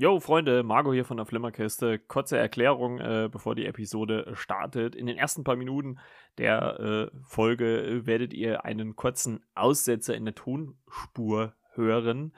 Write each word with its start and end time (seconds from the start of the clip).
Jo, 0.00 0.20
Freunde, 0.20 0.62
Marco 0.62 0.92
hier 0.92 1.04
von 1.04 1.16
der 1.16 1.26
Flimmerkiste. 1.26 1.98
Kurze 1.98 2.38
Erklärung, 2.38 3.00
äh, 3.00 3.28
bevor 3.28 3.56
die 3.56 3.66
Episode 3.66 4.30
startet. 4.34 4.94
In 4.94 5.06
den 5.06 5.18
ersten 5.18 5.42
paar 5.42 5.56
Minuten 5.56 5.98
der 6.38 7.10
äh, 7.12 7.18
Folge 7.24 7.82
äh, 7.82 8.06
werdet 8.06 8.32
ihr 8.32 8.64
einen 8.64 8.94
kurzen 8.94 9.44
Aussetzer 9.56 10.14
in 10.14 10.24
der 10.24 10.36
Tonspur 10.36 11.54
hören. 11.74 12.32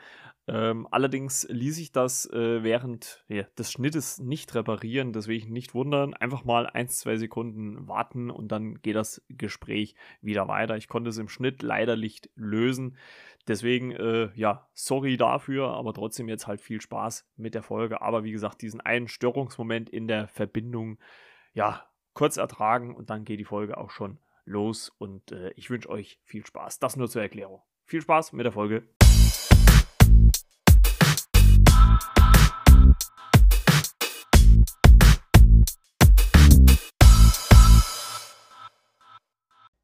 Ähm, 0.52 0.88
allerdings 0.90 1.46
ließ 1.48 1.78
ich 1.78 1.92
das 1.92 2.28
äh, 2.32 2.64
während 2.64 3.24
ja, 3.28 3.44
des 3.56 3.71
Schnittes 3.71 4.19
nicht 4.19 4.53
reparieren, 4.56 5.12
deswegen 5.12 5.53
nicht 5.53 5.74
wundern. 5.74 6.12
Einfach 6.12 6.42
mal 6.42 6.67
ein, 6.67 6.88
zwei 6.88 7.17
Sekunden 7.17 7.87
warten 7.87 8.30
und 8.30 8.49
dann 8.49 8.82
geht 8.82 8.96
das 8.96 9.22
Gespräch 9.28 9.94
wieder 10.21 10.49
weiter. 10.49 10.76
Ich 10.76 10.88
konnte 10.88 11.10
es 11.10 11.18
im 11.18 11.28
Schnitt 11.28 11.63
leider 11.63 11.96
nicht 11.96 12.31
lösen. 12.35 12.96
Deswegen, 13.46 13.92
äh, 13.92 14.31
ja, 14.35 14.68
sorry 14.74 15.17
dafür, 15.17 15.68
aber 15.68 15.94
trotzdem 15.94 16.28
jetzt 16.28 16.48
halt 16.48 16.60
viel 16.60 16.80
Spaß 16.80 17.30
mit 17.37 17.55
der 17.55 17.62
Folge. 17.62 18.02
Aber 18.02 18.24
wie 18.24 18.32
gesagt, 18.32 18.60
diesen 18.60 18.80
einen 18.80 19.06
Störungsmoment 19.06 19.88
in 19.88 20.09
der 20.09 20.26
Verbindung, 20.26 20.98
ja, 21.54 21.84
kurz 22.12 22.38
ertragen 22.38 22.96
und 22.96 23.09
dann 23.09 23.24
geht 23.24 23.38
die 23.38 23.45
Folge 23.45 23.78
auch 23.78 23.90
schon 23.90 24.18
los. 24.46 24.90
Und 24.98 25.30
äh, 25.30 25.52
ich 25.54 25.70
wünsche 25.70 25.90
euch 25.90 26.18
viel 26.24 26.45
Spaß. 26.45 26.80
Das 26.80 26.96
nur 26.96 27.09
zur 27.09 27.23
Erklärung. 27.23 27.62
Viel 27.84 28.02
Spaß 28.02 28.32
mit 28.32 28.46
der 28.46 28.52
Folge. 28.52 28.82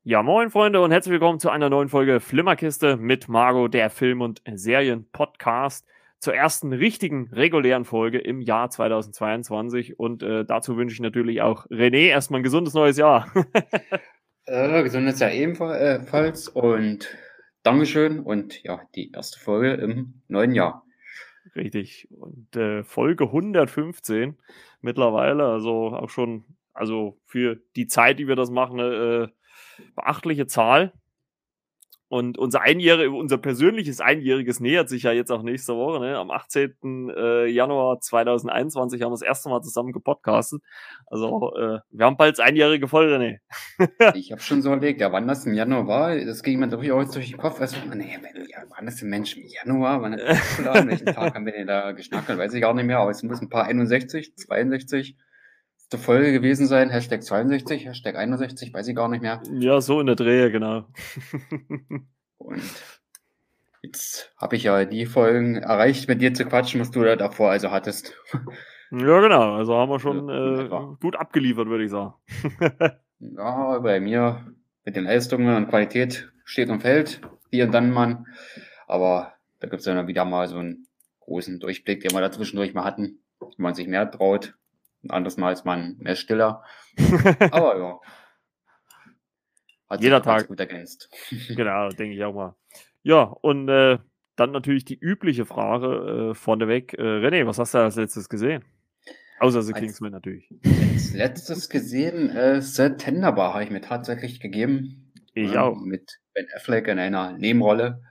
Ja, 0.09 0.23
moin 0.23 0.51
Freunde 0.51 0.81
und 0.83 0.93
herzlich 0.93 1.15
willkommen 1.15 1.41
zu 1.41 1.51
einer 1.51 1.69
neuen 1.69 1.89
Folge 1.89 2.21
Flimmerkiste 2.21 2.97
mit 2.97 3.29
Margot, 3.29 3.75
der 3.75 3.91
Film- 3.91 4.21
und 4.21 4.41
Serien-Podcast. 4.49 5.85
Zur 6.21 6.33
ersten 6.33 6.73
richtigen 6.73 7.29
regulären 7.33 7.85
Folge 7.85 8.19
im 8.19 8.41
Jahr 8.41 8.71
2022 8.71 9.99
und 9.99 10.23
äh, 10.23 10.45
dazu 10.45 10.77
wünsche 10.77 10.95
ich 10.95 11.01
natürlich 11.01 11.43
auch 11.43 11.67
René 11.71 12.07
erstmal 12.07 12.39
ein 12.39 12.45
gesundes 12.45 12.73
neues 12.73 12.97
Jahr. 12.99 13.33
äh, 14.47 14.85
gesundes 14.85 15.19
Jahr 15.19 15.33
ebenfalls 15.33 16.47
und 16.51 17.09
Dankeschön 17.65 18.21
und 18.21 18.63
ja, 18.63 18.83
die 18.95 19.11
erste 19.11 19.41
Folge 19.41 19.73
im 19.73 20.23
neuen 20.29 20.55
Jahr. 20.55 20.85
Richtig. 21.57 22.07
Und 22.13 22.55
äh, 22.55 22.85
Folge 22.85 23.25
115 23.25 24.37
mittlerweile, 24.83 25.47
also 25.47 25.97
auch 25.97 26.11
schon, 26.11 26.45
also 26.75 27.19
für 27.25 27.57
die 27.75 27.89
Zeit, 27.89 28.21
die 28.21 28.29
wir 28.29 28.37
das 28.37 28.53
machen, 28.53 28.79
äh, 28.79 29.27
beachtliche 29.95 30.47
Zahl. 30.47 30.93
Und 32.09 32.39
unser 32.39 32.61
Einjährig, 32.61 33.11
unser 33.11 33.37
persönliches 33.37 34.01
Einjähriges 34.01 34.61
nähert 34.61 34.89
sich 34.89 35.03
ja 35.03 35.13
jetzt 35.13 35.33
auch 35.33 35.43
nächste 35.43 35.75
Woche. 35.75 35.99
Ne? 35.99 36.17
Am 36.17 36.31
18. 36.31 37.11
Äh, 37.11 37.47
Januar 37.47 38.01
2021 38.01 39.03
haben 39.03 39.09
wir 39.11 39.15
das 39.15 39.23
erste 39.23 39.49
Mal 39.49 39.61
zusammen 39.63 39.93
gepodcastet. 39.93 40.63
Also 41.07 41.53
äh, 41.57 41.81
wir 41.91 42.07
haben 42.07 42.17
bald 42.17 42.39
das 42.39 42.47
einjährige 42.47 42.87
voll, 42.87 43.13
René. 43.13 43.39
ich 44.15 44.31
habe 44.31 44.41
schon 44.41 44.63
so 44.63 44.73
überlegt, 44.73 45.01
ja, 45.01 45.11
wann 45.11 45.27
das 45.27 45.47
im 45.47 45.55
Januar 45.55 45.89
war, 45.89 46.17
das 46.17 46.45
ging 46.45 46.61
mir 46.61 46.69
durchaus 46.69 47.11
durch 47.11 47.31
den 47.31 47.39
Kopf. 47.39 47.61
Also, 47.61 47.77
nee, 47.93 48.17
ja, 48.51 48.59
wann 48.69 48.87
das 48.87 49.03
im 49.03 49.09
Mensch 49.09 49.37
im 49.37 49.45
Januar? 49.49 50.01
Wann 50.03 50.13
das 50.13 50.59
welchen 50.87 51.07
Tag 51.07 51.35
haben 51.35 51.45
wir 51.45 51.55
denn 51.55 51.67
da 51.67 51.91
geschnackelt? 51.91 52.39
Weiß 52.39 52.55
ich 52.55 52.61
gar 52.61 52.73
nicht 52.73 52.87
mehr, 52.87 53.01
aber 53.01 53.11
es 53.11 53.25
muss 53.25 53.41
ein 53.41 53.49
paar 53.49 53.65
61, 53.65 54.37
62 54.37 55.17
der 55.93 55.99
Folge 55.99 56.33
gewesen 56.33 56.67
sein. 56.67 56.91
Hashtag 56.91 57.23
62, 57.23 57.87
Hashtag 57.87 58.17
61, 58.17 58.73
weiß 58.75 58.89
ich 58.89 58.97
gar 58.97 59.09
nicht 59.09 59.23
mehr. 59.23 59.43
Ja, 59.53 59.81
so 59.81 60.01
in 60.01 60.07
der 60.07 60.17
Drehe, 60.17 60.51
genau. 60.51 60.87
Und 62.39 62.63
jetzt 63.83 64.33
habe 64.37 64.57
ich 64.57 64.65
ja 64.65 64.85
die 64.85 65.07
Folgen 65.07 65.57
erreicht, 65.57 66.09
mit 66.09 66.21
dir 66.21 66.35
zu 66.35 66.45
quatschen, 66.45 66.81
was 66.81 66.91
du 66.91 67.03
da 67.03 67.17
davor 67.17 67.51
also 67.51 67.71
hattest. 67.71 68.15
Ja, 68.91 69.21
genau. 69.21 69.55
Also 69.55 69.75
haben 69.75 69.91
wir 69.91 70.01
schon 70.01 70.29
äh, 70.29 70.69
gut 71.01 71.17
abgeliefert, 71.17 71.69
würde 71.69 71.85
ich 71.85 71.91
sagen. 71.91 72.15
ja, 73.19 73.79
bei 73.79 74.01
mir 74.01 74.47
mit 74.85 74.97
den 74.97 75.05
Leistungen 75.05 75.57
und 75.57 75.69
Qualität 75.69 76.31
steht 76.45 76.71
und 76.71 76.81
fällt, 76.81 77.21
hier 77.51 77.65
und 77.67 77.73
dann 77.73 77.91
mal. 77.91 78.25
Aber 78.87 79.35
da 79.59 79.69
gibt 79.69 79.81
es 79.81 79.87
ja 79.87 80.07
wieder 80.07 80.25
mal 80.25 80.47
so 80.47 80.59
einen 80.59 80.87
großen 81.21 81.59
Durchblick, 81.59 82.01
den 82.01 82.13
wir 82.13 82.21
da 82.21 82.31
zwischendurch 82.31 82.75
mal 82.75 82.85
hatten, 82.85 83.19
wenn 83.41 83.51
man 83.59 83.75
sich 83.75 83.89
mehr 83.89 84.11
traut. 84.11 84.55
Ein 85.03 85.11
anderes 85.11 85.37
Mal 85.37 85.53
ist 85.53 85.65
man 85.65 85.97
mehr 85.99 86.17
stiller. 86.17 86.63
Aber 87.51 87.79
ja. 87.79 88.01
Hat 89.89 90.03
Jeder 90.03 90.23
Tag. 90.23 90.49
Gut 90.49 90.61
ergänzt. 90.61 91.11
genau, 91.49 91.89
denke 91.91 92.17
ich 92.17 92.25
auch 92.25 92.35
mal. 92.35 92.57
Ja, 93.03 93.23
und 93.23 93.69
äh, 93.69 93.99
dann 94.35 94.51
natürlich 94.51 94.85
die 94.85 94.99
übliche 94.99 95.47
Frage 95.47 96.31
äh, 96.31 96.35
vorneweg. 96.35 96.95
Äh, 96.95 97.03
René, 97.03 97.47
was 97.47 97.59
hast 97.59 97.75
du 97.75 97.79
als 97.79 97.97
letztes 97.97 98.29
gesehen? 98.29 98.65
Außer 99.39 99.63
The 99.63 99.75
Kingsman 99.75 100.13
natürlich. 100.13 100.49
Als 100.65 101.13
letztes 101.13 101.69
gesehen, 101.69 102.31
äh, 102.31 102.61
The 102.63 102.91
Tenderbar 102.97 103.53
habe 103.53 103.65
ich 103.65 103.71
mir 103.71 103.83
tatsächlich 103.83 104.41
gegeben. 104.41 105.13
Ich 105.35 105.53
ähm, 105.53 105.59
auch. 105.59 105.77
Mit 105.77 106.21
Ben 106.35 106.47
Affleck 106.55 106.89
in 106.89 106.99
einer 106.99 107.33
Nebenrolle, 107.33 108.03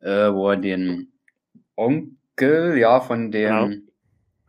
äh, 0.00 0.32
wo 0.32 0.50
er 0.50 0.56
den 0.56 1.12
Onkel, 1.76 2.76
ja, 2.78 3.00
von 3.00 3.30
dem 3.30 3.70
genau. 3.70 3.89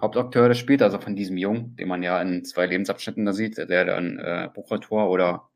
Hauptakteur 0.02 0.50
das 0.50 0.58
spielt, 0.58 0.82
also 0.82 1.00
von 1.00 1.16
diesem 1.16 1.38
Jungen, 1.38 1.76
den 1.76 1.88
man 1.88 2.04
ja 2.04 2.22
in 2.22 2.44
zwei 2.44 2.66
Lebensabschnitten 2.66 3.26
da 3.26 3.34
sieht, 3.34 3.58
der 3.58 3.86
dann 3.86 4.18
äh, 4.20 4.50
Buchautor 4.54 5.10
oder 5.10 5.50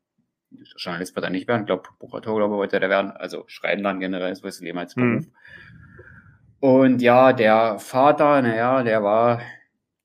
Journalist 0.76 1.16
wird 1.16 1.24
er 1.24 1.30
nicht 1.30 1.48
werden, 1.48 1.62
ich 1.62 1.66
glaube 1.66 1.88
Buchautor 1.98 2.36
glaube 2.36 2.54
ich 2.54 2.58
wollte 2.58 2.80
der 2.80 2.88
werden, 2.88 3.10
also 3.10 3.44
Schreiben 3.48 3.82
dann 3.82 4.00
generell 4.00 4.32
ist 4.32 4.44
was 4.44 4.60
Leben 4.60 4.78
als 4.78 4.94
Beruf. 4.94 5.26
Mhm. 5.26 5.32
Und 6.60 7.02
ja, 7.02 7.32
der 7.32 7.78
Vater, 7.78 8.40
naja, 8.42 8.82
der 8.82 9.02
war 9.02 9.40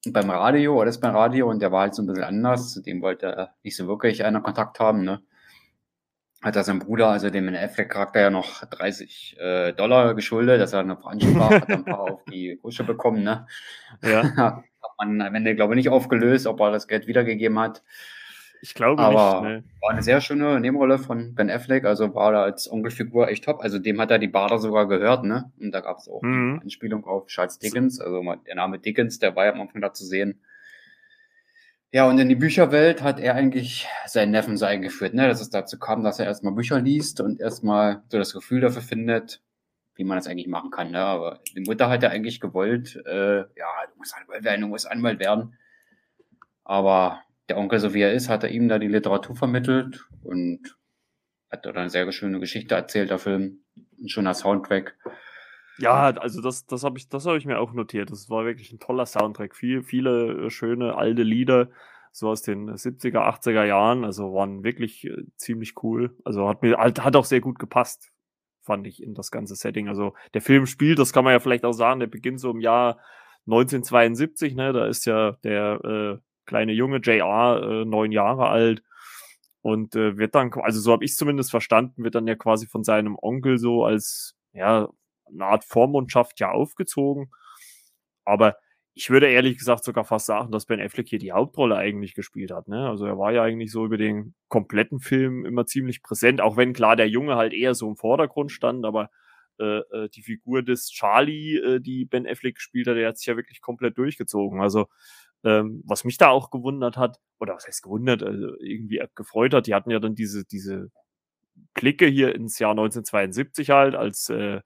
beim 0.09 0.29
Radio, 0.29 0.81
alles 0.81 0.99
beim 0.99 1.15
Radio 1.15 1.49
und 1.49 1.61
der 1.61 1.71
war 1.71 1.81
halt 1.81 1.95
so 1.95 2.01
ein 2.01 2.07
bisschen 2.07 2.23
anders, 2.23 2.73
zu 2.73 2.81
dem 2.81 3.01
wollte 3.01 3.49
nicht 3.63 3.77
so 3.77 3.87
wirklich 3.87 4.25
einer 4.25 4.41
Kontakt 4.41 4.79
haben, 4.79 5.03
ne 5.03 5.21
hat 6.41 6.55
er 6.55 6.63
sein 6.63 6.79
Bruder, 6.79 7.09
also 7.09 7.29
dem 7.29 7.47
Affleck-Charakter, 7.53 8.19
ja 8.19 8.29
noch 8.29 8.65
30 8.65 9.37
äh, 9.39 9.73
Dollar 9.73 10.15
geschuldet, 10.15 10.59
dass 10.59 10.73
er 10.73 10.79
eine 10.79 10.97
Veranstaltung 10.97 11.39
war, 11.39 11.49
hat 11.51 11.69
ein 11.69 11.85
paar 11.85 11.99
auf 11.99 12.23
die 12.25 12.57
Kusche 12.61 12.83
bekommen, 12.83 13.23
ne? 13.23 13.45
Ja. 14.03 14.23
hat 14.37 14.63
man 14.97 15.21
am 15.21 15.35
Ende, 15.35 15.55
glaube 15.55 15.73
ich, 15.73 15.77
nicht 15.77 15.89
aufgelöst, 15.89 16.47
ob 16.47 16.59
er 16.59 16.71
das 16.71 16.87
Geld 16.87 17.07
wiedergegeben 17.07 17.59
hat. 17.59 17.83
Ich 18.63 18.75
glaube 18.75 19.01
Aber 19.01 19.41
nicht. 19.41 19.51
Ne. 19.51 19.63
War 19.81 19.91
eine 19.91 20.03
sehr 20.03 20.21
schöne 20.21 20.59
Nebenrolle 20.59 20.99
von 20.99 21.33
Ben 21.33 21.49
Affleck, 21.49 21.85
also 21.85 22.13
war 22.13 22.31
da 22.31 22.43
als 22.43 22.71
Onkelfigur 22.71 23.27
echt 23.27 23.45
top. 23.45 23.59
Also 23.61 23.79
dem 23.79 23.99
hat 23.99 24.11
er 24.11 24.19
die 24.19 24.27
Bader 24.27 24.59
sogar 24.59 24.87
gehört, 24.87 25.23
ne? 25.23 25.51
Und 25.59 25.71
da 25.71 25.79
gab 25.81 25.97
es 25.97 26.07
auch 26.07 26.21
mhm. 26.21 26.53
eine 26.53 26.61
Anspielung 26.63 27.03
auf 27.05 27.25
Charles 27.27 27.57
Dickens, 27.57 27.99
also 27.99 28.23
der 28.47 28.55
Name 28.55 28.77
Dickens, 28.79 29.17
der 29.19 29.35
war 29.35 29.45
ja 29.45 29.53
am 29.53 29.61
Anfang 29.61 29.81
da 29.81 29.93
zu 29.93 30.05
sehen. 30.05 30.41
Ja, 31.93 32.07
und 32.07 32.17
in 32.19 32.29
die 32.29 32.35
Bücherwelt 32.35 33.01
hat 33.01 33.19
er 33.19 33.35
eigentlich 33.35 33.85
seinen 34.05 34.31
Neffen 34.31 34.55
so 34.55 34.65
eingeführt, 34.65 35.13
ne? 35.13 35.27
dass 35.27 35.41
es 35.41 35.49
dazu 35.49 35.77
kam, 35.77 36.03
dass 36.03 36.19
er 36.19 36.25
erstmal 36.25 36.53
Bücher 36.53 36.79
liest 36.79 37.19
und 37.19 37.41
erstmal 37.41 38.01
so 38.09 38.17
das 38.17 38.31
Gefühl 38.31 38.61
dafür 38.61 38.81
findet, 38.81 39.41
wie 39.95 40.05
man 40.05 40.17
das 40.17 40.27
eigentlich 40.27 40.47
machen 40.47 40.71
kann. 40.71 40.91
Ne? 40.91 40.99
Aber 40.99 41.41
die 41.53 41.59
Mutter 41.59 41.89
hat 41.89 42.01
ja 42.01 42.09
eigentlich 42.09 42.39
gewollt, 42.39 42.95
äh, 43.05 43.39
ja, 43.39 43.67
du 43.91 43.97
musst 43.97 44.15
Anwalt 44.15 44.45
werden, 44.45 44.61
du 44.61 44.67
musst 44.67 44.89
Anwalt 44.89 45.19
werden. 45.19 45.57
Aber 46.63 47.23
der 47.49 47.57
Onkel, 47.57 47.79
so 47.79 47.93
wie 47.93 48.01
er 48.01 48.13
ist, 48.13 48.29
hat 48.29 48.45
er 48.45 48.51
ihm 48.51 48.69
da 48.69 48.79
die 48.79 48.87
Literatur 48.87 49.35
vermittelt 49.35 50.05
und 50.23 50.77
hat 51.51 51.65
da 51.65 51.71
eine 51.71 51.89
sehr 51.89 52.09
schöne 52.13 52.39
Geschichte 52.39 52.73
erzählt, 52.73 53.09
der 53.09 53.19
Film. 53.19 53.65
Ein 54.01 54.07
schöner 54.07 54.33
Soundtrack. 54.33 54.95
Ja, 55.81 56.11
also 56.11 56.41
das, 56.41 56.65
das 56.67 56.83
habe 56.83 56.97
ich, 56.97 57.09
das 57.09 57.25
habe 57.25 57.37
ich 57.37 57.45
mir 57.45 57.59
auch 57.59 57.73
notiert. 57.73 58.11
Das 58.11 58.29
war 58.29 58.45
wirklich 58.45 58.71
ein 58.71 58.79
toller 58.79 59.05
Soundtrack. 59.05 59.55
Viel, 59.55 59.81
viele 59.83 60.45
äh, 60.45 60.49
schöne 60.49 60.95
alte 60.95 61.23
Lieder, 61.23 61.69
so 62.11 62.29
aus 62.29 62.43
den 62.43 62.69
70er, 62.69 63.19
80er 63.19 63.65
Jahren. 63.65 64.05
Also 64.05 64.33
waren 64.33 64.63
wirklich 64.63 65.05
äh, 65.05 65.23
ziemlich 65.37 65.73
cool. 65.83 66.15
Also 66.23 66.47
hat 66.47 66.61
mir, 66.61 66.77
hat, 66.77 67.03
hat 67.03 67.15
auch 67.15 67.25
sehr 67.25 67.41
gut 67.41 67.57
gepasst, 67.57 68.11
fand 68.61 68.85
ich, 68.85 69.01
in 69.01 69.15
das 69.15 69.31
ganze 69.31 69.55
Setting. 69.55 69.87
Also 69.89 70.13
der 70.35 70.41
Film 70.41 70.67
spielt, 70.67 70.99
das 70.99 71.13
kann 71.13 71.23
man 71.23 71.33
ja 71.33 71.39
vielleicht 71.39 71.65
auch 71.65 71.73
sagen, 71.73 71.99
der 71.99 72.07
beginnt 72.07 72.39
so 72.39 72.51
im 72.51 72.61
Jahr 72.61 72.99
1972, 73.47 74.53
ne? 74.55 74.73
Da 74.73 74.85
ist 74.85 75.05
ja 75.05 75.31
der 75.43 75.83
äh, 75.83 76.17
kleine 76.45 76.73
Junge 76.73 76.97
JR 76.97 77.61
äh, 77.63 77.85
neun 77.85 78.11
Jahre 78.11 78.49
alt 78.49 78.83
und 79.61 79.95
äh, 79.95 80.17
wird 80.17 80.35
dann, 80.35 80.51
also 80.53 80.79
so 80.79 80.91
habe 80.91 81.05
ich 81.05 81.15
zumindest 81.15 81.51
verstanden, 81.51 82.03
wird 82.03 82.15
dann 82.15 82.27
ja 82.27 82.35
quasi 82.35 82.67
von 82.67 82.83
seinem 82.83 83.17
Onkel 83.19 83.57
so 83.57 83.83
als 83.83 84.35
ja 84.53 84.89
eine 85.33 85.45
Art 85.45 85.63
Vormundschaft 85.65 86.39
ja 86.39 86.51
aufgezogen. 86.51 87.31
Aber 88.25 88.55
ich 88.93 89.09
würde 89.09 89.29
ehrlich 89.29 89.57
gesagt 89.57 89.83
sogar 89.83 90.03
fast 90.03 90.25
sagen, 90.25 90.51
dass 90.51 90.65
Ben 90.65 90.81
Affleck 90.81 91.07
hier 91.07 91.19
die 91.19 91.31
Hauptrolle 91.31 91.77
eigentlich 91.77 92.13
gespielt 92.13 92.51
hat. 92.51 92.67
Ne? 92.67 92.89
Also 92.89 93.05
er 93.05 93.17
war 93.17 93.31
ja 93.31 93.43
eigentlich 93.43 93.71
so 93.71 93.85
über 93.85 93.97
den 93.97 94.35
kompletten 94.49 94.99
Film 94.99 95.45
immer 95.45 95.65
ziemlich 95.65 96.03
präsent, 96.03 96.41
auch 96.41 96.57
wenn 96.57 96.73
klar 96.73 96.95
der 96.95 97.07
Junge 97.07 97.35
halt 97.35 97.53
eher 97.53 97.73
so 97.73 97.87
im 97.87 97.95
Vordergrund 97.95 98.51
stand, 98.51 98.85
aber 98.85 99.09
äh, 99.59 99.79
äh 99.79 100.09
die 100.09 100.23
Figur 100.23 100.61
des 100.61 100.89
Charlie, 100.91 101.55
äh, 101.57 101.79
die 101.79 102.05
Ben 102.05 102.27
Affleck 102.27 102.55
gespielt 102.55 102.87
hat, 102.87 102.97
der 102.97 103.07
hat 103.07 103.17
sich 103.17 103.27
ja 103.27 103.37
wirklich 103.37 103.61
komplett 103.61 103.97
durchgezogen. 103.97 104.61
Also 104.61 104.87
ähm, 105.43 105.83
was 105.85 106.03
mich 106.03 106.17
da 106.17 106.29
auch 106.29 106.51
gewundert 106.51 106.97
hat, 106.97 107.17
oder 107.39 107.55
was 107.55 107.65
heißt 107.67 107.83
gewundert, 107.83 108.23
also 108.23 108.55
irgendwie 108.59 109.01
gefreut 109.15 109.53
hat, 109.53 109.67
die 109.67 109.73
hatten 109.73 109.89
ja 109.89 109.99
dann 109.99 110.15
diese, 110.15 110.45
diese 110.45 110.91
Blicke 111.73 112.05
hier 112.05 112.35
ins 112.35 112.59
Jahr 112.59 112.71
1972 112.71 113.69
halt, 113.69 113.95
als 113.95 114.29
äh, 114.29 114.61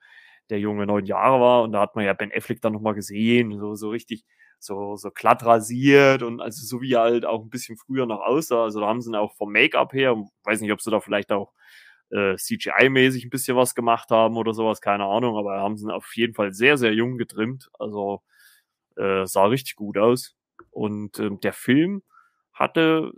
der 0.49 0.59
Junge 0.59 0.85
neun 0.85 1.05
Jahre 1.05 1.39
war. 1.39 1.63
Und 1.63 1.71
da 1.71 1.81
hat 1.81 1.95
man 1.95 2.05
ja 2.05 2.13
Ben 2.13 2.31
Affleck 2.33 2.61
dann 2.61 2.73
nochmal 2.73 2.95
gesehen, 2.95 3.57
so, 3.57 3.75
so 3.75 3.89
richtig, 3.89 4.25
so, 4.59 4.95
so 4.95 5.11
glatt 5.11 5.45
rasiert 5.45 6.23
und 6.23 6.41
also 6.41 6.65
so 6.65 6.81
wie 6.81 6.93
er 6.93 7.01
halt 7.01 7.25
auch 7.25 7.43
ein 7.43 7.49
bisschen 7.49 7.77
früher 7.77 8.05
noch 8.05 8.21
aussah. 8.21 8.63
Also 8.63 8.79
da 8.79 8.87
haben 8.87 9.01
sie 9.01 9.11
ihn 9.11 9.15
auch 9.15 9.35
vom 9.35 9.51
Make-up 9.51 9.93
her, 9.93 10.15
weiß 10.43 10.61
nicht, 10.61 10.71
ob 10.71 10.81
sie 10.81 10.91
da 10.91 10.99
vielleicht 10.99 11.31
auch 11.31 11.53
äh, 12.11 12.35
CGI-mäßig 12.35 13.25
ein 13.25 13.29
bisschen 13.29 13.57
was 13.57 13.75
gemacht 13.75 14.09
haben 14.11 14.37
oder 14.37 14.53
sowas, 14.53 14.81
keine 14.81 15.05
Ahnung, 15.05 15.37
aber 15.37 15.59
haben 15.59 15.77
sie 15.77 15.85
ihn 15.85 15.91
auf 15.91 16.15
jeden 16.15 16.33
Fall 16.33 16.53
sehr, 16.53 16.77
sehr 16.77 16.93
jung 16.93 17.17
getrimmt. 17.17 17.69
Also 17.79 18.21
äh, 18.97 19.25
sah 19.25 19.45
richtig 19.45 19.75
gut 19.75 19.97
aus. 19.97 20.35
Und 20.71 21.19
ähm, 21.19 21.39
der 21.41 21.53
Film 21.53 22.03
hatte, 22.53 23.11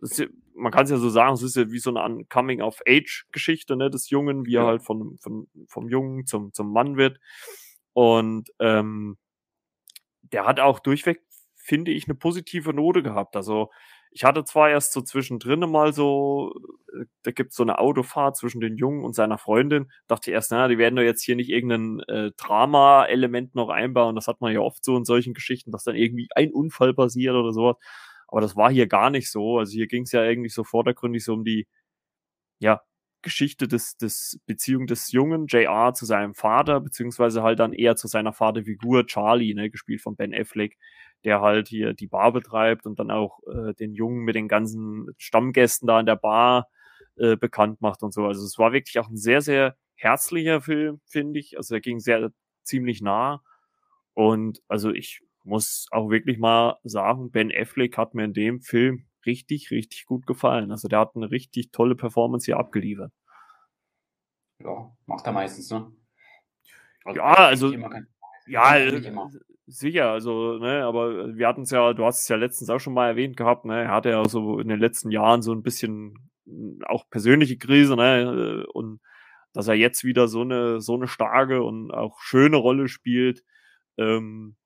man 0.58 0.72
kann 0.72 0.86
es 0.86 0.92
ja 0.92 0.98
so 0.98 1.10
sagen, 1.10 1.34
es 1.34 1.44
ist 1.44 1.56
ja 1.56 1.72
wie 1.72 1.80
so 1.80 1.94
eine 1.96 2.26
Coming-of-Age-Geschichte, 2.26 3.76
ne, 3.76 3.90
des 3.90 4.10
Jungen, 4.10 4.46
wie 4.46 4.56
er 4.56 4.66
halt 4.66 4.84
von, 4.84 5.18
von, 5.20 5.48
vom 5.68 5.90
Jungen 5.90 6.26
zum, 6.26 6.54
zum 6.54 6.72
Mann 6.72 6.98
wird. 6.98 7.20
Und 7.94 8.50
ähm, 8.60 9.18
der 10.22 10.46
hat 10.46 10.60
auch 10.60 10.80
durchweg, 10.80 11.22
finde 11.56 11.92
ich, 11.92 12.08
eine 12.08 12.16
positive 12.16 12.74
Note 12.74 13.04
gehabt. 13.04 13.36
Also 13.36 13.70
ich 14.12 14.24
hatte 14.24 14.44
zwar 14.46 14.70
erst 14.70 14.94
so 14.94 15.02
zwischendrin 15.02 15.60
mal 15.70 15.94
so, 15.94 16.54
äh, 16.94 17.06
da 17.24 17.32
gibt 17.32 17.52
es 17.52 17.58
so 17.58 17.64
eine 17.64 17.80
Autofahrt 17.80 18.38
zwischen 18.38 18.62
den 18.62 18.78
Jungen 18.78 19.04
und 19.04 19.14
seiner 19.14 19.38
Freundin. 19.38 19.92
Dachte 20.08 20.32
ich 20.32 20.34
erst, 20.34 20.52
na, 20.52 20.68
die 20.68 20.78
werden 20.78 20.96
doch 20.96 21.04
jetzt 21.04 21.24
hier 21.24 21.36
nicht 21.36 21.50
irgendein 21.50 22.00
äh, 22.08 22.32
Drama-Element 22.38 23.56
noch 23.56 23.70
einbauen. 23.70 24.16
Das 24.16 24.28
hat 24.28 24.42
man 24.42 24.54
ja 24.54 24.60
oft 24.62 24.84
so 24.84 24.98
in 24.98 25.06
solchen 25.06 25.34
Geschichten, 25.34 25.72
dass 25.72 25.84
dann 25.84 25.96
irgendwie 25.96 26.28
ein 26.36 26.52
Unfall 26.52 26.94
passiert 26.94 27.36
oder 27.36 27.52
sowas. 27.52 27.78
Aber 28.28 28.42
das 28.42 28.56
war 28.56 28.72
hier 28.72 28.88
gar 28.88 29.10
nicht 29.10 29.32
so. 29.32 29.60
Also 29.60 29.74
hier 29.74 29.88
ging 29.88 30.04
es 30.04 30.12
ja 30.12 30.22
eigentlich 30.22 30.54
so 30.54 30.64
vordergründig 30.64 31.24
so 31.24 31.34
um 31.34 31.44
die, 31.44 31.68
ja, 32.60 32.82
Geschichte 33.22 33.68
des, 33.68 33.98
des 33.98 34.40
Beziehung 34.46 34.88
des 34.88 35.12
jungen 35.12 35.48
JR 35.48 35.94
zu 35.94 36.06
seinem 36.06 36.34
Vater, 36.36 36.80
beziehungsweise 36.80 37.44
halt 37.44 37.60
dann 37.60 37.74
eher 37.74 37.96
zu 37.96 38.08
seiner 38.08 38.32
Vaterfigur 38.34 39.06
Charlie, 39.08 39.54
ne, 39.54 39.70
gespielt 39.70 40.02
von 40.02 40.16
Ben 40.16 40.34
Affleck, 40.34 40.78
der 41.26 41.42
halt 41.42 41.68
hier 41.68 41.94
die 41.94 42.08
Bar 42.08 42.32
betreibt 42.32 42.86
und 42.86 43.00
dann 43.00 43.12
auch 43.12 43.40
äh, 43.48 43.74
den 43.74 43.94
Jungen 43.94 44.24
mit 44.24 44.36
den 44.36 44.48
ganzen 44.48 45.10
Stammgästen 45.18 45.88
da 45.88 46.00
in 46.00 46.06
der 46.06 46.16
Bar 46.16 46.70
äh, 47.18 47.36
bekannt 47.36 47.82
macht 47.82 48.04
und 48.04 48.14
so. 48.14 48.26
Also 48.26 48.46
es 48.46 48.58
war 48.60 48.74
wirklich 48.74 49.00
auch 49.00 49.10
ein 49.10 49.18
sehr, 49.18 49.42
sehr 49.42 49.76
herzlicher 49.96 50.62
Film, 50.62 51.02
finde 51.06 51.40
ich. 51.40 51.58
Also 51.58 51.76
er 51.76 51.82
ging 51.82 52.00
sehr 52.00 52.32
ziemlich 52.64 53.02
nah. 53.02 53.42
Und 54.14 54.62
also 54.68 54.92
ich 54.92 55.22
muss 55.48 55.88
auch 55.92 56.10
wirklich 56.10 56.38
mal 56.38 56.78
sagen, 56.84 57.32
Ben 57.32 57.52
Affleck 57.56 57.98
hat 57.98 58.14
mir 58.14 58.26
in 58.26 58.34
dem 58.34 58.62
Film 58.62 59.06
richtig, 59.26 59.72
richtig 59.72 60.06
gut 60.06 60.28
gefallen. 60.28 60.72
Also 60.72 60.88
der 60.88 61.00
hat 61.00 61.16
eine 61.16 61.32
richtig 61.32 61.72
tolle 61.72 61.96
Performance 61.96 62.46
hier 62.46 62.58
abgeliefert. 62.58 63.12
Ja, 64.60 64.92
macht 65.06 65.26
er 65.26 65.34
meistens, 65.34 65.70
ne? 65.70 65.92
Also, 67.06 67.20
ja, 67.20 67.34
also, 67.34 67.74
ja, 68.48 68.78
äh, 68.78 69.14
sicher, 69.66 70.12
also, 70.12 70.58
ne, 70.58 70.84
aber 70.84 71.38
wir 71.38 71.48
hatten 71.48 71.62
es 71.62 71.72
ja, 71.72 71.94
du 71.94 72.04
hast 72.04 72.24
es 72.24 72.28
ja 72.28 72.36
letztens 72.36 72.70
auch 72.70 72.80
schon 72.80 72.94
mal 72.94 73.08
erwähnt 73.08 73.38
gehabt, 73.38 73.66
ne, 73.66 73.84
er 73.84 73.92
hatte 73.92 74.10
ja 74.10 74.28
so 74.28 74.60
in 74.60 74.68
den 74.68 74.80
letzten 74.80 75.12
Jahren 75.12 75.42
so 75.42 75.54
ein 75.54 75.64
bisschen 75.64 76.30
hm, 76.46 76.82
auch 76.86 77.10
persönliche 77.10 77.58
Krise, 77.58 77.96
ne, 77.96 78.66
äh, 78.66 78.72
und 78.72 79.00
dass 79.54 79.68
er 79.68 79.76
jetzt 79.76 80.04
wieder 80.04 80.28
so 80.28 80.42
eine, 80.42 80.82
so 80.82 80.96
eine 80.96 81.08
starke 81.08 81.64
und 81.64 81.92
auch 81.92 82.20
schöne 82.20 82.58
Rolle 82.58 82.90
spielt, 82.90 83.44
ähm, 83.98 84.58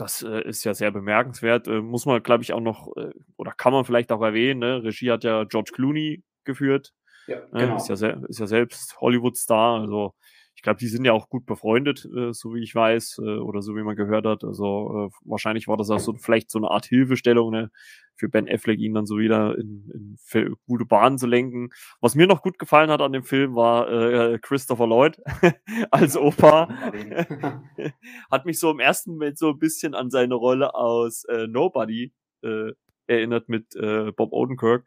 das 0.00 0.22
äh, 0.22 0.40
ist 0.42 0.64
ja 0.64 0.74
sehr 0.74 0.90
bemerkenswert. 0.90 1.68
Äh, 1.68 1.80
muss 1.80 2.06
man, 2.06 2.22
glaube 2.22 2.42
ich, 2.42 2.52
auch 2.52 2.60
noch, 2.60 2.96
äh, 2.96 3.10
oder 3.36 3.52
kann 3.52 3.72
man 3.72 3.84
vielleicht 3.84 4.12
auch 4.12 4.22
erwähnen, 4.22 4.60
ne? 4.60 4.82
Regie 4.82 5.10
hat 5.10 5.24
ja 5.24 5.44
George 5.44 5.72
Clooney 5.74 6.22
geführt. 6.44 6.92
Ja, 7.26 7.36
ne? 7.36 7.46
genau. 7.52 7.76
ist, 7.76 7.88
ja 7.88 7.94
ist 7.94 8.40
ja 8.40 8.46
selbst 8.46 9.00
Hollywood-Star. 9.00 9.80
Also 9.80 10.14
ich 10.60 10.62
glaube, 10.62 10.76
die 10.76 10.88
sind 10.88 11.06
ja 11.06 11.14
auch 11.14 11.30
gut 11.30 11.46
befreundet, 11.46 12.06
äh, 12.14 12.34
so 12.34 12.54
wie 12.54 12.62
ich 12.62 12.74
weiß, 12.74 13.22
äh, 13.24 13.38
oder 13.38 13.62
so 13.62 13.76
wie 13.76 13.82
man 13.82 13.96
gehört 13.96 14.26
hat. 14.26 14.44
Also 14.44 15.08
äh, 15.08 15.10
wahrscheinlich 15.24 15.68
war 15.68 15.78
das 15.78 15.88
auch 15.88 16.00
so 16.00 16.12
vielleicht 16.12 16.50
so 16.50 16.58
eine 16.58 16.70
Art 16.70 16.84
Hilfestellung 16.84 17.50
ne, 17.50 17.70
für 18.14 18.28
Ben 18.28 18.46
Affleck, 18.46 18.78
ihn 18.78 18.92
dann 18.92 19.06
so 19.06 19.16
wieder 19.16 19.56
in, 19.56 20.18
in 20.28 20.56
gute 20.66 20.84
Bahnen 20.84 21.16
zu 21.16 21.26
lenken. 21.26 21.70
Was 22.02 22.14
mir 22.14 22.26
noch 22.26 22.42
gut 22.42 22.58
gefallen 22.58 22.90
hat 22.90 23.00
an 23.00 23.12
dem 23.12 23.22
Film 23.22 23.54
war 23.54 23.90
äh, 23.90 24.38
Christopher 24.38 24.86
Lloyd 24.86 25.18
als 25.90 26.18
Opa. 26.18 26.68
hat 28.30 28.44
mich 28.44 28.60
so 28.60 28.70
im 28.70 28.80
ersten 28.80 29.12
Moment 29.12 29.38
so 29.38 29.52
ein 29.52 29.58
bisschen 29.58 29.94
an 29.94 30.10
seine 30.10 30.34
Rolle 30.34 30.74
aus 30.74 31.24
äh, 31.24 31.46
Nobody 31.46 32.12
äh, 32.42 32.72
erinnert 33.06 33.48
mit 33.48 33.74
äh, 33.76 34.12
Bob 34.12 34.34
Odenkirk. 34.34 34.84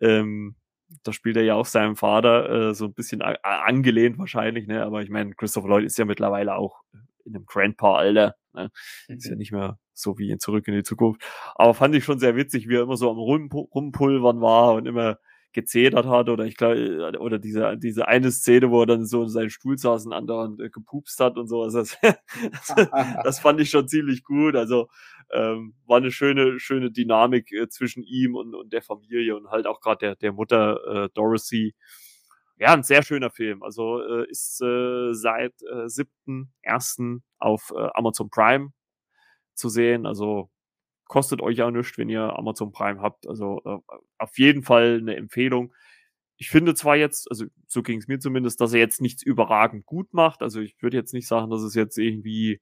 Ähm, 0.00 0.56
da 1.02 1.12
spielt 1.12 1.36
er 1.36 1.44
ja 1.44 1.54
auch 1.54 1.66
seinem 1.66 1.96
Vater 1.96 2.70
äh, 2.70 2.74
so 2.74 2.86
ein 2.86 2.94
bisschen 2.94 3.22
angelehnt 3.22 4.18
wahrscheinlich, 4.18 4.66
ne? 4.66 4.84
Aber 4.84 5.02
ich 5.02 5.10
meine, 5.10 5.34
Christopher 5.34 5.68
Lloyd 5.68 5.84
ist 5.84 5.98
ja 5.98 6.04
mittlerweile 6.04 6.56
auch 6.56 6.82
in 7.24 7.34
einem 7.34 7.46
Grandpa-Alter. 7.46 8.34
Ne? 8.52 8.70
Mhm. 9.08 9.16
Ist 9.16 9.26
ja 9.26 9.32
mhm. 9.32 9.38
nicht 9.38 9.52
mehr 9.52 9.78
so 9.94 10.18
wie 10.18 10.30
in 10.30 10.38
Zurück 10.38 10.66
in 10.68 10.74
die 10.74 10.82
Zukunft. 10.82 11.22
Aber 11.54 11.74
fand 11.74 11.94
ich 11.94 12.04
schon 12.04 12.18
sehr 12.18 12.36
witzig, 12.36 12.68
wie 12.68 12.76
er 12.76 12.82
immer 12.82 12.96
so 12.96 13.10
am 13.10 13.18
Rumpulvern 13.18 14.40
war 14.40 14.74
und 14.74 14.86
immer 14.86 15.18
gezetert 15.52 16.06
hat 16.06 16.28
oder 16.28 16.44
ich 16.44 16.56
glaube, 16.56 16.76
äh, 16.76 17.16
oder 17.16 17.38
diese, 17.38 17.76
diese 17.76 18.08
eine 18.08 18.30
Szene, 18.30 18.70
wo 18.70 18.80
er 18.80 18.86
dann 18.86 19.06
so 19.06 19.22
in 19.22 19.28
seinen 19.28 19.50
Stuhl 19.50 19.78
saß 19.78 20.06
und 20.06 20.12
andauernd 20.12 20.60
äh, 20.60 20.70
gepupst 20.70 21.20
hat 21.20 21.36
und 21.36 21.48
so. 21.48 21.62
Also 21.62 21.80
das, 21.80 21.98
das, 22.66 22.90
das 23.24 23.40
fand 23.40 23.60
ich 23.60 23.70
schon 23.70 23.88
ziemlich 23.88 24.24
gut. 24.24 24.56
Also 24.56 24.88
ähm, 25.30 25.74
war 25.86 25.98
eine 25.98 26.10
schöne, 26.10 26.58
schöne 26.58 26.90
Dynamik 26.90 27.52
äh, 27.52 27.68
zwischen 27.68 28.02
ihm 28.02 28.36
und, 28.36 28.54
und 28.54 28.72
der 28.72 28.82
Familie 28.82 29.36
und 29.36 29.50
halt 29.50 29.66
auch 29.66 29.80
gerade 29.80 29.98
der, 29.98 30.16
der 30.16 30.32
Mutter 30.32 31.04
äh, 31.04 31.08
Dorothy. 31.14 31.74
Ja, 32.58 32.74
ein 32.74 32.82
sehr 32.82 33.02
schöner 33.02 33.30
Film. 33.30 33.62
Also 33.62 34.00
äh, 34.02 34.30
ist 34.30 34.60
äh, 34.62 35.12
seit 35.12 35.54
äh, 35.62 35.86
7.1. 35.86 37.20
auf 37.38 37.72
äh, 37.76 37.88
Amazon 37.94 38.30
Prime 38.30 38.70
zu 39.54 39.68
sehen. 39.68 40.06
Also 40.06 40.50
kostet 41.06 41.40
euch 41.40 41.58
ja 41.58 41.70
nichts, 41.70 41.98
wenn 41.98 42.08
ihr 42.08 42.38
Amazon 42.38 42.72
Prime 42.72 43.00
habt. 43.00 43.28
Also 43.28 43.60
äh, 43.64 43.78
auf 44.18 44.38
jeden 44.38 44.62
Fall 44.62 44.98
eine 45.00 45.16
Empfehlung. 45.16 45.74
Ich 46.36 46.50
finde 46.50 46.74
zwar 46.74 46.96
jetzt, 46.96 47.30
also 47.30 47.46
so 47.66 47.82
ging 47.82 47.98
es 47.98 48.08
mir 48.08 48.18
zumindest, 48.18 48.60
dass 48.60 48.72
er 48.72 48.80
jetzt 48.80 49.00
nichts 49.00 49.22
überragend 49.22 49.86
gut 49.86 50.12
macht. 50.14 50.42
Also 50.42 50.60
ich 50.60 50.80
würde 50.82 50.96
jetzt 50.96 51.14
nicht 51.14 51.28
sagen, 51.28 51.50
dass 51.50 51.62
es 51.62 51.74
jetzt 51.74 51.98
irgendwie 51.98 52.60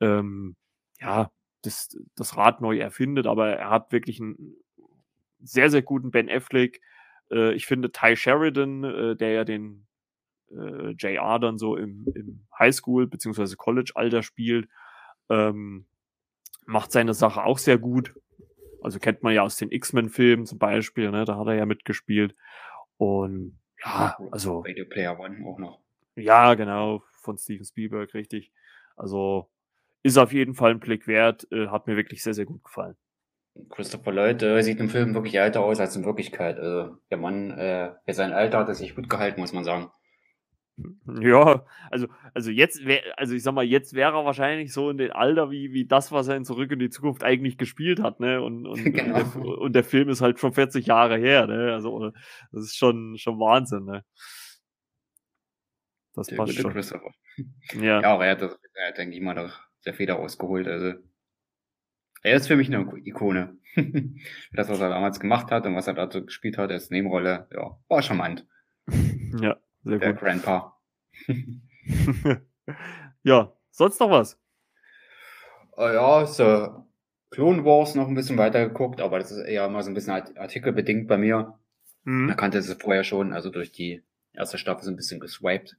ähm, 0.00 0.56
ja 1.00 1.30
das, 1.62 1.96
das 2.16 2.36
Rad 2.36 2.60
neu 2.60 2.78
erfindet, 2.78 3.26
aber 3.26 3.50
er 3.50 3.70
hat 3.70 3.92
wirklich 3.92 4.20
einen 4.20 4.56
sehr, 5.40 5.70
sehr 5.70 5.82
guten 5.82 6.10
Ben 6.10 6.30
Affleck. 6.30 6.80
Äh, 7.30 7.54
ich 7.54 7.66
finde 7.66 7.92
Ty 7.92 8.16
Sheridan, 8.16 8.84
äh, 8.84 9.16
der 9.16 9.32
ja 9.32 9.44
den 9.44 9.86
äh, 10.50 10.90
JR 10.98 11.38
dann 11.38 11.58
so 11.58 11.76
im, 11.76 12.06
im 12.14 12.46
Highschool- 12.58 13.06
bzw. 13.06 13.56
College-Alter 13.56 14.22
spielt, 14.22 14.68
ähm, 15.28 15.86
macht 16.64 16.92
seine 16.92 17.14
Sache 17.14 17.44
auch 17.44 17.58
sehr 17.58 17.78
gut. 17.78 18.14
Also 18.82 18.98
kennt 18.98 19.22
man 19.22 19.34
ja 19.34 19.42
aus 19.42 19.56
den 19.56 19.70
X-Men-Filmen 19.70 20.46
zum 20.46 20.58
Beispiel, 20.58 21.10
ne? 21.10 21.24
da 21.24 21.36
hat 21.36 21.46
er 21.46 21.54
ja 21.54 21.66
mitgespielt. 21.66 22.34
Und 22.96 23.58
ja, 23.84 24.16
also. 24.30 24.60
Radio 24.60 24.84
Player 24.86 25.18
One 25.18 25.46
auch 25.46 25.58
noch. 25.58 25.80
Ja, 26.14 26.54
genau, 26.54 27.02
von 27.20 27.38
Steven 27.38 27.64
Spielberg, 27.64 28.12
richtig. 28.14 28.52
Also 28.96 29.48
ist 30.02 30.18
auf 30.18 30.32
jeden 30.32 30.54
Fall 30.54 30.72
ein 30.72 30.80
Blick 30.80 31.06
wert, 31.06 31.46
äh, 31.52 31.68
hat 31.68 31.86
mir 31.86 31.96
wirklich 31.96 32.22
sehr, 32.22 32.34
sehr 32.34 32.44
gut 32.44 32.64
gefallen. 32.64 32.96
Christopher 33.70 34.12
Lloyd 34.12 34.42
äh, 34.42 34.62
sieht 34.62 34.80
im 34.80 34.88
Film 34.88 35.14
wirklich 35.14 35.34
älter 35.34 35.60
aus 35.60 35.78
als 35.78 35.94
in 35.94 36.04
Wirklichkeit. 36.04 36.58
Also 36.58 36.96
der 37.10 37.18
Mann, 37.18 37.50
äh, 37.50 37.92
für 38.04 38.14
sein 38.14 38.32
Alter 38.32 38.58
hat 38.58 38.68
er 38.68 38.74
sich 38.74 38.94
gut 38.94 39.08
gehalten, 39.08 39.40
muss 39.40 39.52
man 39.52 39.64
sagen. 39.64 39.90
Ja, 41.20 41.66
also, 41.90 42.06
also 42.34 42.50
jetzt 42.50 42.84
wäre, 42.86 43.02
also 43.18 43.34
ich 43.34 43.42
sag 43.42 43.52
mal, 43.52 43.64
jetzt 43.64 43.94
wäre 43.94 44.16
er 44.16 44.24
wahrscheinlich 44.24 44.72
so 44.72 44.90
in 44.90 44.96
dem 44.96 45.12
Alter 45.12 45.50
wie, 45.50 45.72
wie 45.72 45.86
das, 45.86 46.12
was 46.12 46.28
er 46.28 46.36
in 46.36 46.44
Zurück 46.44 46.72
in 46.72 46.78
die 46.78 46.90
Zukunft 46.90 47.22
eigentlich 47.22 47.58
gespielt 47.58 48.00
hat, 48.02 48.20
ne? 48.20 48.42
Und, 48.42 48.66
und, 48.68 48.82
genau. 48.82 49.18
und, 49.18 49.34
der, 49.34 49.58
und 49.58 49.72
der 49.74 49.84
Film 49.84 50.08
ist 50.08 50.22
halt 50.22 50.38
schon 50.38 50.54
40 50.54 50.86
Jahre 50.86 51.18
her, 51.18 51.46
ne? 51.46 51.72
Also, 51.72 52.12
das 52.52 52.64
ist 52.64 52.76
schon, 52.76 53.16
schon 53.18 53.38
Wahnsinn, 53.38 53.84
ne? 53.84 54.04
Das 56.14 56.26
der 56.26 56.36
passt 56.36 56.54
schon. 56.54 56.74
Ja. 57.74 58.00
ja, 58.00 58.14
aber 58.14 58.26
er 58.26 58.32
hat, 58.32 58.42
das, 58.42 58.58
er 58.74 58.88
hat, 58.88 58.98
denke 58.98 59.16
ich 59.16 59.22
mal, 59.22 59.34
doch 59.34 59.58
sehr 59.80 59.94
viel 59.94 60.06
daraus 60.06 60.38
geholt. 60.38 60.66
Also, 60.68 60.94
er 62.22 62.36
ist 62.36 62.46
für 62.46 62.56
mich 62.56 62.72
eine 62.72 62.90
Ikone. 63.04 63.58
das, 64.52 64.68
was 64.68 64.80
er 64.80 64.90
damals 64.90 65.20
gemacht 65.20 65.50
hat 65.50 65.66
und 65.66 65.74
was 65.74 65.86
er 65.86 65.94
dazu 65.94 66.24
gespielt 66.24 66.58
hat 66.58 66.70
als 66.70 66.90
Nebenrolle, 66.90 67.48
ja, 67.52 67.78
war 67.88 68.02
charmant. 68.02 68.46
Ja, 69.40 69.56
sehr 69.84 69.98
Der 69.98 70.12
gut. 70.12 70.20
Grandpa. 70.20 70.78
ja, 73.22 73.52
sonst 73.70 74.00
noch 74.00 74.10
was? 74.10 74.38
Uh, 75.76 75.88
ja, 75.88 76.26
so 76.26 76.86
Clone 77.30 77.64
Wars 77.64 77.94
noch 77.94 78.08
ein 78.08 78.14
bisschen 78.14 78.36
weiter 78.36 78.68
geguckt, 78.68 79.00
aber 79.00 79.18
das 79.18 79.30
ist 79.30 79.44
eher 79.44 79.68
mal 79.68 79.82
so 79.82 79.90
ein 79.90 79.94
bisschen 79.94 80.12
artikelbedingt 80.36 81.08
bei 81.08 81.16
mir. 81.16 81.58
Mhm. 82.04 82.26
Man 82.26 82.36
kannte 82.36 82.58
es 82.58 82.72
vorher 82.74 83.04
schon, 83.04 83.32
also 83.32 83.50
durch 83.50 83.72
die 83.72 84.02
erste 84.34 84.58
Staffel 84.58 84.84
so 84.84 84.90
ein 84.90 84.96
bisschen 84.96 85.20
geswiped. 85.20 85.76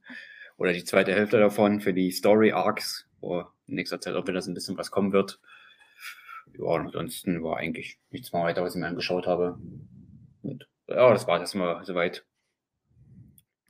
Oder 0.56 0.72
die 0.72 0.84
zweite 0.84 1.12
Hälfte 1.12 1.38
davon 1.38 1.80
für 1.80 1.92
die 1.92 2.10
Story 2.10 2.52
Arcs, 2.52 3.08
wo 3.20 3.40
in 3.66 3.74
nächster 3.74 4.00
Zeit 4.00 4.14
auch 4.14 4.26
wieder 4.26 4.40
so 4.40 4.50
ein 4.50 4.54
bisschen 4.54 4.78
was 4.78 4.90
kommen 4.90 5.12
wird. 5.12 5.40
Ja, 6.58 6.66
ansonsten 6.66 7.42
war 7.42 7.56
eigentlich 7.56 7.98
nichts 8.10 8.32
mehr 8.32 8.42
weiter, 8.42 8.62
was 8.62 8.74
ich 8.74 8.80
mir 8.80 8.86
angeschaut 8.86 9.26
habe. 9.26 9.58
Und 10.42 10.68
ja, 10.88 11.12
das 11.12 11.26
war 11.26 11.38
das 11.38 11.54
mal 11.54 11.84
soweit. 11.84 12.24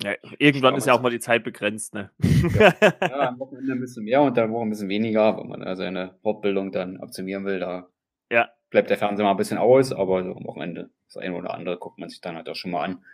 Ja, 0.02 0.14
irgendwann 0.38 0.74
ist 0.74 0.86
ja 0.86 0.92
auch 0.92 1.00
mal 1.00 1.10
die 1.10 1.20
Zeit 1.20 1.44
begrenzt, 1.44 1.94
ne? 1.94 2.10
Ja, 2.58 2.74
ja 2.80 3.20
am 3.28 3.38
Wochenende 3.38 3.72
ein 3.72 3.80
bisschen 3.80 4.04
mehr 4.04 4.22
und 4.22 4.36
dann 4.36 4.52
Woche 4.52 4.64
ein 4.64 4.70
bisschen 4.70 4.88
weniger, 4.88 5.38
wenn 5.38 5.48
man 5.48 5.62
also 5.62 5.82
seine 5.82 6.18
Hauptbildung 6.24 6.72
dann 6.72 6.98
optimieren 6.98 7.44
will, 7.44 7.60
da 7.60 7.88
ja. 8.30 8.50
bleibt 8.70 8.90
der 8.90 8.98
Fernseher 8.98 9.24
mal 9.24 9.30
ein 9.30 9.36
bisschen 9.36 9.58
aus, 9.58 9.92
aber 9.92 10.24
so 10.24 10.34
am 10.34 10.44
Wochenende 10.44 10.90
das 11.06 11.16
eine 11.16 11.36
oder 11.36 11.54
andere 11.54 11.78
guckt 11.78 11.98
man 11.98 12.08
sich 12.08 12.20
dann 12.20 12.36
halt 12.36 12.48
auch 12.48 12.56
schon 12.56 12.72
mal 12.72 12.84
an. 12.84 13.04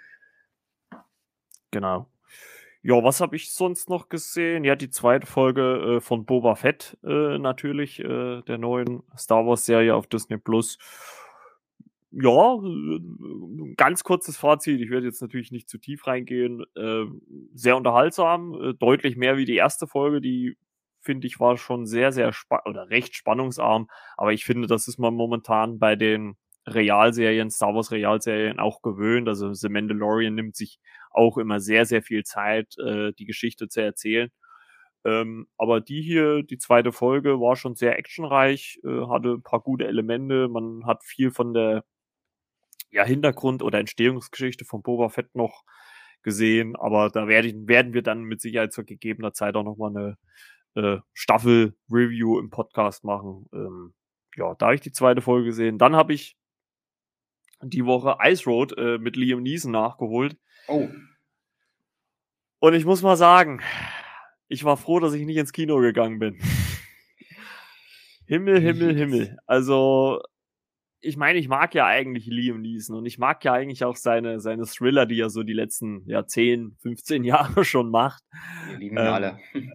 Genau. 1.70 2.06
Ja, 2.82 3.04
was 3.04 3.20
habe 3.20 3.36
ich 3.36 3.52
sonst 3.52 3.90
noch 3.90 4.08
gesehen? 4.08 4.64
Ja, 4.64 4.74
die 4.74 4.88
zweite 4.88 5.26
Folge 5.26 5.96
äh, 5.96 6.00
von 6.00 6.24
Boba 6.24 6.54
Fett 6.54 6.96
äh, 7.04 7.36
natürlich, 7.36 8.00
äh, 8.00 8.40
der 8.40 8.56
neuen 8.56 9.02
Star 9.18 9.46
Wars 9.46 9.66
Serie 9.66 9.94
auf 9.94 10.06
Disney 10.06 10.38
Plus. 10.38 10.78
Ja, 12.12 12.56
äh, 12.56 13.74
ganz 13.76 14.02
kurzes 14.02 14.36
Fazit. 14.36 14.80
Ich 14.80 14.90
werde 14.90 15.06
jetzt 15.06 15.22
natürlich 15.22 15.52
nicht 15.52 15.68
zu 15.68 15.78
tief 15.78 16.06
reingehen. 16.06 16.64
Äh, 16.76 17.04
sehr 17.54 17.76
unterhaltsam, 17.76 18.54
äh, 18.60 18.74
deutlich 18.74 19.16
mehr 19.16 19.36
wie 19.36 19.44
die 19.44 19.54
erste 19.56 19.86
Folge, 19.86 20.20
die 20.20 20.56
finde 21.02 21.26
ich 21.26 21.40
war 21.40 21.56
schon 21.56 21.86
sehr, 21.86 22.12
sehr 22.12 22.32
spannend 22.32 22.66
oder 22.66 22.90
recht 22.90 23.14
spannungsarm. 23.14 23.88
Aber 24.16 24.32
ich 24.32 24.44
finde, 24.44 24.66
das 24.68 24.86
ist 24.88 24.98
man 24.98 25.14
momentan 25.14 25.78
bei 25.78 25.96
den 25.96 26.36
Realserien, 26.66 27.50
Star 27.50 27.74
Wars 27.74 27.90
Realserien 27.92 28.58
auch 28.58 28.82
gewöhnt. 28.82 29.28
Also 29.28 29.52
The 29.54 29.68
Mandalorian 29.70 30.34
nimmt 30.34 30.56
sich 30.56 30.78
auch 31.12 31.38
immer 31.38 31.58
sehr, 31.60 31.86
sehr 31.86 32.02
viel 32.02 32.24
Zeit, 32.24 32.76
äh, 32.78 33.12
die 33.18 33.24
Geschichte 33.24 33.68
zu 33.68 33.80
erzählen. 33.82 34.30
Ähm, 35.04 35.46
aber 35.56 35.80
die 35.80 36.02
hier, 36.02 36.42
die 36.42 36.58
zweite 36.58 36.92
Folge, 36.92 37.40
war 37.40 37.56
schon 37.56 37.74
sehr 37.76 37.98
actionreich, 37.98 38.80
äh, 38.84 39.06
hatte 39.08 39.30
ein 39.34 39.42
paar 39.42 39.60
gute 39.60 39.86
Elemente. 39.86 40.48
Man 40.48 40.84
hat 40.86 41.02
viel 41.04 41.30
von 41.30 41.54
der 41.54 41.84
ja, 42.90 43.04
Hintergrund- 43.04 43.62
oder 43.62 43.78
Entstehungsgeschichte 43.78 44.64
von 44.64 44.82
Boba 44.82 45.08
Fett 45.08 45.34
noch 45.34 45.64
gesehen. 46.22 46.76
Aber 46.76 47.10
da 47.10 47.28
werden, 47.28 47.68
werden 47.68 47.94
wir 47.94 48.02
dann 48.02 48.22
mit 48.22 48.40
Sicherheit 48.40 48.72
zur 48.72 48.84
gegebener 48.84 49.32
Zeit 49.32 49.56
auch 49.56 49.64
nochmal 49.64 49.90
eine 49.96 50.16
äh, 50.74 51.00
Staffel-Review 51.14 52.38
im 52.38 52.50
Podcast 52.50 53.04
machen. 53.04 53.46
Ähm, 53.52 53.94
ja, 54.36 54.54
da 54.54 54.66
habe 54.66 54.74
ich 54.74 54.80
die 54.80 54.92
zweite 54.92 55.22
Folge 55.22 55.46
gesehen. 55.46 55.78
Dann 55.78 55.96
habe 55.96 56.12
ich 56.12 56.36
die 57.62 57.84
Woche 57.84 58.16
Ice 58.24 58.44
Road 58.44 58.76
äh, 58.78 58.98
mit 58.98 59.16
Liam 59.16 59.42
Neeson 59.42 59.72
nachgeholt. 59.72 60.36
Oh. 60.68 60.88
Und 62.58 62.74
ich 62.74 62.84
muss 62.84 63.02
mal 63.02 63.16
sagen, 63.16 63.60
ich 64.48 64.64
war 64.64 64.76
froh, 64.76 65.00
dass 65.00 65.14
ich 65.14 65.24
nicht 65.24 65.36
ins 65.36 65.52
Kino 65.52 65.78
gegangen 65.78 66.18
bin. 66.18 66.38
Himmel, 68.26 68.60
Himmel, 68.60 68.96
Himmel. 68.96 69.38
Also, 69.46 70.22
ich 71.02 71.16
meine, 71.16 71.38
ich 71.38 71.48
mag 71.48 71.74
ja 71.74 71.86
eigentlich 71.86 72.26
Liam 72.26 72.60
Neeson 72.60 72.96
und 72.96 73.06
ich 73.06 73.18
mag 73.18 73.42
ja 73.44 73.52
eigentlich 73.52 73.84
auch 73.84 73.96
seine, 73.96 74.40
seine 74.40 74.64
Thriller, 74.64 75.06
die 75.06 75.20
er 75.20 75.30
so 75.30 75.42
die 75.42 75.54
letzten 75.54 76.04
ja, 76.06 76.26
10, 76.26 76.76
15 76.82 77.24
Jahre 77.24 77.64
schon 77.64 77.90
macht. 77.90 78.22
Wir 78.68 78.78
lieben 78.78 78.98
ähm, 78.98 79.06
alle. 79.06 79.38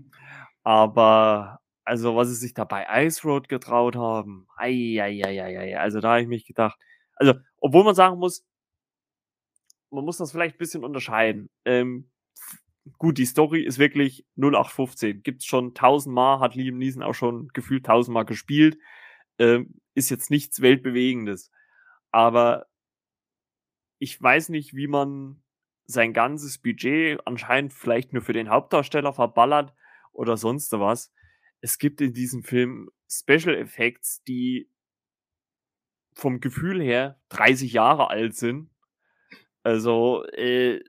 Aber, 0.64 1.60
also, 1.84 2.16
was 2.16 2.30
sie 2.30 2.36
sich 2.36 2.54
da 2.54 2.64
bei 2.64 2.86
Ice 3.06 3.28
Road 3.28 3.50
getraut 3.50 3.96
haben, 3.96 4.48
ei, 4.58 5.00
ei, 5.02 5.22
ei, 5.24 5.44
ei, 5.44 5.60
ei. 5.60 5.80
also 5.80 6.00
da 6.00 6.12
habe 6.12 6.22
ich 6.22 6.28
mich 6.28 6.46
gedacht, 6.46 6.80
also, 7.16 7.34
obwohl 7.58 7.84
man 7.84 7.96
sagen 7.96 8.20
muss, 8.20 8.44
man 9.92 10.04
muss 10.04 10.18
das 10.18 10.32
vielleicht 10.32 10.56
ein 10.56 10.60
bisschen 10.60 10.84
unterscheiden. 10.84 11.50
Ähm, 11.64 12.10
gut, 12.98 13.18
die 13.18 13.26
Story 13.26 13.62
ist 13.64 13.80
wirklich 13.80 14.26
0815. 14.36 15.24
Gibt's 15.24 15.46
schon 15.46 15.74
tausendmal, 15.74 16.40
hat 16.40 16.56
Liam 16.56 16.78
Neeson 16.78 17.04
auch 17.04 17.14
schon 17.14 17.48
gefühlt 17.54 17.86
tausendmal 17.86 18.26
gespielt. 18.26 18.78
Ähm, 19.38 19.80
ist 19.96 20.10
jetzt 20.10 20.30
nichts 20.30 20.62
Weltbewegendes. 20.62 21.52
Aber 22.12 22.68
ich 23.98 24.22
weiß 24.22 24.50
nicht, 24.50 24.76
wie 24.76 24.88
man 24.88 25.42
sein 25.86 26.14
ganzes 26.14 26.58
Budget 26.58 27.20
anscheinend 27.26 27.74
vielleicht 27.74 28.14
nur 28.14 28.22
für 28.22 28.34
den 28.34 28.50
Hauptdarsteller 28.50 29.14
verballert 29.14 29.74
oder 30.12 30.38
sonst 30.38 30.72
was. 30.74 31.12
Es 31.62 31.78
gibt 31.78 32.02
in 32.02 32.14
diesem 32.14 32.44
Film 32.44 32.90
Special 33.10 33.56
Effects, 33.56 34.24
die 34.24 34.70
vom 36.14 36.40
Gefühl 36.40 36.82
her 36.82 37.20
30 37.30 37.74
Jahre 37.74 38.10
alt 38.10 38.36
sind. 38.36 38.70
Also, 39.64 40.26
äh, 40.34 40.84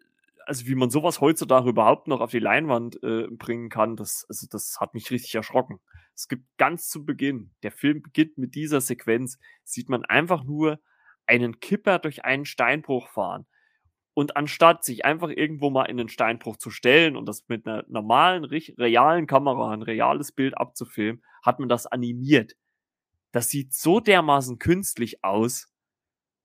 also 0.46 0.66
wie 0.66 0.75
man 0.75 0.90
sowas 0.90 1.20
heutzutage 1.20 1.68
überhaupt 1.68 2.08
noch 2.08 2.20
auf 2.20 2.30
die 2.30 2.38
Leinwand 2.38 3.02
äh, 3.02 3.26
bringen 3.30 3.68
kann, 3.68 3.96
das, 3.96 4.25
also 4.28 4.46
das 4.48 4.78
hat 4.80 4.94
mich 4.94 5.10
richtig 5.10 5.34
erschrocken. 5.34 5.80
Es 6.16 6.28
gibt 6.28 6.44
ganz 6.56 6.88
zu 6.88 7.04
Beginn, 7.04 7.52
der 7.62 7.70
Film 7.70 8.02
beginnt 8.02 8.38
mit 8.38 8.54
dieser 8.54 8.80
Sequenz, 8.80 9.38
sieht 9.64 9.90
man 9.90 10.04
einfach 10.06 10.44
nur 10.44 10.80
einen 11.26 11.61
Kipper 11.61 11.99
durch 11.99 12.25
einen 12.25 12.46
Steinbruch 12.46 13.08
fahren. 13.08 13.46
Und 14.14 14.35
anstatt 14.35 14.82
sich 14.82 15.04
einfach 15.04 15.28
irgendwo 15.28 15.68
mal 15.68 15.85
in 15.85 15.99
den 15.99 16.08
Steinbruch 16.08 16.56
zu 16.56 16.70
stellen 16.70 17.16
und 17.16 17.26
das 17.26 17.46
mit 17.49 17.66
einer 17.66 17.85
normalen, 17.88 18.44
realen 18.44 19.26
Kamera, 19.26 19.73
ein 19.73 19.82
reales 19.82 20.32
Bild 20.32 20.56
abzufilmen, 20.56 21.23
hat 21.42 21.61
man 21.61 21.68
das 21.68 21.87
animiert. 21.87 22.56
Das 23.32 23.50
sieht 23.50 23.75
so 23.75 24.00
dermaßen 24.00 24.58
künstlich 24.58 25.23
aus. 25.23 25.68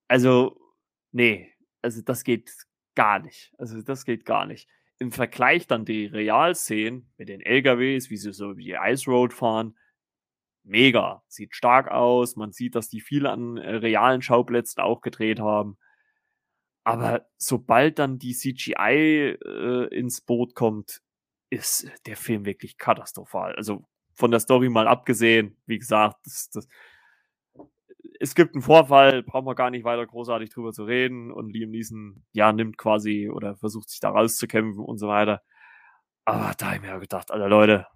Also, 0.09 0.59
nee, 1.13 1.53
also 1.81 2.01
das 2.01 2.25
geht 2.25 2.51
gar 2.95 3.19
nicht. 3.19 3.53
Also 3.57 3.81
das 3.81 4.03
geht 4.03 4.25
gar 4.25 4.45
nicht. 4.45 4.67
Im 5.01 5.12
Vergleich 5.12 5.65
dann 5.65 5.84
die 5.84 6.05
Realszenen 6.05 7.12
mit 7.17 7.27
den 7.27 7.41
LKWs, 7.41 8.12
wie 8.12 8.17
sie 8.17 8.34
so 8.34 8.53
die 8.53 8.77
Ice 8.79 9.10
Road 9.10 9.34
fahren, 9.34 9.75
mega. 10.62 11.24
Sieht 11.27 11.55
stark 11.55 11.89
aus. 11.89 12.36
Man 12.36 12.51
sieht, 12.51 12.75
dass 12.75 12.88
die 12.88 13.01
viel 13.01 13.25
an 13.25 13.58
äh, 13.58 13.77
realen 13.77 14.22
Schauplätzen 14.22 14.79
auch 14.79 15.01
gedreht 15.01 15.39
haben. 15.39 15.79
Aber 16.84 17.25
sobald 17.38 17.98
dann 17.98 18.20
die 18.20 18.36
CGI 18.36 19.38
äh, 19.43 19.88
ins 19.88 20.22
Boot 20.22 20.53
kommt, 20.53 21.01
ist 21.50 21.89
der 22.05 22.15
Film 22.15 22.46
wirklich 22.46 22.77
katastrophal. 22.77 23.55
Also 23.55 23.84
von 24.13 24.29
der 24.29 24.39
Story 24.39 24.70
mal 24.70 24.88
abgesehen, 24.88 25.58
wie 25.65 25.79
gesagt, 25.79 26.17
das, 26.25 26.51
das, 26.51 26.67
es 28.21 28.35
gibt 28.35 28.53
einen 28.53 28.61
Vorfall, 28.61 29.23
brauchen 29.23 29.47
wir 29.47 29.55
gar 29.55 29.71
nicht 29.71 29.83
weiter 29.83 30.05
großartig 30.05 30.51
drüber 30.51 30.71
zu 30.71 30.83
reden 30.83 31.31
und 31.31 31.49
Liam 31.49 31.71
Neeson, 31.71 32.23
ja, 32.33 32.53
nimmt 32.53 32.77
quasi 32.77 33.29
oder 33.29 33.55
versucht 33.55 33.89
sich 33.89 33.99
da 33.99 34.09
rauszukämpfen 34.11 34.83
und 34.83 34.99
so 34.99 35.07
weiter. 35.07 35.41
Aber 36.25 36.53
da 36.55 36.67
habe 36.67 36.75
ich 36.75 36.81
mir 36.83 36.99
gedacht, 36.99 37.31
Alter 37.31 37.49
Leute, 37.49 37.87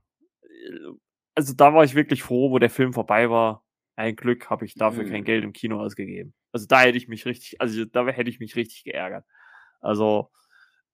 also 1.36 1.54
da 1.54 1.74
war 1.76 1.84
ich 1.84 1.94
wirklich 1.94 2.24
froh, 2.24 2.50
wo 2.50 2.58
der 2.58 2.72
Film 2.72 2.92
vorbei 2.92 3.30
war. 3.30 3.64
Ein 3.96 4.16
Glück 4.16 4.50
habe 4.50 4.66
ich 4.66 4.74
dafür 4.74 5.04
mhm. 5.04 5.10
kein 5.12 5.24
Geld 5.26 5.44
im 5.44 5.54
Kino 5.54 5.80
ausgegeben. 5.80 6.34
Also 6.52 6.66
da 6.66 6.82
hätte 6.82 6.98
ich 6.98 7.08
mich 7.08 7.26
richtig, 7.28 7.62
also 7.62 7.86
da 7.86 8.08
hätte 8.08 8.30
ich 8.30 8.40
mich 8.40 8.56
richtig 8.56 8.84
geärgert. 8.84 9.26
Also 9.80 10.32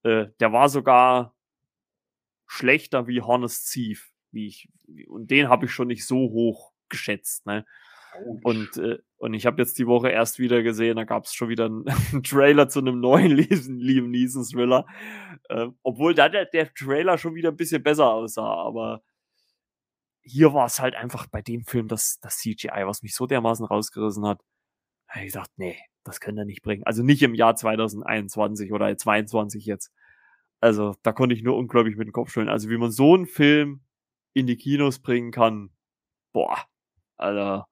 äh, 0.04 0.28
der 0.42 0.52
war 0.52 0.68
sogar 0.68 1.34
schlechter 2.48 3.08
wie 3.08 3.22
Honest 3.22 3.72
Thief 3.72 4.12
wie 4.32 4.48
ich, 4.48 4.68
und 5.08 5.32
den 5.32 5.48
habe 5.48 5.66
ich 5.66 5.72
schon 5.72 5.88
nicht 5.88 6.06
so 6.06 6.18
hoch 6.18 6.74
geschätzt, 6.90 7.46
ne? 7.46 7.66
Und, 8.44 8.78
äh, 8.78 9.00
und 9.18 9.34
ich 9.34 9.46
habe 9.46 9.62
jetzt 9.62 9.78
die 9.80 9.88
Woche 9.88 10.10
erst 10.10 10.40
wieder 10.40 10.64
gesehen, 10.64 10.98
da 10.98 11.06
gab 11.06 11.26
es 11.26 11.34
schon 11.34 11.50
wieder 11.50 11.66
einen, 11.66 11.86
einen, 12.12 12.24
Trailer 12.24 12.68
zu 12.70 12.80
einem 12.80 13.00
neuen 13.00 13.32
Liam 13.38 14.10
Neeson 14.10 14.44
Thriller. 14.44 14.86
Äh, 15.50 15.68
obwohl 15.84 16.14
da 16.14 16.30
der, 16.30 16.46
der 16.46 16.74
Trailer 16.74 17.18
schon 17.18 17.36
wieder 17.36 17.50
ein 17.50 17.58
bisschen 17.58 17.84
besser 17.84 18.12
aussah, 18.12 18.54
aber 18.54 19.02
hier 20.24 20.54
war 20.54 20.66
es 20.66 20.80
halt 20.80 20.96
einfach 20.96 21.28
bei 21.28 21.42
dem 21.42 21.64
Film 21.64 21.88
das, 21.88 22.20
das 22.20 22.38
CGI, 22.38 22.86
was 22.86 23.02
mich 23.02 23.16
so 23.16 23.26
dermaßen 23.26 23.66
rausgerissen 23.66 24.26
hat. 24.28 24.42
Ich 25.24 25.34
dachte, 25.34 25.52
nee, 25.58 25.78
das 26.04 26.20
können 26.20 26.38
er 26.38 26.46
nicht 26.46 26.62
bringen. 26.62 26.84
Also 26.86 27.04
nicht 27.04 27.24
im 27.24 27.36
Jahr 27.36 27.56
2021 27.56 28.72
oder 28.72 28.86
2022 28.86 29.66
jetzt. 29.66 29.92
Also 30.60 30.96
da 31.04 31.12
konnte 31.12 31.36
ich 31.36 31.44
nur 31.44 31.58
unglaublich 31.58 31.98
mit 31.98 32.08
dem 32.08 32.14
Kopf 32.14 32.32
schütteln. 32.32 32.50
Also 32.50 32.70
wie 32.70 32.78
man 32.78 32.92
so 32.92 33.16
einen 33.16 33.26
Film 33.26 33.82
in 34.34 34.48
die 34.48 34.58
Kinos 34.58 35.00
bringen 35.00 35.32
kann, 35.32 35.72
boah, 36.34 36.58
also, 37.22 37.64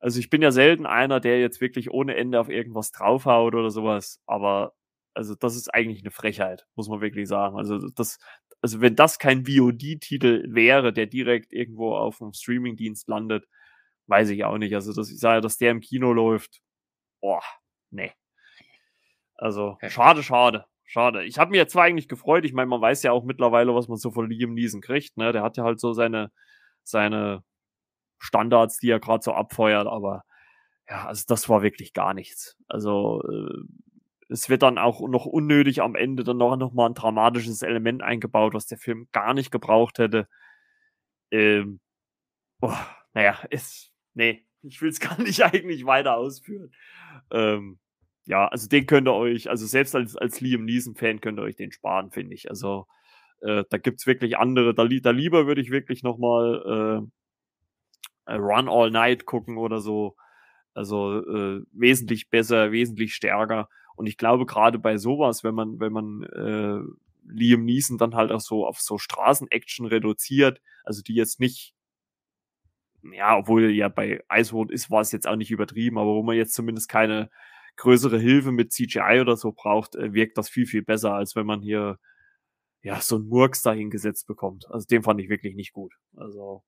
also 0.00 0.20
ich 0.20 0.30
bin 0.30 0.42
ja 0.42 0.50
selten 0.50 0.86
einer, 0.86 1.20
der 1.20 1.40
jetzt 1.40 1.60
wirklich 1.60 1.90
ohne 1.90 2.16
Ende 2.16 2.40
auf 2.40 2.48
irgendwas 2.48 2.92
draufhaut 2.92 3.54
oder 3.54 3.70
sowas, 3.70 4.20
aber 4.26 4.74
also 5.14 5.34
das 5.34 5.56
ist 5.56 5.74
eigentlich 5.74 6.02
eine 6.02 6.12
Frechheit, 6.12 6.66
muss 6.76 6.88
man 6.88 7.00
wirklich 7.00 7.28
sagen. 7.28 7.56
Also 7.56 7.78
das, 7.90 8.18
also 8.62 8.80
wenn 8.80 8.96
das 8.96 9.18
kein 9.18 9.46
VOD-Titel 9.46 10.46
wäre, 10.48 10.92
der 10.92 11.06
direkt 11.06 11.52
irgendwo 11.52 11.96
auf 11.96 12.22
einem 12.22 12.32
Streamingdienst 12.32 13.08
landet, 13.08 13.46
weiß 14.06 14.30
ich 14.30 14.44
auch 14.44 14.58
nicht. 14.58 14.74
Also 14.74 14.92
dass 14.92 15.10
ich 15.10 15.18
sage, 15.18 15.40
dass 15.40 15.58
der 15.58 15.72
im 15.72 15.80
Kino 15.80 16.12
läuft, 16.12 16.60
boah, 17.20 17.42
nee. 17.90 18.12
Also 19.36 19.78
schade, 19.88 20.22
schade. 20.22 20.66
Schade. 20.90 21.24
Ich 21.24 21.38
habe 21.38 21.50
mir 21.50 21.58
jetzt 21.58 21.72
zwar 21.72 21.84
eigentlich 21.84 22.08
gefreut, 22.08 22.46
ich 22.46 22.54
meine, 22.54 22.68
man 22.68 22.80
weiß 22.80 23.02
ja 23.02 23.12
auch 23.12 23.22
mittlerweile, 23.22 23.74
was 23.74 23.88
man 23.88 23.98
so 23.98 24.10
von 24.10 24.30
Liam 24.30 24.54
Neeson 24.54 24.80
kriegt, 24.80 25.18
ne? 25.18 25.32
Der 25.32 25.42
hat 25.42 25.58
ja 25.58 25.64
halt 25.64 25.80
so 25.80 25.92
seine, 25.92 26.32
seine 26.82 27.44
Standards, 28.18 28.78
die 28.78 28.90
er 28.90 29.00
gerade 29.00 29.22
so 29.22 29.32
abfeuert, 29.32 29.86
aber 29.86 30.24
ja, 30.88 31.06
also 31.06 31.24
das 31.28 31.48
war 31.48 31.62
wirklich 31.62 31.92
gar 31.92 32.14
nichts. 32.14 32.56
Also 32.68 33.22
äh, 33.22 33.64
es 34.28 34.48
wird 34.48 34.62
dann 34.62 34.78
auch 34.78 35.06
noch 35.08 35.26
unnötig 35.26 35.82
am 35.82 35.94
Ende 35.94 36.24
dann 36.24 36.36
noch, 36.38 36.56
noch 36.56 36.72
mal 36.72 36.86
ein 36.86 36.94
dramatisches 36.94 37.62
Element 37.62 38.02
eingebaut, 38.02 38.54
was 38.54 38.66
der 38.66 38.78
Film 38.78 39.08
gar 39.12 39.34
nicht 39.34 39.50
gebraucht 39.50 39.98
hätte. 39.98 40.28
Ähm, 41.30 41.80
oh, 42.60 42.74
naja, 43.14 43.38
ist, 43.50 43.92
nee, 44.14 44.46
ich 44.62 44.80
will 44.82 44.90
es 44.90 45.00
gar 45.00 45.20
nicht 45.20 45.42
eigentlich 45.42 45.86
weiter 45.86 46.16
ausführen. 46.16 46.72
Ähm, 47.30 47.78
ja, 48.26 48.46
also 48.48 48.68
den 48.68 48.86
könnt 48.86 49.08
ihr 49.08 49.14
euch, 49.14 49.48
also 49.50 49.66
selbst 49.66 49.94
als, 49.94 50.16
als 50.16 50.40
Liam 50.40 50.64
Neeson-Fan 50.64 51.20
könnt 51.20 51.38
ihr 51.38 51.42
euch 51.42 51.56
den 51.56 51.72
sparen, 51.72 52.10
finde 52.10 52.34
ich. 52.34 52.50
Also 52.50 52.86
äh, 53.40 53.64
da 53.70 53.78
gibt's 53.78 54.06
wirklich 54.06 54.36
andere, 54.38 54.74
da, 54.74 54.86
da 54.86 55.10
lieber 55.10 55.46
würde 55.46 55.60
ich 55.62 55.70
wirklich 55.70 56.02
nochmal 56.02 57.02
äh, 57.04 57.10
Run 58.34 58.68
All 58.68 58.90
Night 58.90 59.26
gucken 59.26 59.56
oder 59.58 59.80
so. 59.80 60.16
Also 60.74 61.20
äh, 61.26 61.62
wesentlich 61.72 62.30
besser, 62.30 62.72
wesentlich 62.72 63.14
stärker. 63.14 63.68
Und 63.96 64.06
ich 64.06 64.16
glaube, 64.16 64.46
gerade 64.46 64.78
bei 64.78 64.96
sowas, 64.96 65.42
wenn 65.42 65.54
man, 65.54 65.80
wenn 65.80 65.92
man 65.92 66.22
äh, 66.22 66.80
Liam 67.26 67.64
Neeson 67.64 67.98
dann 67.98 68.14
halt 68.14 68.30
auch 68.30 68.40
so 68.40 68.66
auf 68.66 68.80
so 68.80 68.98
Straßenaction 68.98 69.86
reduziert, 69.86 70.60
also 70.84 71.02
die 71.02 71.14
jetzt 71.14 71.40
nicht, 71.40 71.74
ja, 73.02 73.36
obwohl 73.36 73.70
ja 73.70 73.88
bei 73.88 74.22
Icewood 74.30 74.70
ist, 74.70 74.90
war 74.90 75.00
es 75.00 75.12
jetzt 75.12 75.26
auch 75.26 75.36
nicht 75.36 75.50
übertrieben, 75.50 75.98
aber 75.98 76.14
wo 76.14 76.22
man 76.22 76.36
jetzt 76.36 76.54
zumindest 76.54 76.88
keine 76.88 77.30
größere 77.76 78.18
Hilfe 78.18 78.52
mit 78.52 78.72
CGI 78.72 79.20
oder 79.20 79.36
so 79.36 79.52
braucht, 79.52 79.96
äh, 79.96 80.12
wirkt 80.12 80.38
das 80.38 80.48
viel, 80.48 80.66
viel 80.66 80.82
besser, 80.82 81.14
als 81.14 81.36
wenn 81.36 81.46
man 81.46 81.60
hier 81.62 81.98
ja 82.82 83.00
so 83.00 83.16
einen 83.16 83.28
Murks 83.28 83.62
dahingesetzt 83.62 84.26
bekommt. 84.26 84.66
Also 84.70 84.86
den 84.86 85.02
fand 85.02 85.20
ich 85.20 85.28
wirklich 85.28 85.54
nicht 85.54 85.72
gut. 85.72 85.94
Also 86.16 86.62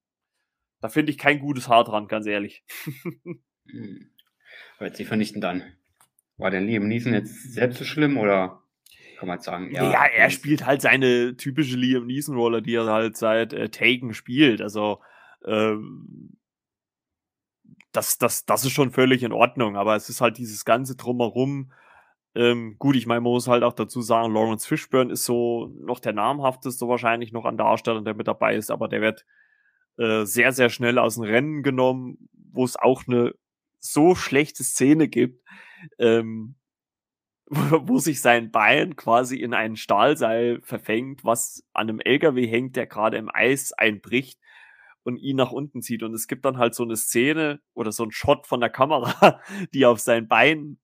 da 0.81 0.89
finde 0.89 1.13
ich 1.13 1.19
kein 1.19 1.41
gutes 1.41 1.69
Haar 1.69 1.85
dran, 1.85 2.09
ganz 2.09 2.27
ehrlich. 2.27 2.65
hm. 3.71 4.11
Hört 4.79 4.97
sich 4.97 5.07
vernichtend 5.07 5.45
an. 5.45 5.63
War 6.37 6.51
denn 6.51 6.67
Liam 6.67 6.89
Neeson 6.89 7.13
jetzt 7.13 7.53
selbst 7.53 7.79
so 7.79 7.85
schlimm 7.85 8.17
oder 8.17 8.63
kann 9.19 9.29
man 9.29 9.41
sagen? 9.41 9.71
Ja, 9.73 9.93
ja 9.93 10.05
er 10.07 10.31
spielt 10.31 10.65
halt 10.65 10.81
seine 10.81 11.37
typische 11.37 11.77
Liam 11.77 12.07
Neeson-Rolle, 12.07 12.63
die 12.63 12.75
er 12.75 12.87
halt 12.87 13.17
seit 13.17 13.53
äh, 13.53 13.69
Taken 13.69 14.15
spielt. 14.15 14.63
Also 14.63 15.01
ähm, 15.45 16.39
das, 17.93 18.19
das, 18.19 18.47
das 18.47 18.65
ist 18.65 18.73
schon 18.73 18.91
völlig 18.91 19.23
in 19.23 19.33
Ordnung, 19.33 19.77
aber 19.77 19.97
es 19.97 20.09
ist 20.09 20.21
halt 20.21 20.39
dieses 20.39 20.65
ganze 20.65 20.97
Drumherum. 20.97 21.73
Ähm, 22.35 22.77
gut, 22.79 22.97
ich 22.97 23.07
meine, 23.07 23.21
man 23.21 23.33
muss 23.33 23.49
halt 23.49 23.65
auch 23.65 23.73
dazu 23.73 24.01
sagen, 24.01 24.33
Lawrence 24.33 24.67
Fishburne 24.67 25.13
ist 25.13 25.25
so 25.25 25.67
noch 25.81 25.99
der 25.99 26.13
namhafteste 26.13 26.87
wahrscheinlich 26.89 27.33
noch 27.33 27.45
an 27.45 27.57
Darsteller, 27.57 28.03
der 28.03 28.15
mit 28.15 28.29
dabei 28.29 28.55
ist, 28.55 28.71
aber 28.71 28.89
der 28.89 29.01
wird 29.01 29.27
äh, 29.97 30.25
sehr, 30.25 30.53
sehr 30.53 30.71
schnell 30.71 30.99
aus 30.99 31.15
dem 31.15 31.25
Rennen 31.25 31.63
genommen, 31.63 32.29
wo 32.33 32.65
es 32.65 32.77
auch 32.77 33.07
eine 33.07 33.35
so 33.79 34.15
schlechte 34.15 34.65
Szene 34.65 35.09
gibt, 35.09 35.43
ähm, 35.99 36.57
wo 37.47 37.99
sich 37.99 38.21
sein 38.21 38.51
Bein 38.51 38.97
quasi 38.97 39.37
in 39.37 39.55
einen 39.55 39.77
Stahlseil 39.77 40.61
verfängt, 40.63 41.25
was 41.25 41.65
an 41.73 41.89
einem 41.89 42.01
LKW 42.01 42.47
hängt, 42.47 42.77
der 42.77 42.87
gerade 42.87 43.17
im 43.17 43.29
Eis 43.33 43.73
einbricht 43.73 44.39
und 45.03 45.17
ihn 45.17 45.37
nach 45.37 45.51
unten 45.51 45.83
zieht. 45.83 46.03
Und 46.03 46.15
es 46.15 46.29
gibt 46.29 46.45
dann 46.45 46.59
halt 46.59 46.75
so 46.75 46.85
eine 46.85 46.97
Szene 46.97 47.61
oder 47.75 47.91
so 47.91 48.05
ein 48.05 48.13
Shot 48.13 48.47
von 48.47 48.61
der 48.61 48.71
Kamera, 48.71 49.41
die 49.75 49.87
auf 49.87 49.99
sein 49.99 50.29
Bein 50.29 50.79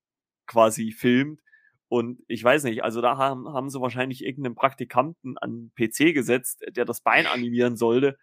quasi 0.47 0.93
filmt. 0.93 1.41
Und 1.89 2.21
ich 2.27 2.43
weiß 2.43 2.65
nicht, 2.65 2.83
also 2.83 3.01
da 3.01 3.17
haben, 3.17 3.49
haben 3.49 3.71
sie 3.71 3.81
wahrscheinlich 3.81 4.25
irgendeinen 4.25 4.57
Praktikanten 4.57 5.39
an 5.39 5.71
PC 5.77 6.15
gesetzt, 6.15 6.65
der 6.69 6.85
das 6.85 7.01
Bein 7.01 7.27
animieren 7.27 7.77
sollte. 7.77 8.19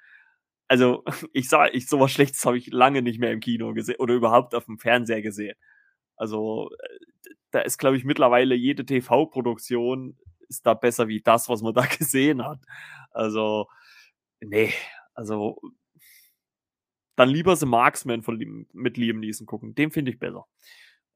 Also, 0.67 1.03
ich 1.33 1.49
sag, 1.49 1.73
ich 1.73 1.87
sowas 1.87 2.11
Schlechtes 2.11 2.45
habe 2.45 2.57
ich 2.57 2.67
lange 2.71 3.01
nicht 3.01 3.19
mehr 3.19 3.31
im 3.31 3.39
Kino 3.39 3.73
gesehen 3.73 3.97
oder 3.99 4.13
überhaupt 4.13 4.55
auf 4.55 4.65
dem 4.65 4.79
Fernseher 4.79 5.21
gesehen. 5.21 5.55
Also, 6.15 6.69
äh, 6.71 6.99
da 7.51 7.61
ist, 7.61 7.77
glaube 7.77 7.97
ich, 7.97 8.05
mittlerweile 8.05 8.55
jede 8.55 8.85
TV-Produktion 8.85 10.17
ist 10.49 10.65
da 10.65 10.73
besser 10.73 11.07
wie 11.07 11.21
das, 11.21 11.49
was 11.49 11.61
man 11.61 11.73
da 11.73 11.85
gesehen 11.97 12.45
hat. 12.45 12.59
Also, 13.11 13.67
nee, 14.41 14.73
also 15.13 15.59
dann 17.15 17.29
lieber 17.29 17.55
The 17.55 17.65
Marksman 17.65 18.23
von, 18.23 18.67
mit 18.73 18.97
Liam 18.97 19.19
Neeson 19.19 19.45
gucken. 19.45 19.75
Den 19.75 19.91
finde 19.91 20.11
ich 20.11 20.19
besser. 20.19 20.45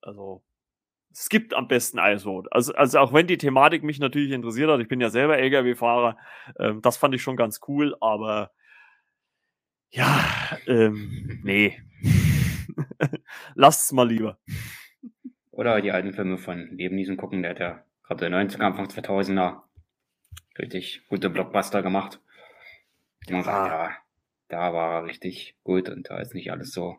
Also, 0.01 0.44
es 1.12 1.30
gibt 1.30 1.54
am 1.54 1.68
besten 1.68 2.00
Road. 2.00 2.48
Also, 2.51 2.74
also 2.74 3.00
auch 3.00 3.13
wenn 3.13 3.27
die 3.27 3.38
Thematik 3.38 3.84
mich 3.84 4.00
natürlich 4.00 4.32
interessiert 4.32 4.70
hat, 4.70 4.80
ich 4.80 4.88
bin 4.88 5.01
ja 5.01 5.10
selber 5.10 5.38
LKW-Fahrer, 5.38 6.18
ähm, 6.60 6.82
das 6.82 6.98
fand 6.98 7.16
ich 7.16 7.24
schon 7.24 7.36
ganz 7.36 7.60
cool, 7.68 7.96
aber 8.01 8.51
ja, 9.91 10.58
ähm, 10.67 11.39
nee. 11.44 11.82
Lasst's 13.56 13.91
mal 13.91 14.08
lieber. 14.08 14.39
Oder 15.51 15.82
die 15.82 15.91
alten 15.91 16.13
Filme 16.13 16.38
von 16.38 16.75
Neeson 16.75 17.18
gucken, 17.18 17.42
der 17.42 17.51
hat 17.51 17.59
ja 17.59 17.83
gerade 18.03 18.27
90er, 18.27 18.62
Anfang 18.62 18.88
2000er 18.88 19.62
richtig 20.59 21.03
gute 21.07 21.29
Blockbuster 21.29 21.81
gemacht. 21.81 22.20
Man 23.29 23.44
sagt, 23.44 23.72
ja, 23.72 23.98
da 24.48 24.74
war 24.74 25.01
er 25.01 25.05
richtig 25.05 25.55
gut 25.64 25.90
und 25.90 26.09
da 26.09 26.20
ist 26.20 26.33
nicht 26.33 26.51
alles 26.51 26.72
so, 26.72 26.98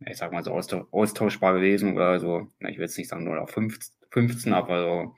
ich 0.00 0.16
sag 0.16 0.32
mal 0.32 0.44
so 0.44 0.52
austauschbar 0.52 1.54
gewesen 1.54 1.94
oder 1.94 2.20
so, 2.20 2.48
ich 2.60 2.76
will 2.76 2.84
jetzt 2.84 2.98
nicht 2.98 3.08
sagen 3.08 3.24
nur 3.24 3.40
auf 3.40 3.50
15, 3.50 4.52
aber 4.52 4.82
so, 4.82 5.16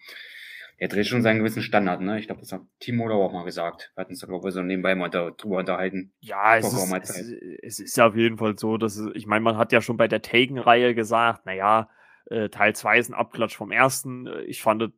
er 0.79 0.89
dreht 0.89 1.07
schon 1.07 1.23
seinen 1.23 1.39
gewissen 1.39 1.63
Standard, 1.63 2.03
ne? 2.03 2.19
Ich 2.19 2.27
glaube, 2.27 2.43
das 2.43 2.53
hat 2.53 2.63
Timo 2.81 3.11
auch 3.11 3.33
mal 3.33 3.45
gesagt. 3.45 3.93
Wir 3.95 4.03
hatten 4.03 4.13
uns 4.13 4.21
da, 4.21 4.27
glaube 4.27 4.49
ich, 4.49 4.55
so 4.55 4.63
nebenbei 4.63 4.95
mal 4.95 5.09
drüber 5.09 5.59
unterhalten. 5.59 6.13
Ja, 6.21 6.57
es 6.59 6.71
ist, 6.73 6.93
es, 6.93 7.33
es 7.63 7.81
ist 7.81 7.97
ja 7.97 8.07
auf 8.09 8.17
jeden 8.17 8.37
Fall 8.37 8.59
so, 8.59 8.77
dass, 8.77 8.97
es, 8.97 9.11
ich 9.15 9.27
meine, 9.27 9.43
man 9.43 9.57
hat 9.57 9.73
ja 9.73 9.81
schon 9.81 9.97
bei 9.97 10.09
der 10.09 10.23
Taken-Reihe 10.23 10.95
gesagt, 10.95 11.47
naja, 11.47 11.89
äh, 12.27 12.51
Teil 12.51 12.75
2 12.75 12.99
ist 12.99 13.09
ein 13.09 13.15
Abklatsch 13.15 13.57
vom 13.57 13.71
ersten. 13.71 14.29
Ich 14.47 14.61
fand 14.61 14.93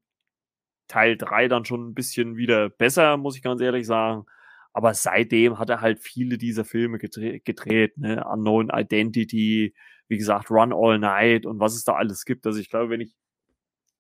Teil 0.88 1.17
3 1.17 1.49
dann 1.49 1.64
schon 1.64 1.88
ein 1.88 1.95
bisschen 1.95 2.37
wieder 2.37 2.71
besser, 2.71 3.17
muss 3.17 3.37
ich 3.37 3.43
ganz 3.43 3.61
ehrlich 3.61 3.87
sagen. 3.87 4.25
Aber 4.73 4.95
seitdem 4.95 5.59
hat 5.59 5.71
er 5.71 5.81
halt 5.81 6.01
viele 6.01 6.38
dieser 6.38 6.64
Filme 6.64 6.99
gedreht, 6.99 7.45
gedreht 7.45 7.99
ne? 7.99 8.25
Unknown 8.25 8.71
Identity, 8.73 9.75
wie 10.09 10.19
gesagt, 10.19 10.51
Run 10.51 10.73
All 10.73 10.99
Night 10.99 11.47
und 11.47 11.61
was 11.61 11.75
es 11.75 11.85
da 11.85 11.95
alles 11.95 12.25
gibt. 12.25 12.47
Also 12.47 12.59
ich 12.59 12.71
glaube, 12.71 12.91
wenn 12.91 13.01
ich, 13.01 13.14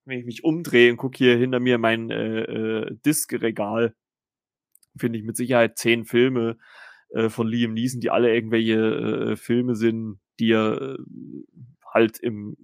wenn 0.08 0.18
ich 0.18 0.26
mich 0.26 0.44
umdrehe 0.44 0.90
und 0.90 0.96
gucke 0.96 1.18
hier 1.18 1.36
hinter 1.36 1.60
mir 1.60 1.78
mein 1.78 2.10
äh, 2.10 2.40
äh, 2.40 2.96
Diskregal, 3.04 3.94
finde 4.96 5.18
ich 5.18 5.24
mit 5.24 5.36
Sicherheit 5.36 5.78
zehn 5.78 6.04
Filme 6.04 6.56
äh, 7.10 7.28
von 7.28 7.46
Liam 7.46 7.74
Neeson, 7.74 8.00
die 8.00 8.10
alle 8.10 8.34
irgendwelche 8.34 9.32
äh, 9.32 9.36
Filme 9.36 9.76
sind, 9.76 10.18
die 10.40 10.52
er 10.52 10.80
äh, 10.80 10.98
halt 11.92 12.18
im 12.18 12.56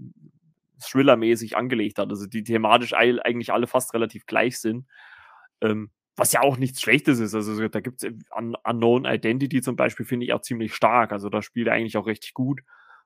Thriller-mäßig 0.80 1.57
angelegt 1.57 1.98
hat. 1.98 2.11
Also 2.11 2.26
die 2.26 2.44
thematisch 2.44 2.94
eigentlich 2.94 3.52
alle 3.52 3.66
fast 3.66 3.94
relativ 3.94 4.26
gleich 4.26 4.59
sind. 4.59 4.87
Ähm, 5.61 5.90
was 6.16 6.33
ja 6.33 6.42
auch 6.42 6.57
nichts 6.57 6.80
Schlechtes 6.80 7.18
ist. 7.18 7.35
Also 7.35 7.66
da 7.68 7.80
gibt 7.80 8.02
es 8.02 8.11
Un 8.37 8.57
Unknown 8.64 9.04
Identity 9.04 9.62
zum 9.62 9.76
Beispiel, 9.76 10.07
finde 10.07 10.26
ich 10.26 10.33
auch 10.33 10.42
ziemlich 10.42 10.74
stark. 10.74 11.12
Also 11.12 11.28
da 11.28 11.42
spielt 11.42 11.66
er 11.66 11.74
eigentlich 11.74 11.96
auch 11.96 12.07
richtig 12.07 12.35
gut 12.35 12.61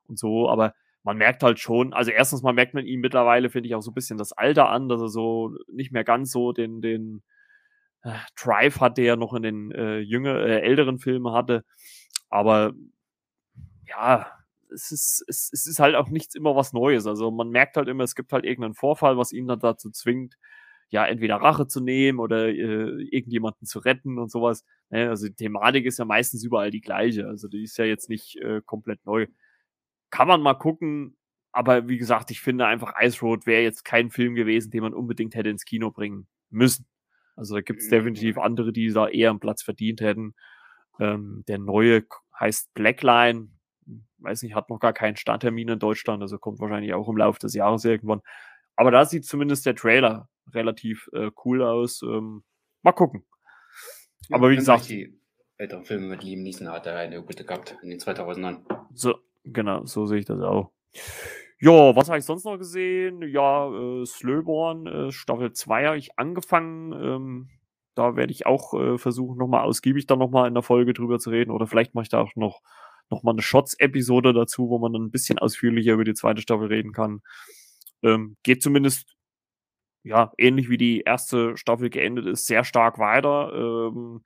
und 0.07 0.19
so, 0.19 0.49
aber 0.49 0.75
man 1.05 1.17
merkt 1.17 1.43
halt 1.43 1.59
schon, 1.59 1.93
also 1.93 2.11
erstens 2.11 2.43
mal 2.43 2.53
merkt 2.53 2.75
man 2.75 2.87
ihm 2.87 3.01
mittlerweile, 3.01 3.51
finde 3.51 3.69
ich, 3.69 3.75
auch 3.75 3.83
so 3.83 3.91
ein 3.91 3.95
bisschen 3.95 4.19
das 4.19 4.33
Alter 4.33 4.69
an, 4.69 4.89
dass 4.89 5.01
er 5.01 5.09
so 5.09 5.55
nicht 5.73 5.93
mehr 5.93 6.05
ganz 6.05 6.31
so 6.31 6.53
den, 6.53 6.81
den 6.81 7.23
äh, 8.03 8.15
Drive 8.37 8.81
hat, 8.81 8.99
der 8.99 9.15
er 9.15 9.17
noch 9.17 9.35
in 9.35 9.43
den 9.43 9.73
äh, 9.73 9.99
jünger, 10.01 10.37
äh, 10.41 10.61
älteren 10.61 10.99
Filmen 10.99 11.33
hatte. 11.33 11.65
Aber 12.31 12.73
ja, 13.87 14.31
es 14.73 14.91
ist, 14.93 15.25
es, 15.29 15.51
es 15.53 15.67
ist 15.67 15.79
halt 15.81 15.95
auch 15.95 16.09
nichts 16.09 16.35
immer 16.35 16.55
was 16.57 16.73
Neues. 16.73 17.07
Also 17.07 17.31
man 17.31 17.51
merkt 17.51 17.77
halt 17.77 17.89
immer, 17.89 18.05
es 18.05 18.15
gibt 18.15 18.33
halt 18.33 18.45
irgendeinen 18.45 18.75
Vorfall, 18.75 19.17
was 19.17 19.33
ihn 19.33 19.47
dann 19.47 19.61
dazu 19.61 19.91
zwingt, 19.91 20.37
ja, 20.91 21.07
entweder 21.07 21.37
Rache 21.37 21.67
zu 21.67 21.81
nehmen 21.81 22.19
oder 22.19 22.49
äh, 22.49 23.03
irgendjemanden 23.11 23.67
zu 23.67 23.79
retten 23.79 24.19
und 24.19 24.31
sowas. 24.31 24.65
Ne? 24.91 25.09
Also 25.09 25.27
die 25.29 25.35
Thematik 25.35 25.85
ist 25.87 25.99
ja 25.99 26.05
meistens 26.05 26.45
überall 26.45 26.71
die 26.71 26.81
gleiche. 26.81 27.27
Also 27.27 27.49
die 27.49 27.63
ist 27.63 27.77
ja 27.79 27.85
jetzt 27.85 28.09
nicht 28.09 28.37
äh, 28.37 28.63
komplett 28.65 29.05
neu. 29.07 29.27
Kann 30.11 30.29
man 30.29 30.41
mal 30.41 30.55
gucken, 30.55 31.17
aber 31.53 31.89
wie 31.89 31.99
gesagt, 31.99 32.31
ich 32.31 32.41
finde 32.41 32.67
einfach 32.67 32.95
Ice 33.01 33.21
Road 33.21 33.47
wäre 33.47 33.63
jetzt 33.63 33.85
kein 33.85 34.11
Film 34.11 34.35
gewesen, 34.35 34.71
den 34.71 34.83
man 34.83 34.95
unbedingt 34.95 35.35
hätte 35.35 35.51
ins 35.51 35.65
Kino 35.65 35.91
bringen 35.91 36.29
müssen. 36.51 36.87
Also 37.37 37.55
da 37.55 37.61
gibt 37.61 37.81
es 37.81 37.89
definitiv 37.89 38.39
andere, 38.39 38.73
die 38.73 38.93
da 38.93 39.09
eher 39.09 39.31
einen 39.31 39.41
Platz 39.41 39.63
verdient 39.63 40.01
hätten. 40.01 40.35
Ähm, 40.99 41.45
der 41.49 41.59
neue 41.59 42.05
heißt 42.39 42.75
Blackline. 42.75 43.49
Weiß 44.19 44.43
nicht, 44.43 44.55
hat 44.55 44.71
noch 44.71 44.81
gar 44.81 44.93
keinen 44.93 45.17
Starttermin 45.17 45.69
in 45.69 45.79
Deutschland, 45.79 46.23
also 46.23 46.39
kommt 46.39 46.59
wahrscheinlich 46.59 46.93
auch 46.95 47.09
im 47.09 47.17
Laufe 47.17 47.39
des 47.39 47.55
Jahres 47.55 47.85
irgendwann. 47.85 48.21
Aber 48.77 48.91
da 48.91 49.05
sieht 49.05 49.25
zumindest 49.25 49.67
der 49.67 49.77
Trailer 49.77 50.29
relativ 50.53 51.09
äh, 51.13 51.31
cool 51.45 51.63
aus. 51.63 52.03
Ähm, 52.03 52.43
mal 52.83 52.93
gucken. 52.93 53.25
Aber 54.31 54.51
wie 54.51 54.57
gesagt. 54.57 54.89
Die 54.89 55.21
älteren 55.57 55.85
Filme 55.85 56.09
mit 56.09 56.23
Liam 56.23 56.43
Neeson 56.43 56.69
hat 56.69 56.87
er 56.87 56.97
eine 56.97 57.23
gute 57.23 57.45
gehabt 57.45 57.77
in 57.83 57.91
den 57.91 57.99
2000ern. 57.99 58.63
So, 58.95 59.19
genau, 59.53 59.85
so 59.85 60.07
sehe 60.07 60.19
ich 60.19 60.27
das 60.27 60.41
auch. 60.41 60.71
Ja, 61.61 61.97
was 61.97 62.09
habe 62.09 62.19
ich 62.19 62.25
sonst 62.25 62.45
noch 62.45 62.57
gesehen? 62.57 63.23
Ja, 63.23 63.69
äh, 63.69 64.07
Slöborn, 64.07 64.87
äh, 64.87 65.11
Staffel 65.13 65.53
2 65.53 65.87
habe 65.87 65.99
ich 65.99 66.17
angefangen. 66.17 66.93
Ähm, 66.93 67.49
da 67.97 68.15
werde 68.15 68.33
ich 68.33 68.47
auch 68.47 68.75
äh, 68.75 68.97
versuchen, 68.97 69.39
nochmal 69.39 69.65
ausgiebig 69.65 70.07
dann 70.07 70.21
nochmal 70.21 70.47
in 70.47 70.55
der 70.55 70.63
Folge 70.63 70.93
drüber 70.93 71.19
zu 71.19 71.31
reden. 71.31 71.51
Oder 71.51 71.67
vielleicht 71.67 71.95
mache 71.95 72.05
ich 72.05 72.09
da 72.11 72.21
auch 72.21 72.31
noch, 72.37 72.61
noch 73.11 73.25
mal 73.25 73.33
eine 73.33 73.43
Shots-Episode 73.43 74.33
dazu, 74.33 74.69
wo 74.69 74.79
man 74.79 74.93
dann 74.93 75.07
ein 75.07 75.11
bisschen 75.11 75.41
ausführlicher 75.41 75.95
über 75.95 76.05
die 76.05 76.15
zweite 76.15 76.41
Staffel 76.41 76.69
reden 76.69 76.93
kann. 76.93 77.23
Ähm, 78.05 78.37
geht 78.45 78.63
zumindest, 78.63 79.17
ja, 80.05 80.33
ähnlich 80.39 80.71
wie 80.71 80.77
die 80.77 81.01
erste 81.01 81.57
Staffel 81.57 81.91
geendet 81.91 82.27
ist, 82.27 82.47
sehr 82.47 82.63
stark 82.63 83.01
weiter. 83.01 83.53
Ähm, 83.53 84.23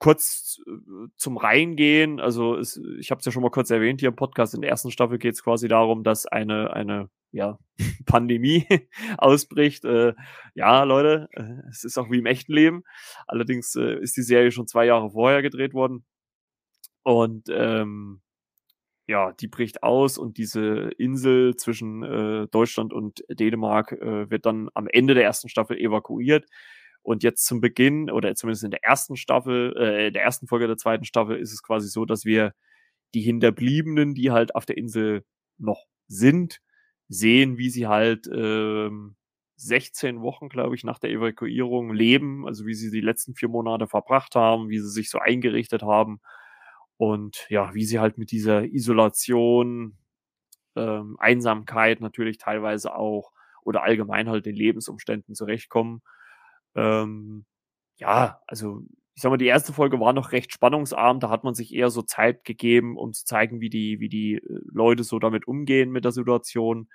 kurz 0.00 0.60
äh, 0.66 1.08
zum 1.16 1.36
Reingehen, 1.36 2.18
also 2.18 2.56
es, 2.56 2.80
ich 2.98 3.12
habe 3.12 3.20
es 3.20 3.26
ja 3.26 3.30
schon 3.30 3.42
mal 3.42 3.50
kurz 3.50 3.70
erwähnt 3.70 4.00
hier 4.00 4.08
im 4.08 4.16
Podcast, 4.16 4.54
in 4.54 4.62
der 4.62 4.70
ersten 4.70 4.90
Staffel 4.90 5.18
geht 5.18 5.34
es 5.34 5.44
quasi 5.44 5.68
darum, 5.68 6.02
dass 6.02 6.26
eine, 6.26 6.72
eine 6.72 7.08
ja, 7.30 7.58
Pandemie 8.06 8.66
ausbricht. 9.18 9.84
Äh, 9.84 10.14
ja, 10.54 10.82
Leute, 10.82 11.28
äh, 11.32 11.68
es 11.70 11.84
ist 11.84 11.98
auch 11.98 12.10
wie 12.10 12.18
im 12.18 12.26
echten 12.26 12.52
Leben. 12.52 12.82
Allerdings 13.28 13.76
äh, 13.76 14.00
ist 14.00 14.16
die 14.16 14.22
Serie 14.22 14.50
schon 14.50 14.66
zwei 14.66 14.86
Jahre 14.86 15.10
vorher 15.10 15.42
gedreht 15.42 15.74
worden. 15.74 16.04
Und 17.02 17.48
ähm, 17.50 18.20
ja, 19.06 19.32
die 19.32 19.48
bricht 19.48 19.82
aus 19.82 20.18
und 20.18 20.38
diese 20.38 20.90
Insel 20.98 21.56
zwischen 21.56 22.02
äh, 22.02 22.46
Deutschland 22.48 22.92
und 22.92 23.24
Dänemark 23.28 23.92
äh, 23.92 24.30
wird 24.30 24.46
dann 24.46 24.70
am 24.74 24.86
Ende 24.86 25.14
der 25.14 25.24
ersten 25.24 25.48
Staffel 25.48 25.76
evakuiert. 25.78 26.46
Und 27.02 27.22
jetzt 27.22 27.46
zum 27.46 27.60
Beginn, 27.60 28.10
oder 28.10 28.34
zumindest 28.34 28.64
in 28.64 28.70
der 28.70 28.84
ersten 28.84 29.16
Staffel, 29.16 29.76
äh, 29.76 30.12
der 30.12 30.22
ersten 30.22 30.46
Folge 30.46 30.66
der 30.66 30.76
zweiten 30.76 31.04
Staffel, 31.04 31.36
ist 31.38 31.52
es 31.52 31.62
quasi 31.62 31.88
so, 31.88 32.04
dass 32.04 32.24
wir 32.24 32.54
die 33.14 33.22
Hinterbliebenen, 33.22 34.14
die 34.14 34.30
halt 34.30 34.54
auf 34.54 34.66
der 34.66 34.76
Insel 34.76 35.24
noch 35.58 35.86
sind, 36.08 36.60
sehen, 37.08 37.58
wie 37.58 37.70
sie 37.70 37.86
halt 37.88 38.28
ähm, 38.32 39.16
16 39.56 40.22
Wochen, 40.22 40.48
glaube 40.48 40.74
ich, 40.74 40.84
nach 40.84 40.98
der 40.98 41.10
Evakuierung 41.10 41.92
leben, 41.92 42.46
also 42.46 42.66
wie 42.66 42.74
sie 42.74 42.90
die 42.90 43.00
letzten 43.00 43.34
vier 43.34 43.48
Monate 43.48 43.86
verbracht 43.88 44.34
haben, 44.36 44.70
wie 44.70 44.78
sie 44.78 44.90
sich 44.90 45.10
so 45.10 45.18
eingerichtet 45.18 45.82
haben 45.82 46.20
und 46.96 47.46
ja, 47.50 47.74
wie 47.74 47.84
sie 47.84 47.98
halt 47.98 48.18
mit 48.18 48.30
dieser 48.30 48.64
Isolation, 48.64 49.98
ähm, 50.76 51.16
Einsamkeit 51.18 52.00
natürlich 52.00 52.38
teilweise 52.38 52.94
auch 52.94 53.32
oder 53.64 53.82
allgemein 53.82 54.28
halt 54.28 54.46
den 54.46 54.56
Lebensumständen 54.56 55.34
zurechtkommen. 55.34 56.02
Ähm, 56.74 57.44
ja, 57.98 58.40
also 58.46 58.82
ich 59.14 59.22
sag 59.22 59.30
mal, 59.30 59.36
die 59.38 59.46
erste 59.46 59.72
Folge 59.74 60.00
war 60.00 60.12
noch 60.14 60.32
recht 60.32 60.52
spannungsarm. 60.52 61.20
Da 61.20 61.30
hat 61.30 61.44
man 61.44 61.54
sich 61.54 61.74
eher 61.74 61.90
so 61.90 62.02
Zeit 62.02 62.44
gegeben, 62.44 62.96
um 62.98 63.12
zu 63.12 63.24
zeigen, 63.26 63.60
wie 63.60 63.70
die, 63.70 64.00
wie 64.00 64.08
die 64.08 64.36
äh, 64.36 64.60
Leute 64.72 65.04
so 65.04 65.18
damit 65.18 65.46
umgehen 65.48 65.90
mit 65.92 66.04
der 66.04 66.12
Situation. 66.12 66.88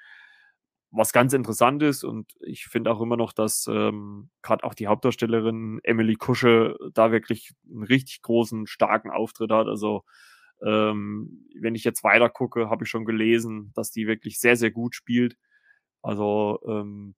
Was 0.91 1.11
ganz 1.11 1.33
interessant 1.33 1.83
ist 1.83 2.05
und 2.05 2.31
ich 2.39 2.67
finde 2.67 2.89
auch 2.91 3.01
immer 3.01 3.17
noch, 3.17 3.33
dass 3.33 3.67
ähm, 3.69 4.29
gerade 4.41 4.63
auch 4.63 4.73
die 4.73 4.87
Hauptdarstellerin 4.87 5.79
Emily 5.83 6.15
Kusche 6.15 6.77
da 6.93 7.11
wirklich 7.11 7.51
einen 7.69 7.83
richtig 7.83 8.21
großen, 8.21 8.65
starken 8.65 9.09
Auftritt 9.11 9.51
hat. 9.51 9.67
Also 9.67 10.03
ähm, 10.65 11.47
wenn 11.59 11.75
ich 11.75 11.83
jetzt 11.83 12.03
weiter 12.03 12.29
gucke, 12.29 12.69
habe 12.69 12.85
ich 12.85 12.89
schon 12.89 13.05
gelesen, 13.05 13.71
dass 13.75 13.91
die 13.91 14.07
wirklich 14.07 14.39
sehr, 14.39 14.55
sehr 14.57 14.71
gut 14.71 14.95
spielt. 14.95 15.37
Also 16.01 16.59
ähm, 16.67 17.15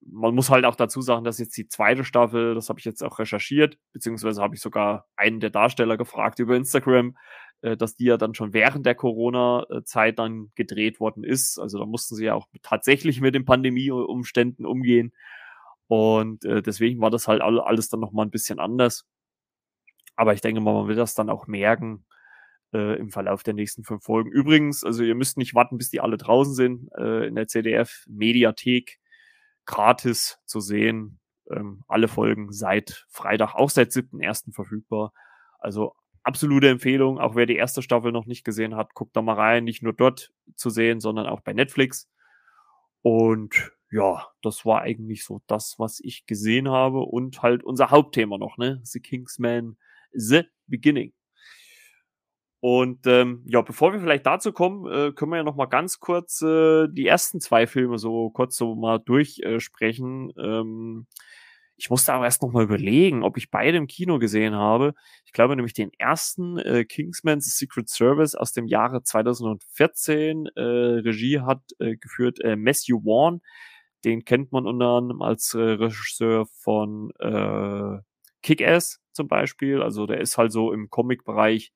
man 0.00 0.34
muss 0.34 0.50
halt 0.50 0.64
auch 0.64 0.76
dazu 0.76 1.00
sagen, 1.00 1.24
dass 1.24 1.38
jetzt 1.38 1.56
die 1.56 1.68
zweite 1.68 2.04
Staffel, 2.04 2.54
das 2.54 2.68
habe 2.68 2.78
ich 2.78 2.84
jetzt 2.84 3.02
auch 3.02 3.18
recherchiert, 3.18 3.78
beziehungsweise 3.92 4.42
habe 4.42 4.54
ich 4.54 4.60
sogar 4.60 5.06
einen 5.16 5.40
der 5.40 5.50
Darsteller 5.50 5.96
gefragt 5.96 6.38
über 6.38 6.56
Instagram, 6.56 7.16
äh, 7.62 7.76
dass 7.76 7.94
die 7.94 8.04
ja 8.04 8.16
dann 8.16 8.34
schon 8.34 8.52
während 8.52 8.86
der 8.86 8.94
Corona-Zeit 8.94 10.18
dann 10.18 10.50
gedreht 10.54 11.00
worden 11.00 11.24
ist. 11.24 11.58
Also 11.58 11.78
da 11.78 11.86
mussten 11.86 12.16
sie 12.16 12.26
ja 12.26 12.34
auch 12.34 12.48
tatsächlich 12.62 13.20
mit 13.20 13.34
den 13.34 13.44
Pandemieumständen 13.44 14.66
umgehen. 14.66 15.12
Und 15.86 16.44
äh, 16.44 16.62
deswegen 16.62 17.00
war 17.00 17.10
das 17.10 17.28
halt 17.28 17.42
alles 17.42 17.88
dann 17.88 18.00
nochmal 18.00 18.26
ein 18.26 18.30
bisschen 18.30 18.58
anders. 18.58 19.06
Aber 20.16 20.34
ich 20.34 20.40
denke 20.40 20.60
mal, 20.60 20.74
man 20.74 20.88
will 20.88 20.96
das 20.96 21.14
dann 21.14 21.30
auch 21.30 21.46
merken 21.46 22.04
äh, 22.72 22.98
im 22.98 23.10
Verlauf 23.10 23.42
der 23.42 23.54
nächsten 23.54 23.84
fünf 23.84 24.04
Folgen. 24.04 24.30
Übrigens, 24.30 24.84
also 24.84 25.02
ihr 25.02 25.14
müsst 25.14 25.36
nicht 25.36 25.54
warten, 25.54 25.78
bis 25.78 25.90
die 25.90 26.00
alle 26.00 26.16
draußen 26.16 26.54
sind. 26.54 26.90
Äh, 26.96 27.26
in 27.28 27.34
der 27.34 27.46
CDF-Mediathek 27.46 28.98
gratis 29.66 30.38
zu 30.44 30.60
sehen. 30.60 31.20
Ähm, 31.50 31.84
alle 31.88 32.08
Folgen 32.08 32.52
seit 32.52 33.06
Freitag, 33.08 33.54
auch 33.54 33.70
seit 33.70 33.90
7.1. 33.90 34.52
verfügbar. 34.54 35.12
Also 35.58 35.94
absolute 36.22 36.68
Empfehlung, 36.68 37.18
auch 37.18 37.34
wer 37.34 37.46
die 37.46 37.56
erste 37.56 37.82
Staffel 37.82 38.12
noch 38.12 38.26
nicht 38.26 38.44
gesehen 38.44 38.76
hat, 38.76 38.94
guckt 38.94 39.16
da 39.16 39.22
mal 39.22 39.34
rein, 39.34 39.64
nicht 39.64 39.82
nur 39.82 39.92
dort 39.92 40.32
zu 40.54 40.70
sehen, 40.70 41.00
sondern 41.00 41.26
auch 41.26 41.40
bei 41.40 41.52
Netflix. 41.52 42.08
Und 43.02 43.72
ja, 43.90 44.26
das 44.42 44.64
war 44.64 44.82
eigentlich 44.82 45.24
so 45.24 45.42
das, 45.46 45.74
was 45.78 46.00
ich 46.00 46.26
gesehen 46.26 46.68
habe 46.68 47.00
und 47.00 47.42
halt 47.42 47.62
unser 47.62 47.90
Hauptthema 47.90 48.38
noch, 48.38 48.56
ne? 48.56 48.80
The 48.84 49.00
Kingsman, 49.00 49.76
The 50.12 50.44
Beginning. 50.66 51.12
Und 52.64 53.08
ähm, 53.08 53.42
ja, 53.48 53.60
bevor 53.60 53.92
wir 53.92 53.98
vielleicht 53.98 54.24
dazu 54.24 54.52
kommen, 54.52 54.86
äh, 54.86 55.10
können 55.10 55.32
wir 55.32 55.38
ja 55.38 55.42
noch 55.42 55.56
mal 55.56 55.66
ganz 55.66 55.98
kurz 55.98 56.42
äh, 56.42 56.86
die 56.86 57.08
ersten 57.08 57.40
zwei 57.40 57.66
Filme 57.66 57.98
so 57.98 58.30
kurz 58.30 58.56
so 58.56 58.76
mal 58.76 59.00
durchsprechen. 59.00 60.30
Äh, 60.36 60.60
ähm, 60.60 61.08
ich 61.76 61.90
musste 61.90 62.12
aber 62.12 62.26
erst 62.26 62.40
noch 62.40 62.52
mal 62.52 62.62
überlegen, 62.62 63.24
ob 63.24 63.36
ich 63.36 63.50
beide 63.50 63.78
im 63.78 63.88
Kino 63.88 64.20
gesehen 64.20 64.54
habe. 64.54 64.94
Ich 65.24 65.32
glaube 65.32 65.56
nämlich 65.56 65.72
den 65.74 65.90
ersten 65.98 66.56
äh, 66.58 66.84
Kingsman's 66.84 67.46
Secret 67.58 67.88
Service 67.88 68.36
aus 68.36 68.52
dem 68.52 68.68
Jahre 68.68 69.02
2014. 69.02 70.46
Äh, 70.54 70.60
Regie 70.60 71.40
hat 71.40 71.62
äh, 71.80 71.96
geführt 71.96 72.38
äh, 72.42 72.54
Matthew 72.54 73.00
Vaughn. 73.02 73.42
Den 74.04 74.24
kennt 74.24 74.52
man 74.52 74.68
unter 74.68 74.86
anderem 74.86 75.20
als 75.20 75.52
äh, 75.54 75.58
Regisseur 75.58 76.46
von 76.46 77.10
äh, 77.18 77.98
Kick-Ass 78.42 79.00
zum 79.10 79.26
Beispiel. 79.26 79.82
Also 79.82 80.06
der 80.06 80.20
ist 80.20 80.38
halt 80.38 80.52
so 80.52 80.72
im 80.72 80.90
Comic-Bereich 80.90 81.72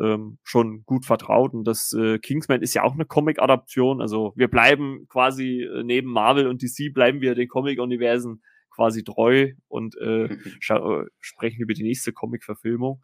ähm, 0.00 0.38
schon 0.42 0.84
gut 0.84 1.04
vertraut. 1.04 1.54
Und 1.54 1.64
das 1.64 1.92
äh, 1.92 2.18
Kingsman 2.18 2.62
ist 2.62 2.74
ja 2.74 2.82
auch 2.82 2.94
eine 2.94 3.04
Comic-Adaption. 3.04 4.00
Also 4.00 4.32
wir 4.36 4.48
bleiben 4.48 5.06
quasi 5.08 5.62
äh, 5.62 5.82
neben 5.82 6.10
Marvel 6.10 6.46
und 6.46 6.62
DC 6.62 6.92
bleiben 6.92 7.20
wir 7.20 7.34
den 7.34 7.48
Comic-Universen 7.48 8.42
quasi 8.70 9.04
treu 9.04 9.52
und 9.68 9.96
äh, 9.98 10.24
äh, 10.68 11.04
sprechen 11.20 11.60
über 11.60 11.74
die 11.74 11.82
nächste 11.82 12.12
Comic-Verfilmung. 12.12 13.02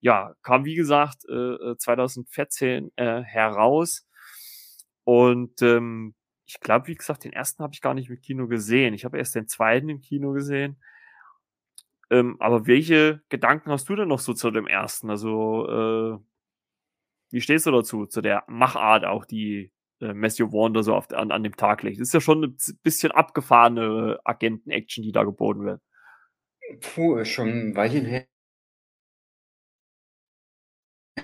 Ja, 0.00 0.34
kam 0.42 0.64
wie 0.64 0.74
gesagt 0.74 1.24
äh, 1.28 1.76
2014 1.76 2.90
äh, 2.96 3.04
äh, 3.04 3.22
heraus. 3.22 4.06
Und 5.04 5.62
ähm, 5.62 6.14
ich 6.46 6.60
glaube, 6.60 6.88
wie 6.88 6.94
gesagt, 6.94 7.24
den 7.24 7.32
ersten 7.32 7.62
habe 7.62 7.74
ich 7.74 7.80
gar 7.80 7.94
nicht 7.94 8.08
im 8.08 8.20
Kino 8.20 8.46
gesehen. 8.46 8.94
Ich 8.94 9.04
habe 9.04 9.18
erst 9.18 9.34
den 9.34 9.48
zweiten 9.48 9.88
im 9.88 10.00
Kino 10.00 10.32
gesehen. 10.32 10.78
Ähm, 12.10 12.36
aber 12.40 12.66
welche 12.66 13.22
Gedanken 13.28 13.70
hast 13.70 13.88
du 13.88 13.96
denn 13.96 14.08
noch 14.08 14.18
so 14.18 14.32
zu 14.32 14.50
dem 14.50 14.66
ersten? 14.66 15.10
Also, 15.10 15.68
äh, 15.68 16.18
wie 17.30 17.40
stehst 17.40 17.66
du 17.66 17.70
dazu, 17.70 18.06
zu 18.06 18.22
der 18.22 18.44
Machart 18.48 19.04
auch, 19.04 19.24
die 19.26 19.72
äh, 20.00 20.14
Matthew 20.14 20.52
Warner 20.52 20.82
so 20.82 20.94
auf, 20.94 21.10
an, 21.12 21.30
an 21.30 21.42
dem 21.42 21.56
Tag 21.56 21.82
legt? 21.82 22.00
Das 22.00 22.08
ist 22.08 22.14
ja 22.14 22.20
schon 22.20 22.42
ein 22.44 22.56
bisschen 22.82 23.12
abgefahrene 23.12 24.18
Agenten-Action, 24.24 25.04
die 25.04 25.12
da 25.12 25.24
geboten 25.24 25.64
wird. 25.64 25.82
Puh, 26.80 27.24
schon 27.24 27.48
ein 27.48 27.76
Weilchen 27.76 28.06
her. 28.06 28.26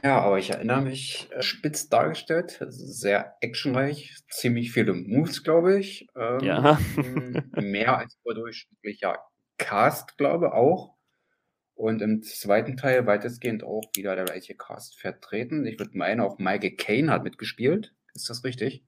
Ja, 0.02 0.20
aber 0.20 0.38
ich 0.38 0.50
erinnere 0.50 0.82
mich, 0.82 1.28
äh, 1.32 1.42
spitz 1.42 1.88
dargestellt, 1.88 2.58
sehr 2.68 3.36
actionreich, 3.40 4.14
ziemlich 4.28 4.72
viele 4.72 4.92
Moves, 4.92 5.42
glaube 5.42 5.78
ich. 5.78 6.06
Ähm, 6.14 6.40
ja. 6.40 6.78
mehr 7.56 7.96
als 7.98 8.18
überdurchschnittlicher 8.22 9.18
Cast, 9.58 10.16
glaube 10.18 10.54
auch. 10.54 10.94
Und 11.74 12.02
im 12.02 12.22
zweiten 12.22 12.76
Teil 12.76 13.06
weitestgehend 13.06 13.64
auch 13.64 13.82
wieder 13.96 14.14
der 14.14 14.26
gleiche 14.26 14.54
Cast 14.54 15.00
vertreten. 15.00 15.66
Ich 15.66 15.78
würde 15.78 15.98
meinen, 15.98 16.20
auch 16.20 16.38
Michael 16.38 16.76
Caine 16.76 17.10
hat 17.10 17.24
mitgespielt. 17.24 17.94
Ist 18.14 18.30
das 18.30 18.44
richtig? 18.44 18.84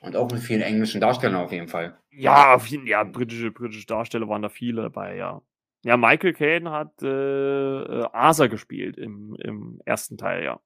Und 0.00 0.16
auch 0.16 0.30
mit 0.30 0.40
vielen 0.40 0.62
englischen 0.62 1.00
Darstellern 1.00 1.36
auf 1.36 1.52
jeden 1.52 1.68
Fall. 1.68 1.98
Ja, 2.10 2.54
auf 2.54 2.66
jeden, 2.66 2.86
ja, 2.86 3.04
britische, 3.04 3.52
britische 3.52 3.86
Darsteller 3.86 4.28
waren 4.28 4.42
da 4.42 4.48
viele 4.48 4.82
dabei, 4.82 5.16
ja. 5.16 5.42
Ja, 5.84 5.96
Michael 5.96 6.32
Caine 6.32 6.70
hat 6.70 7.02
äh, 7.02 7.06
äh, 7.08 8.08
Asa 8.12 8.46
gespielt 8.46 8.96
im, 8.96 9.36
im 9.42 9.80
ersten 9.84 10.16
Teil, 10.16 10.44
ja. 10.44 10.60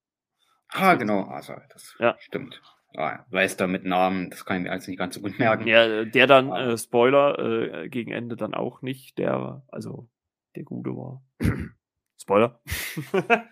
Ah, 0.69 0.95
genau, 0.95 1.29
Asa, 1.29 1.63
das 1.73 1.95
ja. 1.99 2.17
stimmt. 2.19 2.61
Ah, 2.97 3.27
weiß 3.29 3.59
da 3.59 3.67
mit 3.67 3.85
Namen, 3.85 4.31
das 4.31 4.47
kann 4.47 4.57
ich 4.57 4.63
mir 4.63 4.71
alles 4.71 4.89
nicht 4.89 4.99
ganz 4.99 5.15
so 5.15 5.21
gut 5.21 5.39
merken. 5.39 5.67
Ja, 5.67 6.05
der 6.07 6.27
dann, 6.27 6.51
äh, 6.51 6.79
Spoiler, 6.79 7.39
äh, 7.39 7.89
gegen 7.91 8.11
Ende 8.11 8.37
dann 8.37 8.55
auch 8.55 8.81
nicht, 8.81 9.19
der, 9.19 9.63
also 9.69 10.09
der 10.55 10.65
Gute 10.65 10.91
war. 10.97 11.23
Spoiler. 12.19 12.59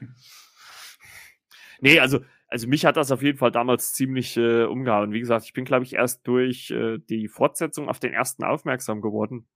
nee, 1.80 2.00
also, 2.00 2.20
also 2.48 2.68
mich 2.68 2.87
hat 2.87 2.96
das 2.96 3.12
auf 3.12 3.22
jeden 3.22 3.37
Fall 3.37 3.50
damals 3.50 3.92
ziemlich 3.92 4.38
äh, 4.38 4.64
umgehauen. 4.64 5.12
Wie 5.12 5.20
gesagt, 5.20 5.44
ich 5.44 5.52
bin, 5.52 5.66
glaube 5.66 5.85
ich, 5.85 5.92
erst 5.92 6.26
durch 6.26 6.70
äh, 6.70 6.98
die 7.11 7.28
Fortsetzung 7.28 7.90
auf 7.90 7.98
den 7.98 8.14
ersten 8.14 8.44
aufmerksam 8.44 9.02
geworden. 9.02 9.46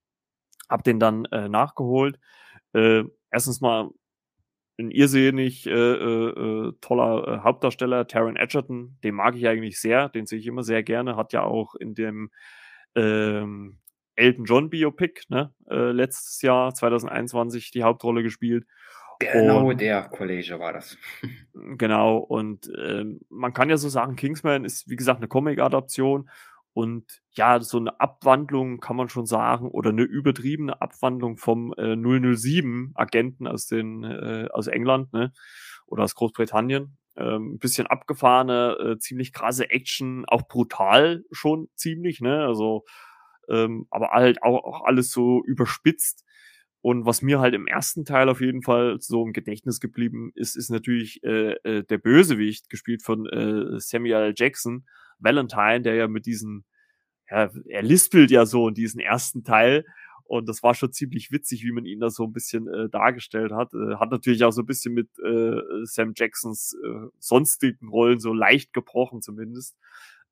Hab 0.68 0.85
den 0.85 1.01
dann 1.01 1.24
äh, 1.27 1.48
nachgeholt. 1.48 2.20
Äh, 2.74 3.05
erstens 3.31 3.62
mal 3.62 3.88
ein 4.79 4.91
irrsinnig 4.91 5.67
äh, 5.67 5.71
äh, 5.71 6.69
äh, 6.69 6.73
toller 6.81 7.29
äh, 7.29 7.38
Hauptdarsteller, 7.41 8.07
Taron 8.07 8.37
Edgerton. 8.37 8.97
Den 9.03 9.14
mag 9.14 9.35
ich 9.37 9.49
eigentlich 9.49 9.81
sehr, 9.81 10.09
den 10.09 10.27
sehe 10.27 10.38
ich 10.38 10.47
immer 10.47 10.62
sehr 10.62 10.83
gerne. 10.83 11.17
Hat 11.17 11.33
ja 11.33 11.43
auch 11.43 11.75
in 11.75 11.95
dem 11.95 12.31
ähm, 12.95 13.79
Elton 14.14 14.45
John 14.45 14.71
Biopic 14.71 15.23
ne, 15.29 15.53
äh, 15.69 15.91
letztes 15.91 16.43
Jahr 16.43 16.75
2021 16.75 17.71
die 17.71 17.83
Hauptrolle 17.83 18.23
gespielt. 18.23 18.67
Genau 19.21 19.69
und, 19.69 19.81
der 19.81 20.03
Kollege 20.05 20.61
war 20.61 20.73
das. 20.73 20.97
Genau, 21.77 22.19
und 22.19 22.69
äh, 22.73 23.05
man 23.29 23.53
kann 23.53 23.69
ja 23.69 23.77
so 23.77 23.88
sagen, 23.88 24.14
Kingsman 24.14 24.64
ist 24.64 24.88
wie 24.88 24.95
gesagt 24.95 25.19
eine 25.19 25.27
Comic-Adaption 25.27 26.31
und 26.79 27.23
ja, 27.33 27.61
so 27.61 27.79
eine 27.79 27.99
Abwandlung 27.99 28.79
kann 28.79 28.95
man 28.95 29.09
schon 29.09 29.27
sagen 29.27 29.69
oder 29.69 29.91
eine 29.91 30.05
übertriebene 30.05 30.81
Abwandlung 30.81 31.37
vom 31.37 31.75
äh, 31.77 31.97
007 31.97 32.93
Agenten 32.95 33.49
aus 33.49 33.67
den 33.67 34.05
äh, 34.05 34.47
aus 34.53 34.69
England, 34.69 35.12
ne? 35.12 35.33
Oder 35.87 36.05
aus 36.05 36.14
Großbritannien. 36.14 36.97
Ähm, 37.17 37.55
ein 37.55 37.59
bisschen 37.59 37.88
abgefahrene, 37.88 38.77
äh, 38.79 38.99
ziemlich 39.01 39.33
krasse 39.33 39.69
Action, 39.71 40.25
auch 40.27 40.47
brutal 40.47 41.25
schon 41.33 41.67
ziemlich, 41.75 42.21
ne? 42.21 42.47
Also 42.47 42.85
ähm, 43.49 43.88
aber 43.91 44.11
halt 44.11 44.45
auch, 44.45 44.62
auch 44.62 44.85
alles 44.85 45.11
so 45.11 45.43
überspitzt. 45.45 46.25
Und 46.81 47.07
was 47.07 47.23
mir 47.23 47.41
halt 47.41 47.55
im 47.55 47.67
ersten 47.67 48.05
Teil 48.05 48.29
auf 48.29 48.41
jeden 48.41 48.62
Fall 48.62 48.99
so 49.01 49.27
im 49.27 49.33
Gedächtnis 49.33 49.81
geblieben 49.81 50.31
ist, 50.37 50.57
ist 50.57 50.71
natürlich 50.71 51.25
äh, 51.25 51.55
äh, 51.64 51.83
der 51.83 51.99
Bösewicht, 51.99 52.71
gespielt 52.71 53.03
von 53.03 53.27
äh, 53.27 53.81
Samuel 53.81 54.33
Jackson, 54.37 54.87
Valentine, 55.18 55.83
der 55.83 55.94
ja 55.94 56.09
mit 56.09 56.26
diesen, 56.26 56.64
ja, 57.31 57.50
er 57.68 57.83
lispelt 57.83 58.31
ja 58.31 58.46
so 58.46 58.68
in 58.68 58.74
diesen 58.74 59.00
ersten 59.00 59.44
Teil. 59.44 59.85
Und 60.24 60.46
das 60.46 60.62
war 60.62 60.74
schon 60.74 60.92
ziemlich 60.92 61.33
witzig, 61.33 61.64
wie 61.64 61.72
man 61.72 61.87
ihn 61.87 62.00
da 62.00 62.11
so 62.11 62.24
ein 62.24 62.35
bisschen 62.35 62.68
äh, 62.68 62.90
dargestellt 62.90 63.50
hat. 63.50 63.72
Äh, 63.72 63.96
hat 63.96 64.11
natürlich 64.11 64.44
auch 64.44 64.50
so 64.50 64.61
ein 64.62 64.66
bisschen 64.66 64.92
mit 64.92 65.09
äh, 65.20 65.57
Sam 65.85 66.12
Jacksons 66.14 66.76
äh, 66.85 67.09
sonstigen 67.18 67.88
Rollen 67.88 68.20
so 68.20 68.35
leicht 68.35 68.74
gebrochen 68.74 69.22
zumindest. 69.22 69.74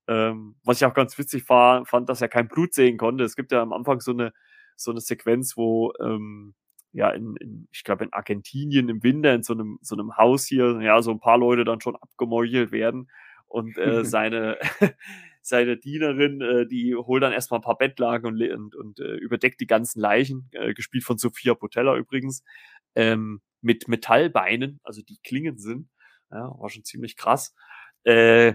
Ähm, 0.06 0.56
was 0.64 0.78
ich 0.80 0.84
auch 0.84 0.92
ganz 0.92 1.16
witzig 1.16 1.48
war, 1.48 1.86
fand, 1.86 2.10
dass 2.10 2.20
er 2.20 2.28
kein 2.28 2.46
Blut 2.46 2.74
sehen 2.74 2.98
konnte. 2.98 3.24
Es 3.24 3.36
gibt 3.36 3.52
ja 3.52 3.62
am 3.62 3.72
Anfang 3.72 4.00
so 4.00 4.12
eine, 4.12 4.32
so 4.76 4.90
eine 4.90 5.00
Sequenz, 5.00 5.56
wo 5.56 5.94
ähm, 5.98 6.54
ja 6.92 7.10
in, 7.10 7.34
in 7.36 7.68
ich 7.72 7.82
glaube 7.82 8.04
in 8.04 8.12
Argentinien 8.12 8.90
im 8.90 9.02
Winter 9.02 9.34
in 9.34 9.42
so 9.42 9.54
einem 9.54 9.78
so 9.82 9.96
einem 9.96 10.16
Haus 10.16 10.46
hier 10.46 10.80
ja 10.82 11.00
so 11.02 11.10
ein 11.10 11.20
paar 11.20 11.38
Leute 11.38 11.64
dann 11.64 11.80
schon 11.80 11.96
abgemeuchelt 11.96 12.70
werden 12.70 13.08
und 13.56 13.78
äh, 13.78 14.04
seine 14.04 14.58
seine 15.40 15.76
Dienerin, 15.76 16.40
äh, 16.40 16.66
die 16.66 16.94
holt 16.94 17.22
dann 17.22 17.32
erstmal 17.32 17.60
ein 17.60 17.64
paar 17.64 17.78
Bettlagen 17.78 18.26
und, 18.26 18.42
und, 18.42 18.74
und 18.74 19.00
äh, 19.00 19.14
überdeckt 19.14 19.60
die 19.60 19.66
ganzen 19.66 20.00
Leichen, 20.00 20.48
äh, 20.52 20.74
gespielt 20.74 21.04
von 21.04 21.18
Sophia 21.18 21.54
Potella 21.54 21.96
übrigens, 21.96 22.42
ähm, 22.96 23.40
mit 23.60 23.86
Metallbeinen, 23.86 24.80
also 24.82 25.02
die 25.02 25.18
Klingen 25.22 25.56
sind. 25.58 25.88
Ja, 26.32 26.52
war 26.58 26.68
schon 26.68 26.84
ziemlich 26.84 27.16
krass. 27.16 27.54
Äh, 28.02 28.54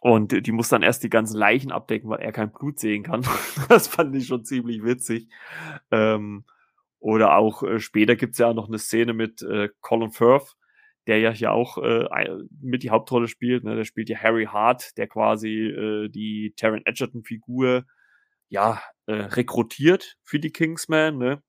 und 0.00 0.46
die 0.46 0.52
muss 0.52 0.68
dann 0.68 0.82
erst 0.82 1.04
die 1.04 1.10
ganzen 1.10 1.36
Leichen 1.36 1.70
abdecken, 1.70 2.10
weil 2.10 2.20
er 2.20 2.32
kein 2.32 2.50
Blut 2.50 2.80
sehen 2.80 3.04
kann. 3.04 3.22
das 3.68 3.86
fand 3.86 4.16
ich 4.16 4.26
schon 4.26 4.44
ziemlich 4.44 4.82
witzig. 4.82 5.28
Ähm, 5.92 6.44
oder 6.98 7.36
auch 7.36 7.62
äh, 7.62 7.78
später 7.78 8.16
gibt's 8.16 8.38
ja 8.38 8.52
noch 8.52 8.66
eine 8.66 8.78
Szene 8.78 9.12
mit 9.12 9.42
äh, 9.42 9.68
Colin 9.80 10.10
Firth, 10.10 10.56
der 11.06 11.18
ja 11.18 11.30
hier 11.30 11.52
auch 11.52 11.78
äh, 11.78 12.06
mit 12.60 12.82
die 12.82 12.90
Hauptrolle 12.90 13.28
spielt. 13.28 13.64
Ne? 13.64 13.76
Der 13.76 13.84
spielt 13.84 14.08
ja 14.08 14.18
Harry 14.18 14.46
Hart, 14.46 14.96
der 14.98 15.08
quasi 15.08 15.66
äh, 15.66 16.08
die 16.08 16.54
Taron 16.56 16.82
Edgerton-Figur 16.84 17.84
ja 18.48 18.82
äh, 19.06 19.12
rekrutiert 19.12 20.16
für 20.22 20.38
die 20.38 20.50
Kingsman. 20.50 21.18
Ne? 21.18 21.42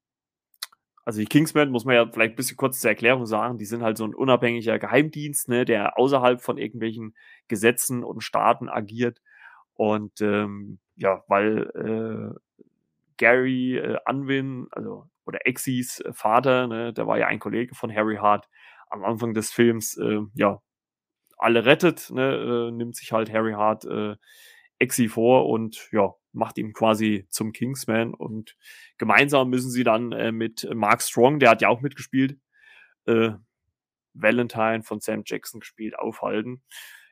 also 1.06 1.20
die 1.20 1.26
Kingsmen, 1.26 1.72
muss 1.72 1.86
man 1.86 1.96
ja 1.96 2.10
vielleicht 2.12 2.34
ein 2.34 2.36
bisschen 2.36 2.58
kurz 2.58 2.80
zur 2.80 2.92
Erklärung 2.92 3.26
sagen, 3.26 3.58
die 3.58 3.66
sind 3.66 3.84
halt 3.84 3.98
so 3.98 4.06
ein 4.06 4.14
unabhängiger 4.14 4.80
Geheimdienst, 4.80 5.50
ne, 5.50 5.66
der 5.66 5.98
außerhalb 5.98 6.42
von 6.42 6.58
irgendwelchen 6.58 7.16
Gesetzen 7.48 8.04
und 8.04 8.22
Staaten 8.22 8.70
agiert. 8.70 9.22
Und 9.74 10.22
ähm, 10.22 10.80
ja, 10.96 11.24
weil 11.28 11.70
äh, 11.76 12.70
Gary 13.18 13.78
äh, 13.78 13.98
Unwin, 14.08 14.68
also 14.72 15.08
oder 15.26 15.46
Exis 15.46 16.04
Vater, 16.12 16.68
ne, 16.68 16.94
der 16.94 17.08
war 17.08 17.18
ja 17.18 17.28
ein 17.28 17.40
Kollege 17.40 17.74
von 17.74 17.94
Harry 17.94 18.18
Hart, 18.18 18.48
am 18.91 19.04
Anfang 19.04 19.34
des 19.34 19.51
Films, 19.51 19.97
äh, 19.97 20.19
ja, 20.36 20.62
alle 21.38 21.65
rettet, 21.65 22.12
ne, 22.12 22.67
äh, 22.69 22.71
nimmt 22.71 22.95
sich 22.95 23.12
halt 23.12 23.32
Harry 23.32 23.54
Hart 23.54 23.86
äh, 23.86 24.15
Exi 24.80 25.10
vor 25.10 25.47
und 25.47 25.89
ja, 25.91 26.13
macht 26.34 26.58
ihn 26.58 26.73
quasi 26.73 27.27
zum 27.30 27.51
Kingsman 27.51 28.13
und 28.13 28.56
gemeinsam 28.97 29.49
müssen 29.49 29.71
sie 29.71 29.84
dann 29.84 30.12
äh, 30.12 30.32
mit 30.32 30.67
Mark 30.73 31.01
Strong, 31.01 31.39
der 31.39 31.51
hat 31.51 31.62
ja 31.62 31.69
auch 31.69 31.82
mitgespielt, 31.82 32.38
äh, 33.06 33.32
Valentine 34.13 34.84
von 34.84 34.99
Sam 34.99 35.23
Jackson 35.25 35.60
gespielt, 35.60 35.97
aufhalten. 35.97 36.62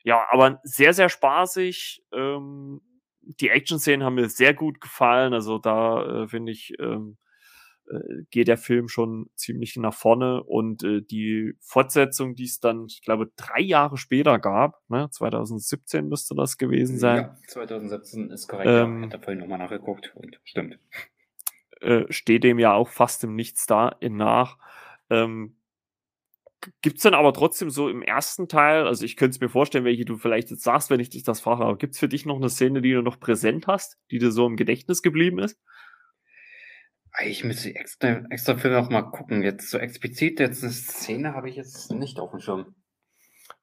Ja, 0.03 0.27
aber 0.29 0.59
sehr, 0.63 0.93
sehr 0.93 1.09
spaßig. 1.09 2.03
Ähm, 2.13 2.81
die 3.21 3.49
Action-Szenen 3.49 4.03
haben 4.03 4.15
mir 4.15 4.29
sehr 4.29 4.53
gut 4.53 4.81
gefallen. 4.81 5.33
Also 5.33 5.59
da 5.59 6.23
äh, 6.23 6.27
finde 6.27 6.51
ich, 6.51 6.73
ähm, 6.79 7.17
äh, 7.89 8.23
geht 8.29 8.47
der 8.47 8.57
Film 8.57 8.87
schon 8.87 9.29
ziemlich 9.35 9.75
nach 9.77 9.93
vorne 9.93 10.43
und 10.43 10.83
äh, 10.83 11.01
die 11.01 11.53
Fortsetzung, 11.59 12.35
die 12.35 12.45
es 12.45 12.59
dann, 12.59 12.85
ich 12.87 13.01
glaube, 13.01 13.31
drei 13.35 13.61
Jahre 13.61 13.97
später 13.97 14.39
gab, 14.39 14.81
ne, 14.89 15.09
2017 15.09 16.07
müsste 16.07 16.35
das 16.35 16.57
gewesen 16.57 16.97
sein. 16.97 17.17
Ja, 17.17 17.37
2017 17.47 18.31
ist 18.31 18.47
korrekt, 18.47 18.69
ähm, 18.69 19.01
ja. 19.01 19.07
Ich 19.07 19.13
habe 19.13 19.23
vorhin 19.23 19.39
nochmal 19.39 19.59
nachgeguckt 19.59 20.13
und 20.15 20.39
stimmt. 20.43 20.79
Äh, 21.81 22.05
steht 22.09 22.43
dem 22.43 22.59
ja 22.59 22.73
auch 22.73 22.89
fast 22.89 23.23
im 23.23 23.35
Nichts 23.35 23.65
da 23.65 23.89
in 23.99 24.17
nach. 24.17 24.57
Ähm, 25.09 25.55
Gibt's 26.81 27.03
dann 27.03 27.13
aber 27.13 27.31
trotzdem 27.31 27.69
so 27.69 27.87
im 27.87 28.01
ersten 28.01 28.49
Teil, 28.49 28.85
also 28.85 29.05
ich 29.05 29.15
könnte 29.15 29.35
es 29.35 29.39
mir 29.39 29.47
vorstellen, 29.47 29.85
welche 29.85 30.03
du 30.03 30.17
vielleicht 30.17 30.51
jetzt 30.51 30.63
sagst, 30.63 30.89
wenn 30.89 30.99
ich 30.99 31.09
dich 31.09 31.23
das 31.23 31.39
frage, 31.39 31.63
aber 31.63 31.77
gibt's 31.77 31.99
für 31.99 32.09
dich 32.09 32.25
noch 32.25 32.35
eine 32.35 32.49
Szene, 32.49 32.81
die 32.81 32.91
du 32.91 33.01
noch 33.01 33.17
präsent 33.17 33.67
hast, 33.67 33.97
die 34.11 34.19
dir 34.19 34.31
so 34.31 34.45
im 34.45 34.57
Gedächtnis 34.57 35.01
geblieben 35.01 35.39
ist? 35.39 35.57
Ich 37.23 37.43
müsste 37.43 37.75
extra, 37.75 38.23
extra 38.29 38.55
für 38.57 38.69
noch 38.69 38.89
mal 38.89 39.01
gucken. 39.01 39.43
Jetzt 39.43 39.69
so 39.69 39.77
explizit, 39.77 40.39
jetzt 40.39 40.63
eine 40.63 40.71
Szene 40.71 41.33
habe 41.33 41.49
ich 41.49 41.55
jetzt 41.55 41.91
nicht 41.91 42.19
auf 42.19 42.31
dem 42.31 42.39
Schirm. 42.39 42.75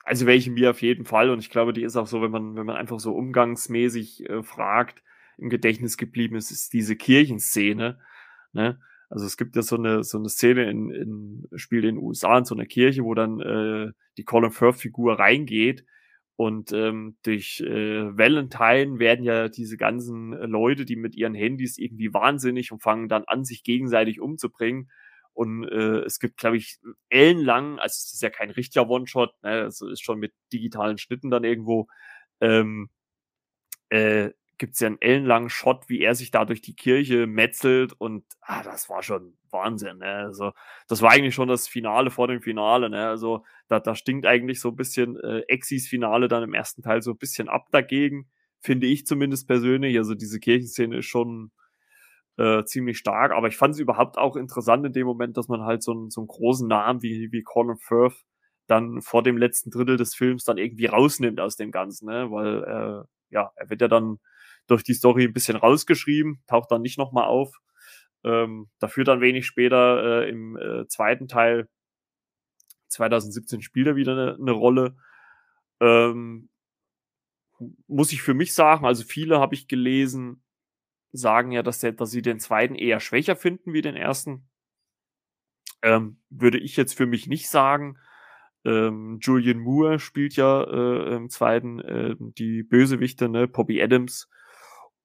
Also 0.04 0.26
welche 0.26 0.50
mir 0.50 0.70
auf 0.70 0.82
jeden 0.82 1.04
Fall. 1.04 1.30
Und 1.30 1.38
ich 1.38 1.50
glaube, 1.50 1.72
die 1.72 1.82
ist 1.82 1.96
auch 1.96 2.06
so, 2.06 2.22
wenn 2.22 2.30
man, 2.30 2.56
wenn 2.56 2.66
man 2.66 2.76
einfach 2.76 3.00
so 3.00 3.12
umgangsmäßig 3.14 4.28
äh, 4.28 4.42
fragt, 4.42 5.02
im 5.38 5.48
Gedächtnis 5.50 5.96
geblieben 5.96 6.36
ist, 6.36 6.50
ist 6.50 6.72
diese 6.72 6.96
Kirchenszene. 6.96 7.98
Ne? 8.52 8.80
Also 9.08 9.26
es 9.26 9.36
gibt 9.36 9.54
ja 9.56 9.62
so 9.62 9.76
eine, 9.76 10.02
so 10.02 10.18
eine 10.18 10.28
Szene 10.28 10.70
in, 10.70 10.90
in 10.90 11.48
Spiel 11.56 11.84
in 11.84 11.96
den 11.96 12.04
USA 12.04 12.38
in 12.38 12.44
so 12.44 12.54
einer 12.54 12.66
Kirche, 12.66 13.04
wo 13.04 13.14
dann 13.14 13.40
äh, 13.40 13.92
die 14.16 14.24
Colin 14.24 14.50
Firth-Figur 14.50 15.18
reingeht 15.18 15.84
und 16.36 16.70
ähm, 16.72 17.16
durch 17.22 17.60
äh, 17.62 18.16
Valentine 18.16 18.98
werden 18.98 19.24
ja 19.24 19.48
diese 19.48 19.78
ganzen 19.78 20.34
äh, 20.34 20.44
Leute, 20.46 20.84
die 20.84 20.96
mit 20.96 21.16
ihren 21.16 21.34
Handys 21.34 21.78
irgendwie 21.78 22.12
wahnsinnig 22.12 22.72
und 22.72 22.82
fangen 22.82 23.08
dann 23.08 23.24
an, 23.24 23.44
sich 23.44 23.64
gegenseitig 23.64 24.20
umzubringen. 24.20 24.90
Und 25.32 25.64
äh, 25.64 26.00
es 26.00 26.18
gibt, 26.18 26.36
glaube 26.38 26.58
ich, 26.58 26.78
ellenlang, 27.08 27.78
also 27.78 27.94
es 27.94 28.12
ist 28.12 28.22
ja 28.22 28.30
kein 28.30 28.50
richtiger 28.50 28.88
One-Shot, 28.88 29.42
ne, 29.42 29.62
es 29.62 29.80
ist 29.80 30.02
schon 30.02 30.18
mit 30.18 30.32
digitalen 30.52 30.98
Schnitten 30.98 31.30
dann 31.30 31.44
irgendwo, 31.44 31.88
ähm, 32.40 32.90
äh, 33.90 34.30
gibt 34.58 34.74
es 34.74 34.80
ja 34.80 34.88
einen 34.88 35.00
ellenlangen 35.00 35.50
Shot, 35.50 35.88
wie 35.88 36.00
er 36.00 36.14
sich 36.14 36.30
da 36.30 36.44
durch 36.44 36.62
die 36.62 36.74
Kirche 36.74 37.26
metzelt 37.26 37.92
und 37.92 38.24
ah, 38.40 38.62
das 38.62 38.88
war 38.88 39.02
schon 39.02 39.36
Wahnsinn. 39.50 39.98
Ne? 39.98 40.06
Also 40.06 40.52
das 40.88 41.02
war 41.02 41.10
eigentlich 41.12 41.34
schon 41.34 41.48
das 41.48 41.68
Finale 41.68 42.10
vor 42.10 42.28
dem 42.28 42.40
Finale. 42.40 42.88
Ne? 42.90 43.06
Also 43.06 43.44
da, 43.68 43.80
da 43.80 43.94
stinkt 43.94 44.26
eigentlich 44.26 44.60
so 44.60 44.70
ein 44.70 44.76
bisschen 44.76 45.18
äh, 45.20 45.40
Exis 45.48 45.88
Finale 45.88 46.28
dann 46.28 46.42
im 46.42 46.54
ersten 46.54 46.82
Teil 46.82 47.02
so 47.02 47.12
ein 47.12 47.18
bisschen 47.18 47.48
ab 47.48 47.66
dagegen, 47.70 48.30
finde 48.60 48.86
ich 48.86 49.06
zumindest 49.06 49.46
persönlich. 49.46 49.96
Also 49.98 50.14
diese 50.14 50.40
Kirchenszene 50.40 50.98
ist 50.98 51.06
schon 51.06 51.52
äh, 52.38 52.64
ziemlich 52.64 52.98
stark, 52.98 53.32
aber 53.32 53.48
ich 53.48 53.56
fand 53.56 53.74
es 53.74 53.80
überhaupt 53.80 54.18
auch 54.18 54.36
interessant 54.36 54.86
in 54.86 54.92
dem 54.92 55.06
Moment, 55.06 55.36
dass 55.36 55.48
man 55.48 55.62
halt 55.62 55.82
so, 55.82 55.92
einen 55.92 56.10
so 56.10 56.20
einen 56.20 56.28
großen 56.28 56.68
Namen 56.68 57.02
wie, 57.02 57.28
wie 57.32 57.42
Colin 57.42 57.78
Firth 57.78 58.24
dann 58.66 59.00
vor 59.00 59.22
dem 59.22 59.36
letzten 59.36 59.70
Drittel 59.70 59.96
des 59.96 60.14
Films 60.14 60.44
dann 60.44 60.58
irgendwie 60.58 60.86
rausnimmt 60.86 61.40
aus 61.40 61.56
dem 61.56 61.70
Ganzen, 61.70 62.06
ne? 62.06 62.30
weil 62.30 62.64
äh, 62.64 63.04
ja, 63.30 63.52
er 63.54 63.70
wird 63.70 63.80
ja 63.80 63.88
dann 63.88 64.18
durch 64.66 64.82
die 64.82 64.94
Story 64.94 65.24
ein 65.24 65.32
bisschen 65.32 65.56
rausgeschrieben, 65.56 66.42
taucht 66.46 66.70
dann 66.70 66.82
nicht 66.82 66.98
nochmal 66.98 67.26
auf. 67.26 67.56
Ähm, 68.24 68.68
dafür 68.78 69.04
dann 69.04 69.20
wenig 69.20 69.46
später 69.46 70.24
äh, 70.24 70.28
im 70.28 70.56
äh, 70.56 70.86
zweiten 70.88 71.28
Teil 71.28 71.68
2017 72.88 73.62
spielt 73.62 73.86
er 73.86 73.96
wieder 73.96 74.12
eine, 74.12 74.34
eine 74.34 74.52
Rolle. 74.52 74.96
Ähm, 75.80 76.48
muss 77.86 78.12
ich 78.12 78.22
für 78.22 78.34
mich 78.34 78.54
sagen, 78.54 78.86
also 78.86 79.04
viele 79.04 79.40
habe 79.40 79.54
ich 79.54 79.68
gelesen, 79.68 80.42
sagen 81.12 81.52
ja, 81.52 81.62
dass, 81.62 81.78
der, 81.80 81.92
dass 81.92 82.10
sie 82.10 82.22
den 82.22 82.40
zweiten 82.40 82.74
eher 82.74 83.00
schwächer 83.00 83.36
finden 83.36 83.72
wie 83.72 83.82
den 83.82 83.96
ersten. 83.96 84.48
Ähm, 85.82 86.20
würde 86.30 86.58
ich 86.58 86.76
jetzt 86.76 86.94
für 86.94 87.06
mich 87.06 87.26
nicht 87.26 87.48
sagen. 87.48 87.98
Ähm, 88.64 89.18
Julian 89.22 89.58
Moore 89.58 89.98
spielt 89.98 90.36
ja 90.36 90.64
äh, 90.64 91.14
im 91.14 91.30
zweiten 91.30 91.80
äh, 91.80 92.16
die 92.18 92.62
Bösewichte, 92.62 93.28
ne? 93.28 93.46
Poppy 93.46 93.80
Adams 93.80 94.28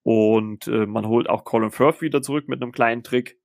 und 0.04 0.68
äh, 0.68 0.86
man 0.86 1.08
holt 1.08 1.30
auch 1.30 1.44
Colin 1.44 1.72
Firth 1.72 2.02
wieder 2.02 2.22
zurück 2.22 2.48
mit 2.48 2.62
einem 2.62 2.72
kleinen 2.72 3.04
Trick. 3.04 3.40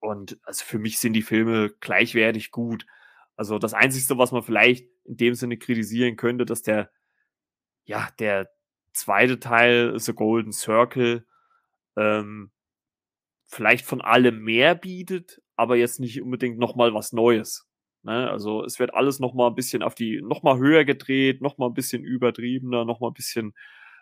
Und 0.00 0.38
also 0.44 0.64
für 0.64 0.78
mich 0.78 0.98
sind 0.98 1.14
die 1.14 1.22
Filme 1.22 1.70
gleichwertig 1.80 2.50
gut. 2.50 2.86
Also 3.36 3.58
das 3.58 3.74
Einzige, 3.74 4.18
was 4.18 4.32
man 4.32 4.42
vielleicht 4.42 4.86
in 5.04 5.16
dem 5.16 5.34
Sinne 5.34 5.56
kritisieren 5.56 6.16
könnte, 6.16 6.44
dass 6.44 6.62
der, 6.62 6.90
ja, 7.84 8.08
der 8.18 8.50
zweite 8.92 9.40
Teil, 9.40 9.98
The 9.98 10.12
Golden 10.12 10.52
Circle, 10.52 11.26
ähm, 11.96 12.50
vielleicht 13.46 13.86
von 13.86 14.00
allem 14.00 14.40
mehr 14.42 14.74
bietet, 14.74 15.40
aber 15.56 15.76
jetzt 15.76 16.00
nicht 16.00 16.20
unbedingt 16.22 16.58
nochmal 16.58 16.94
was 16.94 17.12
Neues. 17.12 17.66
Ne? 18.02 18.30
Also 18.30 18.64
es 18.64 18.78
wird 18.78 18.94
alles 18.94 19.20
nochmal 19.20 19.50
ein 19.50 19.54
bisschen 19.54 19.82
auf 19.82 19.94
die, 19.94 20.20
nochmal 20.22 20.58
höher 20.58 20.84
gedreht, 20.84 21.40
nochmal 21.40 21.70
ein 21.70 21.74
bisschen 21.74 22.04
übertriebener, 22.04 22.84
nochmal 22.84 23.10
ein 23.10 23.14
bisschen 23.14 23.54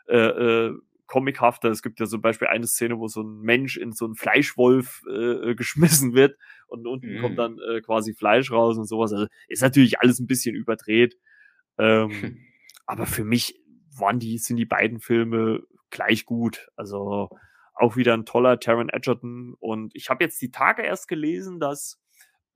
äh, 0.09 0.17
äh, 0.17 0.75
comichafter. 1.07 1.71
Es 1.71 1.83
gibt 1.83 2.01
ja 2.01 2.07
zum 2.07 2.21
Beispiel 2.21 2.49
eine 2.49 2.67
Szene, 2.67 2.99
wo 2.99 3.09
so 3.09 3.23
ein 3.23 3.41
Mensch 3.41 3.77
in 3.77 3.93
so 3.93 4.05
einen 4.05 4.15
Fleischwolf 4.15 5.03
äh, 5.09 5.51
äh 5.51 5.55
geschmissen 5.55 6.15
wird 6.15 6.37
und 6.69 6.87
unten 6.87 7.19
mm. 7.19 7.21
kommt 7.21 7.39
dann 7.39 7.59
äh, 7.59 7.81
quasi 7.81 8.15
Fleisch 8.15 8.51
raus 8.51 8.77
und 8.77 8.87
sowas. 8.87 9.13
Also 9.13 9.27
ist 9.49 9.63
natürlich 9.63 10.01
alles 10.01 10.19
ein 10.19 10.27
bisschen 10.27 10.55
überdreht. 10.55 11.17
Ähm, 11.79 12.39
aber 12.87 13.07
für 13.07 13.25
mich 13.25 13.61
waren 13.99 14.19
die, 14.19 14.39
sind 14.39 14.57
die 14.57 14.67
beiden 14.67 15.01
Filme 15.01 15.63
gleich 15.91 16.25
gut. 16.25 16.69
Also 16.77 17.31
auch 17.75 17.97
wieder 17.97 18.15
ein 18.15 18.25
toller 18.25 18.59
Taron 18.59 18.89
Edgerton. 18.89 19.55
Und 19.59 19.95
ich 19.95 20.09
habe 20.09 20.25
jetzt 20.25 20.41
die 20.41 20.51
Tage 20.51 20.83
erst 20.83 21.09
gelesen, 21.09 21.61
dass 21.61 22.01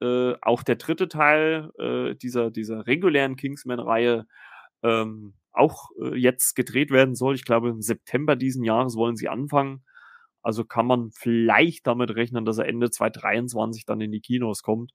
äh, 0.01 0.35
auch 0.41 0.63
der 0.63 0.77
dritte 0.77 1.09
Teil 1.09 1.71
äh, 1.79 2.15
dieser, 2.15 2.51
dieser 2.51 2.87
regulären 2.87 3.37
Kingsman-Reihe 3.37 4.27
ähm, 4.83 5.35
auch 5.53 5.91
äh, 6.01 6.17
jetzt 6.17 6.55
gedreht 6.55 6.91
werden 6.91 7.15
soll. 7.15 7.35
Ich 7.35 7.45
glaube, 7.45 7.71
im 7.71 7.83
September 7.83 8.37
diesen 8.37 8.65
Jahres 8.65 8.97
wollen 8.97 9.17
sie 9.17 9.29
anfangen. 9.29 9.85
Also 10.43 10.65
kann 10.65 10.87
man 10.87 11.11
vielleicht 11.11 11.87
damit 11.87 12.15
rechnen, 12.15 12.45
dass 12.45 12.59
er 12.59 12.67
Ende 12.67 12.91
2023 12.91 13.85
dann 13.85 14.01
in 14.01 14.13
die 14.13 14.21
Kinos 14.21 14.63
kommt. 14.63 14.93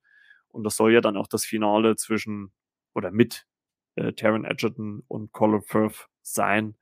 Und 0.49 0.63
das 0.63 0.75
soll 0.75 0.93
ja 0.93 1.01
dann 1.01 1.17
auch 1.17 1.27
das 1.27 1.45
Finale 1.45 1.95
zwischen 1.97 2.51
oder 2.93 3.11
mit 3.11 3.45
äh, 3.95 4.13
Taron 4.13 4.45
Edgerton 4.45 5.03
und 5.07 5.31
Colin 5.33 5.61
Firth 5.61 6.07
sein. 6.21 6.75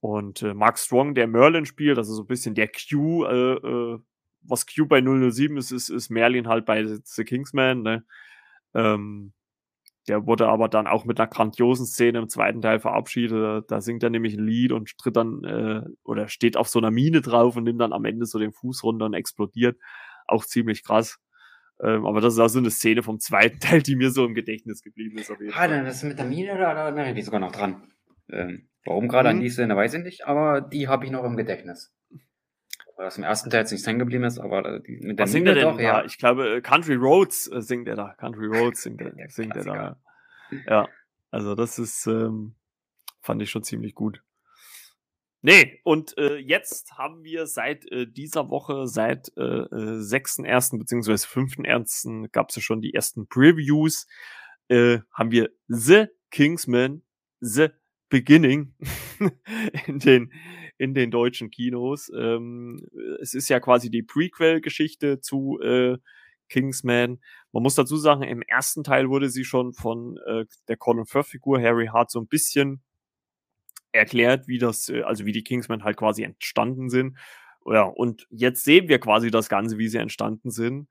Und 0.00 0.42
äh, 0.42 0.54
Mark 0.54 0.78
Strong, 0.78 1.14
der 1.14 1.26
Merlin 1.26 1.66
spielt, 1.66 1.98
also 1.98 2.14
so 2.14 2.22
ein 2.22 2.28
bisschen 2.28 2.54
der 2.54 2.68
Q, 2.68 3.24
äh, 3.24 3.54
äh, 3.54 3.98
was 4.42 4.66
Q 4.66 4.86
bei 4.86 5.00
007 5.00 5.56
ist, 5.56 5.72
ist, 5.72 5.88
ist 5.88 6.10
Merlin 6.10 6.46
halt 6.46 6.64
bei 6.64 6.84
The 6.84 7.24
Kingsman. 7.24 7.82
Ne? 7.82 8.04
Ähm, 8.74 9.32
der 10.08 10.26
wurde 10.26 10.48
aber 10.48 10.68
dann 10.68 10.86
auch 10.86 11.04
mit 11.04 11.18
einer 11.18 11.28
grandiosen 11.28 11.86
Szene 11.86 12.18
im 12.18 12.28
zweiten 12.28 12.62
Teil 12.62 12.78
verabschiedet. 12.78 13.70
Da 13.70 13.80
singt 13.80 14.02
er 14.02 14.10
nämlich 14.10 14.34
ein 14.34 14.44
Lied 14.44 14.72
und 14.72 14.96
tritt 14.98 15.16
dann 15.16 15.42
äh, 15.44 15.82
oder 16.04 16.28
steht 16.28 16.56
auf 16.56 16.68
so 16.68 16.78
einer 16.78 16.90
Mine 16.90 17.20
drauf 17.20 17.56
und 17.56 17.64
nimmt 17.64 17.80
dann 17.80 17.92
am 17.92 18.04
Ende 18.04 18.26
so 18.26 18.38
den 18.38 18.52
Fuß 18.52 18.84
runter 18.84 19.06
und 19.06 19.14
explodiert. 19.14 19.78
Auch 20.26 20.44
ziemlich 20.44 20.84
krass. 20.84 21.18
Ähm, 21.82 22.06
aber 22.06 22.20
das 22.20 22.34
ist 22.34 22.40
auch 22.40 22.48
so 22.48 22.58
eine 22.58 22.70
Szene 22.70 23.02
vom 23.02 23.18
zweiten 23.18 23.58
Teil, 23.60 23.82
die 23.82 23.96
mir 23.96 24.10
so 24.10 24.24
im 24.24 24.34
Gedächtnis 24.34 24.82
geblieben 24.82 25.18
ist. 25.18 25.30
Auf 25.30 25.40
jeden 25.40 25.52
ah, 25.54 25.68
dann 25.68 25.84
das 25.84 26.02
mit 26.02 26.18
der 26.18 26.26
Mine, 26.26 26.56
da, 26.56 26.74
da, 26.74 26.90
da 26.90 27.04
bin 27.04 27.16
ich 27.16 27.24
sogar 27.24 27.40
noch 27.40 27.52
dran. 27.52 27.82
Ähm, 28.30 28.68
warum 28.84 29.08
gerade 29.08 29.28
mhm. 29.30 29.36
an 29.36 29.42
die 29.42 29.50
Szene, 29.50 29.76
weiß 29.76 29.94
ich 29.94 30.02
nicht, 30.02 30.26
aber 30.26 30.60
die 30.60 30.88
habe 30.88 31.04
ich 31.04 31.10
noch 31.10 31.24
im 31.24 31.36
Gedächtnis. 31.36 31.92
Weil 32.96 33.04
das 33.04 33.18
im 33.18 33.24
ersten 33.24 33.50
Teil 33.50 33.60
jetzt 33.60 33.72
nicht 33.72 33.86
hängen 33.86 33.98
geblieben 33.98 34.24
ist, 34.24 34.38
aber 34.38 34.80
die, 34.80 34.98
mit 35.02 35.18
der 35.18 35.24
Was 35.24 35.32
singt 35.32 35.46
er 35.46 35.54
denn 35.54 35.64
doch, 35.64 35.78
ja. 35.78 36.04
Ich 36.04 36.16
glaube, 36.16 36.56
äh, 36.56 36.60
Country 36.62 36.94
Roads 36.94 37.50
äh, 37.52 37.60
singt 37.60 37.88
er 37.88 37.96
da. 37.96 38.14
Country 38.14 38.46
Roads 38.46 38.82
singt 38.82 39.02
er, 39.02 39.12
singt 39.28 39.54
er 39.54 39.64
da. 39.64 40.00
Ja, 40.66 40.88
also 41.30 41.54
das 41.54 41.78
ist, 41.78 42.06
ähm, 42.06 42.54
fand 43.20 43.42
ich 43.42 43.50
schon 43.50 43.64
ziemlich 43.64 43.94
gut. 43.94 44.22
Nee, 45.42 45.80
und 45.84 46.16
äh, 46.16 46.38
jetzt 46.38 46.92
haben 46.92 47.22
wir 47.22 47.46
seit 47.46 47.90
äh, 47.92 48.06
dieser 48.06 48.48
Woche, 48.48 48.86
seit 48.86 49.28
äh, 49.36 49.40
6.1. 49.40 50.78
bzw. 50.78 51.12
5.1. 51.12 52.30
gab 52.32 52.48
es 52.48 52.56
ja 52.56 52.62
schon 52.62 52.80
die 52.80 52.94
ersten 52.94 53.28
Previews, 53.28 54.06
äh, 54.68 55.00
haben 55.12 55.30
wir 55.30 55.50
The 55.68 56.06
Kingsman, 56.30 57.02
The 57.40 57.68
Beginning 58.08 58.74
in 59.86 59.98
den, 59.98 60.32
in 60.78 60.94
den 60.94 61.10
deutschen 61.10 61.50
Kinos. 61.50 62.10
Ähm, 62.16 62.78
es 63.20 63.34
ist 63.34 63.48
ja 63.48 63.60
quasi 63.60 63.90
die 63.90 64.02
Prequel-Geschichte 64.02 65.20
zu 65.20 65.58
äh, 65.60 65.98
Kingsman. 66.48 67.20
Man 67.52 67.62
muss 67.62 67.74
dazu 67.74 67.96
sagen, 67.96 68.22
im 68.22 68.42
ersten 68.42 68.84
Teil 68.84 69.08
wurde 69.08 69.30
sie 69.30 69.44
schon 69.44 69.72
von 69.72 70.18
äh, 70.26 70.44
der 70.68 70.76
Colin 70.76 71.06
Firth-Figur 71.06 71.60
Harry 71.60 71.86
Hart 71.86 72.10
so 72.10 72.20
ein 72.20 72.28
bisschen 72.28 72.82
erklärt, 73.92 74.46
wie 74.46 74.58
das, 74.58 74.88
äh, 74.88 75.02
also 75.02 75.26
wie 75.26 75.32
die 75.32 75.44
Kingsmen 75.44 75.84
halt 75.84 75.96
quasi 75.96 76.22
entstanden 76.22 76.88
sind. 76.88 77.18
Ja, 77.68 77.82
und 77.82 78.26
jetzt 78.30 78.64
sehen 78.64 78.88
wir 78.88 79.00
quasi 79.00 79.30
das 79.30 79.48
Ganze, 79.48 79.76
wie 79.78 79.88
sie 79.88 79.98
entstanden 79.98 80.50
sind. 80.50 80.88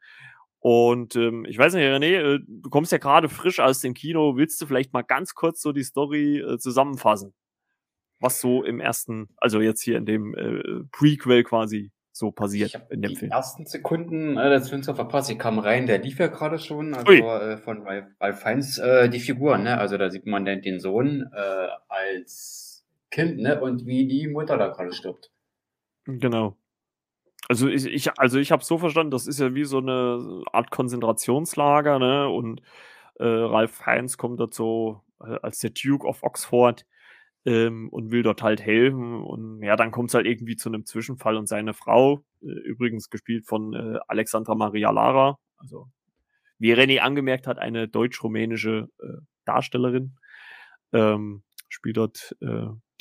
Und 0.65 1.15
ähm, 1.15 1.45
ich 1.47 1.59
weiß 1.59 1.75
nicht, 1.75 1.83
René, 1.83 2.37
äh, 2.37 2.39
du 2.47 2.71
kommst 2.71 2.91
ja 2.91 2.97
gerade 2.97 3.29
frisch 3.29 3.59
aus 3.59 3.81
dem 3.81 3.93
Kino. 3.93 4.35
Willst 4.35 4.59
du 4.59 4.65
vielleicht 4.65 4.93
mal 4.93 5.03
ganz 5.03 5.35
kurz 5.35 5.61
so 5.61 5.71
die 5.71 5.83
Story 5.83 6.39
äh, 6.39 6.57
zusammenfassen? 6.57 7.35
Was 8.19 8.41
so 8.41 8.63
im 8.63 8.79
ersten, 8.79 9.29
also 9.37 9.61
jetzt 9.61 9.83
hier 9.83 9.95
in 9.95 10.07
dem 10.07 10.33
äh, 10.33 10.83
Prequel 10.91 11.43
quasi 11.43 11.91
so 12.11 12.31
passiert 12.31 12.73
ich 12.73 12.81
in 12.91 13.03
dem 13.03 13.09
die 13.09 13.15
Film. 13.15 13.29
Die 13.29 13.35
ersten 13.35 13.67
Sekunden 13.67 14.37
äh, 14.37 14.49
des 14.49 14.71
Films 14.71 14.87
verpasst. 14.87 15.29
Ich 15.29 15.37
kam 15.37 15.59
rein, 15.59 15.85
der 15.85 15.99
lief 15.99 16.17
ja 16.17 16.29
gerade 16.29 16.57
schon, 16.57 16.95
also 16.95 17.11
äh, 17.11 17.57
von 17.57 17.83
Ralph, 17.83 18.07
Ralph 18.19 18.41
Fiennes, 18.41 18.79
äh, 18.79 19.07
die 19.07 19.19
Figur, 19.19 19.59
ne? 19.59 19.77
Also 19.77 19.99
da 19.99 20.09
sieht 20.09 20.25
man 20.25 20.45
den, 20.45 20.63
den 20.63 20.79
Sohn 20.79 21.29
äh, 21.31 21.67
als 21.89 22.83
Kind, 23.11 23.37
ne? 23.37 23.61
Und 23.61 23.85
wie 23.85 24.07
die 24.07 24.27
Mutter 24.29 24.57
da 24.57 24.69
gerade 24.69 24.93
stirbt. 24.93 25.29
Genau. 26.05 26.57
Also 27.47 27.67
ich, 27.67 27.85
ich 27.85 28.17
also 28.19 28.39
ich 28.39 28.51
habe 28.51 28.63
so 28.63 28.77
verstanden, 28.77 29.11
das 29.11 29.27
ist 29.27 29.39
ja 29.39 29.53
wie 29.53 29.65
so 29.65 29.77
eine 29.77 30.43
Art 30.51 30.71
Konzentrationslager, 30.71 31.99
ne? 31.99 32.27
Und 32.29 32.61
äh, 33.19 33.25
Ralph 33.25 33.85
Heinz 33.85 34.17
kommt 34.17 34.39
dazu 34.39 35.01
äh, 35.21 35.37
als 35.41 35.59
der 35.59 35.71
Duke 35.71 36.07
of 36.07 36.23
Oxford 36.23 36.85
ähm, 37.45 37.89
und 37.89 38.11
will 38.11 38.23
dort 38.23 38.41
halt 38.41 38.61
helfen. 38.61 39.23
Und 39.23 39.61
ja, 39.63 39.75
dann 39.75 39.91
kommt 39.91 40.09
es 40.09 40.15
halt 40.15 40.25
irgendwie 40.25 40.55
zu 40.55 40.69
einem 40.69 40.85
Zwischenfall 40.85 41.37
und 41.37 41.47
seine 41.47 41.73
Frau, 41.73 42.23
äh, 42.41 42.47
übrigens 42.47 43.09
gespielt 43.09 43.45
von 43.45 43.73
äh, 43.73 43.99
Alexandra 44.07 44.55
Maria 44.55 44.91
Lara, 44.91 45.37
also 45.57 45.87
wie 46.57 46.73
René 46.73 46.99
angemerkt 46.99 47.47
hat, 47.47 47.59
eine 47.59 47.87
deutsch-rumänische 47.87 48.89
äh, 48.99 49.21
Darstellerin, 49.45 50.15
ähm, 50.93 51.43
spielt 51.69 51.97
dort 51.97 52.35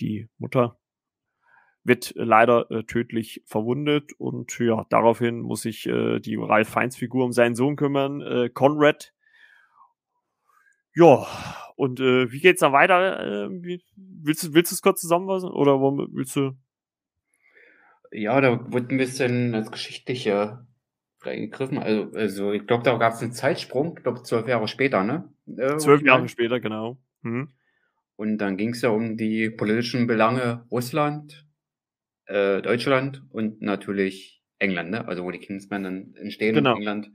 die 0.01 0.29
Mutter 0.39 0.77
wird 1.85 2.15
leider 2.17 2.71
äh, 2.71 2.83
tödlich 2.85 3.43
verwundet 3.45 4.13
und 4.19 4.59
ja, 4.59 4.87
daraufhin 4.89 5.41
muss 5.41 5.63
sich 5.63 5.87
äh, 5.87 6.19
die 6.19 6.37
Ralph 6.37 6.69
Fiennes 6.69 6.97
Figur 6.97 7.25
um 7.25 7.33
seinen 7.33 7.55
Sohn 7.55 7.77
kümmern, 7.77 8.21
äh, 8.23 8.49
Conrad. 8.49 9.13
Ja, 10.95 11.27
und 11.77 12.01
äh, 12.01 12.31
wie 12.33 12.41
geht's 12.41 12.61
da 12.61 12.73
weiter? 12.73 13.21
Äh, 13.21 13.49
wie, 13.51 13.85
willst 13.97 14.45
du 14.45 14.55
willst 14.55 14.73
du 14.73 14.75
es 14.75 14.83
kurz 14.83 15.01
zusammenfassen 15.01 15.51
oder 15.51 15.79
willst 15.81 16.37
du? 16.37 16.53
Ja, 18.13 18.41
da 18.41 18.73
wird 18.73 18.91
ein 18.91 18.97
bisschen 18.97 19.53
das 19.53 19.71
Geschichtliche 19.71 20.65
reingegriffen. 21.23 21.79
Also, 21.79 22.13
also 22.15 22.53
ich 22.53 22.67
glaube, 22.67 22.85
da 22.85 22.97
gab 22.97 23.15
es 23.15 23.23
einen 23.23 23.33
Zeitsprung, 23.33 23.95
ich 23.97 24.05
glaube 24.05 24.23
zwölf 24.23 24.47
Jahre 24.47 24.69
später, 24.69 25.03
ne? 25.03 25.29
Äh, 25.47 25.77
zwölf 25.79 26.03
Jahre 26.03 26.29
später, 26.29 26.61
genau. 26.61 26.99
Mhm. 27.23 27.49
Und 28.17 28.39
dann 28.39 28.57
ging 28.57 28.71
es 28.71 28.83
ja 28.83 28.91
um 28.91 29.17
die 29.17 29.51
politischen 29.51 30.07
Belange 30.07 30.65
Russland, 30.71 31.45
äh, 32.27 32.63
Deutschland 32.63 33.23
und 33.31 33.61
natürlich 33.63 34.43
England, 34.59 34.91
ne? 34.91 35.07
also 35.07 35.25
wo 35.25 35.31
die 35.31 35.39
Kingsmen 35.39 35.83
dann 35.83 36.15
entstehen 36.15 36.55
genau. 36.55 36.73
in 36.73 36.79
England. 36.79 37.11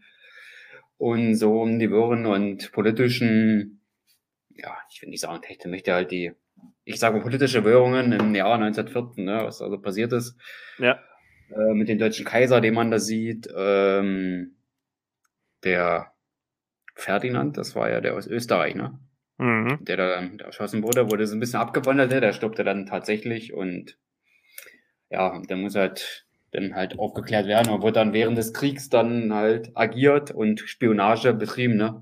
Und 0.97 1.35
so 1.35 1.61
um 1.61 1.79
die 1.79 1.91
Wirren 1.91 2.25
und 2.25 2.71
politischen, 2.71 3.81
ja, 4.49 4.77
ich 4.91 5.01
will 5.01 5.09
nicht 5.09 5.21
sagen, 5.21 5.41
Technik 5.41 5.71
möchte 5.71 5.93
halt 5.93 6.11
die, 6.11 6.33
ich 6.83 6.99
sage 6.99 7.17
mal 7.17 7.23
politische 7.23 7.63
Währungen 7.63 8.11
im 8.11 8.35
Jahr 8.35 8.55
1914, 8.55 9.23
ne, 9.23 9.43
was 9.43 9.61
also 9.61 9.79
passiert 9.79 10.11
ist. 10.11 10.35
Ja. 10.77 10.99
Äh, 11.55 11.73
mit 11.73 11.87
dem 11.87 11.99
deutschen 11.99 12.25
Kaiser, 12.25 12.59
den 12.59 12.73
man 12.73 12.91
da 12.91 12.99
sieht, 12.99 13.47
ähm, 13.55 14.57
der 15.63 16.11
Ferdinand, 16.95 17.57
das 17.57 17.75
war 17.75 17.89
ja 17.89 18.01
der 18.01 18.15
aus 18.15 18.27
Österreich, 18.27 18.75
ne? 18.75 18.99
mhm. 19.39 19.77
der 19.81 19.97
da 19.97 20.21
der 20.21 20.45
erschossen 20.47 20.83
wurde, 20.83 21.09
wurde 21.09 21.25
so 21.25 21.35
ein 21.35 21.39
bisschen 21.39 21.59
abgewandelt, 21.59 22.11
der 22.11 22.33
stoppte 22.33 22.63
dann 22.63 22.85
tatsächlich 22.85 23.53
und 23.53 23.97
ja, 25.09 25.41
der 25.41 25.57
muss 25.57 25.75
halt 25.75 26.25
dann 26.51 26.75
halt 26.75 26.97
aufgeklärt 26.97 27.47
werden 27.47 27.71
und 27.71 27.81
wurde 27.81 27.93
dann 27.93 28.13
während 28.13 28.37
des 28.37 28.53
Kriegs 28.53 28.89
dann 28.89 29.33
halt 29.33 29.71
agiert 29.75 30.31
und 30.31 30.61
Spionage 30.61 31.33
betrieben, 31.33 31.77
ne? 31.77 32.01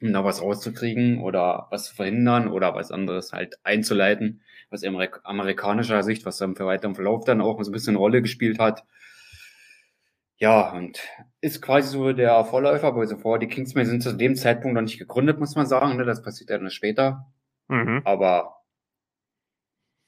Um 0.00 0.12
da 0.12 0.24
was 0.24 0.42
rauszukriegen 0.42 1.20
oder 1.20 1.68
was 1.70 1.84
zu 1.84 1.94
verhindern 1.94 2.48
oder 2.48 2.74
was 2.74 2.90
anderes 2.90 3.32
halt 3.32 3.58
einzuleiten, 3.62 4.42
was 4.68 4.82
amerikanischer 4.82 6.02
Sicht, 6.02 6.26
was 6.26 6.38
dann 6.38 6.56
für 6.56 6.66
weiteren 6.66 6.96
Verlauf 6.96 7.24
dann 7.24 7.40
auch 7.40 7.62
so 7.62 7.70
ein 7.70 7.72
bisschen 7.72 7.90
eine 7.90 7.98
Rolle 7.98 8.20
gespielt 8.20 8.58
hat. 8.58 8.84
Ja, 10.38 10.72
und 10.72 10.98
ist 11.40 11.62
quasi 11.62 11.90
so 11.90 12.12
der 12.12 12.44
Vorläufer, 12.44 12.88
aber 12.88 13.06
zuvor 13.06 13.38
die 13.38 13.46
Kingsmen 13.46 13.86
sind 13.86 14.02
zu 14.02 14.12
dem 14.12 14.34
Zeitpunkt 14.34 14.74
noch 14.74 14.82
nicht 14.82 14.98
gegründet, 14.98 15.38
muss 15.38 15.54
man 15.54 15.66
sagen. 15.66 15.96
Ne? 15.96 16.04
Das 16.04 16.20
passiert 16.20 16.50
ja 16.50 16.58
dann 16.58 16.70
später. 16.70 17.32
Mhm. 17.68 18.02
Aber 18.04 18.61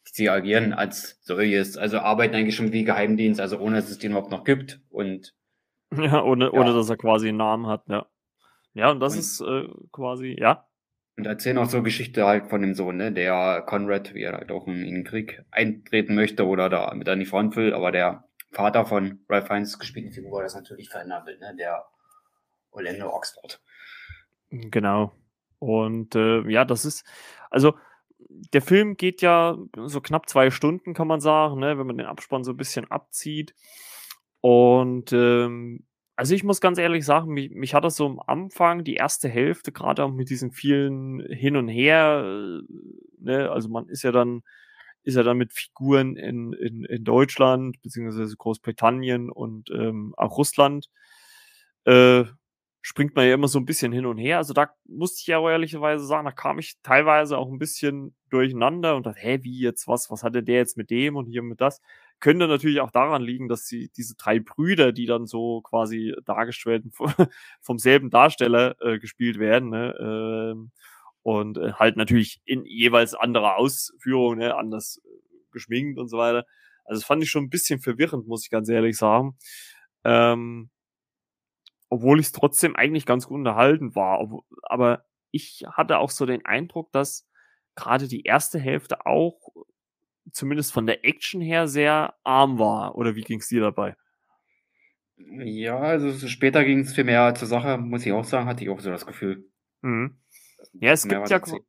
sie 0.05 0.31
agieren 0.31 0.73
als 0.73 1.19
solches, 1.23 1.77
also 1.77 1.99
arbeiten 1.99 2.35
eigentlich 2.35 2.57
schon 2.57 2.73
wie 2.73 2.85
Geheimdienst, 2.85 3.41
also 3.41 3.59
ohne 3.59 3.77
dass 3.77 3.91
es 3.91 3.99
den 3.99 4.13
überhaupt 4.13 4.31
noch 4.31 4.45
gibt. 4.45 4.81
Und 4.91 5.35
ja, 5.97 6.23
ohne, 6.23 6.47
ja. 6.47 6.53
ohne 6.53 6.73
dass 6.73 6.89
er 6.89 6.97
quasi 6.97 7.29
einen 7.29 7.39
Namen 7.39 7.67
hat, 7.67 7.85
ja. 7.89 8.07
Ja, 8.75 8.91
und 8.91 9.01
das 9.01 9.15
und, 9.15 9.21
ist 9.21 9.41
äh, 9.41 9.69
quasi, 9.93 10.37
ja. 10.39 10.67
Und 11.17 11.27
erzählen 11.27 11.59
auch 11.59 11.67
so 11.67 11.83
Geschichte 11.83 12.27
halt 12.27 12.49
von 12.49 12.61
dem 12.61 12.75
Sohn, 12.75 12.97
ne, 12.97 13.13
der 13.13 13.63
Conrad, 13.67 14.15
wie 14.15 14.23
er 14.23 14.33
halt 14.33 14.51
auch 14.51 14.67
in, 14.67 14.85
in 14.85 14.95
den 14.95 15.05
Krieg 15.05 15.45
eintreten 15.53 16.17
möchte 16.17 16.47
oder 16.47 16.69
da 16.69 16.93
mit 16.95 17.09
an 17.09 17.21
die 17.21 17.27
Front 17.27 17.55
will, 17.55 17.73
aber 17.73 17.93
der 17.93 18.25
Vater 18.51 18.85
von 18.85 19.21
Ralph 19.29 19.47
Fiennes 19.47 19.79
gespielten 19.79 20.13
Figur 20.13 20.43
das 20.43 20.55
natürlich 20.55 20.89
verändern 20.89 21.25
will, 21.27 21.39
ne? 21.39 21.55
der 21.57 21.85
Orlando 22.71 23.15
Oxford. 23.15 23.61
Genau. 24.51 25.13
Und 25.59 26.15
äh, 26.15 26.41
ja, 26.51 26.65
das 26.65 26.85
ist, 26.85 27.05
also 27.51 27.75
der 28.53 28.63
Film 28.63 28.97
geht 28.97 29.23
ja 29.23 29.57
so 29.87 30.01
knapp 30.01 30.29
zwei 30.29 30.51
Stunden, 30.51 30.95
kann 30.95 31.09
man 31.09 31.21
sagen, 31.21 31.61
ne, 31.61 31.79
wenn 31.79 31.87
man 31.87 31.99
den 31.99 32.07
Abspann 32.07 32.45
so 32.45 32.53
ein 32.53 32.57
bisschen 32.57 32.91
abzieht. 32.91 33.55
Und 34.41 35.13
ähm, 35.13 35.87
also 36.17 36.35
ich 36.35 36.45
muss 36.45 36.61
ganz 36.61 36.79
ehrlich 36.79 37.05
sagen, 37.05 37.33
mich, 37.33 37.51
mich 37.51 37.75
hat 37.75 37.85
das 37.85 37.97
so 37.97 38.07
am 38.07 38.21
Anfang, 38.21 38.85
die 38.85 38.95
erste 38.95 39.29
Hälfte, 39.29 39.73
gerade 39.73 40.05
auch 40.05 40.13
mit 40.13 40.31
diesen 40.31 40.53
vielen 40.53 41.21
Hin 41.29 41.57
und 41.57 41.69
Her, 41.69 42.25
äh, 42.25 42.75
ne, 43.19 43.51
also 43.51 43.69
man 43.69 43.89
ist 43.89 44.03
ja 44.03 44.13
dann, 44.13 44.43
ist 45.03 45.17
ja 45.17 45.23
dann 45.23 45.39
mit 45.39 45.53
Figuren 45.53 46.17
in, 46.17 46.53
in, 46.53 46.85
in 46.85 47.05
Deutschland, 47.05 47.81
beziehungsweise 47.83 48.37
Großbritannien 48.37 49.31
und 49.31 49.71
ähm, 49.71 50.15
auch 50.17 50.39
Russland, 50.39 50.89
äh, 51.85 52.25
springt 52.87 53.17
man 53.17 53.27
ja 53.27 53.33
immer 53.33 53.49
so 53.49 53.59
ein 53.59 53.65
bisschen 53.65 53.93
hin 53.93 54.05
und 54.05 54.19
her. 54.19 54.37
Also 54.37 54.53
da 54.53 54.69
musste 54.87 55.19
ich 55.23 55.27
ja 55.27 55.41
ehrlicherweise 55.51 56.05
sagen, 56.05 56.27
da 56.27 56.33
kam 56.33 56.59
ich 56.59 56.77
teilweise 56.83 57.39
auch 57.39 57.51
ein 57.51 57.59
bisschen 57.59 58.15
durcheinander 58.29 58.95
und 58.95 59.07
dachte, 59.07 59.21
hä, 59.21 59.39
wie 59.41 59.59
jetzt 59.59 59.89
was, 59.89 60.11
was 60.11 60.23
hatte 60.23 60.43
der 60.43 60.57
jetzt 60.57 60.77
mit 60.77 60.91
dem 60.91 61.17
und 61.17 61.25
hier 61.25 61.43
mit 61.43 61.63
das? 61.63 61.81
Könnte 62.21 62.47
natürlich 62.47 62.83
auch 62.83 62.91
daran 62.91 63.23
liegen, 63.23 63.49
dass 63.49 63.67
sie 63.67 63.89
diese 63.97 64.17
drei 64.17 64.39
Brüder, 64.39 64.93
die 64.93 65.07
dann 65.07 65.27
so 65.27 65.63
quasi 65.63 66.15
dargestellt 66.27 66.85
vom 67.63 67.79
selben 67.79 68.11
Darsteller 68.11 68.77
äh, 68.83 68.99
gespielt 68.99 69.39
werden, 69.39 69.71
ne? 69.71 69.95
Ähm, 69.99 70.71
und 71.23 71.57
äh, 71.57 71.73
halt 71.73 71.97
natürlich 71.97 72.43
in 72.45 72.67
jeweils 72.67 73.15
anderer 73.15 73.57
Ausführung, 73.57 74.37
ne? 74.37 74.57
anders 74.57 75.01
äh, 75.07 75.09
geschminkt 75.53 75.99
und 75.99 76.09
so 76.09 76.19
weiter. 76.19 76.45
Also 76.85 77.01
das 77.01 77.07
fand 77.07 77.23
ich 77.23 77.31
schon 77.31 77.45
ein 77.45 77.51
bisschen 77.51 77.81
verwirrend, 77.81 78.29
muss 78.29 78.45
ich 78.45 78.51
ganz 78.51 78.69
ehrlich 78.69 78.99
sagen. 78.99 79.39
Ähm, 80.05 80.69
obwohl 81.95 82.19
ich 82.19 82.27
es 82.27 82.33
trotzdem 82.33 82.75
eigentlich 82.75 83.07
ganz 83.07 83.29
gut 83.29 83.37
unterhalten 83.37 83.95
war. 83.95 84.43
aber 84.63 85.05
ich 85.31 85.65
hatte 85.71 85.99
auch 85.99 86.11
so 86.11 86.27
den 86.27 86.45
Eindruck, 86.45 86.91
dass 86.91 87.29
gerade 87.77 88.09
die 88.09 88.25
erste 88.25 88.59
Hälfte 88.59 89.07
auch 89.07 89.53
zumindest 90.33 90.73
von 90.73 90.87
der 90.87 91.05
Action 91.05 91.41
her 91.41 91.69
sehr 91.69 92.15
arm 92.25 92.59
war. 92.59 92.97
Oder 92.97 93.15
wie 93.15 93.23
ging 93.23 93.39
es 93.39 93.47
dir 93.47 93.61
dabei? 93.61 93.97
Ja, 95.17 95.79
also 95.79 96.27
später 96.27 96.65
ging 96.65 96.81
es 96.81 96.95
viel 96.95 97.05
mehr 97.05 97.33
zur 97.37 97.47
Sache, 97.47 97.79
muss 97.79 98.05
ich 98.05 98.11
auch 98.11 98.25
sagen, 98.25 98.49
hatte 98.49 98.65
ich 98.65 98.71
auch 98.71 98.81
so 98.81 98.91
das 98.91 99.07
Gefühl. 99.07 99.49
Mhm. 99.83 100.19
Ja, 100.73 100.91
es 100.91 101.07
gibt 101.07 101.29
ja 101.29 101.41
ein 101.41 101.63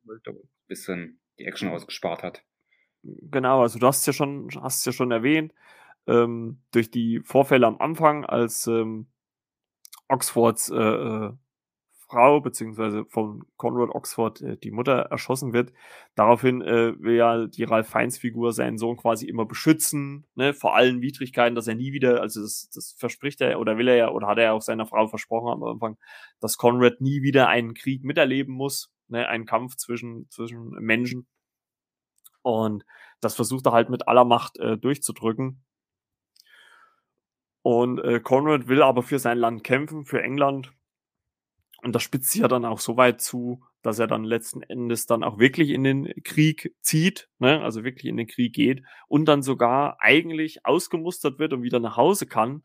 bisschen 0.66 1.20
die 1.38 1.44
Action 1.44 1.68
ausgespart 1.68 2.24
hat. 2.24 2.44
Genau, 3.04 3.62
also 3.62 3.78
du 3.78 3.86
hast 3.86 4.04
ja 4.08 4.12
schon, 4.12 4.50
hast 4.60 4.84
ja 4.86 4.90
schon 4.90 5.12
erwähnt, 5.12 5.54
ähm, 6.08 6.62
durch 6.72 6.90
die 6.90 7.20
Vorfälle 7.20 7.68
am 7.68 7.78
Anfang, 7.78 8.24
als 8.24 8.66
ähm, 8.66 9.06
Oxfords 10.08 10.70
äh, 10.70 10.76
äh, 10.76 11.32
Frau, 12.08 12.40
beziehungsweise 12.40 13.04
von 13.06 13.44
Conrad 13.56 13.90
Oxford, 13.90 14.40
äh, 14.40 14.56
die 14.56 14.70
Mutter, 14.70 14.92
erschossen 15.10 15.52
wird. 15.52 15.72
Daraufhin 16.14 16.62
äh, 16.62 16.94
will 17.00 17.16
ja 17.16 17.46
die 17.46 17.64
Ralph 17.64 17.88
Fiennes 17.88 18.18
Figur 18.18 18.52
seinen 18.52 18.78
Sohn 18.78 18.96
quasi 18.96 19.26
immer 19.26 19.44
beschützen, 19.44 20.24
ne, 20.36 20.54
vor 20.54 20.76
allen 20.76 21.00
Widrigkeiten, 21.02 21.56
dass 21.56 21.66
er 21.66 21.74
nie 21.74 21.92
wieder, 21.92 22.20
also 22.20 22.42
das, 22.42 22.70
das 22.72 22.94
verspricht 22.98 23.40
er, 23.40 23.58
oder 23.58 23.76
will 23.76 23.88
er 23.88 23.96
ja, 23.96 24.10
oder 24.10 24.28
hat 24.28 24.38
er 24.38 24.44
ja 24.44 24.52
auch 24.52 24.62
seiner 24.62 24.86
Frau 24.86 25.08
versprochen 25.08 25.52
am 25.52 25.64
Anfang, 25.64 25.96
dass 26.40 26.56
Conrad 26.56 27.00
nie 27.00 27.22
wieder 27.22 27.48
einen 27.48 27.74
Krieg 27.74 28.04
miterleben 28.04 28.54
muss, 28.54 28.92
ne, 29.08 29.28
einen 29.28 29.46
Kampf 29.46 29.76
zwischen, 29.76 30.28
zwischen 30.30 30.70
Menschen. 30.70 31.26
Und 32.42 32.84
das 33.20 33.34
versucht 33.34 33.66
er 33.66 33.72
halt 33.72 33.90
mit 33.90 34.06
aller 34.06 34.24
Macht 34.24 34.58
äh, 34.58 34.78
durchzudrücken. 34.78 35.64
Und 37.66 37.98
äh, 37.98 38.20
Conrad 38.20 38.68
will 38.68 38.80
aber 38.80 39.02
für 39.02 39.18
sein 39.18 39.38
Land 39.38 39.64
kämpfen, 39.64 40.04
für 40.04 40.22
England. 40.22 40.72
Und 41.82 41.96
das 41.96 42.04
spitzt 42.04 42.30
sich 42.30 42.42
ja 42.42 42.46
dann 42.46 42.64
auch 42.64 42.78
so 42.78 42.96
weit 42.96 43.20
zu, 43.20 43.64
dass 43.82 43.98
er 43.98 44.06
dann 44.06 44.22
letzten 44.22 44.62
Endes 44.62 45.06
dann 45.06 45.24
auch 45.24 45.40
wirklich 45.40 45.70
in 45.70 45.82
den 45.82 46.12
Krieg 46.22 46.76
zieht, 46.80 47.28
ne? 47.40 47.60
also 47.62 47.82
wirklich 47.82 48.04
in 48.04 48.18
den 48.18 48.28
Krieg 48.28 48.54
geht 48.54 48.84
und 49.08 49.24
dann 49.24 49.42
sogar 49.42 49.96
eigentlich 49.98 50.64
ausgemustert 50.64 51.40
wird 51.40 51.54
und 51.54 51.64
wieder 51.64 51.80
nach 51.80 51.96
Hause 51.96 52.28
kann. 52.28 52.62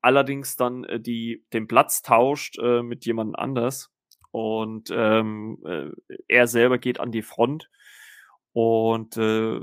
Allerdings 0.00 0.56
dann 0.56 0.84
äh, 0.84 0.98
die, 0.98 1.44
den 1.52 1.68
Platz 1.68 2.00
tauscht 2.00 2.58
äh, 2.60 2.82
mit 2.82 3.04
jemand 3.04 3.38
anders. 3.38 3.90
Und 4.30 4.88
ähm, 4.90 5.58
äh, 5.66 5.90
er 6.28 6.46
selber 6.46 6.78
geht 6.78 6.98
an 6.98 7.12
die 7.12 7.20
Front. 7.20 7.68
Und 8.54 9.18
äh, 9.18 9.60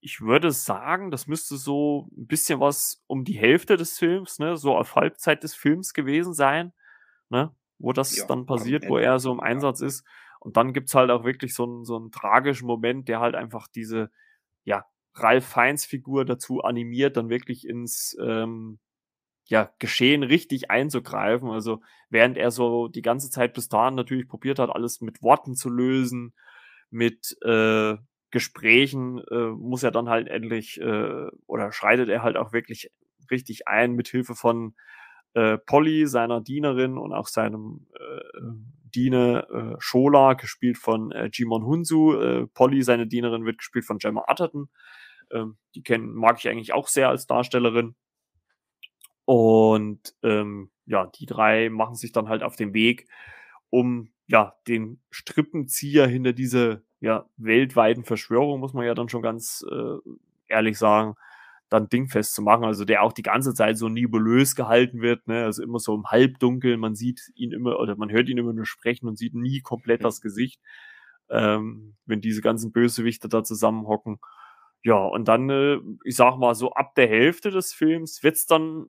ich 0.00 0.20
würde 0.20 0.52
sagen, 0.52 1.10
das 1.10 1.26
müsste 1.26 1.56
so 1.56 2.08
ein 2.16 2.26
bisschen 2.26 2.60
was 2.60 3.02
um 3.06 3.24
die 3.24 3.38
Hälfte 3.38 3.76
des 3.76 3.98
Films, 3.98 4.38
ne, 4.38 4.56
so 4.56 4.76
auf 4.76 4.94
Halbzeit 4.94 5.42
des 5.42 5.54
Films 5.54 5.92
gewesen 5.92 6.34
sein, 6.34 6.72
ne, 7.30 7.54
wo 7.78 7.92
das 7.92 8.16
ja, 8.16 8.26
dann 8.26 8.46
passiert, 8.46 8.88
wo 8.88 8.98
er 8.98 9.18
so 9.18 9.32
im 9.32 9.40
Einsatz 9.40 9.80
ist. 9.80 10.04
Und 10.40 10.56
dann 10.56 10.72
gibt's 10.72 10.94
halt 10.94 11.10
auch 11.10 11.24
wirklich 11.24 11.54
so 11.54 11.64
einen, 11.64 11.84
so 11.84 11.96
einen 11.96 12.12
tragischen 12.12 12.66
Moment, 12.66 13.08
der 13.08 13.20
halt 13.20 13.34
einfach 13.34 13.66
diese, 13.68 14.10
ja, 14.64 14.86
Ralf 15.14 15.44
Feins 15.44 15.84
Figur 15.84 16.24
dazu 16.24 16.62
animiert, 16.62 17.16
dann 17.16 17.28
wirklich 17.28 17.66
ins, 17.66 18.16
ähm, 18.20 18.78
ja, 19.46 19.72
Geschehen 19.78 20.22
richtig 20.22 20.70
einzugreifen. 20.70 21.50
Also 21.50 21.80
während 22.10 22.36
er 22.36 22.50
so 22.50 22.86
die 22.88 23.02
ganze 23.02 23.30
Zeit 23.30 23.54
bis 23.54 23.68
dahin 23.68 23.94
natürlich 23.94 24.28
probiert 24.28 24.58
hat, 24.58 24.70
alles 24.70 25.00
mit 25.00 25.22
Worten 25.22 25.56
zu 25.56 25.70
lösen, 25.70 26.34
mit 26.90 27.36
äh, 27.42 27.96
Gesprächen 28.30 29.18
äh, 29.30 29.48
muss 29.48 29.82
er 29.82 29.90
dann 29.90 30.08
halt 30.08 30.28
endlich 30.28 30.80
äh, 30.80 31.26
oder 31.46 31.72
schreitet 31.72 32.08
er 32.08 32.22
halt 32.22 32.36
auch 32.36 32.52
wirklich 32.52 32.90
richtig 33.30 33.68
ein 33.68 33.92
mit 33.92 34.08
Hilfe 34.08 34.34
von 34.34 34.74
äh, 35.34 35.58
Polly, 35.58 36.06
seiner 36.06 36.40
Dienerin 36.40 36.98
und 36.98 37.12
auch 37.12 37.28
seinem 37.28 37.86
äh, 37.94 38.40
Diener 38.94 39.48
äh, 39.50 39.76
Shola, 39.78 40.34
gespielt 40.34 40.78
von 40.78 41.12
äh, 41.12 41.30
Jimon 41.32 41.64
Hunsu. 41.64 42.14
Äh, 42.14 42.46
Polly, 42.48 42.82
seine 42.82 43.06
Dienerin, 43.06 43.44
wird 43.44 43.58
gespielt 43.58 43.84
von 43.84 43.98
Gemma 43.98 44.24
Atherton. 44.26 44.68
Ähm, 45.30 45.58
die 45.74 45.82
kennen, 45.82 46.14
mag 46.14 46.38
ich 46.38 46.48
eigentlich 46.48 46.72
auch 46.72 46.88
sehr 46.88 47.08
als 47.08 47.26
Darstellerin. 47.26 47.94
Und 49.24 50.14
ähm, 50.22 50.70
ja, 50.86 51.06
die 51.06 51.26
drei 51.26 51.68
machen 51.68 51.94
sich 51.94 52.12
dann 52.12 52.28
halt 52.28 52.42
auf 52.42 52.56
den 52.56 52.72
Weg, 52.72 53.06
um 53.68 54.10
ja 54.26 54.54
den 54.66 55.02
Strippenzieher 55.10 56.06
hinter 56.06 56.32
diese 56.32 56.82
ja, 57.00 57.26
weltweiten 57.36 58.04
Verschwörung, 58.04 58.60
muss 58.60 58.74
man 58.74 58.86
ja 58.86 58.94
dann 58.94 59.08
schon 59.08 59.22
ganz 59.22 59.64
äh, 59.70 59.98
ehrlich 60.48 60.78
sagen, 60.78 61.14
dann 61.68 61.88
dingfest 61.88 62.34
zu 62.34 62.42
machen. 62.42 62.64
Also 62.64 62.84
der 62.84 63.02
auch 63.02 63.12
die 63.12 63.22
ganze 63.22 63.54
Zeit 63.54 63.78
so 63.78 63.88
nebulös 63.88 64.54
gehalten 64.54 65.00
wird, 65.00 65.26
ne? 65.28 65.44
also 65.44 65.62
immer 65.62 65.78
so 65.78 65.94
im 65.94 66.06
Halbdunkel, 66.06 66.76
man 66.76 66.94
sieht 66.94 67.30
ihn 67.34 67.52
immer 67.52 67.78
oder 67.78 67.96
man 67.96 68.10
hört 68.10 68.28
ihn 68.28 68.38
immer 68.38 68.52
nur 68.52 68.66
sprechen 68.66 69.06
und 69.06 69.18
sieht 69.18 69.34
nie 69.34 69.60
komplett 69.60 70.04
das 70.04 70.20
Gesicht, 70.20 70.60
ähm, 71.30 71.96
wenn 72.06 72.20
diese 72.20 72.40
ganzen 72.40 72.72
Bösewichte 72.72 73.28
da 73.28 73.44
zusammenhocken. 73.44 74.18
Ja, 74.82 74.96
und 74.96 75.28
dann, 75.28 75.50
äh, 75.50 75.78
ich 76.04 76.16
sag 76.16 76.38
mal, 76.38 76.54
so 76.54 76.72
ab 76.72 76.94
der 76.94 77.08
Hälfte 77.08 77.50
des 77.50 77.72
Films 77.74 78.22
wird's 78.22 78.46
dann 78.46 78.86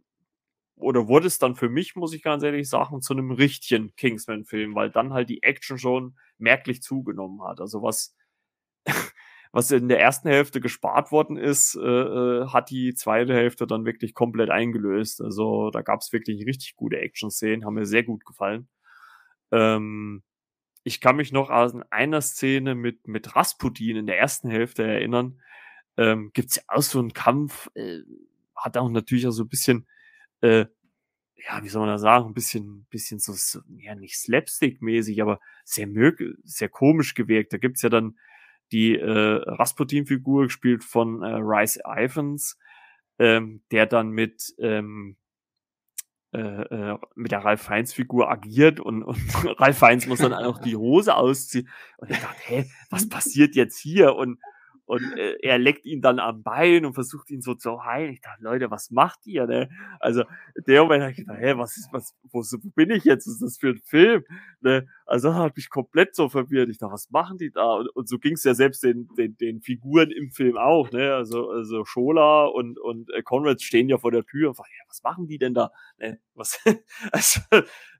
oder 0.79 1.07
wurde 1.07 1.27
es 1.27 1.39
dann 1.39 1.55
für 1.55 1.69
mich, 1.69 1.95
muss 1.95 2.13
ich 2.13 2.23
ganz 2.23 2.41
ehrlich 2.43 2.69
sagen, 2.69 3.01
zu 3.01 3.13
einem 3.13 3.31
richtigen 3.31 3.95
Kingsman-Film, 3.95 4.75
weil 4.75 4.89
dann 4.89 5.13
halt 5.13 5.29
die 5.29 5.43
Action 5.43 5.77
schon 5.77 6.15
merklich 6.37 6.81
zugenommen 6.81 7.43
hat. 7.43 7.59
Also 7.59 7.83
was, 7.83 8.15
was 9.51 9.71
in 9.71 9.89
der 9.89 9.99
ersten 9.99 10.29
Hälfte 10.29 10.61
gespart 10.61 11.11
worden 11.11 11.37
ist, 11.37 11.75
äh, 11.75 11.81
äh, 11.81 12.47
hat 12.47 12.69
die 12.69 12.95
zweite 12.95 13.33
Hälfte 13.33 13.67
dann 13.67 13.85
wirklich 13.85 14.13
komplett 14.13 14.49
eingelöst. 14.49 15.21
Also 15.21 15.69
da 15.69 15.81
gab 15.81 15.99
es 15.99 16.13
wirklich 16.13 16.45
richtig 16.45 16.75
gute 16.77 16.97
Action-Szenen, 16.97 17.65
haben 17.65 17.75
mir 17.75 17.85
sehr 17.85 18.03
gut 18.03 18.25
gefallen. 18.25 18.69
Ähm, 19.51 20.23
ich 20.83 21.01
kann 21.01 21.17
mich 21.17 21.33
noch 21.33 21.49
an 21.49 21.83
einer 21.89 22.21
Szene 22.21 22.73
mit, 22.73 23.07
mit 23.07 23.35
Rasputin 23.35 23.97
in 23.97 24.07
der 24.07 24.17
ersten 24.17 24.49
Hälfte 24.49 24.83
erinnern. 24.83 25.41
Ähm, 25.97 26.31
Gibt 26.33 26.51
es 26.51 26.55
ja 26.57 26.63
auch 26.67 26.81
so 26.81 26.99
einen 26.99 27.11
Kampf, 27.11 27.69
äh, 27.75 27.99
hat 28.55 28.77
auch 28.77 28.89
natürlich 28.89 29.27
auch 29.27 29.31
so 29.31 29.43
ein 29.43 29.49
bisschen 29.49 29.85
äh, 30.41 30.65
ja, 31.35 31.63
wie 31.63 31.69
soll 31.69 31.81
man 31.81 31.89
da 31.89 31.97
sagen, 31.97 32.27
ein 32.27 32.33
bisschen, 32.33 32.85
bisschen 32.89 33.19
so, 33.19 33.33
ja, 33.77 33.95
nicht 33.95 34.17
slapstick-mäßig, 34.17 35.21
aber 35.21 35.39
sehr 35.63 35.87
mög 35.87 36.21
sehr 36.43 36.69
komisch 36.69 37.13
gewirkt. 37.13 37.53
Da 37.53 37.57
gibt's 37.57 37.81
ja 37.81 37.89
dann 37.89 38.17
die 38.71 38.95
äh, 38.95 39.41
Rasputin-Figur 39.45 40.45
gespielt 40.45 40.83
von 40.83 41.23
äh, 41.23 41.35
Rice 41.39 41.79
Ivans, 41.85 42.57
ähm, 43.17 43.63
der 43.71 43.85
dann 43.85 44.09
mit 44.09 44.53
ähm, 44.59 45.17
äh, 46.31 46.37
äh, 46.39 46.97
mit 47.15 47.31
der 47.31 47.43
Ralf 47.43 47.63
Feins 47.63 47.91
Figur 47.91 48.29
agiert 48.29 48.79
und, 48.79 49.01
und 49.03 49.17
Ralf 49.59 49.79
Feins 49.79 50.05
muss 50.05 50.19
dann 50.19 50.33
auch 50.33 50.59
die 50.59 50.75
Hose 50.75 51.15
ausziehen. 51.15 51.67
Und 51.97 52.11
ich 52.11 52.19
dachte, 52.19 52.39
hä, 52.43 52.69
was 52.91 53.09
passiert 53.09 53.55
jetzt 53.55 53.79
hier? 53.79 54.15
Und 54.15 54.39
und 54.89 55.03
äh, 55.19 55.37
er 55.43 55.59
leckt 55.59 55.85
ihn 55.85 56.01
dann 56.01 56.17
am 56.17 56.41
Bein 56.41 56.83
und 56.83 56.93
versucht 56.93 57.29
ihn 57.29 57.41
so 57.41 57.53
zu 57.53 57.85
heilen. 57.85 58.11
Ich 58.11 58.21
dachte, 58.21 58.43
Leute, 58.43 58.71
was 58.71 58.89
macht 58.89 59.19
ihr, 59.27 59.45
ne? 59.45 59.69
Also, 59.99 60.23
der 60.65 60.81
Moment 60.81 61.03
habe 61.03 61.11
ich 61.11 61.17
gedacht, 61.19 61.37
hä, 61.39 61.53
was 61.57 61.77
ist, 61.77 61.89
was, 61.91 62.15
wo, 62.31 62.39
wo 62.39 62.69
bin 62.71 62.89
ich 62.89 63.03
jetzt? 63.03 63.27
Was 63.27 63.35
ist 63.35 63.43
das 63.43 63.57
für 63.59 63.69
ein 63.69 63.81
Film? 63.85 64.23
Ne? 64.61 64.87
Also, 65.05 65.29
das 65.29 65.37
hat 65.37 65.55
mich 65.55 65.69
komplett 65.69 66.15
so 66.15 66.27
verwirrt. 66.27 66.71
Ich 66.71 66.79
dachte, 66.79 66.93
was 66.93 67.11
machen 67.11 67.37
die 67.37 67.51
da? 67.51 67.71
Und, 67.75 67.89
und 67.89 68.09
so 68.09 68.17
ging 68.17 68.33
es 68.33 68.43
ja 68.43 68.55
selbst 68.55 68.83
den, 68.83 69.07
den, 69.15 69.37
den 69.37 69.61
Figuren 69.61 70.09
im 70.09 70.31
Film 70.31 70.57
auch, 70.57 70.89
ne? 70.89 71.13
Also, 71.13 71.51
also 71.51 71.85
Schola 71.85 72.45
und, 72.45 72.79
und 72.79 73.11
äh, 73.11 73.21
Conrad 73.21 73.61
stehen 73.61 73.89
ja 73.89 73.99
vor 73.99 74.09
der 74.09 74.25
Tür 74.25 74.49
und 74.49 74.55
fragen, 74.55 74.71
ja, 74.75 74.85
was 74.87 75.03
machen 75.03 75.27
die 75.27 75.37
denn 75.37 75.53
da? 75.53 75.69
Ne? 75.99 76.19
Was, 76.33 76.59
also, 77.11 77.41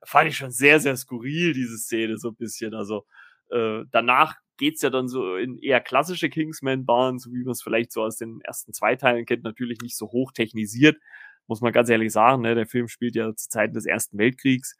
fand 0.04 0.28
ich 0.28 0.36
schon 0.36 0.50
sehr, 0.50 0.80
sehr 0.80 0.96
skurril, 0.96 1.52
diese 1.52 1.78
Szene, 1.78 2.18
so 2.18 2.30
ein 2.30 2.36
bisschen. 2.36 2.74
Also, 2.74 3.06
äh, 3.50 3.84
danach 3.92 4.34
geht's 4.60 4.82
ja 4.82 4.90
dann 4.90 5.08
so 5.08 5.36
in 5.36 5.58
eher 5.58 5.80
klassische 5.80 6.28
Kingsman-Bahnen, 6.28 7.18
so 7.18 7.32
wie 7.32 7.42
man 7.42 7.52
es 7.52 7.62
vielleicht 7.62 7.92
so 7.92 8.02
aus 8.02 8.18
den 8.18 8.40
ersten 8.42 8.74
zwei 8.74 8.94
Teilen 8.94 9.24
kennt, 9.24 9.42
natürlich 9.42 9.80
nicht 9.80 9.96
so 9.96 10.12
hoch 10.12 10.32
technisiert, 10.32 10.98
muss 11.46 11.62
man 11.62 11.72
ganz 11.72 11.88
ehrlich 11.88 12.12
sagen. 12.12 12.42
Ne? 12.42 12.54
Der 12.54 12.66
Film 12.66 12.86
spielt 12.86 13.16
ja 13.16 13.34
zu 13.34 13.48
Zeiten 13.48 13.72
des 13.72 13.86
Ersten 13.86 14.18
Weltkriegs. 14.18 14.76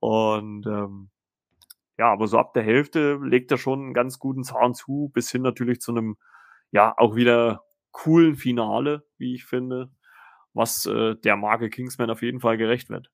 Und 0.00 0.66
ähm, 0.66 1.10
ja, 1.98 2.10
aber 2.10 2.26
so 2.26 2.38
ab 2.38 2.54
der 2.54 2.62
Hälfte 2.62 3.20
legt 3.22 3.52
er 3.52 3.58
schon 3.58 3.80
einen 3.80 3.94
ganz 3.94 4.18
guten 4.18 4.44
Zahn 4.44 4.74
zu, 4.74 5.10
bis 5.12 5.30
hin 5.30 5.42
natürlich 5.42 5.80
zu 5.80 5.92
einem, 5.92 6.16
ja, 6.70 6.94
auch 6.96 7.14
wieder 7.14 7.62
coolen 7.90 8.36
Finale, 8.36 9.04
wie 9.18 9.34
ich 9.34 9.44
finde, 9.44 9.90
was 10.54 10.86
äh, 10.86 11.16
der 11.16 11.36
Marke 11.36 11.68
Kingsman 11.68 12.10
auf 12.10 12.22
jeden 12.22 12.40
Fall 12.40 12.56
gerecht 12.56 12.88
wird. 12.88 13.10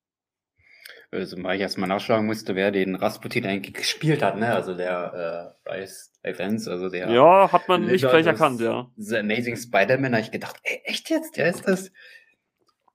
Also, 1.11 1.41
weil 1.41 1.55
ich 1.55 1.61
erstmal 1.61 1.89
nachschlagen 1.89 2.27
musste, 2.27 2.55
wer 2.55 2.71
den 2.71 2.95
Rasputin 2.95 3.45
eigentlich 3.45 3.73
gespielt 3.73 4.21
hat, 4.21 4.37
ne? 4.37 4.53
Also 4.53 4.75
der 4.75 5.55
äh, 5.65 5.67
Bryce 5.67 6.13
Evans, 6.21 6.67
also 6.67 6.89
der. 6.89 7.09
Ja, 7.09 7.51
hat 7.51 7.67
man 7.67 7.85
nicht 7.85 8.07
gleich 8.07 8.27
erkannt, 8.27 8.61
ja. 8.61 8.91
The 8.95 9.17
Amazing 9.17 9.55
Spider-Man, 9.55 10.13
habe 10.13 10.21
ich 10.21 10.31
gedacht, 10.31 10.57
ey, 10.63 10.81
echt 10.83 11.09
jetzt? 11.09 11.35
Der 11.37 11.47
ist 11.47 11.67
das? 11.67 11.91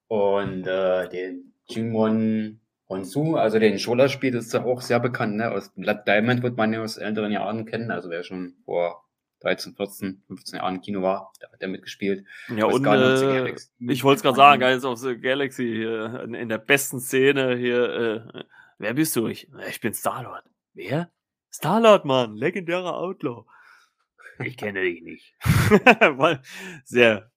Und 0.07 0.67
äh, 0.67 1.09
den 1.09 1.55
Jimon 1.67 2.61
Honsu, 2.89 3.37
also 3.37 3.59
den 3.59 3.79
Schola 3.81 4.09
spielt, 4.09 4.35
ist 4.35 4.53
ja 4.53 4.65
auch 4.65 4.81
sehr 4.81 5.01
bekannt, 5.01 5.37
ne? 5.37 5.51
Aus 5.51 5.73
Blood 5.75 6.07
Diamond 6.07 6.43
wird 6.45 6.57
man 6.57 6.73
ja 6.73 6.83
aus 6.83 6.99
älteren 6.99 7.33
Jahren 7.33 7.67
kennen, 7.67 7.91
also 7.91 8.11
wer 8.11 8.23
schon 8.23 8.55
vor 8.65 9.04
13, 9.45 9.75
14, 9.75 10.23
15 10.27 10.59
Jahren 10.59 10.77
im 10.77 10.81
Kino 10.81 11.03
war, 11.03 11.33
da 11.39 11.53
hat 11.53 11.61
er 11.61 11.69
mitgespielt. 11.69 12.27
Ja, 12.49 12.65
und 12.65 12.85
äh, 12.87 13.55
ich 13.79 14.03
wollte 14.03 14.17
es 14.17 14.23
gerade 14.23 14.37
sagen, 14.37 14.61
Guys 14.61 14.85
of 14.85 14.99
the 14.99 15.17
Galaxy 15.19 15.65
hier 15.67 16.23
in, 16.25 16.35
in 16.35 16.49
der 16.49 16.59
besten 16.59 16.99
Szene 16.99 17.57
hier. 17.57 18.25
Äh, 18.35 18.45
wer 18.79 18.95
bist 18.95 19.15
du? 19.17 19.29
Ich, 19.29 19.51
ich 19.69 19.81
bin 19.81 19.93
Starlord. 19.93 20.45
Wer? 20.73 21.11
Starlord, 21.51 22.05
Mann, 22.05 22.37
legendärer 22.37 22.97
Outlaw. 22.97 23.45
Ich 24.43 24.57
kenne 24.57 24.81
dich 24.81 25.03
nicht. 25.03 25.37
Sehr, 26.85 27.31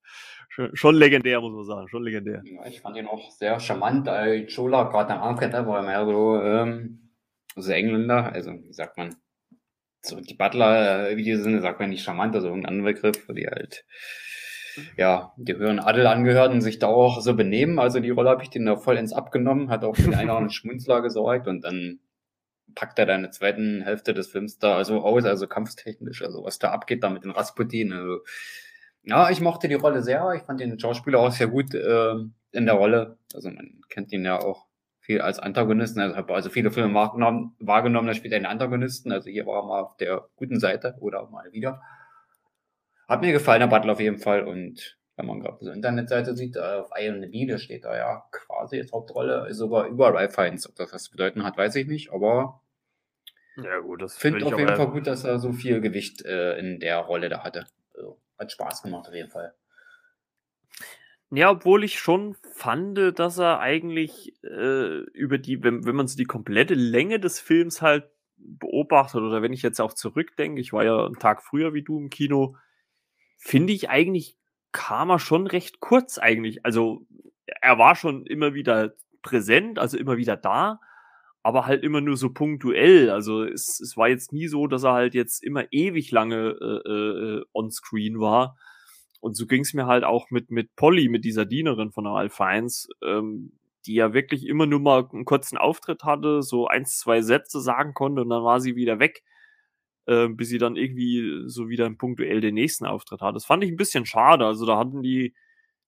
schon, 0.74 0.96
legendär, 0.96 1.42
muss 1.42 1.54
man 1.54 1.66
sagen, 1.66 1.88
schon 1.90 2.04
legendär. 2.04 2.42
Ja, 2.46 2.66
ich 2.66 2.82
fand 2.82 2.98
ihn 2.98 3.08
auch 3.08 3.30
sehr 3.32 3.60
charmant, 3.60 4.08
äh, 4.08 4.48
Chola, 4.48 4.84
gerade 4.84 5.14
am 5.14 5.22
Anfang, 5.22 5.52
da 5.52 5.68
war 5.68 5.78
er 5.78 5.84
mehr 5.84 6.06
so, 6.06 6.42
ähm, 6.42 7.12
so 7.56 7.72
Engländer, 7.72 8.32
also, 8.34 8.54
wie 8.54 8.74
sagt 8.74 8.98
man, 8.98 9.16
so 10.02 10.20
die 10.20 10.36
Butler, 10.36 11.16
wie 11.16 11.24
die 11.24 11.36
sind, 11.36 11.62
sagt 11.62 11.80
man 11.80 11.90
nicht 11.90 12.04
charmant, 12.04 12.36
also 12.36 12.48
irgendein 12.48 12.74
anderer 12.74 12.94
Begriff, 12.94 13.28
die 13.30 13.48
halt, 13.48 13.86
ja, 14.96 15.34
die 15.38 15.56
höheren 15.56 15.80
Adel 15.80 16.08
angehören, 16.08 16.62
sich 16.62 16.80
da 16.80 16.88
auch 16.88 17.22
so 17.22 17.36
benehmen. 17.36 17.80
Also 17.80 18.00
die 18.00 18.12
Rolle 18.12 18.30
habe 18.30 18.44
ich 18.44 18.50
den 18.50 18.66
da 18.66 18.76
vollends 18.76 19.14
abgenommen, 19.14 19.70
hat 19.70 19.84
auch 19.84 19.96
für 19.96 20.04
den 20.04 20.16
einen 20.16 20.30
oder 20.30 20.38
anderen 20.38 20.50
Schmunzler 20.54 21.02
gesorgt 21.02 21.48
und 21.48 21.62
dann 21.62 22.00
packt 22.76 23.00
er 23.00 23.08
da 23.08 23.16
in 23.16 23.24
der 23.24 23.32
zweiten 23.32 23.82
Hälfte 23.82 24.14
des 24.14 24.28
Films 24.28 24.60
da 24.60 24.78
also 24.78 25.02
aus, 25.02 25.26
also 25.26 25.48
kampftechnisch, 25.48 26.22
also 26.22 26.44
was 26.44 26.60
da 26.60 26.72
abgeht 26.72 27.04
da 27.04 27.10
mit 27.10 27.24
den 27.24 27.32
Rasputin. 27.32 27.92
Also, 27.92 28.20
ja, 29.04 29.30
ich 29.30 29.42
mochte 29.42 29.68
die 29.68 29.74
Rolle 29.74 30.04
sehr. 30.04 30.32
Ich 30.36 30.44
fand 30.44 30.60
den 30.60 30.80
Schauspieler 30.80 31.20
auch 31.20 31.32
sehr 31.32 31.48
gut 31.48 31.74
äh, 31.74 32.16
in 32.52 32.66
der 32.66 32.76
Rolle. 32.76 33.18
Also 33.34 33.50
man 33.50 33.82
kennt 33.90 34.12
ihn 34.12 34.26
ja 34.26 34.40
auch 34.40 34.67
viel 35.08 35.22
als 35.22 35.40
Antagonisten. 35.40 36.02
Also 36.02 36.18
habe 36.18 36.36
also 36.36 36.50
viele 36.50 36.70
Filme 36.70 36.94
wahrgenommen, 36.94 37.56
wahrgenommen, 37.60 38.08
da 38.08 38.14
spielt 38.14 38.34
er 38.34 38.38
einen 38.38 38.46
Antagonisten. 38.46 39.12
Also 39.12 39.30
hier 39.30 39.46
war 39.46 39.64
er 39.64 39.66
mal 39.66 39.82
auf 39.82 39.96
der 39.96 40.28
guten 40.36 40.60
Seite 40.60 40.96
oder 41.00 41.28
mal 41.30 41.52
wieder. 41.54 41.82
Hat 43.08 43.22
mir 43.22 43.32
gefallen, 43.32 43.62
der 43.62 43.68
Butler 43.68 43.94
auf 43.94 44.02
jeden 44.02 44.18
Fall. 44.18 44.44
Und 44.44 45.00
wenn 45.16 45.26
man 45.26 45.40
gerade 45.40 45.64
so 45.64 45.72
Internetseite 45.72 46.36
sieht, 46.36 46.58
äh, 46.58 46.60
auf 46.60 46.90
IMDb, 47.00 47.50
da 47.50 47.58
steht 47.58 47.86
da 47.86 47.96
ja 47.96 48.26
quasi 48.32 48.76
jetzt 48.76 48.92
Hauptrolle, 48.92 49.48
ist 49.48 49.58
sogar 49.58 49.88
über 49.88 50.14
Ralph 50.14 50.36
Fiennes. 50.36 50.68
Ob 50.70 50.76
das 50.76 50.94
was 50.94 51.04
zu 51.06 51.12
bedeuten 51.12 51.44
hat, 51.46 51.58
weiß 51.58 51.76
ich 51.76 51.88
nicht, 51.88 52.12
aber 52.12 52.62
ja, 53.56 53.80
gut, 53.80 54.02
das 54.04 54.16
finde 54.16 54.46
auf 54.46 54.60
jeden 54.60 54.76
Fall 54.76 54.92
gut, 54.92 55.08
dass 55.08 55.24
er 55.24 55.40
so 55.40 55.52
viel 55.52 55.82
Gewicht 55.82 56.24
äh, 56.24 56.60
in 56.60 56.80
der 56.80 57.00
Rolle 57.00 57.30
da 57.30 57.44
hatte. 57.44 57.66
Also, 57.96 58.20
hat 58.38 58.52
Spaß 58.52 58.84
gemacht 58.84 59.08
auf 59.08 59.16
jeden 59.16 59.32
Fall. 59.32 59.56
Ja, 61.32 61.52
obwohl 61.52 61.84
ich 61.84 62.00
schon 62.00 62.38
fand, 62.54 62.98
dass 63.20 63.38
er 63.38 63.60
eigentlich 63.60 64.34
äh, 64.44 65.00
über 65.12 65.38
die, 65.38 65.62
wenn, 65.62 65.86
wenn 65.86 65.96
man 65.96 66.08
so 66.08 66.16
die 66.16 66.24
komplette 66.24 66.74
Länge 66.74 67.20
des 67.20 67.40
Films 67.42 67.82
halt 67.82 68.06
beobachtet, 68.38 69.22
oder 69.22 69.42
wenn 69.42 69.52
ich 69.52 69.62
jetzt 69.62 69.82
auch 69.82 69.94
zurückdenke, 69.94 70.62
ich 70.62 70.72
war 70.72 70.86
ja 70.86 71.06
einen 71.06 71.20
Tag 71.20 71.44
früher 71.44 71.74
wie 71.74 71.84
du 71.84 72.00
im 72.00 72.10
Kino, 72.10 72.56
finde 73.38 73.74
ich 73.74 73.90
eigentlich, 73.90 74.38
kam 74.72 75.10
er 75.10 75.20
schon 75.20 75.48
recht 75.48 75.82
kurz 75.82 76.18
eigentlich. 76.18 76.66
Also 76.66 77.06
er 77.46 77.78
war 77.78 77.96
schon 77.96 78.26
immer 78.26 78.54
wieder 78.54 78.94
präsent, 79.22 79.80
also 79.80 79.98
immer 79.98 80.16
wieder 80.18 80.38
da, 80.38 80.80
aber 81.44 81.66
halt 81.66 81.84
immer 81.84 82.00
nur 82.00 82.16
so 82.16 82.30
punktuell. 82.32 83.10
Also 83.10 83.44
es, 83.44 83.82
es 83.82 83.98
war 83.98 84.08
jetzt 84.08 84.32
nie 84.32 84.48
so, 84.48 84.68
dass 84.68 84.84
er 84.84 84.94
halt 84.94 85.14
jetzt 85.14 85.44
immer 85.44 85.66
ewig 85.72 86.12
lange 86.12 86.52
äh, 86.86 86.90
äh, 87.40 87.46
on-screen 87.54 88.20
war. 88.20 88.58
Und 89.20 89.36
so 89.36 89.46
ging 89.48 89.62
es 89.62 89.74
mir 89.74 89.88
halt 89.88 90.04
auch 90.04 90.30
mit, 90.30 90.52
mit 90.52 90.76
Polly, 90.76 91.10
mit 91.10 91.26
dieser 91.26 91.46
Dienerin 91.46 91.92
von 91.92 92.04
der 92.04 92.14
Alphines, 92.14 92.88
ähm, 93.04 93.54
die 93.86 93.96
ja 93.96 94.14
wirklich 94.14 94.46
immer 94.46 94.66
nur 94.66 94.80
mal 94.80 95.08
einen 95.12 95.26
kurzen 95.26 95.58
Auftritt 95.58 96.04
hatte, 96.04 96.42
so 96.44 96.68
eins, 96.68 97.00
zwei 97.00 97.22
Sätze 97.22 97.62
sagen 97.62 97.94
konnte 97.94 98.22
und 98.22 98.30
dann 98.30 98.44
war 98.44 98.60
sie 98.60 98.76
wieder 98.76 99.00
weg, 99.00 99.24
äh, 100.06 100.28
bis 100.28 100.50
sie 100.50 100.58
dann 100.58 100.76
irgendwie 100.76 101.44
so 101.48 101.70
wieder 101.70 101.90
punktuell 101.90 102.42
den 102.42 102.56
nächsten 102.56 102.86
Auftritt 102.86 103.22
hatte. 103.22 103.36
Das 103.36 103.46
fand 103.46 103.64
ich 103.64 103.72
ein 103.72 103.78
bisschen 103.78 104.06
schade. 104.06 104.46
Also 104.46 104.66
da 104.66 104.78
hatten 104.78 105.02
die, 105.02 105.34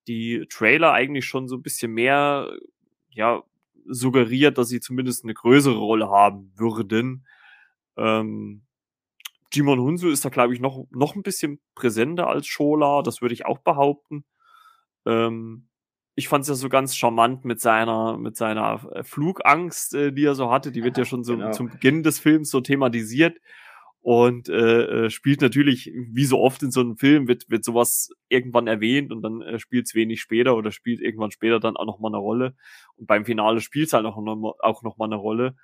die 0.07 0.45
Trailer 0.49 0.93
eigentlich 0.93 1.25
schon 1.25 1.47
so 1.47 1.55
ein 1.57 1.61
bisschen 1.61 1.91
mehr, 1.91 2.51
ja, 3.09 3.43
suggeriert, 3.85 4.57
dass 4.57 4.69
sie 4.69 4.79
zumindest 4.79 5.23
eine 5.23 5.33
größere 5.33 5.77
Rolle 5.77 6.09
haben 6.09 6.51
würden. 6.55 7.25
Ähm, 7.97 8.61
Jimon 9.51 9.79
Hunsu 9.79 10.09
ist 10.09 10.25
da, 10.25 10.29
glaube 10.29 10.53
ich, 10.53 10.59
noch, 10.59 10.85
noch 10.91 11.15
ein 11.15 11.23
bisschen 11.23 11.59
präsenter 11.75 12.27
als 12.27 12.47
Shola, 12.47 13.01
das 13.01 13.21
würde 13.21 13.33
ich 13.33 13.45
auch 13.45 13.59
behaupten. 13.59 14.25
Ähm, 15.05 15.67
ich 16.15 16.27
fand 16.27 16.43
es 16.43 16.49
ja 16.49 16.55
so 16.55 16.69
ganz 16.69 16.95
charmant 16.95 17.45
mit 17.45 17.61
seiner, 17.61 18.17
mit 18.17 18.35
seiner 18.35 18.85
äh, 18.93 19.03
Flugangst, 19.03 19.95
äh, 19.95 20.11
die 20.11 20.25
er 20.25 20.35
so 20.35 20.51
hatte. 20.51 20.71
Die 20.71 20.83
wird 20.83 20.97
ja 20.97 21.05
schon 21.05 21.23
so 21.23 21.37
genau. 21.37 21.51
zum 21.51 21.69
Beginn 21.69 22.03
des 22.03 22.19
Films 22.19 22.49
so 22.49 22.61
thematisiert 22.61 23.37
und 24.01 24.49
äh, 24.49 25.05
äh, 25.05 25.09
spielt 25.09 25.41
natürlich, 25.41 25.91
wie 25.93 26.25
so 26.25 26.39
oft 26.39 26.63
in 26.63 26.71
so 26.71 26.79
einem 26.81 26.97
Film, 26.97 27.27
wird, 27.27 27.49
wird 27.49 27.63
sowas 27.63 28.09
irgendwann 28.29 28.67
erwähnt 28.67 29.11
und 29.11 29.21
dann 29.21 29.41
äh, 29.41 29.59
spielt 29.59 29.87
es 29.87 29.95
wenig 29.95 30.21
später 30.21 30.55
oder 30.55 30.71
spielt 30.71 31.01
irgendwann 31.01 31.31
später 31.31 31.59
dann 31.59 31.75
auch 31.75 31.85
nochmal 31.85 32.11
eine 32.11 32.17
Rolle. 32.19 32.55
Und 32.95 33.07
beim 33.07 33.25
Finale 33.25 33.61
spielt 33.61 33.87
es 33.87 33.93
halt 33.93 34.05
auch 34.05 34.17
noch, 34.21 34.55
auch 34.59 34.83
noch 34.83 34.97
mal 34.97 35.05
eine 35.05 35.15
Rolle. 35.15 35.55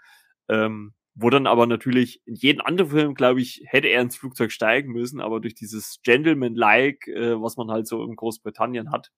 Ähm, 0.49 0.93
wo 1.16 1.30
dann 1.30 1.47
aber 1.47 1.66
natürlich 1.66 2.22
in 2.26 2.36
jedem 2.36 2.61
anderen 2.61 2.91
Film, 2.91 3.13
glaube 3.16 3.41
ich, 3.41 3.63
hätte 3.66 3.88
er 3.88 4.01
ins 4.01 4.18
Flugzeug 4.18 4.51
steigen 4.51 4.91
müssen, 4.91 5.22
aber 5.22 5.39
durch 5.39 5.55
dieses 5.55 6.01
Gentleman-like, 6.03 7.07
äh, 7.07 7.41
was 7.41 7.55
man 7.55 7.72
halt 7.72 7.88
so 7.88 8.03
in 8.03 8.18
Großbritannien 8.18 8.91
hat, 8.91 9.11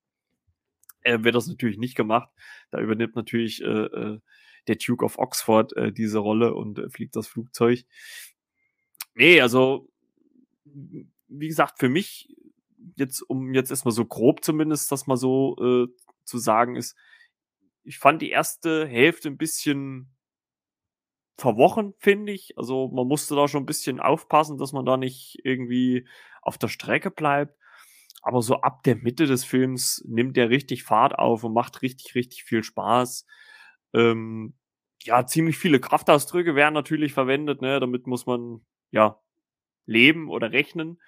äh, 1.01 1.23
wird 1.23 1.33
das 1.33 1.47
natürlich 1.47 1.79
nicht 1.79 1.95
gemacht. 1.95 2.29
Da 2.69 2.79
übernimmt 2.79 3.15
natürlich 3.15 3.63
äh, 3.63 3.65
äh, 3.65 4.19
der 4.67 4.75
Duke 4.75 5.03
of 5.03 5.17
Oxford 5.17 5.75
äh, 5.75 5.91
diese 5.91 6.19
Rolle 6.19 6.53
und 6.53 6.77
äh, 6.77 6.89
fliegt 6.89 7.15
das 7.15 7.27
Flugzeug. 7.27 7.83
Nee, 9.15 9.41
also, 9.41 9.89
wie 10.65 11.47
gesagt, 11.47 11.79
für 11.79 11.89
mich, 11.89 12.35
jetzt, 12.95 13.21
um 13.21 13.55
jetzt 13.55 13.71
erstmal 13.71 13.93
so 13.93 14.05
grob 14.05 14.43
zumindest 14.43 14.91
das 14.91 15.07
mal 15.07 15.17
so 15.17 15.55
äh, 15.59 15.87
zu 16.25 16.37
sagen, 16.37 16.75
ist, 16.75 16.95
ich 17.83 17.97
fand 17.97 18.21
die 18.21 18.29
erste 18.29 18.85
Hälfte 18.85 19.29
ein 19.29 19.37
bisschen 19.37 20.16
verwochen, 21.37 21.93
finde 21.99 22.31
ich. 22.31 22.57
Also 22.57 22.89
man 22.89 23.07
musste 23.07 23.35
da 23.35 23.47
schon 23.47 23.63
ein 23.63 23.67
bisschen 23.67 23.99
aufpassen, 23.99 24.57
dass 24.57 24.73
man 24.73 24.85
da 24.85 24.97
nicht 24.97 25.39
irgendwie 25.43 26.07
auf 26.41 26.57
der 26.57 26.67
Strecke 26.67 27.11
bleibt. 27.11 27.55
Aber 28.21 28.41
so 28.41 28.61
ab 28.61 28.83
der 28.83 28.95
Mitte 28.95 29.25
des 29.27 29.45
Films 29.45 30.03
nimmt 30.07 30.35
der 30.35 30.49
richtig 30.49 30.83
Fahrt 30.83 31.17
auf 31.17 31.43
und 31.43 31.53
macht 31.53 31.81
richtig, 31.81 32.15
richtig 32.15 32.43
viel 32.43 32.63
Spaß. 32.63 33.25
Ähm, 33.93 34.55
ja, 35.03 35.25
ziemlich 35.25 35.57
viele 35.57 35.79
Kraftausdrücke 35.79 36.55
werden 36.55 36.73
natürlich 36.73 37.13
verwendet, 37.13 37.61
ne? 37.61 37.79
Damit 37.79 38.07
muss 38.07 38.25
man 38.25 38.65
ja 38.91 39.21
leben 39.85 40.29
oder 40.29 40.51
rechnen. 40.51 40.99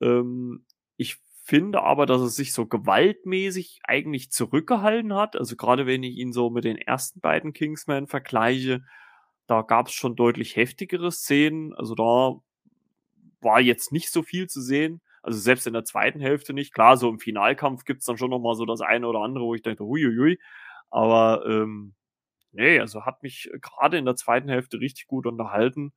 Ähm, 0.00 0.64
ich 0.96 1.18
finde 1.42 1.82
aber, 1.82 2.06
dass 2.06 2.22
es 2.22 2.36
sich 2.36 2.52
so 2.52 2.66
gewaltmäßig 2.66 3.80
eigentlich 3.84 4.30
zurückgehalten 4.30 5.14
hat. 5.14 5.36
Also 5.36 5.56
gerade 5.56 5.86
wenn 5.86 6.02
ich 6.02 6.16
ihn 6.16 6.32
so 6.32 6.50
mit 6.50 6.64
den 6.64 6.78
ersten 6.78 7.20
beiden 7.20 7.52
Kingsman 7.52 8.06
vergleiche, 8.06 8.82
da 9.46 9.62
gab 9.62 9.88
es 9.88 9.94
schon 9.94 10.16
deutlich 10.16 10.56
heftigere 10.56 11.12
Szenen. 11.12 11.74
Also 11.74 11.94
da 11.94 12.40
war 13.40 13.60
jetzt 13.60 13.92
nicht 13.92 14.10
so 14.10 14.22
viel 14.22 14.48
zu 14.48 14.60
sehen. 14.60 15.00
Also 15.22 15.38
selbst 15.38 15.66
in 15.66 15.72
der 15.72 15.84
zweiten 15.84 16.20
Hälfte 16.20 16.52
nicht. 16.52 16.72
Klar, 16.72 16.96
so 16.96 17.08
im 17.08 17.18
Finalkampf 17.18 17.84
gibt's 17.84 18.06
dann 18.06 18.18
schon 18.18 18.30
noch 18.30 18.38
mal 18.40 18.54
so 18.54 18.64
das 18.64 18.80
eine 18.80 19.08
oder 19.08 19.20
andere, 19.20 19.44
wo 19.44 19.54
ich 19.54 19.62
dachte, 19.62 19.84
huiuiui. 19.84 20.38
Aber 20.90 21.44
ähm, 21.46 21.94
nee, 22.52 22.80
also 22.80 23.04
hat 23.04 23.22
mich 23.22 23.50
gerade 23.60 23.98
in 23.98 24.04
der 24.04 24.16
zweiten 24.16 24.48
Hälfte 24.48 24.80
richtig 24.80 25.06
gut 25.06 25.26
unterhalten. 25.26 25.92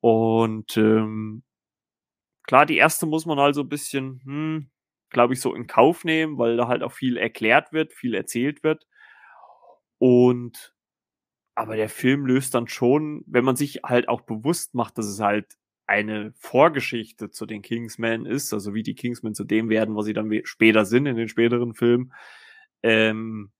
Und 0.00 0.76
ähm, 0.76 1.44
klar, 2.44 2.66
die 2.66 2.76
erste 2.76 3.06
muss 3.06 3.26
man 3.26 3.38
halt 3.38 3.54
so 3.54 3.62
ein 3.62 3.68
bisschen, 3.68 4.20
hm, 4.24 4.70
glaube 5.10 5.34
ich, 5.34 5.40
so 5.40 5.54
in 5.54 5.66
Kauf 5.66 6.04
nehmen, 6.04 6.38
weil 6.38 6.56
da 6.56 6.68
halt 6.68 6.82
auch 6.82 6.92
viel 6.92 7.16
erklärt 7.16 7.72
wird, 7.72 7.92
viel 7.92 8.14
erzählt 8.14 8.62
wird. 8.62 8.86
Und 9.98 10.74
aber 11.58 11.74
der 11.74 11.88
Film 11.88 12.24
löst 12.24 12.54
dann 12.54 12.68
schon, 12.68 13.24
wenn 13.26 13.44
man 13.44 13.56
sich 13.56 13.80
halt 13.82 14.08
auch 14.08 14.20
bewusst 14.20 14.76
macht, 14.76 14.96
dass 14.96 15.06
es 15.06 15.18
halt 15.18 15.58
eine 15.86 16.32
Vorgeschichte 16.36 17.30
zu 17.30 17.46
den 17.46 17.62
Kingsmen 17.62 18.26
ist, 18.26 18.54
also 18.54 18.74
wie 18.74 18.84
die 18.84 18.94
Kingsmen 18.94 19.34
zu 19.34 19.42
dem 19.42 19.68
werden, 19.68 19.96
was 19.96 20.06
sie 20.06 20.12
dann 20.12 20.30
später 20.44 20.84
sind 20.84 21.06
in 21.06 21.16
den 21.16 21.26
späteren 21.26 21.74
Filmen, 21.74 22.12
ähm, 22.84 23.50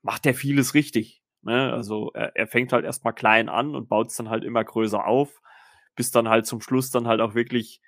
macht 0.00 0.24
er 0.24 0.32
vieles 0.32 0.72
richtig. 0.72 1.22
Ne? 1.42 1.70
Also 1.70 2.10
er, 2.14 2.34
er 2.36 2.46
fängt 2.46 2.72
halt 2.72 2.86
erstmal 2.86 3.12
klein 3.12 3.50
an 3.50 3.74
und 3.74 3.90
baut 3.90 4.08
es 4.08 4.16
dann 4.16 4.30
halt 4.30 4.42
immer 4.42 4.64
größer 4.64 5.06
auf, 5.06 5.42
bis 5.94 6.10
dann 6.10 6.30
halt 6.30 6.46
zum 6.46 6.62
Schluss 6.62 6.90
dann 6.90 7.06
halt 7.06 7.20
auch 7.20 7.34
wirklich 7.34 7.82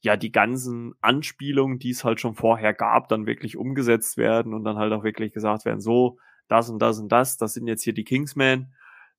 ja 0.00 0.16
die 0.16 0.32
ganzen 0.32 0.94
Anspielungen, 1.02 1.78
die 1.78 1.90
es 1.90 2.04
halt 2.04 2.22
schon 2.22 2.36
vorher 2.36 2.72
gab, 2.72 3.08
dann 3.10 3.26
wirklich 3.26 3.58
umgesetzt 3.58 4.16
werden 4.16 4.54
und 4.54 4.64
dann 4.64 4.78
halt 4.78 4.94
auch 4.94 5.04
wirklich 5.04 5.34
gesagt 5.34 5.66
werden, 5.66 5.82
so, 5.82 6.16
das 6.50 6.68
und 6.70 6.80
das 6.80 6.98
und 6.98 7.10
das, 7.10 7.36
das 7.36 7.54
sind 7.54 7.66
jetzt 7.66 7.82
hier 7.82 7.92
die 7.92 8.04
Kingsmen. 8.04 8.74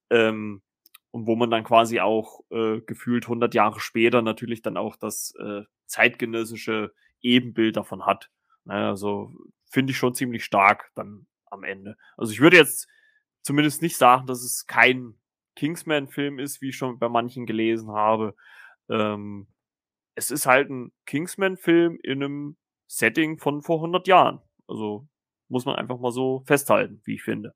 Ähm, 0.09 0.61
und 1.11 1.27
wo 1.27 1.35
man 1.35 1.51
dann 1.51 1.63
quasi 1.63 1.99
auch 1.99 2.41
äh, 2.51 2.81
gefühlt 2.81 3.25
100 3.25 3.53
Jahre 3.53 3.79
später 3.79 4.21
natürlich 4.21 4.61
dann 4.61 4.77
auch 4.77 4.95
das 4.95 5.33
äh, 5.39 5.61
zeitgenössische 5.85 6.93
Ebenbild 7.21 7.75
davon 7.75 8.05
hat. 8.05 8.29
Naja, 8.63 8.89
also 8.89 9.33
finde 9.69 9.91
ich 9.91 9.97
schon 9.97 10.15
ziemlich 10.15 10.45
stark 10.45 10.91
dann 10.95 11.27
am 11.45 11.63
Ende. 11.63 11.97
Also 12.17 12.31
ich 12.31 12.39
würde 12.39 12.57
jetzt 12.57 12.87
zumindest 13.41 13.81
nicht 13.81 13.97
sagen, 13.97 14.25
dass 14.27 14.41
es 14.43 14.67
kein 14.67 15.15
Kingsman-Film 15.55 16.39
ist, 16.39 16.61
wie 16.61 16.69
ich 16.69 16.77
schon 16.77 16.97
bei 16.97 17.09
manchen 17.09 17.45
gelesen 17.45 17.91
habe. 17.91 18.35
Ähm, 18.89 19.47
es 20.15 20.31
ist 20.31 20.45
halt 20.45 20.69
ein 20.69 20.93
Kingsman-Film 21.05 21.99
in 22.03 22.23
einem 22.23 22.57
Setting 22.87 23.37
von 23.37 23.61
vor 23.61 23.77
100 23.77 24.07
Jahren. 24.07 24.41
Also 24.67 25.07
muss 25.51 25.65
man 25.65 25.75
einfach 25.75 25.99
mal 25.99 26.11
so 26.11 26.43
festhalten, 26.45 27.01
wie 27.03 27.15
ich 27.15 27.23
finde. 27.23 27.53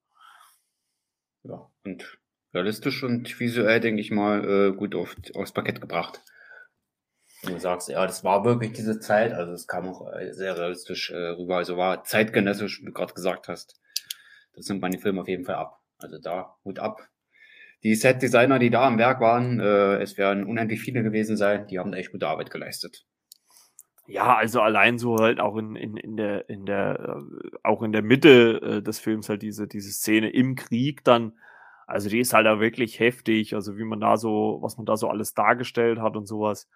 Ja, 1.44 1.70
und 1.84 2.20
realistisch 2.54 3.04
und 3.04 3.40
visuell, 3.40 3.80
denke 3.80 4.02
ich 4.02 4.12
mal, 4.12 4.44
äh, 4.44 4.76
gut 4.76 4.96
auf, 4.96 5.16
aufs 5.34 5.54
Parkett 5.54 5.82
gebracht. 5.82 6.22
Und 7.44 7.54
du 7.54 7.60
sagst, 7.60 7.90
ja, 7.90 8.06
das 8.06 8.24
war 8.24 8.44
wirklich 8.44 8.74
diese 8.74 9.00
Zeit, 9.00 9.34
also 9.34 9.54
es 9.54 9.68
kam 9.68 9.88
auch 9.88 10.12
äh, 10.14 10.34
sehr 10.34 10.58
realistisch 10.58 11.12
äh, 11.12 11.30
rüber, 11.30 11.58
also 11.58 11.78
war 11.78 12.04
zeitgenössisch, 12.04 12.82
wie 12.82 12.86
du 12.86 12.92
gerade 12.94 13.14
gesagt 13.14 13.48
hast. 13.48 13.80
Das 14.54 14.68
nimmt 14.68 14.82
man 14.82 14.92
den 14.92 15.02
Film 15.02 15.20
auf 15.20 15.28
jeden 15.28 15.46
Fall 15.46 15.56
ab. 15.56 15.82
Also 15.98 16.18
da, 16.20 16.58
Hut 16.64 16.80
ab. 16.80 17.08
Die 17.84 17.94
Set-Designer, 17.94 18.58
die 18.58 18.70
da 18.70 18.88
am 18.88 18.98
Werk 18.98 19.20
waren, 19.22 19.60
äh, 19.60 20.02
es 20.02 20.18
werden 20.18 20.46
unendlich 20.46 20.82
viele 20.82 21.04
gewesen 21.04 21.38
sein, 21.38 21.68
die 21.68 21.78
haben 21.78 21.92
da 21.92 21.98
echt 21.98 22.12
gute 22.12 22.28
Arbeit 22.28 22.50
geleistet. 22.50 23.06
Ja, 24.08 24.36
also 24.36 24.62
allein 24.62 25.00
so 25.00 25.18
halt 25.18 25.40
auch 25.40 25.58
in, 25.58 25.76
in, 25.76 25.98
in 25.98 26.16
der, 26.16 26.48
in 26.48 26.66
der, 26.66 27.18
äh, 27.18 27.58
auch 27.64 27.82
in 27.82 27.92
der 27.92 28.04
Mitte 28.04 28.62
äh, 28.62 28.82
des 28.84 29.00
Films 29.00 29.30
halt 29.30 29.42
diese, 29.42 29.68
diese 29.68 29.92
Szene 29.92 30.30
im 30.30 30.56
Krieg 30.56 31.04
dann, 31.04 31.34
also 31.88 32.10
die 32.10 32.20
ist 32.20 32.34
halt 32.34 32.46
auch 32.48 32.60
wirklich 32.60 33.00
heftig, 33.00 33.56
also 33.56 33.78
wie 33.78 33.84
man 33.84 34.00
da 34.00 34.18
so, 34.18 34.60
was 34.62 34.78
man 34.78 34.86
da 34.86 34.96
so 34.96 35.10
alles 35.10 35.34
dargestellt 35.34 36.00
hat 36.00 36.16
und 36.16 36.28
sowas. 36.28 36.70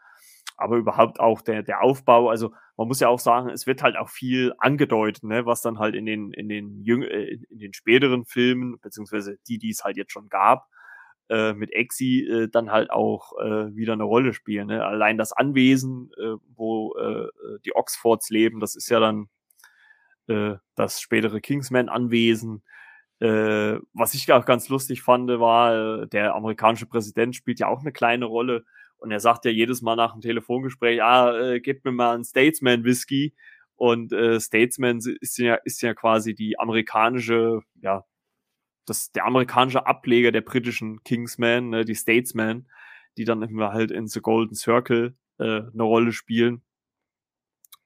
Aber 0.57 0.77
überhaupt 0.77 1.19
auch 1.19 1.41
der, 1.41 1.61
der 1.63 1.83
Aufbau, 1.83 2.29
also 2.29 2.51
man 2.77 2.87
muss 2.87 2.99
ja 2.99 3.09
auch 3.09 3.19
sagen, 3.19 3.49
es 3.49 3.67
wird 3.67 3.83
halt 3.83 3.95
auch 3.95 4.09
viel 4.09 4.53
angedeutet, 4.57 5.23
ne, 5.23 5.45
was 5.45 5.61
dann 5.61 5.77
halt 5.79 5.93
in 5.95 6.05
den, 6.07 6.31
in 6.33 6.49
den 6.49 6.81
jüng, 6.83 7.03
äh, 7.03 7.37
in 7.49 7.59
den 7.59 7.73
späteren 7.73 8.25
Filmen, 8.25 8.79
beziehungsweise 8.81 9.37
die, 9.47 9.59
die 9.59 9.69
es 9.69 9.83
halt 9.83 9.97
jetzt 9.97 10.11
schon 10.13 10.29
gab, 10.29 10.65
äh, 11.29 11.53
mit 11.53 11.71
Exi 11.71 12.25
äh, 12.27 12.47
dann 12.49 12.71
halt 12.71 12.91
auch 12.91 13.33
äh, 13.39 13.75
wieder 13.75 13.93
eine 13.93 14.03
Rolle 14.03 14.33
spielen. 14.33 14.67
Ne? 14.67 14.85
Allein 14.85 15.17
das 15.17 15.31
Anwesen, 15.31 16.11
äh, 16.17 16.35
wo 16.55 16.95
äh, 16.97 17.27
die 17.65 17.75
Oxfords 17.75 18.29
leben, 18.29 18.59
das 18.59 18.75
ist 18.75 18.89
ja 18.89 18.99
dann 18.99 19.29
äh, 20.27 20.55
das 20.75 21.01
spätere 21.01 21.39
Kingsman-Anwesen. 21.39 22.63
Äh, 23.19 23.79
was 23.93 24.13
ich 24.13 24.31
auch 24.31 24.45
ganz 24.45 24.69
lustig 24.69 25.01
fand, 25.01 25.29
war, 25.29 26.03
äh, 26.03 26.07
der 26.07 26.35
amerikanische 26.35 26.85
Präsident 26.85 27.35
spielt 27.35 27.59
ja 27.59 27.67
auch 27.67 27.81
eine 27.81 27.91
kleine 27.91 28.25
Rolle 28.25 28.63
und 28.99 29.11
er 29.11 29.19
sagt 29.19 29.45
ja 29.45 29.51
jedes 29.51 29.81
Mal 29.81 29.95
nach 29.95 30.11
dem 30.13 30.21
Telefongespräch, 30.21 31.01
ah, 31.01 31.33
äh, 31.37 31.59
gib 31.61 31.83
mir 31.85 31.91
mal 31.91 32.13
einen 32.13 32.25
Statesman 32.25 32.83
Whisky. 32.83 33.33
Und 33.75 34.11
äh, 34.11 34.39
Statesman 34.41 34.99
ist 35.21 35.37
ja, 35.37 35.55
ist 35.55 35.81
ja 35.81 35.93
quasi 35.93 36.35
die 36.35 36.59
amerikanische, 36.59 37.61
ja, 37.81 38.03
das, 38.89 39.11
der 39.11 39.25
amerikanische 39.25 39.85
Ableger 39.85 40.31
der 40.31 40.41
britischen 40.41 41.03
Kingsman, 41.03 41.69
ne, 41.69 41.85
die 41.85 41.95
Statesman, 41.95 42.67
die 43.17 43.25
dann 43.25 43.41
immer 43.43 43.71
halt 43.71 43.91
in 43.91 44.07
The 44.07 44.21
Golden 44.21 44.55
Circle 44.55 45.15
äh, 45.39 45.43
eine 45.43 45.83
Rolle 45.83 46.11
spielen. 46.11 46.61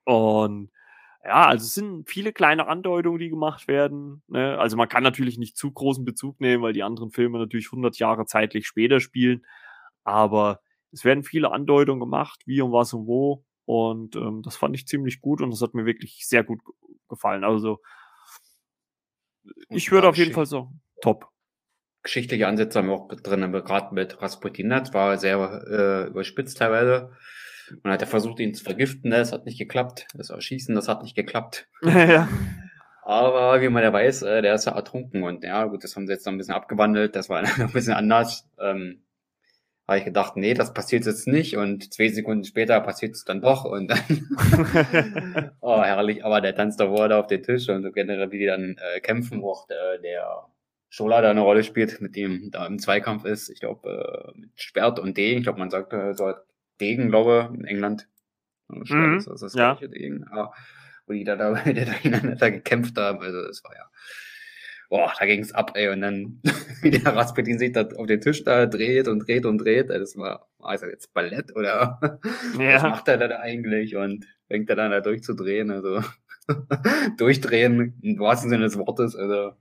Und 0.05 0.71
ja, 1.23 1.47
also 1.47 1.63
es 1.63 1.73
sind 1.73 2.09
viele 2.09 2.33
kleine 2.33 2.67
Andeutungen, 2.67 3.19
die 3.19 3.29
gemacht 3.29 3.67
werden. 3.67 4.23
Ne? 4.27 4.57
Also 4.59 4.75
man 4.75 4.89
kann 4.89 5.03
natürlich 5.03 5.37
nicht 5.37 5.55
zu 5.55 5.71
großen 5.71 6.03
Bezug 6.03 6.41
nehmen, 6.41 6.63
weil 6.63 6.73
die 6.73 6.83
anderen 6.83 7.11
Filme 7.11 7.39
natürlich 7.39 7.67
100 7.67 7.97
Jahre 7.97 8.25
zeitlich 8.25 8.67
später 8.67 8.99
spielen. 8.99 9.45
Aber 10.03 10.59
es 10.91 11.05
werden 11.05 11.23
viele 11.23 11.51
Andeutungen 11.51 12.01
gemacht, 12.01 12.41
wie 12.45 12.61
und 12.61 12.73
was 12.73 12.93
und 12.93 13.07
wo. 13.07 13.45
Und 13.65 14.17
ähm, 14.17 14.41
das 14.43 14.57
fand 14.57 14.75
ich 14.75 14.85
ziemlich 14.85 15.21
gut 15.21 15.41
und 15.41 15.51
das 15.51 15.61
hat 15.61 15.73
mir 15.73 15.85
wirklich 15.85 16.27
sehr 16.27 16.43
gut 16.43 16.59
gefallen. 17.07 17.45
Also 17.45 17.79
ich 19.69 19.91
würde 19.91 20.09
auf 20.09 20.17
jeden 20.17 20.33
Fall 20.33 20.45
sagen, 20.45 20.81
top. 21.03 21.29
Geschichtliche 22.01 22.47
Ansätze 22.47 22.79
haben 22.79 22.87
wir 22.87 22.95
auch 22.95 23.07
drin, 23.07 23.51
gerade 23.51 23.93
mit 23.93 24.21
Rasputin, 24.21 24.69
das 24.69 24.93
war 24.93 25.17
sehr 25.17 25.37
äh, 25.69 26.07
überspitzt 26.07 26.57
teilweise. 26.57 27.11
Man 27.81 27.93
hat 27.93 28.01
ja 28.01 28.07
versucht, 28.07 28.39
ihn 28.39 28.53
zu 28.53 28.63
vergiften, 28.63 29.11
das 29.11 29.31
hat 29.31 29.45
nicht 29.45 29.57
geklappt. 29.57 30.07
Das 30.13 30.29
Erschießen, 30.29 30.75
das 30.75 30.89
hat 30.89 31.01
nicht 31.01 31.15
geklappt. 31.15 31.67
ja. 31.83 32.27
Aber 33.03 33.61
wie 33.61 33.69
man 33.69 33.83
ja 33.83 33.91
weiß, 33.91 34.23
äh, 34.23 34.41
der 34.41 34.55
ist 34.55 34.65
ja 34.65 34.73
ertrunken 34.73 35.23
und 35.23 35.43
ja, 35.43 35.65
gut, 35.65 35.83
das 35.83 35.95
haben 35.95 36.07
sie 36.07 36.13
jetzt 36.13 36.25
noch 36.25 36.33
ein 36.33 36.37
bisschen 36.37 36.55
abgewandelt, 36.55 37.15
das 37.15 37.29
war 37.29 37.43
ein 37.59 37.71
bisschen 37.71 37.93
anders. 37.93 38.49
Ähm, 38.59 39.03
habe 39.87 39.97
ich 39.97 40.05
gedacht, 40.05 40.37
nee, 40.37 40.53
das 40.53 40.73
passiert 40.73 41.05
jetzt 41.05 41.27
nicht 41.27 41.57
und 41.57 41.93
zwei 41.93 42.07
Sekunden 42.07 42.45
später 42.45 42.79
passiert 42.79 43.15
es 43.15 43.25
dann 43.25 43.41
doch 43.41 43.65
und 43.65 43.89
dann, 43.89 45.51
oh 45.59 45.81
herrlich, 45.81 46.23
aber 46.23 46.39
der 46.39 46.55
tanzt 46.55 46.79
da 46.79 46.89
wurde 46.89 47.17
auf 47.17 47.27
den 47.27 47.43
Tisch 47.43 47.67
und 47.67 47.93
generell 47.93 48.31
wie 48.31 48.39
die 48.39 48.45
dann 48.45 48.77
äh, 48.77 49.01
kämpfen, 49.01 49.41
wo 49.41 49.51
auch 49.51 49.67
der, 49.67 49.97
der 49.97 50.47
Schola 50.93 51.21
da 51.21 51.31
eine 51.31 51.41
Rolle 51.41 51.63
spielt, 51.63 52.01
mit 52.01 52.15
dem 52.15 52.51
da 52.51 52.67
im 52.67 52.77
Zweikampf 52.77 53.25
ist, 53.25 53.49
ich 53.49 53.59
glaube 53.59 54.33
äh, 54.35 54.39
mit 54.39 54.51
Schwert 54.55 54.99
und 54.99 55.17
Degen, 55.17 55.39
ich 55.39 55.43
glaube 55.43 55.57
man 55.57 55.71
sagt 55.71 55.91
äh, 55.91 56.13
so 56.13 56.33
Degen, 56.79 57.09
glaube 57.09 57.51
in 57.55 57.65
England. 57.65 58.07
Schwert 58.83 59.07
mhm, 59.07 59.17
ist 59.17 59.27
das, 59.27 59.41
das 59.41 59.55
ja. 59.55 59.73
Degen, 59.75 60.23
aber, 60.25 60.53
wo 61.07 61.13
die 61.13 61.23
da, 61.23 61.35
da, 61.35 61.53
da, 61.65 62.35
da 62.35 62.49
gekämpft 62.49 62.95
haben, 62.97 63.19
also 63.19 63.41
das 63.41 63.63
war 63.63 63.73
ja 63.73 63.89
boah, 64.93 65.11
da 65.19 65.25
ging's 65.25 65.51
ab, 65.51 65.71
ey. 65.73 65.89
Und 65.89 66.01
dann, 66.01 66.39
wie 66.83 66.91
der 66.91 67.15
Rasputin 67.15 67.57
sich 67.57 67.71
da 67.71 67.81
auf 67.81 68.05
den 68.05 68.21
Tisch 68.21 68.43
da 68.43 68.67
dreht 68.67 69.07
und 69.07 69.27
dreht 69.27 69.47
und 69.47 69.57
dreht, 69.57 69.89
das 69.89 70.15
war, 70.15 70.47
also 70.59 70.85
jetzt 70.85 71.11
Ballett 71.15 71.55
oder 71.55 71.99
ja. 72.59 72.75
was 72.75 72.83
macht 72.83 73.07
er 73.07 73.17
da 73.17 73.39
eigentlich? 73.39 73.95
Und 73.95 74.27
fängt 74.47 74.69
er 74.69 74.75
dann 74.75 74.91
da 74.91 75.01
durchzudrehen, 75.01 75.71
also 75.71 76.03
durchdrehen 77.17 77.97
im 78.03 78.19
wahrsten 78.19 78.51
Sinne 78.51 78.65
des 78.65 78.77
Wortes, 78.77 79.15
also 79.15 79.53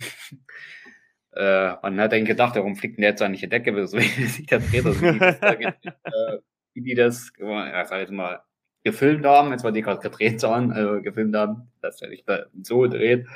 äh, 1.32 1.72
man 1.82 2.00
hat 2.00 2.12
dann 2.12 2.24
gedacht, 2.24 2.56
warum 2.56 2.76
fliegt 2.76 2.96
denn 2.96 3.02
der 3.02 3.10
jetzt 3.10 3.22
an 3.22 3.32
die 3.32 3.48
Decke, 3.48 3.86
so 3.86 3.98
wie 3.98 4.02
sich 4.26 4.46
der 4.46 4.58
also 4.58 5.00
wie, 5.00 5.12
die 5.12 5.18
das, 5.18 5.40
äh, 6.04 6.38
wie 6.74 6.82
die 6.82 6.94
das, 6.94 7.32
ja, 7.38 7.84
sag 7.84 8.00
jetzt 8.00 8.12
mal, 8.12 8.42
gefilmt 8.84 9.24
haben, 9.24 9.50
jetzt 9.50 9.64
war 9.64 9.72
die 9.72 9.82
gerade 9.82 10.00
gedreht 10.00 10.42
waren, 10.42 10.70
also 10.70 11.00
gefilmt 11.00 11.34
haben, 11.34 11.72
dass 11.80 12.02
er 12.02 12.10
sich 12.10 12.24
da 12.24 12.44
so 12.62 12.86
dreht. 12.86 13.26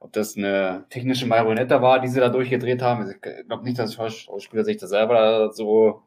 Ob 0.00 0.12
das 0.12 0.36
eine 0.36 0.86
technische 0.90 1.26
Marionette 1.26 1.82
war, 1.82 2.00
die 2.00 2.08
sie 2.08 2.20
da 2.20 2.28
durchgedreht 2.28 2.82
haben. 2.82 3.10
Ich 3.10 3.20
glaube 3.20 3.64
nicht, 3.64 3.78
dass 3.78 3.94
Schauspieler 3.94 4.64
sich 4.64 4.76
das 4.76 4.90
selber 4.90 5.50
so 5.52 6.02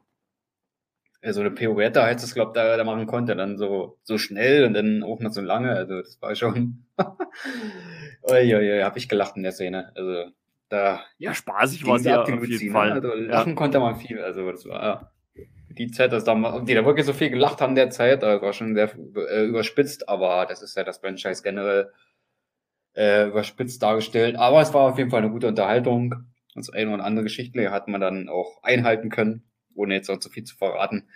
so 1.30 1.40
eine 1.40 1.50
Pirouette 1.50 2.02
heißt 2.02 2.24
es, 2.24 2.34
glaube 2.34 2.52
da, 2.54 2.76
da 2.76 2.84
machen 2.84 3.06
konnte, 3.06 3.36
dann 3.36 3.56
so 3.56 3.98
so 4.02 4.18
schnell 4.18 4.64
und 4.64 4.74
dann 4.74 5.02
auch 5.02 5.20
noch 5.20 5.32
so 5.32 5.40
lange. 5.40 5.70
Also 5.70 5.98
das 5.98 6.20
war 6.20 6.34
schon. 6.34 6.86
Uiuiui, 8.28 8.82
habe 8.82 8.98
ich 8.98 9.08
gelacht 9.08 9.36
in 9.36 9.42
der 9.42 9.52
Szene. 9.52 9.92
Also 9.94 10.30
da. 10.68 11.00
Ja, 11.18 11.34
spaßig 11.34 11.86
war 11.86 11.98
sie 11.98 12.08
ja 12.08 12.22
auf 12.22 12.28
jeden 12.28 12.72
Fall. 12.72 12.92
Also, 12.92 13.14
lachen 13.14 13.50
ja. 13.50 13.54
konnte 13.54 13.78
man 13.78 13.96
viel. 13.96 14.20
Also 14.20 14.50
das 14.50 14.66
war 14.66 15.12
die 15.68 15.90
Zeit, 15.90 16.12
dass 16.12 16.24
da 16.24 16.60
die 16.60 16.74
da 16.74 16.84
wirklich 16.84 17.06
so 17.06 17.12
viel 17.12 17.30
gelacht 17.30 17.60
haben 17.60 17.74
der 17.74 17.90
Zeit, 17.90 18.22
das 18.22 18.42
war 18.42 18.52
schon 18.52 18.74
sehr 18.74 18.90
äh, 19.30 19.44
überspitzt, 19.44 20.08
aber 20.08 20.46
das 20.46 20.62
ist 20.62 20.76
ja 20.76 20.84
das 20.84 20.98
Franchise 20.98 21.42
generell 21.42 21.90
äh, 22.94 23.28
überspitzt 23.28 23.82
dargestellt. 23.82 24.36
Aber 24.36 24.60
es 24.60 24.74
war 24.74 24.82
auf 24.82 24.98
jeden 24.98 25.10
Fall 25.10 25.22
eine 25.22 25.30
gute 25.30 25.48
Unterhaltung. 25.48 26.14
Das 26.54 26.70
eine 26.70 26.92
oder 26.92 27.04
andere 27.04 27.24
Geschichte 27.24 27.70
hat 27.70 27.88
man 27.88 28.00
dann 28.00 28.28
auch 28.28 28.62
einhalten 28.62 29.08
können, 29.08 29.44
ohne 29.74 29.94
jetzt 29.94 30.10
auch 30.10 30.18
zu 30.18 30.30
viel 30.30 30.44
zu 30.44 30.56
verraten. 30.56 31.08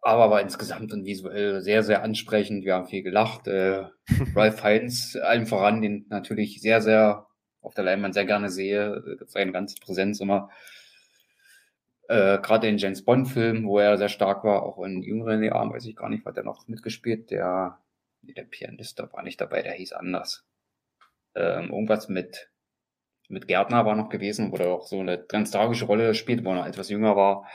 Aber 0.00 0.30
war 0.30 0.40
insgesamt 0.40 0.92
und 0.92 1.04
visuell 1.04 1.60
sehr, 1.60 1.82
sehr 1.82 2.02
ansprechend. 2.02 2.64
Wir 2.64 2.74
haben 2.74 2.86
viel 2.86 3.02
gelacht. 3.02 3.48
Äh, 3.48 3.86
Ralph 4.34 4.62
Heinz, 4.62 5.16
allen 5.20 5.46
voran, 5.46 5.82
den 5.82 6.06
natürlich 6.08 6.60
sehr, 6.60 6.80
sehr 6.80 7.26
auf 7.60 7.74
der 7.74 7.84
Leinwand 7.84 8.14
sehr 8.14 8.24
gerne 8.24 8.50
sehe. 8.50 9.18
Seine 9.26 9.52
ganze 9.52 9.76
Präsenz 9.80 10.20
immer. 10.20 10.50
Äh, 12.08 12.38
Gerade 12.38 12.68
in 12.68 12.78
James 12.78 13.04
Bond-Filmen, 13.04 13.66
wo 13.66 13.78
er 13.78 13.98
sehr 13.98 14.08
stark 14.08 14.44
war, 14.44 14.62
auch 14.62 14.82
in 14.84 15.02
jüngeren 15.02 15.42
Jahren, 15.42 15.72
weiß 15.72 15.84
ich 15.86 15.96
gar 15.96 16.08
nicht, 16.08 16.24
hat 16.24 16.36
er 16.36 16.44
noch 16.44 16.68
mitgespielt. 16.68 17.30
Der 17.30 17.78
der 18.22 18.44
Pianist 18.44 18.98
da 18.98 19.12
war 19.12 19.22
nicht 19.22 19.40
dabei, 19.40 19.62
der 19.62 19.72
hieß 19.72 19.92
anders. 19.92 20.44
Ähm, 21.34 21.70
irgendwas 21.70 22.08
mit 22.08 22.50
mit 23.28 23.46
Gärtner 23.46 23.84
war 23.86 23.94
noch 23.94 24.08
gewesen, 24.08 24.52
wo 24.52 24.56
er 24.56 24.72
auch 24.72 24.86
so 24.86 25.00
eine 25.00 25.18
ganz 25.18 25.50
tragische 25.50 25.84
Rolle 25.84 26.14
spielt, 26.14 26.44
wo 26.44 26.50
er 26.50 26.56
noch 26.56 26.66
etwas 26.66 26.88
jünger 26.88 27.16
war. 27.16 27.46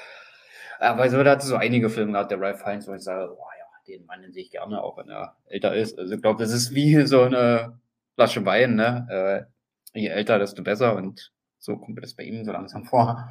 Aber 0.80 1.10
so, 1.10 1.24
da 1.24 1.32
hatte 1.32 1.46
so 1.46 1.56
einige 1.56 1.90
Filme 1.90 2.14
gehabt, 2.14 2.32
der 2.32 2.40
Ralph 2.40 2.62
Fiennes, 2.62 2.88
wo 2.88 2.94
ich 2.94 3.02
sage, 3.02 3.32
oh 3.32 3.48
ja, 3.58 3.66
den 3.88 4.06
Mann 4.06 4.32
sehe 4.32 4.44
ich 4.44 4.52
gerne, 4.52 4.82
auch 4.82 4.98
wenn 4.98 5.10
er 5.10 5.36
älter 5.48 5.74
ist. 5.74 5.98
Also 5.98 6.16
ich 6.16 6.22
glaube, 6.22 6.44
das 6.44 6.52
ist 6.52 6.74
wie 6.74 7.06
so 7.06 7.22
eine 7.22 7.80
Flasche 8.16 8.46
Wein, 8.46 8.76
ne? 8.76 9.48
Äh, 9.94 10.00
je 10.00 10.08
älter, 10.08 10.40
desto 10.40 10.64
besser 10.64 10.96
und 10.96 11.32
so 11.60 11.78
kommt 11.78 11.96
mir 11.96 12.02
das 12.02 12.14
bei 12.14 12.24
ihm 12.24 12.44
so 12.44 12.52
langsam 12.52 12.84
vor. 12.86 13.28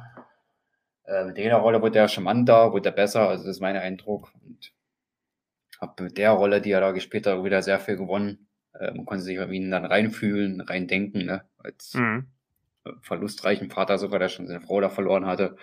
Äh, 1.05 1.25
mit 1.25 1.37
jeder 1.37 1.57
Rolle 1.57 1.81
wird 1.81 1.95
er 1.95 2.07
charmanter, 2.07 2.73
wird 2.73 2.85
er 2.85 2.91
besser, 2.91 3.29
also 3.29 3.43
das 3.43 3.57
ist 3.57 3.61
mein 3.61 3.77
Eindruck. 3.77 4.33
Und 4.43 4.73
habe 5.79 6.03
mit 6.03 6.17
der 6.17 6.31
Rolle, 6.31 6.61
die 6.61 6.71
er 6.71 6.81
da 6.81 6.91
gespielt 6.91 7.27
hat, 7.27 7.43
wieder 7.43 7.61
sehr 7.61 7.79
viel 7.79 7.97
gewonnen. 7.97 8.47
Äh, 8.73 8.91
man 8.93 9.05
konnte 9.05 9.23
sich 9.23 9.39
auf 9.39 9.51
ihn 9.51 9.69
dann 9.69 9.85
reinfühlen, 9.85 10.61
reindenken, 10.61 11.25
ne? 11.25 11.43
als 11.57 11.93
mhm. 11.93 12.32
Verlustreichen 13.01 13.69
Vater 13.69 13.97
sogar, 13.97 14.19
der 14.19 14.29
schon 14.29 14.47
seine 14.47 14.61
Frau 14.61 14.81
da 14.81 14.89
verloren 14.89 15.25
hatte. 15.25 15.57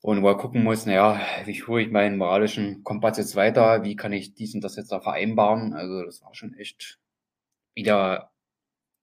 Und 0.00 0.22
wo 0.22 0.28
er 0.28 0.36
gucken 0.36 0.64
muss, 0.64 0.84
naja, 0.84 1.20
wie 1.44 1.58
führe 1.58 1.80
ich 1.80 1.90
meinen 1.90 2.18
moralischen 2.18 2.82
Kompass 2.82 3.18
jetzt 3.18 3.36
weiter? 3.36 3.84
Wie 3.84 3.94
kann 3.94 4.12
ich 4.12 4.34
dies 4.34 4.54
und 4.54 4.62
das 4.62 4.76
jetzt 4.76 4.90
da 4.90 5.00
vereinbaren? 5.00 5.74
Also 5.74 6.04
das 6.04 6.22
war 6.22 6.34
schon 6.34 6.54
echt 6.54 6.98
wieder 7.74 8.32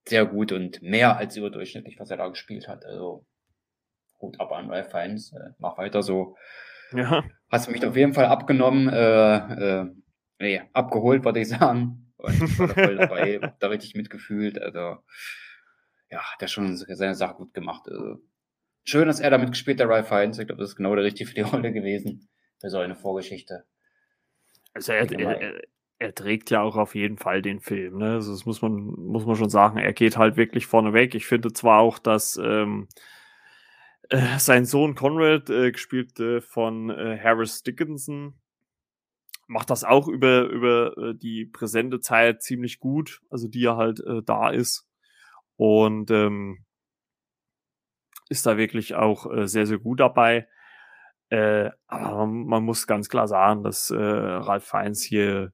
sehr 0.06 0.26
gut 0.26 0.52
und 0.52 0.82
mehr 0.82 1.16
als 1.16 1.36
überdurchschnittlich, 1.36 1.98
was 1.98 2.10
er 2.10 2.18
da 2.18 2.28
gespielt 2.28 2.68
hat. 2.68 2.84
Also 2.84 3.24
gut 4.18 4.38
ab 4.38 4.52
an 4.52 4.70
Ralph 4.70 4.90
Fiennes, 4.90 5.32
äh, 5.32 5.50
mach 5.58 5.78
weiter 5.78 6.02
so. 6.02 6.36
Ja. 6.92 7.24
Hast 7.50 7.70
mich 7.70 7.84
auf 7.84 7.96
jeden 7.96 8.14
Fall 8.14 8.26
abgenommen, 8.26 8.88
äh, 8.88 9.36
äh, 9.80 9.86
nee, 10.38 10.62
abgeholt, 10.72 11.24
würde 11.24 11.40
ich 11.40 11.48
sagen. 11.48 12.12
Und 12.18 12.34
ich 12.34 12.58
war 12.58 12.68
da 12.68 12.74
voll 12.74 12.96
dabei, 12.96 13.38
hab 13.42 13.58
da 13.60 13.68
richtig 13.68 13.94
mitgefühlt. 13.94 14.60
Also, 14.60 14.98
ja, 16.10 16.20
hat 16.20 16.42
er 16.42 16.48
schon 16.48 16.76
seine 16.76 17.14
Sache 17.14 17.36
gut 17.36 17.54
gemacht. 17.54 17.88
Also, 17.88 18.18
schön, 18.84 19.06
dass 19.06 19.20
er 19.20 19.30
damit 19.30 19.50
gespielt, 19.50 19.78
der 19.78 19.88
Ralph 19.88 20.08
Fiennes. 20.08 20.38
Ich 20.38 20.46
glaube, 20.46 20.60
das 20.60 20.70
ist 20.70 20.76
genau 20.76 20.94
der 20.94 21.04
richtige 21.04 21.28
für 21.28 21.34
die 21.34 21.40
Rolle 21.42 21.72
gewesen. 21.72 22.28
Für 22.60 22.68
so 22.68 22.78
eine 22.78 22.94
Vorgeschichte. 22.94 23.64
Also 24.74 24.92
er, 24.92 25.10
er, 25.10 25.62
er, 25.98 26.14
trägt 26.14 26.50
ja 26.50 26.62
auch 26.62 26.76
auf 26.76 26.94
jeden 26.94 27.16
Fall 27.16 27.42
den 27.42 27.60
Film. 27.60 27.98
Ne? 27.98 28.12
Also 28.12 28.32
das 28.32 28.44
muss 28.44 28.62
man, 28.62 28.72
muss 28.72 29.26
man 29.26 29.36
schon 29.36 29.50
sagen. 29.50 29.78
Er 29.78 29.92
geht 29.92 30.16
halt 30.16 30.36
wirklich 30.36 30.66
vorne 30.66 30.92
weg. 30.92 31.14
Ich 31.14 31.26
finde 31.26 31.52
zwar 31.52 31.80
auch, 31.80 31.98
dass 31.98 32.36
ähm, 32.36 32.88
äh, 34.10 34.38
sein 34.38 34.66
Sohn 34.66 34.94
Conrad, 34.94 35.48
äh, 35.50 35.72
gespielt 35.72 36.18
äh, 36.20 36.40
von 36.40 36.90
äh, 36.90 37.18
Harris 37.22 37.62
Dickinson, 37.62 38.34
macht 39.46 39.70
das 39.70 39.82
auch 39.82 40.06
über, 40.06 40.42
über 40.48 40.96
äh, 40.98 41.14
die 41.14 41.46
präsente 41.46 42.00
Zeit 42.00 42.42
ziemlich 42.42 42.78
gut, 42.78 43.20
also 43.30 43.48
die 43.48 43.64
er 43.64 43.76
halt 43.76 44.00
äh, 44.00 44.22
da 44.24 44.50
ist. 44.50 44.89
Und 45.60 46.10
ähm, 46.10 46.64
ist 48.30 48.46
da 48.46 48.56
wirklich 48.56 48.94
auch 48.94 49.30
äh, 49.30 49.46
sehr, 49.46 49.66
sehr 49.66 49.78
gut 49.78 50.00
dabei. 50.00 50.48
Äh, 51.28 51.68
aber 51.86 52.26
man, 52.26 52.46
man, 52.46 52.64
muss 52.64 52.86
ganz 52.86 53.10
klar 53.10 53.28
sagen, 53.28 53.62
dass 53.62 53.90
äh, 53.90 53.94
Ralf 53.94 54.64
Feins 54.64 55.02
hier 55.02 55.52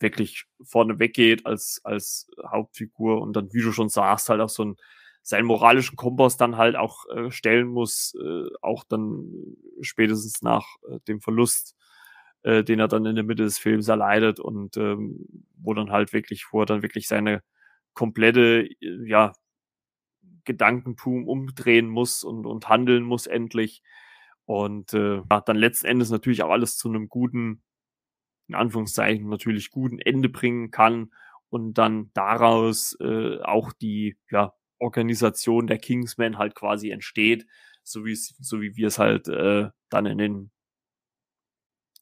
wirklich 0.00 0.46
vorne 0.64 0.98
weggeht 0.98 1.46
als, 1.46 1.80
als 1.84 2.28
Hauptfigur 2.44 3.22
und 3.22 3.34
dann, 3.36 3.52
wie 3.52 3.62
du 3.62 3.70
schon 3.70 3.88
sagst, 3.90 4.28
halt 4.28 4.40
auch 4.40 4.48
so 4.48 4.64
ein 4.64 4.76
seinen 5.22 5.46
moralischen 5.46 5.96
Kompass 5.96 6.36
dann 6.36 6.56
halt 6.56 6.74
auch 6.74 7.06
äh, 7.14 7.30
stellen 7.30 7.68
muss, 7.68 8.12
äh, 8.20 8.48
auch 8.60 8.82
dann 8.82 9.56
spätestens 9.82 10.42
nach 10.42 10.66
äh, 10.90 10.98
dem 11.06 11.20
Verlust, 11.20 11.76
äh, 12.42 12.64
den 12.64 12.80
er 12.80 12.88
dann 12.88 13.06
in 13.06 13.14
der 13.14 13.24
Mitte 13.24 13.44
des 13.44 13.58
Films 13.60 13.86
erleidet 13.86 14.40
und 14.40 14.76
ähm, 14.78 15.48
wo 15.56 15.74
dann 15.74 15.92
halt 15.92 16.12
wirklich, 16.12 16.46
wo 16.50 16.62
er 16.62 16.66
dann 16.66 16.82
wirklich 16.82 17.06
seine 17.06 17.44
komplette, 17.94 18.68
äh, 18.80 19.08
ja, 19.08 19.32
Gedankentum 20.44 21.28
umdrehen 21.28 21.88
muss 21.88 22.24
und, 22.24 22.46
und 22.46 22.68
handeln 22.68 23.02
muss 23.02 23.26
endlich. 23.26 23.82
Und 24.46 24.92
äh, 24.94 25.22
dann 25.46 25.56
letzten 25.56 25.86
Endes 25.86 26.10
natürlich 26.10 26.42
auch 26.42 26.50
alles 26.50 26.76
zu 26.76 26.88
einem 26.88 27.08
guten, 27.08 27.62
in 28.48 28.54
Anführungszeichen 28.54 29.28
natürlich 29.28 29.70
guten 29.70 29.98
Ende 29.98 30.28
bringen 30.28 30.70
kann 30.70 31.12
und 31.48 31.74
dann 31.74 32.10
daraus 32.14 32.96
äh, 33.00 33.40
auch 33.42 33.72
die 33.72 34.16
ja, 34.30 34.52
Organisation 34.78 35.66
der 35.66 35.78
Kingsmen 35.78 36.36
halt 36.36 36.54
quasi 36.54 36.90
entsteht, 36.90 37.46
so 37.82 38.04
wie 38.04 38.12
es, 38.12 38.34
so 38.40 38.60
wie 38.60 38.76
wir 38.76 38.88
es 38.88 38.98
halt 38.98 39.28
äh, 39.28 39.70
dann 39.88 40.06
in 40.06 40.18
den 40.18 40.50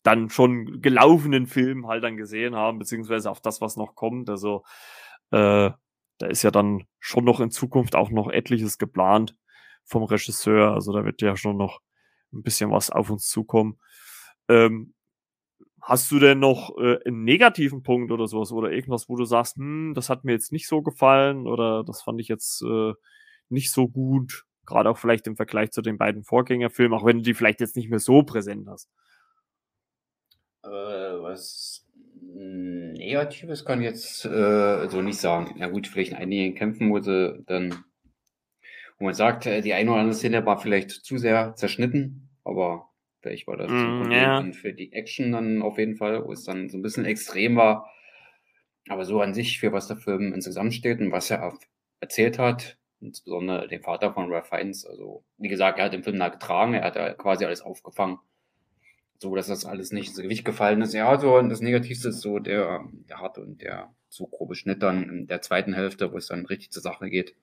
dann 0.03 0.30
schon 0.30 0.82
gelaufenen 0.82 1.47
Filmen 1.47 1.86
halt 1.86 2.03
dann 2.03 2.16
gesehen 2.16 2.57
haben, 2.57 2.78
beziehungsweise 2.78 3.30
auf 3.30 3.40
das, 3.40 3.61
was 3.61 3.76
noch 3.76 3.95
kommt. 3.95 4.28
Also 4.30 4.64
äh, 5.30 5.70
da 6.19 6.27
ist 6.27 6.43
ja 6.43 6.51
dann 6.51 6.85
schon 7.01 7.25
noch 7.25 7.41
in 7.41 7.51
Zukunft 7.51 7.95
auch 7.97 8.11
noch 8.11 8.31
etliches 8.31 8.79
geplant 8.79 9.37
vom 9.85 10.05
Regisseur. 10.05 10.73
Also 10.73 10.93
da 10.93 11.05
wird 11.05 11.23
ja 11.23 11.37
schon 11.37 11.57
noch 11.57 11.81
ein 12.33 12.43
bisschen 12.43 12.71
was 12.71 12.91
auf 12.91 13.11
uns 13.11 13.29
zukommen. 13.29 13.79
Ähm, 14.49 14.95
hast 15.81 16.11
du 16.11 16.19
denn 16.19 16.39
noch 16.39 16.77
äh, 16.79 16.99
einen 17.05 17.25
negativen 17.25 17.83
Punkt 17.83 18.13
oder 18.13 18.29
sowas 18.29 18.53
oder 18.53 18.71
irgendwas, 18.71 19.09
wo 19.09 19.17
du 19.17 19.25
sagst, 19.25 19.57
hm, 19.57 19.95
das 19.95 20.09
hat 20.09 20.25
mir 20.25 20.33
jetzt 20.33 20.53
nicht 20.53 20.69
so 20.69 20.81
gefallen 20.81 21.47
oder 21.47 21.85
das 21.85 22.03
fand 22.03 22.21
ich 22.21 22.29
jetzt 22.29 22.63
äh, 22.63 22.93
nicht 23.49 23.73
so 23.73 23.89
gut, 23.89 24.45
gerade 24.65 24.89
auch 24.89 24.99
vielleicht 24.99 25.27
im 25.27 25.37
Vergleich 25.37 25.73
zu 25.73 25.83
den 25.83 25.99
beiden 25.99 26.23
Vorgängerfilmen, 26.23 26.97
auch 26.97 27.05
wenn 27.05 27.19
du 27.19 27.23
die 27.23 27.35
vielleicht 27.35 27.61
jetzt 27.61 27.77
nicht 27.77 27.91
mehr 27.91 27.99
so 27.99 28.23
präsent 28.23 28.69
hast? 28.69 28.89
Äh, 30.63 30.69
was 30.69 31.85
Negatives 32.43 33.64
kann 33.64 33.80
ich 33.80 33.86
jetzt 33.86 34.24
äh, 34.24 34.88
so 34.88 35.03
nicht 35.03 35.18
sagen. 35.18 35.55
Ja 35.59 35.68
gut, 35.68 35.86
vielleicht 35.86 36.12
in 36.12 36.18
einigen 36.18 36.55
Kämpfen, 36.55 36.90
wo 36.90 37.01
sie 37.01 37.43
dann, 37.47 37.84
wo 38.99 39.05
man 39.05 39.14
sagt, 39.14 39.47
äh, 39.47 39.61
die 39.61 39.74
eine 39.74 39.90
oder 39.90 40.01
andere 40.01 40.16
Szene 40.16 40.45
war 40.47 40.59
vielleicht 40.59 40.90
zu 40.90 41.18
sehr 41.18 41.55
zerschnitten, 41.55 42.30
aber 42.45 42.90
vielleicht 43.20 43.47
war 43.47 43.57
das 43.57 43.70
mm, 43.70 44.11
ja. 44.11 44.45
für 44.53 44.72
die 44.72 44.93
Action 44.93 45.32
dann 45.32 45.62
auf 45.62 45.78
jeden 45.78 45.97
Fall, 45.97 46.24
wo 46.24 46.32
es 46.32 46.45
dann 46.45 46.68
so 46.68 46.78
ein 46.78 46.82
bisschen 46.82 47.05
extrem 47.05 47.57
war. 47.57 47.90
Aber 48.88 49.05
so 49.05 49.20
an 49.20 49.34
sich, 49.34 49.61
für 49.61 49.72
was 49.72 49.86
der 49.86 49.97
Film 49.97 50.32
insgesamt 50.32 50.74
steht 50.74 51.01
und 51.01 51.12
was 51.12 51.30
er 51.30 51.57
erzählt 52.01 52.38
hat, 52.38 52.78
insbesondere 53.01 53.68
den 53.68 53.80
Vater 53.80 54.12
von 54.12 54.32
Ralph 54.32 54.49
Fiennes, 54.49 54.84
also 54.84 55.24
wie 55.38 55.49
gesagt, 55.49 55.78
er 55.78 55.84
hat 55.84 55.93
den 55.93 56.03
Film 56.03 56.18
da 56.18 56.28
getragen, 56.28 56.74
er 56.74 56.84
hat 56.84 56.97
da 56.97 57.14
quasi 57.14 57.45
alles 57.45 57.62
aufgefangen 57.62 58.18
so 59.23 59.35
dass 59.35 59.47
das 59.47 59.64
alles 59.64 59.93
nicht 59.93 60.09
ins 60.09 60.20
Gewicht 60.20 60.45
gefallen 60.45 60.83
ist. 60.83 60.93
Ja, 60.93 61.18
so 61.18 61.39
und 61.39 61.49
das 61.49 61.61
Negativste 61.61 62.09
ist 62.09 62.20
so 62.20 62.39
der, 62.39 62.85
der 63.09 63.18
harte 63.18 63.41
und 63.41 63.62
der 63.62 63.95
zu 64.09 64.27
grobe 64.27 64.55
Schnitt 64.55 64.83
dann 64.83 65.09
in 65.09 65.27
der 65.27 65.41
zweiten 65.41 65.73
Hälfte, 65.73 66.12
wo 66.12 66.18
es 66.18 66.27
dann 66.27 66.45
richtig 66.45 66.73
zur 66.73 66.83
Sache 66.83 67.09
geht, 67.09 67.35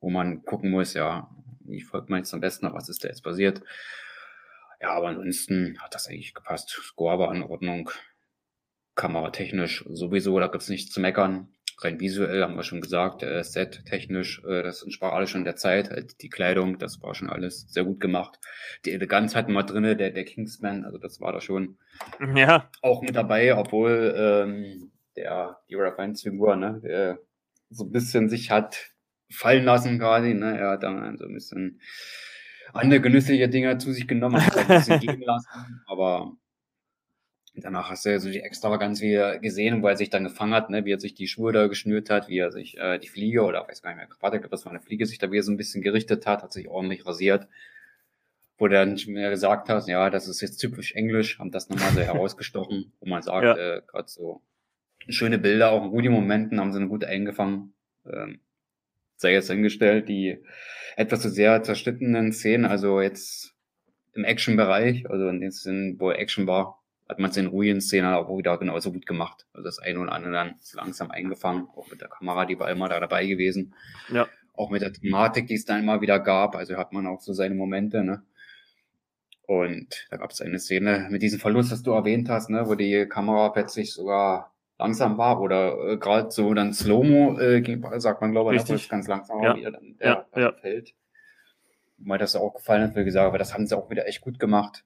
wo 0.00 0.10
man 0.10 0.44
gucken 0.44 0.70
muss, 0.70 0.94
ja, 0.94 1.28
wie 1.60 1.80
folgt 1.80 2.10
man 2.10 2.20
jetzt 2.20 2.34
am 2.34 2.40
besten, 2.40 2.72
was 2.72 2.88
ist 2.88 3.02
da 3.02 3.08
jetzt 3.08 3.24
passiert. 3.24 3.62
Ja, 4.80 4.90
aber 4.90 5.08
ansonsten 5.08 5.78
hat 5.80 5.94
das 5.94 6.06
eigentlich 6.06 6.34
gepasst. 6.34 6.68
Score 6.68 7.18
war 7.18 7.34
in 7.34 7.42
Ordnung. 7.42 7.90
Kameratechnisch 8.96 9.84
sowieso, 9.88 10.38
da 10.38 10.46
gibt's 10.46 10.68
nichts 10.68 10.92
zu 10.92 11.00
meckern 11.00 11.48
rein 11.78 12.00
visuell 12.00 12.42
haben 12.42 12.56
wir 12.56 12.62
schon 12.62 12.80
gesagt, 12.80 13.22
äh, 13.22 13.42
Set 13.42 13.84
technisch, 13.86 14.42
äh, 14.44 14.62
das 14.62 14.82
entsprach 14.82 15.12
alles 15.12 15.30
schon 15.30 15.44
der 15.44 15.56
Zeit, 15.56 15.90
halt 15.90 16.20
die 16.22 16.28
Kleidung, 16.28 16.78
das 16.78 17.02
war 17.02 17.14
schon 17.14 17.30
alles 17.30 17.66
sehr 17.72 17.84
gut 17.84 18.00
gemacht. 18.00 18.38
Die 18.84 18.92
Eleganz 18.92 19.34
hatten 19.34 19.52
wir 19.52 19.62
drinne, 19.62 19.96
der, 19.96 20.10
der 20.10 20.24
Kingsman, 20.24 20.84
also 20.84 20.98
das 20.98 21.20
war 21.20 21.32
da 21.32 21.40
schon 21.40 21.78
ja. 22.34 22.70
auch 22.82 23.02
mit 23.02 23.16
dabei, 23.16 23.56
obwohl 23.56 24.14
ähm, 24.16 24.92
der 25.16 25.58
die 25.68 25.76
Figur, 26.22 26.56
ne, 26.56 26.80
der 26.82 27.18
so 27.70 27.84
ein 27.84 27.92
bisschen 27.92 28.28
sich 28.28 28.50
hat 28.50 28.92
fallen 29.30 29.64
lassen 29.64 29.98
quasi, 29.98 30.34
ne, 30.34 30.58
er 30.58 30.70
hat 30.70 30.82
dann 30.82 31.16
so 31.16 31.24
ein 31.24 31.34
bisschen 31.34 31.80
andere 32.72 33.00
genüssliche 33.00 33.48
Dinge 33.48 33.78
zu 33.78 33.92
sich 33.92 34.08
genommen, 34.08 34.44
hat 34.44 34.56
ein 34.56 34.66
bisschen 34.66 35.00
geben 35.00 35.22
lassen, 35.22 35.82
aber 35.86 36.36
Danach 37.56 37.88
hast 37.88 38.04
du 38.04 38.10
ja 38.10 38.18
so 38.18 38.30
die 38.30 38.40
Extravaganz 38.40 39.00
wieder 39.00 39.38
gesehen, 39.38 39.80
wo 39.80 39.86
er 39.86 39.96
sich 39.96 40.10
dann 40.10 40.24
gefangen 40.24 40.54
hat, 40.54 40.70
ne, 40.70 40.84
wie 40.84 40.92
er 40.92 40.98
sich 40.98 41.14
die 41.14 41.28
Schuhe 41.28 41.52
da 41.52 41.68
geschnürt 41.68 42.10
hat, 42.10 42.28
wie 42.28 42.38
er 42.38 42.50
sich 42.50 42.76
äh, 42.78 42.98
die 42.98 43.08
Fliege 43.08 43.42
oder 43.42 43.66
weiß 43.68 43.80
gar 43.80 43.90
nicht 43.90 43.98
mehr, 43.98 44.06
Krawatte, 44.08 44.36
ich 44.36 44.42
glaube, 44.42 44.50
das 44.50 44.64
war 44.64 44.72
eine 44.72 44.80
Fliege, 44.80 45.06
sich 45.06 45.18
da 45.18 45.30
wieder 45.30 45.44
so 45.44 45.52
ein 45.52 45.56
bisschen 45.56 45.80
gerichtet 45.80 46.26
hat, 46.26 46.42
hat 46.42 46.52
sich 46.52 46.68
ordentlich 46.68 47.06
rasiert. 47.06 47.46
Wo 48.58 48.66
der 48.66 48.84
dann 48.84 48.98
mehr 49.06 49.30
gesagt 49.30 49.68
hat, 49.68 49.86
ja, 49.86 50.10
das 50.10 50.26
ist 50.26 50.40
jetzt 50.40 50.58
typisch 50.58 50.94
Englisch, 50.94 51.38
haben 51.38 51.52
das 51.52 51.68
nochmal 51.68 51.92
so 51.92 52.00
herausgestochen, 52.00 52.92
wo 53.00 53.08
man 53.08 53.22
sagt, 53.22 53.44
ja. 53.44 53.76
äh, 53.76 53.82
gerade 53.86 54.08
so 54.08 54.42
schöne 55.08 55.38
Bilder, 55.38 55.70
auch 55.70 55.84
in 55.84 55.90
guten 55.90 56.12
Momenten 56.12 56.60
haben 56.60 56.72
sie 56.72 56.78
eine 56.78 56.88
gut 56.88 57.04
eingefangen. 57.04 57.74
Ähm, 58.04 58.40
sei 59.16 59.32
jetzt 59.32 59.50
hingestellt, 59.50 60.08
die 60.08 60.38
etwas 60.96 61.20
zu 61.20 61.30
sehr 61.30 61.62
zerschnittenen 61.62 62.32
Szenen, 62.32 62.66
also 62.66 63.00
jetzt 63.00 63.54
im 64.12 64.24
Action-Bereich, 64.24 65.08
also 65.08 65.28
in 65.28 65.40
den 65.40 65.52
Szenen, 65.52 66.00
wo 66.00 66.10
Action 66.10 66.46
war, 66.46 66.83
hat 67.08 67.18
man 67.18 67.30
es 67.30 67.36
in 67.36 67.46
ruhigen 67.46 67.80
Szenen 67.80 68.14
auch 68.14 68.34
wieder 68.36 68.56
genauso 68.58 68.92
gut 68.92 69.06
gemacht. 69.06 69.46
Also 69.52 69.64
das 69.64 69.78
eine 69.78 69.98
oder 69.98 70.12
andere 70.12 70.32
dann 70.32 70.54
langsam 70.72 71.10
eingefangen, 71.10 71.68
auch 71.76 71.90
mit 71.90 72.00
der 72.00 72.08
Kamera, 72.08 72.46
die 72.46 72.58
war 72.58 72.70
immer 72.70 72.88
da 72.88 72.98
dabei 73.00 73.26
gewesen. 73.26 73.74
Ja. 74.08 74.26
Auch 74.54 74.70
mit 74.70 74.82
der 74.82 74.92
Thematik, 74.92 75.46
die 75.48 75.54
es 75.54 75.64
dann 75.64 75.82
immer 75.82 76.00
wieder 76.00 76.18
gab. 76.20 76.56
Also 76.56 76.76
hat 76.76 76.92
man 76.92 77.06
auch 77.06 77.20
so 77.20 77.32
seine 77.32 77.54
Momente, 77.54 78.04
ne? 78.04 78.22
Und 79.46 80.06
da 80.10 80.16
gab 80.16 80.30
es 80.30 80.40
eine 80.40 80.58
Szene 80.58 81.08
mit 81.10 81.22
diesem 81.22 81.38
Verlust, 81.38 81.70
das 81.70 81.82
du 81.82 81.92
erwähnt 81.92 82.30
hast, 82.30 82.48
ne, 82.48 82.66
wo 82.66 82.74
die 82.74 83.06
Kamera 83.06 83.50
plötzlich 83.50 83.92
sogar 83.92 84.54
langsam 84.78 85.18
war 85.18 85.40
oder 85.40 85.92
äh, 85.92 85.96
gerade 85.98 86.30
so 86.30 86.54
dann 86.54 86.72
Slow-Mo, 86.72 87.38
äh, 87.38 88.00
sagt 88.00 88.22
man 88.22 88.32
glaube 88.32 88.56
ich, 88.56 88.64
das 88.64 88.88
ganz 88.88 89.06
langsam 89.06 89.42
ja. 89.42 89.50
war, 89.50 89.56
wie 89.56 89.64
er 89.64 89.70
dann 89.70 89.96
der, 89.98 90.26
ja, 90.34 90.40
ja. 90.40 90.52
fällt. 90.52 90.94
Weil 91.98 92.18
das 92.18 92.36
auch 92.36 92.54
gefallen 92.54 92.82
hat, 92.82 92.96
wie 92.96 93.04
gesagt, 93.04 93.26
aber 93.26 93.38
das 93.38 93.52
haben 93.52 93.66
sie 93.66 93.76
auch 93.76 93.90
wieder 93.90 94.08
echt 94.08 94.22
gut 94.22 94.38
gemacht. 94.38 94.84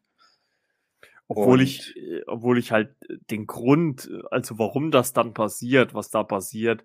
Obwohl 1.29 1.59
Und 1.59 1.65
ich, 1.65 1.97
äh, 1.97 2.23
obwohl 2.27 2.59
ich 2.59 2.73
halt 2.73 2.97
den 3.31 3.47
Grund, 3.47 4.11
also 4.31 4.59
warum 4.59 4.91
das 4.91 5.13
dann 5.13 5.35
passiert, 5.35 5.95
was 5.95 6.11
da 6.11 6.25
passiert, 6.25 6.85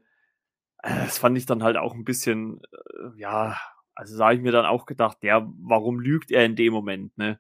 äh, 0.84 0.96
das 1.06 1.18
fand 1.20 1.38
ich 1.38 1.46
dann 1.46 1.64
halt 1.64 1.78
auch 1.78 1.94
ein 1.94 2.06
bisschen, 2.06 2.62
äh, 2.74 3.20
ja, 3.20 3.58
also 3.96 4.18
da 4.18 4.26
habe 4.26 4.36
ich 4.36 4.42
mir 4.42 4.52
dann 4.52 4.66
auch 4.66 4.86
gedacht, 4.86 5.20
ja, 5.24 5.48
warum 5.60 6.00
lügt 6.00 6.32
er 6.32 6.46
in 6.46 6.56
dem 6.56 6.74
Moment, 6.74 7.18
ne? 7.18 7.40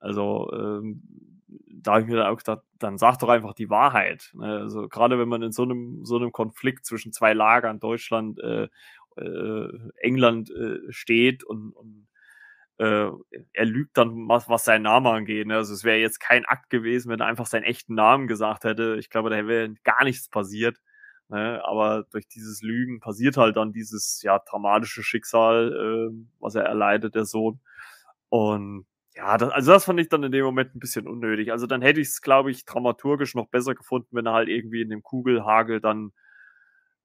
Also, 0.00 0.50
ähm, 0.52 1.02
da 1.48 1.92
habe 1.92 2.02
ich 2.02 2.08
mir 2.08 2.16
dann 2.16 2.26
auch 2.26 2.38
gedacht, 2.38 2.62
dann 2.78 2.98
sag 2.98 3.18
doch 3.18 3.28
einfach 3.28 3.54
die 3.54 3.70
Wahrheit. 3.70 4.32
Ne? 4.34 4.58
Also 4.60 4.88
gerade 4.88 5.18
wenn 5.18 5.28
man 5.28 5.42
in 5.42 5.52
so 5.52 5.62
einem, 5.62 6.04
so 6.04 6.16
einem 6.16 6.32
Konflikt 6.32 6.84
zwischen 6.86 7.12
zwei 7.12 7.32
Lagern, 7.32 7.80
Deutschland, 7.80 8.38
äh, 8.40 8.68
äh, 9.16 9.68
England 9.96 10.50
äh, 10.50 10.80
steht 10.90 11.44
und, 11.44 11.72
und 11.72 11.97
äh, 12.78 13.10
er 13.52 13.64
lügt 13.64 13.96
dann, 13.96 14.28
was, 14.28 14.48
was 14.48 14.64
seinen 14.64 14.82
Namen 14.82 15.06
angeht. 15.06 15.46
Ne? 15.46 15.56
Also 15.56 15.74
es 15.74 15.84
wäre 15.84 15.98
jetzt 15.98 16.20
kein 16.20 16.44
Akt 16.44 16.70
gewesen, 16.70 17.10
wenn 17.10 17.20
er 17.20 17.26
einfach 17.26 17.46
seinen 17.46 17.64
echten 17.64 17.94
Namen 17.94 18.28
gesagt 18.28 18.64
hätte. 18.64 18.96
Ich 18.98 19.10
glaube, 19.10 19.30
da 19.30 19.46
wäre 19.46 19.74
gar 19.84 20.04
nichts 20.04 20.28
passiert. 20.28 20.78
Ne? 21.28 21.60
Aber 21.64 22.04
durch 22.10 22.28
dieses 22.28 22.62
Lügen 22.62 23.00
passiert 23.00 23.36
halt 23.36 23.56
dann 23.56 23.72
dieses 23.72 24.22
ja 24.22 24.38
dramatische 24.38 25.02
Schicksal, 25.02 26.10
äh, 26.12 26.26
was 26.40 26.54
er 26.54 26.64
erleidet, 26.64 27.14
der 27.14 27.24
Sohn. 27.24 27.60
Und 28.28 28.86
ja, 29.16 29.36
das, 29.36 29.50
also 29.50 29.72
das 29.72 29.84
fand 29.84 30.00
ich 30.00 30.08
dann 30.08 30.22
in 30.22 30.32
dem 30.32 30.44
Moment 30.44 30.74
ein 30.74 30.80
bisschen 30.80 31.08
unnötig. 31.08 31.50
Also 31.50 31.66
dann 31.66 31.82
hätte 31.82 32.00
ich 32.00 32.08
es, 32.08 32.22
glaube 32.22 32.52
ich, 32.52 32.64
dramaturgisch 32.64 33.34
noch 33.34 33.48
besser 33.48 33.74
gefunden, 33.74 34.08
wenn 34.12 34.26
er 34.26 34.32
halt 34.34 34.48
irgendwie 34.48 34.82
in 34.82 34.90
dem 34.90 35.02
Kugelhagel 35.02 35.80
dann 35.80 36.12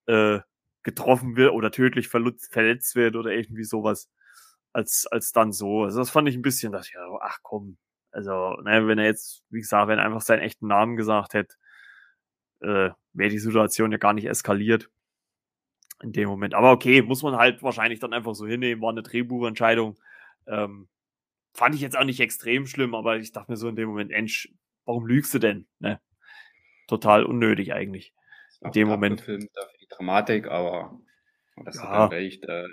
äh, 0.06 0.40
getroffen 0.84 1.36
wird 1.38 1.52
oder 1.54 1.72
tödlich 1.72 2.10
verletzt 2.10 2.96
wird 2.96 3.16
oder 3.16 3.32
irgendwie 3.32 3.64
sowas, 3.64 4.10
als, 4.74 5.08
als 5.08 5.32
dann 5.32 5.52
so. 5.52 5.84
Also 5.84 6.00
das 6.00 6.10
fand 6.10 6.28
ich 6.28 6.36
ein 6.36 6.42
bisschen, 6.42 6.72
dass 6.72 6.88
ich, 6.88 6.94
ja, 6.94 7.08
ach 7.22 7.40
komm, 7.42 7.78
also, 8.14 8.56
ne, 8.62 8.88
wenn 8.88 9.00
er 9.00 9.06
jetzt, 9.06 9.44
wie 9.50 9.60
gesagt, 9.60 9.88
wenn 9.88 9.98
er 9.98 10.06
einfach 10.06 10.22
seinen 10.22 10.42
echten 10.42 10.68
Namen 10.68 10.96
gesagt 10.96 11.34
hätte, 11.34 11.56
äh, 12.62 12.92
wäre 13.14 13.30
die 13.30 13.40
Situation 13.40 13.92
ja 13.92 13.98
gar 13.98 14.14
nicht 14.14 14.26
eskaliert 14.26 14.90
in 16.04 16.12
dem 16.12 16.30
Moment. 16.30 16.54
Aber 16.54 16.72
okay, 16.72 17.02
muss 17.02 17.24
man 17.24 17.36
halt 17.36 17.64
wahrscheinlich 17.64 18.00
dann 18.00 18.14
einfach 18.14 18.36
so 18.36 18.46
hinnehmen, 18.46 18.82
war 18.84 18.92
eine 18.92 19.02
Drehbuchentscheidung. 19.02 20.00
Ähm, 20.46 20.88
fand 21.54 21.74
ich 21.74 21.82
jetzt 21.82 21.98
auch 21.98 22.04
nicht 22.04 22.20
extrem 22.20 22.68
schlimm, 22.68 22.94
aber 22.94 23.18
ich 23.18 23.32
dachte 23.32 23.52
mir 23.52 23.58
so 23.58 23.68
in 23.68 23.76
dem 23.76 23.90
Moment, 23.90 24.12
Ensch, 24.12 24.54
warum 24.86 25.08
lügst 25.08 25.34
du 25.34 25.40
denn? 25.40 25.68
Ne? 25.80 26.00
Total 26.88 27.26
unnötig 27.26 27.74
eigentlich. 27.74 28.14
In 28.62 28.72
dem 28.72 28.88
Moment. 28.90 29.22
Film 29.22 29.50
dafür 29.54 29.78
die 29.82 29.88
Dramatik, 29.88 30.48
aber 30.48 31.00
das 31.66 31.78
ja. 31.78 32.06
recht. 32.06 32.46
Äh, 32.46 32.68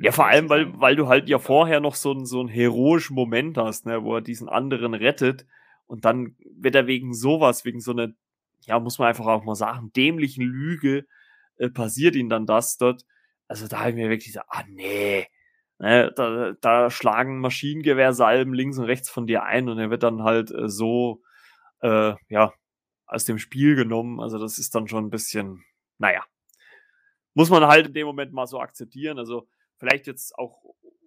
ja, 0.00 0.12
vor 0.12 0.26
allem, 0.26 0.48
weil, 0.48 0.78
weil 0.80 0.96
du 0.96 1.08
halt 1.08 1.28
ja 1.28 1.38
vorher 1.38 1.80
noch 1.80 1.94
so, 1.94 2.12
einen 2.12 2.26
so 2.26 2.40
einen 2.40 2.48
heroischen 2.48 3.14
Moment 3.14 3.58
hast, 3.58 3.86
ne, 3.86 4.02
wo 4.04 4.16
er 4.16 4.20
diesen 4.22 4.48
anderen 4.48 4.94
rettet 4.94 5.46
und 5.86 6.04
dann 6.04 6.36
wird 6.56 6.74
er 6.74 6.86
wegen 6.86 7.14
sowas, 7.14 7.64
wegen 7.64 7.80
so 7.80 7.92
einer, 7.92 8.08
ja, 8.62 8.78
muss 8.80 8.98
man 8.98 9.08
einfach 9.08 9.26
auch 9.26 9.44
mal 9.44 9.54
sagen, 9.54 9.92
dämlichen 9.94 10.44
Lüge, 10.44 11.06
äh, 11.58 11.70
passiert 11.70 12.16
ihm 12.16 12.28
dann 12.28 12.46
das 12.46 12.76
dort. 12.78 13.04
Also 13.48 13.66
da 13.68 13.80
habe 13.80 13.90
ich 13.90 13.96
mir 13.96 14.08
wirklich 14.10 14.28
gesagt, 14.28 14.48
ah 14.50 14.64
nee, 14.68 15.26
Ne, 15.80 16.12
da, 16.14 16.52
da 16.60 16.90
schlagen 16.90 17.40
Maschinengewehrsalben 17.40 18.52
links 18.52 18.76
und 18.76 18.84
rechts 18.84 19.08
von 19.08 19.26
dir 19.26 19.44
ein 19.44 19.66
und 19.70 19.78
er 19.78 19.88
wird 19.88 20.02
dann 20.02 20.22
halt 20.22 20.50
äh, 20.50 20.68
so, 20.68 21.22
äh, 21.80 22.14
ja, 22.28 22.52
aus 23.06 23.24
dem 23.24 23.38
Spiel 23.38 23.76
genommen. 23.76 24.20
Also 24.20 24.38
das 24.38 24.58
ist 24.58 24.74
dann 24.74 24.88
schon 24.88 25.06
ein 25.06 25.10
bisschen, 25.10 25.64
naja, 25.98 26.22
muss 27.34 27.48
man 27.50 27.66
halt 27.66 27.88
in 27.88 27.94
dem 27.94 28.06
Moment 28.06 28.32
mal 28.32 28.46
so 28.46 28.60
akzeptieren. 28.60 29.18
Also 29.18 29.48
vielleicht 29.80 30.06
jetzt 30.06 30.38
auch, 30.38 30.62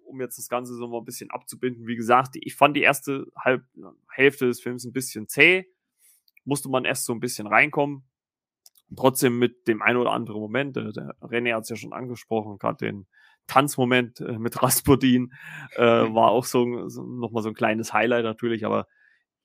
um 0.05 0.19
jetzt 0.19 0.37
das 0.37 0.49
Ganze 0.49 0.75
so 0.75 0.87
mal 0.87 0.97
ein 0.97 1.05
bisschen 1.05 1.31
abzubinden. 1.31 1.87
Wie 1.87 1.95
gesagt, 1.95 2.35
ich 2.35 2.55
fand 2.55 2.75
die 2.75 2.81
erste 2.81 3.27
Halb 3.37 3.63
Hälfte 4.11 4.47
des 4.47 4.59
Films 4.59 4.83
ein 4.83 4.91
bisschen 4.91 5.29
zäh. 5.29 5.65
Musste 6.43 6.67
man 6.67 6.83
erst 6.83 7.05
so 7.05 7.13
ein 7.13 7.21
bisschen 7.21 7.47
reinkommen. 7.47 8.03
Trotzdem 8.97 9.39
mit 9.39 9.67
dem 9.67 9.81
ein 9.81 9.95
oder 9.95 10.11
anderen 10.11 10.41
Moment, 10.41 10.75
der, 10.75 10.91
der 10.91 11.15
René 11.21 11.55
hat 11.55 11.63
es 11.63 11.69
ja 11.69 11.75
schon 11.75 11.93
angesprochen, 11.93 12.59
gerade 12.59 12.85
den 12.85 13.07
Tanzmoment 13.47 14.19
äh, 14.19 14.37
mit 14.37 14.61
Rasputin 14.61 15.33
äh, 15.75 15.83
war 15.83 16.31
auch 16.31 16.45
so, 16.45 16.89
so 16.89 17.03
nochmal 17.03 17.43
so 17.43 17.49
ein 17.49 17.55
kleines 17.55 17.93
Highlight 17.93 18.23
natürlich, 18.23 18.65
aber 18.65 18.87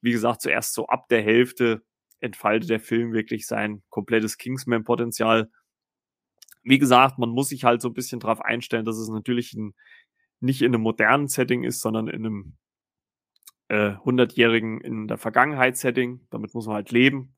wie 0.00 0.12
gesagt, 0.12 0.42
zuerst 0.42 0.74
so 0.74 0.86
ab 0.86 1.08
der 1.08 1.22
Hälfte 1.22 1.82
entfaltet 2.20 2.70
der 2.70 2.80
Film 2.80 3.12
wirklich 3.12 3.46
sein 3.46 3.82
komplettes 3.90 4.38
Kingsman-Potenzial. 4.38 5.50
Wie 6.62 6.78
gesagt, 6.78 7.18
man 7.18 7.30
muss 7.30 7.48
sich 7.48 7.64
halt 7.64 7.80
so 7.80 7.88
ein 7.88 7.94
bisschen 7.94 8.20
darauf 8.20 8.40
einstellen, 8.40 8.84
dass 8.84 8.96
es 8.96 9.08
natürlich 9.08 9.54
ein, 9.54 9.74
nicht 10.40 10.62
in 10.62 10.74
einem 10.74 10.82
modernen 10.82 11.28
Setting 11.28 11.64
ist, 11.64 11.80
sondern 11.80 12.08
in 12.08 12.26
einem 12.26 12.56
äh, 13.68 13.92
100-jährigen 14.04 14.80
in 14.80 15.08
der 15.08 15.18
Vergangenheit-Setting. 15.18 16.26
Damit 16.30 16.54
muss 16.54 16.66
man 16.66 16.76
halt 16.76 16.90
leben. 16.90 17.36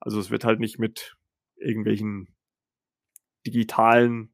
Also 0.00 0.20
es 0.20 0.30
wird 0.30 0.44
halt 0.44 0.60
nicht 0.60 0.78
mit 0.78 1.16
irgendwelchen 1.56 2.28
digitalen 3.46 4.32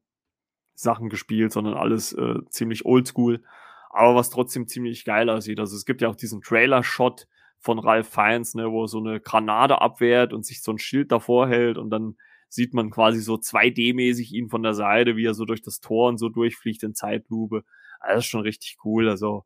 Sachen 0.75 1.09
gespielt, 1.09 1.51
sondern 1.51 1.75
alles 1.75 2.13
äh, 2.13 2.39
ziemlich 2.49 2.85
oldschool, 2.85 3.43
aber 3.89 4.15
was 4.15 4.29
trotzdem 4.29 4.67
ziemlich 4.67 5.05
geil 5.05 5.29
aussieht. 5.29 5.59
Also 5.59 5.75
es 5.75 5.85
gibt 5.85 6.01
ja 6.01 6.09
auch 6.09 6.15
diesen 6.15 6.41
Trailer-Shot 6.41 7.27
von 7.59 7.79
Ralph 7.79 8.09
Fiennes, 8.09 8.55
ne, 8.55 8.71
wo 8.71 8.83
er 8.83 8.87
so 8.87 8.99
eine 8.99 9.21
Granate 9.21 9.81
abwehrt 9.81 10.33
und 10.33 10.45
sich 10.45 10.61
so 10.61 10.71
ein 10.71 10.79
Schild 10.79 11.11
davor 11.11 11.47
hält 11.47 11.77
und 11.77 11.89
dann 11.91 12.17
sieht 12.53 12.73
man 12.73 12.91
quasi 12.91 13.19
so 13.21 13.35
2D-mäßig 13.35 14.31
ihn 14.31 14.49
von 14.49 14.63
der 14.63 14.73
Seite, 14.73 15.15
wie 15.15 15.25
er 15.25 15.33
so 15.33 15.45
durch 15.45 15.61
das 15.61 15.79
Tor 15.79 16.09
und 16.09 16.17
so 16.17 16.29
durchfliegt 16.29 16.83
in 16.83 16.93
Zeitlupe. 16.95 17.63
Also 17.99 18.17
das 18.17 18.25
ist 18.25 18.29
schon 18.29 18.41
richtig 18.41 18.77
cool. 18.85 19.09
Also 19.09 19.45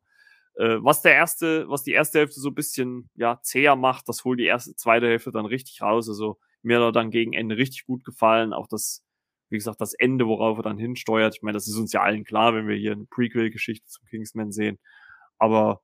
äh, 0.56 0.78
was 0.80 1.02
der 1.02 1.14
erste, 1.14 1.68
was 1.68 1.82
die 1.84 1.92
erste 1.92 2.18
Hälfte 2.18 2.40
so 2.40 2.50
ein 2.50 2.54
bisschen 2.54 3.10
ja 3.14 3.40
zäher 3.42 3.76
macht, 3.76 4.08
das 4.08 4.24
holt 4.24 4.40
die 4.40 4.44
erste, 4.46 4.74
zweite 4.76 5.06
Hälfte 5.06 5.32
dann 5.32 5.46
richtig 5.46 5.82
raus. 5.82 6.08
Also 6.08 6.38
mir 6.62 6.78
hat 6.78 6.84
er 6.84 6.92
dann 6.92 7.10
gegen 7.10 7.32
Ende 7.32 7.56
richtig 7.56 7.86
gut 7.86 8.04
gefallen. 8.04 8.52
Auch 8.52 8.66
das 8.66 9.04
wie 9.50 9.56
gesagt, 9.56 9.80
das 9.80 9.94
Ende, 9.94 10.26
worauf 10.26 10.58
er 10.58 10.62
dann 10.62 10.78
hinsteuert. 10.78 11.34
Ich 11.36 11.42
meine, 11.42 11.54
das 11.54 11.68
ist 11.68 11.76
uns 11.76 11.92
ja 11.92 12.02
allen 12.02 12.24
klar, 12.24 12.54
wenn 12.54 12.68
wir 12.68 12.76
hier 12.76 12.92
eine 12.92 13.06
Prequel-Geschichte 13.06 13.86
zum 13.86 14.06
Kingsman 14.08 14.52
sehen. 14.52 14.78
Aber 15.38 15.80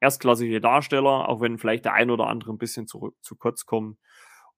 erstklassige 0.00 0.60
Darsteller, 0.60 1.28
auch 1.28 1.40
wenn 1.40 1.58
vielleicht 1.58 1.84
der 1.84 1.94
ein 1.94 2.10
oder 2.10 2.28
andere 2.28 2.52
ein 2.52 2.58
bisschen 2.58 2.86
zurück, 2.86 3.16
zu 3.22 3.36
kurz 3.36 3.66
kommt. 3.66 3.98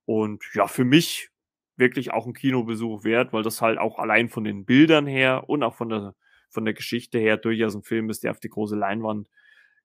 Und 0.04 0.44
ja, 0.54 0.66
für 0.68 0.84
mich 0.84 1.30
wirklich 1.76 2.12
auch 2.12 2.26
ein 2.26 2.32
Kinobesuch 2.32 3.04
wert, 3.04 3.32
weil 3.32 3.42
das 3.42 3.62
halt 3.62 3.78
auch 3.78 3.98
allein 3.98 4.28
von 4.28 4.44
den 4.44 4.64
Bildern 4.64 5.06
her 5.06 5.48
und 5.48 5.62
auch 5.62 5.74
von 5.74 5.88
der, 5.88 6.14
von 6.48 6.64
der 6.64 6.74
Geschichte 6.74 7.18
her 7.18 7.36
durchaus 7.36 7.74
ein 7.74 7.82
Film 7.82 8.10
ist, 8.10 8.24
der 8.24 8.30
auf 8.30 8.40
die 8.40 8.48
große 8.48 8.76
Leinwand 8.76 9.28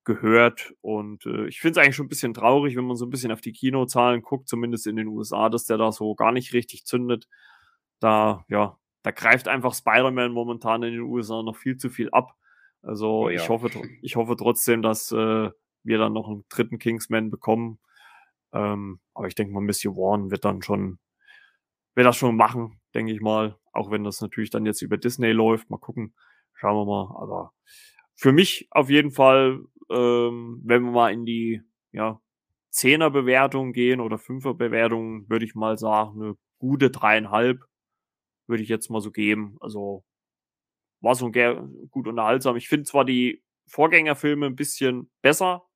gehört. 0.03 0.73
Und 0.81 1.25
äh, 1.25 1.47
ich 1.47 1.59
finde 1.59 1.79
es 1.79 1.83
eigentlich 1.83 1.95
schon 1.95 2.05
ein 2.05 2.09
bisschen 2.09 2.33
traurig, 2.33 2.75
wenn 2.75 2.85
man 2.85 2.95
so 2.95 3.05
ein 3.05 3.09
bisschen 3.09 3.31
auf 3.31 3.41
die 3.41 3.51
Kinozahlen 3.51 4.21
guckt, 4.21 4.47
zumindest 4.47 4.87
in 4.87 4.95
den 4.95 5.07
USA, 5.07 5.49
dass 5.49 5.65
der 5.65 5.77
da 5.77 5.91
so 5.91 6.15
gar 6.15 6.31
nicht 6.31 6.53
richtig 6.53 6.85
zündet 6.85 7.27
da, 8.01 8.43
ja, 8.49 8.77
da 9.03 9.11
greift 9.11 9.47
einfach 9.47 9.73
Spider-Man 9.73 10.31
momentan 10.33 10.83
in 10.83 10.91
den 10.91 11.01
USA 11.01 11.41
noch 11.41 11.55
viel 11.55 11.77
zu 11.77 11.89
viel 11.89 12.09
ab. 12.11 12.35
Also 12.81 13.25
oh, 13.25 13.29
ja. 13.29 13.41
ich 13.41 13.47
hoffe, 13.47 13.69
ich 14.01 14.15
hoffe 14.15 14.35
trotzdem, 14.35 14.81
dass 14.81 15.11
äh, 15.11 15.49
wir 15.83 15.97
dann 15.97 16.13
noch 16.13 16.27
einen 16.27 16.43
dritten 16.49 16.79
Kingsman 16.79 17.29
bekommen. 17.29 17.79
Ähm, 18.53 18.99
aber 19.13 19.27
ich 19.27 19.35
denke 19.35 19.53
mal, 19.53 19.61
Missy 19.61 19.87
Warren 19.87 20.29
wird 20.29 20.45
dann 20.45 20.61
schon, 20.61 20.99
wird 21.95 22.07
das 22.07 22.17
schon 22.17 22.35
machen, 22.35 22.79
denke 22.93 23.13
ich 23.13 23.21
mal. 23.21 23.57
Auch 23.73 23.91
wenn 23.91 24.03
das 24.03 24.21
natürlich 24.21 24.49
dann 24.49 24.65
jetzt 24.65 24.81
über 24.81 24.97
Disney 24.97 25.31
läuft. 25.31 25.69
Mal 25.69 25.77
gucken. 25.77 26.13
Schauen 26.53 26.75
wir 26.75 26.85
mal. 26.85 27.15
Aber 27.21 27.53
für 28.15 28.31
mich 28.31 28.67
auf 28.71 28.89
jeden 28.89 29.11
Fall, 29.11 29.63
ähm, 29.89 30.61
wenn 30.63 30.83
wir 30.83 30.91
mal 30.91 31.13
in 31.13 31.25
die, 31.25 31.61
ja, 31.91 32.19
Zehner-Bewertung 32.69 33.73
gehen 33.73 33.99
oder 33.99 34.17
Fünfer-Bewertung, 34.17 35.29
würde 35.29 35.45
ich 35.45 35.55
mal 35.55 35.77
sagen, 35.77 36.21
eine 36.21 36.35
gute 36.57 36.89
dreieinhalb 36.89 37.59
würde 38.47 38.63
ich 38.63 38.69
jetzt 38.69 38.89
mal 38.89 39.01
so 39.01 39.11
geben. 39.11 39.57
Also 39.59 40.03
war 41.01 41.15
so 41.15 41.31
gut 41.89 42.07
unterhaltsam. 42.07 42.55
Ich 42.55 42.69
finde 42.69 42.85
zwar 42.85 43.05
die 43.05 43.43
Vorgängerfilme 43.67 44.45
ein 44.45 44.55
bisschen 44.55 45.09
besser, 45.21 45.67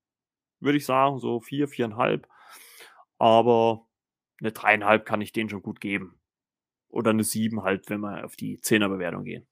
würde 0.59 0.77
ich 0.77 0.85
sagen, 0.85 1.17
so 1.19 1.39
vier, 1.39 1.67
viereinhalb. 1.67 2.27
Aber 3.17 3.84
eine 4.45 4.53
dreieinhalb 4.53 5.05
kann 5.05 5.21
ich 5.21 5.33
denen 5.33 5.49
schon 5.49 5.63
gut 5.63 5.81
geben. 5.81 6.19
Oder 6.87 7.09
eine 7.09 7.23
sieben 7.23 7.63
halt, 7.63 7.89
wenn 7.89 7.99
wir 8.01 8.23
auf 8.23 8.35
die 8.35 8.59
Zehnerbewertung 8.61 9.23
gehen. 9.23 9.47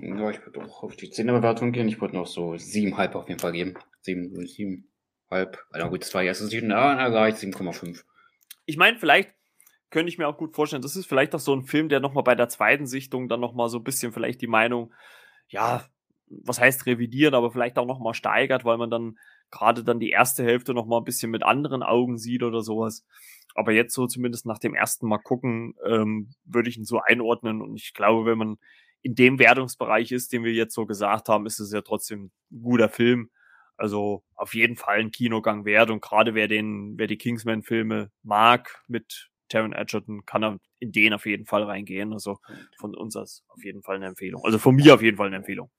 Ja, 0.00 0.30
ich 0.30 0.44
würde 0.44 0.62
auch 0.62 0.82
auf 0.82 0.96
die 0.96 1.10
Zehnerbewertung 1.10 1.72
gehen. 1.72 1.88
Ich 1.88 2.00
würde 2.00 2.16
noch 2.16 2.26
so 2.26 2.56
siebenhalb 2.56 3.14
auf 3.14 3.28
jeden 3.28 3.40
Fall 3.40 3.52
geben. 3.52 3.74
Sieben, 4.02 4.46
siebenhalb. 4.46 5.64
Also 5.70 5.88
gut, 5.88 6.02
das 6.02 6.12
war 6.14 6.22
jetzt 6.22 6.42
nicht, 6.42 6.62
na, 6.62 7.10
sage 7.10 7.32
ich 7.32 7.36
7,5. 7.36 8.04
Ich 8.66 8.76
meine, 8.76 8.98
vielleicht 8.98 9.34
könnte 9.90 10.08
ich 10.08 10.18
mir 10.18 10.28
auch 10.28 10.36
gut 10.36 10.54
vorstellen, 10.54 10.82
das 10.82 10.96
ist 10.96 11.06
vielleicht 11.06 11.34
auch 11.34 11.40
so 11.40 11.54
ein 11.54 11.64
Film, 11.64 11.88
der 11.88 12.00
nochmal 12.00 12.24
bei 12.24 12.34
der 12.34 12.48
zweiten 12.48 12.86
Sichtung 12.86 13.28
dann 13.28 13.40
nochmal 13.40 13.68
so 13.68 13.78
ein 13.78 13.84
bisschen 13.84 14.12
vielleicht 14.12 14.40
die 14.40 14.46
Meinung, 14.46 14.92
ja, 15.48 15.84
was 16.28 16.60
heißt 16.60 16.86
revidiert, 16.86 17.34
aber 17.34 17.50
vielleicht 17.50 17.78
auch 17.78 17.86
nochmal 17.86 18.14
steigert, 18.14 18.64
weil 18.64 18.78
man 18.78 18.90
dann 18.90 19.18
gerade 19.50 19.84
dann 19.84 20.00
die 20.00 20.10
erste 20.10 20.44
Hälfte 20.44 20.74
nochmal 20.74 21.00
ein 21.00 21.04
bisschen 21.04 21.30
mit 21.30 21.42
anderen 21.42 21.82
Augen 21.82 22.18
sieht 22.18 22.42
oder 22.42 22.62
sowas. 22.62 23.04
Aber 23.54 23.72
jetzt 23.72 23.94
so 23.94 24.06
zumindest 24.06 24.46
nach 24.46 24.58
dem 24.58 24.74
ersten 24.74 25.08
Mal 25.08 25.18
gucken, 25.18 25.74
ähm, 25.84 26.30
würde 26.44 26.68
ich 26.68 26.76
ihn 26.76 26.84
so 26.84 27.00
einordnen. 27.00 27.60
Und 27.60 27.76
ich 27.76 27.94
glaube, 27.94 28.26
wenn 28.26 28.38
man 28.38 28.58
in 29.02 29.14
dem 29.14 29.38
Wertungsbereich 29.38 30.12
ist, 30.12 30.32
den 30.32 30.44
wir 30.44 30.52
jetzt 30.52 30.74
so 30.74 30.86
gesagt 30.86 31.28
haben, 31.28 31.46
ist 31.46 31.58
es 31.58 31.72
ja 31.72 31.80
trotzdem 31.80 32.30
ein 32.50 32.62
guter 32.62 32.88
Film. 32.88 33.30
Also 33.76 34.22
auf 34.34 34.54
jeden 34.54 34.76
Fall 34.76 35.00
ein 35.00 35.10
Kinogang 35.10 35.64
wert. 35.64 35.90
Und 35.90 36.02
gerade 36.02 36.34
wer 36.34 36.48
den, 36.48 36.98
wer 36.98 37.06
die 37.06 37.16
Kingsman-Filme 37.16 38.10
mag 38.22 38.84
mit 38.88 39.30
Taron 39.48 39.72
Edgerton, 39.72 40.24
kann 40.26 40.44
er 40.44 40.58
in 40.78 40.92
den 40.92 41.14
auf 41.14 41.26
jeden 41.26 41.46
Fall 41.46 41.64
reingehen. 41.64 42.12
Also 42.12 42.38
von 42.78 42.94
uns 42.94 43.16
aus 43.16 43.42
auf 43.48 43.64
jeden 43.64 43.82
Fall 43.82 43.96
eine 43.96 44.06
Empfehlung. 44.06 44.44
Also 44.44 44.58
von 44.58 44.76
mir 44.76 44.94
auf 44.94 45.02
jeden 45.02 45.16
Fall 45.16 45.28
eine 45.28 45.36
Empfehlung. 45.36 45.70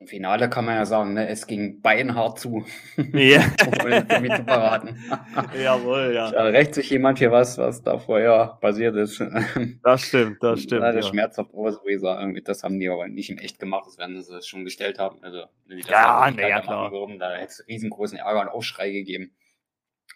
Im 0.00 0.06
Finale 0.06 0.48
kann 0.48 0.64
man 0.64 0.76
ja 0.76 0.86
sagen, 0.86 1.12
ne, 1.12 1.28
es 1.28 1.46
ging 1.46 1.82
beinhart 1.82 2.38
zu. 2.38 2.64
Ja. 3.12 3.42
Damit 4.08 4.34
zu 4.34 4.44
verraten. 4.44 4.98
Jawohl, 5.62 6.12
ja. 6.14 6.30
Da 6.30 6.44
rächt 6.44 6.74
sich 6.74 6.88
jemand 6.88 7.18
für 7.18 7.30
was, 7.30 7.58
was 7.58 7.82
da 7.82 7.98
vorher 7.98 8.58
passiert 8.62 8.96
ist. 8.96 9.20
Das 9.82 10.02
stimmt, 10.02 10.42
das 10.42 10.62
stimmt. 10.62 10.82
Das 10.82 10.94
ja. 10.94 11.02
schmerzhaft, 11.02 11.50
aber 11.52 11.72
so 11.72 11.80
wie 11.84 11.98
sagen, 11.98 12.40
das 12.44 12.62
haben 12.62 12.80
die 12.80 12.88
aber 12.88 13.08
nicht 13.08 13.28
in 13.28 13.36
echt 13.36 13.58
gemacht, 13.58 13.84
das 13.86 13.98
werden 13.98 14.20
sie 14.22 14.42
schon 14.42 14.64
gestellt 14.64 14.98
haben. 14.98 15.22
Also, 15.22 15.44
ja, 15.66 16.30
ne, 16.30 16.48
ja, 16.48 16.60
klar. 16.60 16.90
Würden, 16.90 17.18
da 17.18 17.32
hätte 17.34 17.46
es 17.46 17.64
riesengroßen 17.68 18.16
Ärger 18.16 18.40
und 18.40 18.48
Aufschrei 18.48 18.90
gegeben. 18.90 19.36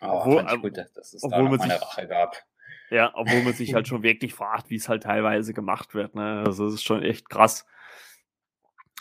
Aber 0.01 0.21
obwohl, 0.21 0.45
fand 0.45 0.63
gut, 0.63 0.79
dass 0.79 1.13
es 1.13 1.21
da 1.21 1.43
noch 1.43 1.61
eine 1.61 1.81
Rache 1.81 2.09
gab. 2.09 2.37
Ja, 2.89 3.13
obwohl 3.15 3.43
man 3.43 3.53
sich 3.53 3.75
halt 3.75 3.87
schon 3.87 4.03
wirklich 4.03 4.33
fragt, 4.33 4.71
wie 4.71 4.77
es 4.77 4.89
halt 4.89 5.03
teilweise 5.03 5.53
gemacht 5.53 5.95
wird. 5.95 6.15
Ne? 6.15 6.43
Also 6.47 6.67
es 6.67 6.75
ist 6.75 6.85
schon 6.85 7.03
echt 7.03 7.29
krass 7.29 7.67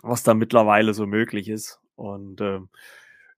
was 0.03 0.21
da 0.21 0.33
mittlerweile 0.33 0.93
so 0.93 1.07
möglich 1.07 1.49
ist. 1.49 1.79
Und 1.95 2.41
ähm, 2.41 2.69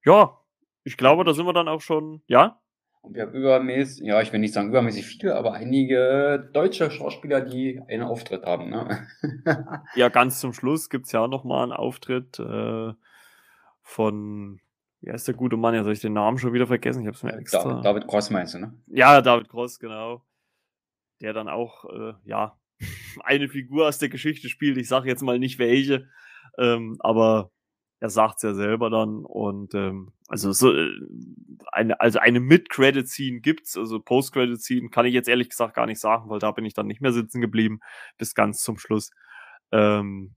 ja, 0.03 0.37
ich 0.83 0.97
glaube, 0.97 1.23
da 1.23 1.33
sind 1.33 1.45
wir 1.45 1.53
dann 1.53 1.67
auch 1.67 1.81
schon, 1.81 2.21
ja? 2.27 2.59
Und 3.01 3.13
wir 3.13 3.21
haben 3.21 3.33
übermäßig, 3.33 4.03
ja, 4.03 4.19
ich 4.21 4.33
will 4.33 4.39
nicht 4.39 4.53
sagen 4.53 4.69
übermäßig 4.69 5.05
viele, 5.05 5.35
aber 5.35 5.53
einige 5.53 6.49
deutsche 6.53 6.89
Schauspieler, 6.89 7.41
die 7.41 7.79
einen 7.87 8.01
Auftritt 8.01 8.45
haben. 8.45 8.71
Ne? 8.71 9.07
ja, 9.95 10.09
ganz 10.09 10.39
zum 10.39 10.53
Schluss 10.53 10.89
gibt 10.89 11.05
es 11.05 11.11
ja 11.11 11.21
auch 11.21 11.27
nochmal 11.27 11.63
einen 11.63 11.71
Auftritt 11.71 12.39
äh, 12.39 12.93
von, 13.83 14.59
wie 15.01 15.11
heißt 15.11 15.27
der 15.27 15.35
gute 15.35 15.55
Mann? 15.55 15.75
Ja, 15.75 15.83
soll 15.83 15.93
ich 15.93 16.01
den 16.01 16.13
Namen 16.13 16.39
schon 16.39 16.53
wieder 16.53 16.65
vergessen? 16.65 17.01
Ich 17.01 17.07
habe 17.07 17.15
es 17.15 17.21
mir 17.21 17.33
extra. 17.33 17.63
David, 17.63 17.85
David 17.85 18.07
Cross 18.07 18.31
meinst 18.31 18.55
du, 18.55 18.59
ne? 18.59 18.73
Ja, 18.87 19.21
David 19.21 19.49
Cross, 19.49 19.77
genau. 19.77 20.23
Der 21.21 21.33
dann 21.33 21.47
auch, 21.47 21.85
äh, 21.85 22.13
ja, 22.23 22.57
eine 23.23 23.49
Figur 23.49 23.87
aus 23.87 23.99
der 23.99 24.09
Geschichte 24.09 24.49
spielt. 24.49 24.77
Ich 24.77 24.87
sage 24.87 25.07
jetzt 25.07 25.21
mal 25.21 25.37
nicht 25.37 25.59
welche. 25.59 26.09
Ähm, 26.57 26.97
aber 26.99 27.51
er 27.99 28.09
sagt 28.09 28.37
es 28.37 28.43
ja 28.43 28.53
selber 28.53 28.89
dann 28.89 29.25
und 29.25 29.73
ähm, 29.73 30.13
also 30.27 30.51
so 30.51 30.73
äh, 30.73 30.91
eine 31.71 31.99
also 31.99 32.19
eine 32.19 32.39
Mid-Credit 32.39 33.07
Scene 33.07 33.39
gibt's, 33.39 33.77
also 33.77 33.99
Post-Credit 33.99 34.61
Scene 34.61 34.89
kann 34.89 35.05
ich 35.05 35.13
jetzt 35.13 35.29
ehrlich 35.29 35.49
gesagt 35.49 35.75
gar 35.75 35.85
nicht 35.85 35.99
sagen, 35.99 36.29
weil 36.29 36.39
da 36.39 36.51
bin 36.51 36.65
ich 36.65 36.73
dann 36.73 36.87
nicht 36.87 37.01
mehr 37.01 37.13
sitzen 37.13 37.41
geblieben 37.41 37.79
bis 38.17 38.35
ganz 38.35 38.61
zum 38.61 38.77
Schluss. 38.77 39.11
Ähm, 39.71 40.35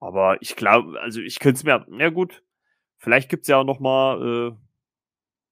aber 0.00 0.42
ich 0.42 0.56
glaube, 0.56 1.00
also 1.00 1.20
ich 1.20 1.38
könnte 1.40 1.58
es 1.58 1.64
mir, 1.64 1.86
na 1.88 2.10
gut, 2.10 2.42
vielleicht 2.98 3.30
gibt's 3.30 3.48
ja 3.48 3.58
auch 3.58 3.64
noch 3.64 3.80
mal 3.80 4.52
äh, 4.52 4.56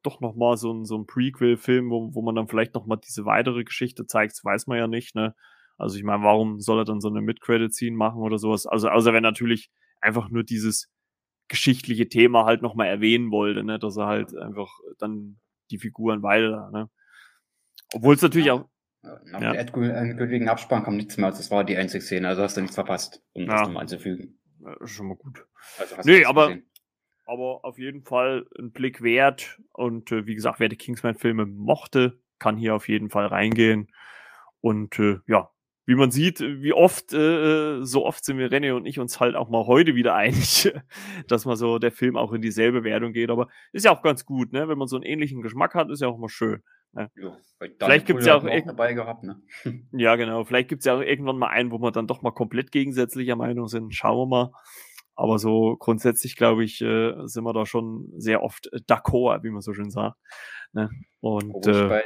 doch 0.03 0.21
noch 0.21 0.35
mal 0.35 0.57
so 0.57 0.73
ein 0.73 0.85
so 0.85 0.99
ein 0.99 1.07
Prequel-Film, 1.07 1.91
wo, 1.91 2.15
wo 2.15 2.23
man 2.23 2.35
dann 2.35 2.49
vielleicht 2.49 2.75
noch 2.75 2.87
mal 2.87 2.97
diese 2.97 3.25
weitere 3.25 3.65
Geschichte 3.65 4.07
zeigt, 4.07 4.33
das 4.33 4.45
weiß 4.45 4.67
man 4.67 4.79
ja 4.79 4.87
nicht, 4.89 5.15
ne? 5.15 5.35
Also 5.83 5.97
ich 5.97 6.05
meine, 6.05 6.23
warum 6.23 6.61
soll 6.61 6.79
er 6.79 6.85
dann 6.85 7.01
so 7.01 7.09
eine 7.09 7.21
Mid-Credit-Scene 7.21 7.97
machen 7.97 8.23
oder 8.23 8.39
sowas? 8.39 8.67
Also 8.67 8.89
außer 8.89 9.13
wenn 9.13 9.23
natürlich 9.23 9.71
einfach 10.01 10.31
nur 10.31 10.45
dieses 10.45 10.89
geschichtliche 11.49 12.09
Thema 12.09 12.45
halt 12.45 12.63
nochmal 12.63 12.87
erwähnen 12.87 13.31
wollte, 13.33 13.65
ne? 13.65 13.79
dass 13.79 13.97
er 13.97 14.07
halt 14.07 14.37
einfach 14.37 14.71
dann 14.99 15.41
die 15.71 15.79
Figuren 15.79 16.23
weiter, 16.23 16.71
ne? 16.73 16.89
Obwohl 17.95 18.15
es 18.15 18.23
natürlich 18.23 18.51
auch. 18.51 18.69
Nach 19.03 19.41
ja. 19.41 19.53
dem 19.53 19.83
endgültigen 19.83 20.49
Abspann 20.49 20.85
kam 20.85 20.97
nichts 20.97 21.17
mehr, 21.17 21.27
als 21.27 21.39
das 21.39 21.51
war 21.51 21.65
die 21.65 21.77
einzige 21.77 22.03
Szene, 22.03 22.29
also 22.29 22.43
hast 22.43 22.57
du 22.57 22.61
nichts 22.61 22.77
verpasst, 22.77 23.21
um 23.33 23.43
ja. 23.43 23.49
das 23.49 23.63
nochmal 23.63 23.83
anzufügen. 23.83 24.39
Ja, 24.61 24.87
schon 24.87 25.09
mal 25.09 25.17
gut. 25.17 25.45
Also 25.79 25.97
nee, 26.05 26.25
aber, 26.25 26.57
aber 27.27 27.65
auf 27.65 27.79
jeden 27.79 28.05
Fall 28.05 28.47
ein 28.57 28.71
Blick 28.71 29.03
wert 29.03 29.61
und 29.73 30.13
äh, 30.13 30.27
wie 30.27 30.37
gesagt, 30.37 30.61
wer 30.61 30.69
die 30.69 30.77
Kingsman-Filme 30.77 31.47
mochte, 31.47 32.21
kann 32.39 32.57
hier 32.57 32.77
auf 32.77 32.89
jeden 32.89 33.11
Fall 33.11 33.27
reingehen. 33.27 33.89
Und 34.61 34.99
äh, 35.01 35.19
ja, 35.27 35.51
wie 35.85 35.95
man 35.95 36.11
sieht, 36.11 36.41
wie 36.41 36.73
oft, 36.73 37.13
äh, 37.13 37.79
äh, 37.79 37.85
so 37.85 38.07
oft 38.07 38.25
sind 38.25 38.39
wir 38.39 38.51
René 38.51 38.73
und 38.73 38.87
ich 38.87 38.99
uns 38.99 39.19
halt 39.19 39.35
auch 39.35 39.49
mal 39.49 39.67
heute 39.67 39.95
wieder 39.95 40.15
einig, 40.17 40.73
dass 41.29 41.45
man 41.45 41.57
so 41.57 41.79
der 41.79 41.93
Film 41.93 42.17
auch 42.17 42.33
in 42.33 42.43
dieselbe 42.43 42.85
Wertung 42.85 43.13
geht. 43.13 43.31
Aber 43.31 43.49
ist 43.73 43.85
ja 43.85 43.93
auch 43.93 44.03
ganz 44.03 44.25
gut, 44.25 44.53
ne? 44.53 44.69
Wenn 44.69 44.79
man 44.79 44.89
so 44.89 44.97
einen 44.97 45.05
ähnlichen 45.05 45.43
Geschmack 45.43 45.75
hat, 45.75 45.91
ist 45.91 46.03
ja 46.03 46.09
auch 46.09 46.19
mal 46.19 46.29
schön. 46.29 46.63
Ne? 46.93 47.11
Ja, 47.17 47.37
vielleicht 47.79 48.07
gibt 48.07 48.21
es 48.21 48.27
ja 48.27 48.37
auch, 48.37 48.45
auch 48.45 48.67
dabei 48.67 48.93
gehabt, 48.93 49.25
ne? 49.25 49.41
Ja, 49.93 50.17
genau. 50.17 50.45
Vielleicht 50.45 50.69
gibt 50.69 50.81
es 50.81 50.87
ja 50.87 50.95
auch 50.95 51.01
irgendwann 51.01 51.39
mal 51.39 51.49
einen, 51.49 51.73
wo 51.73 51.79
wir 51.79 51.91
dann 51.91 52.07
doch 52.07 52.23
mal 52.23 52.33
komplett 52.33 52.71
gegensätzlicher 52.71 53.37
Meinung 53.37 53.69
sind. 53.69 53.95
Schauen 53.95 54.19
wir 54.19 54.27
mal. 54.27 54.53
Aber 55.15 55.39
so 55.39 55.77
grundsätzlich, 55.79 56.37
glaube 56.37 56.65
ich, 56.65 56.81
äh, 56.81 57.15
sind 57.25 57.45
wir 57.45 57.53
da 57.53 57.67
schon 57.67 58.09
sehr 58.17 58.43
oft 58.43 58.71
d'accord, 58.89 59.43
wie 59.43 59.51
man 59.51 59.61
so 59.61 59.75
schön 59.75 59.91
sagt. 59.91 60.17
Ne? 60.73 60.91
Und 61.21 61.67
äh, 61.67 62.03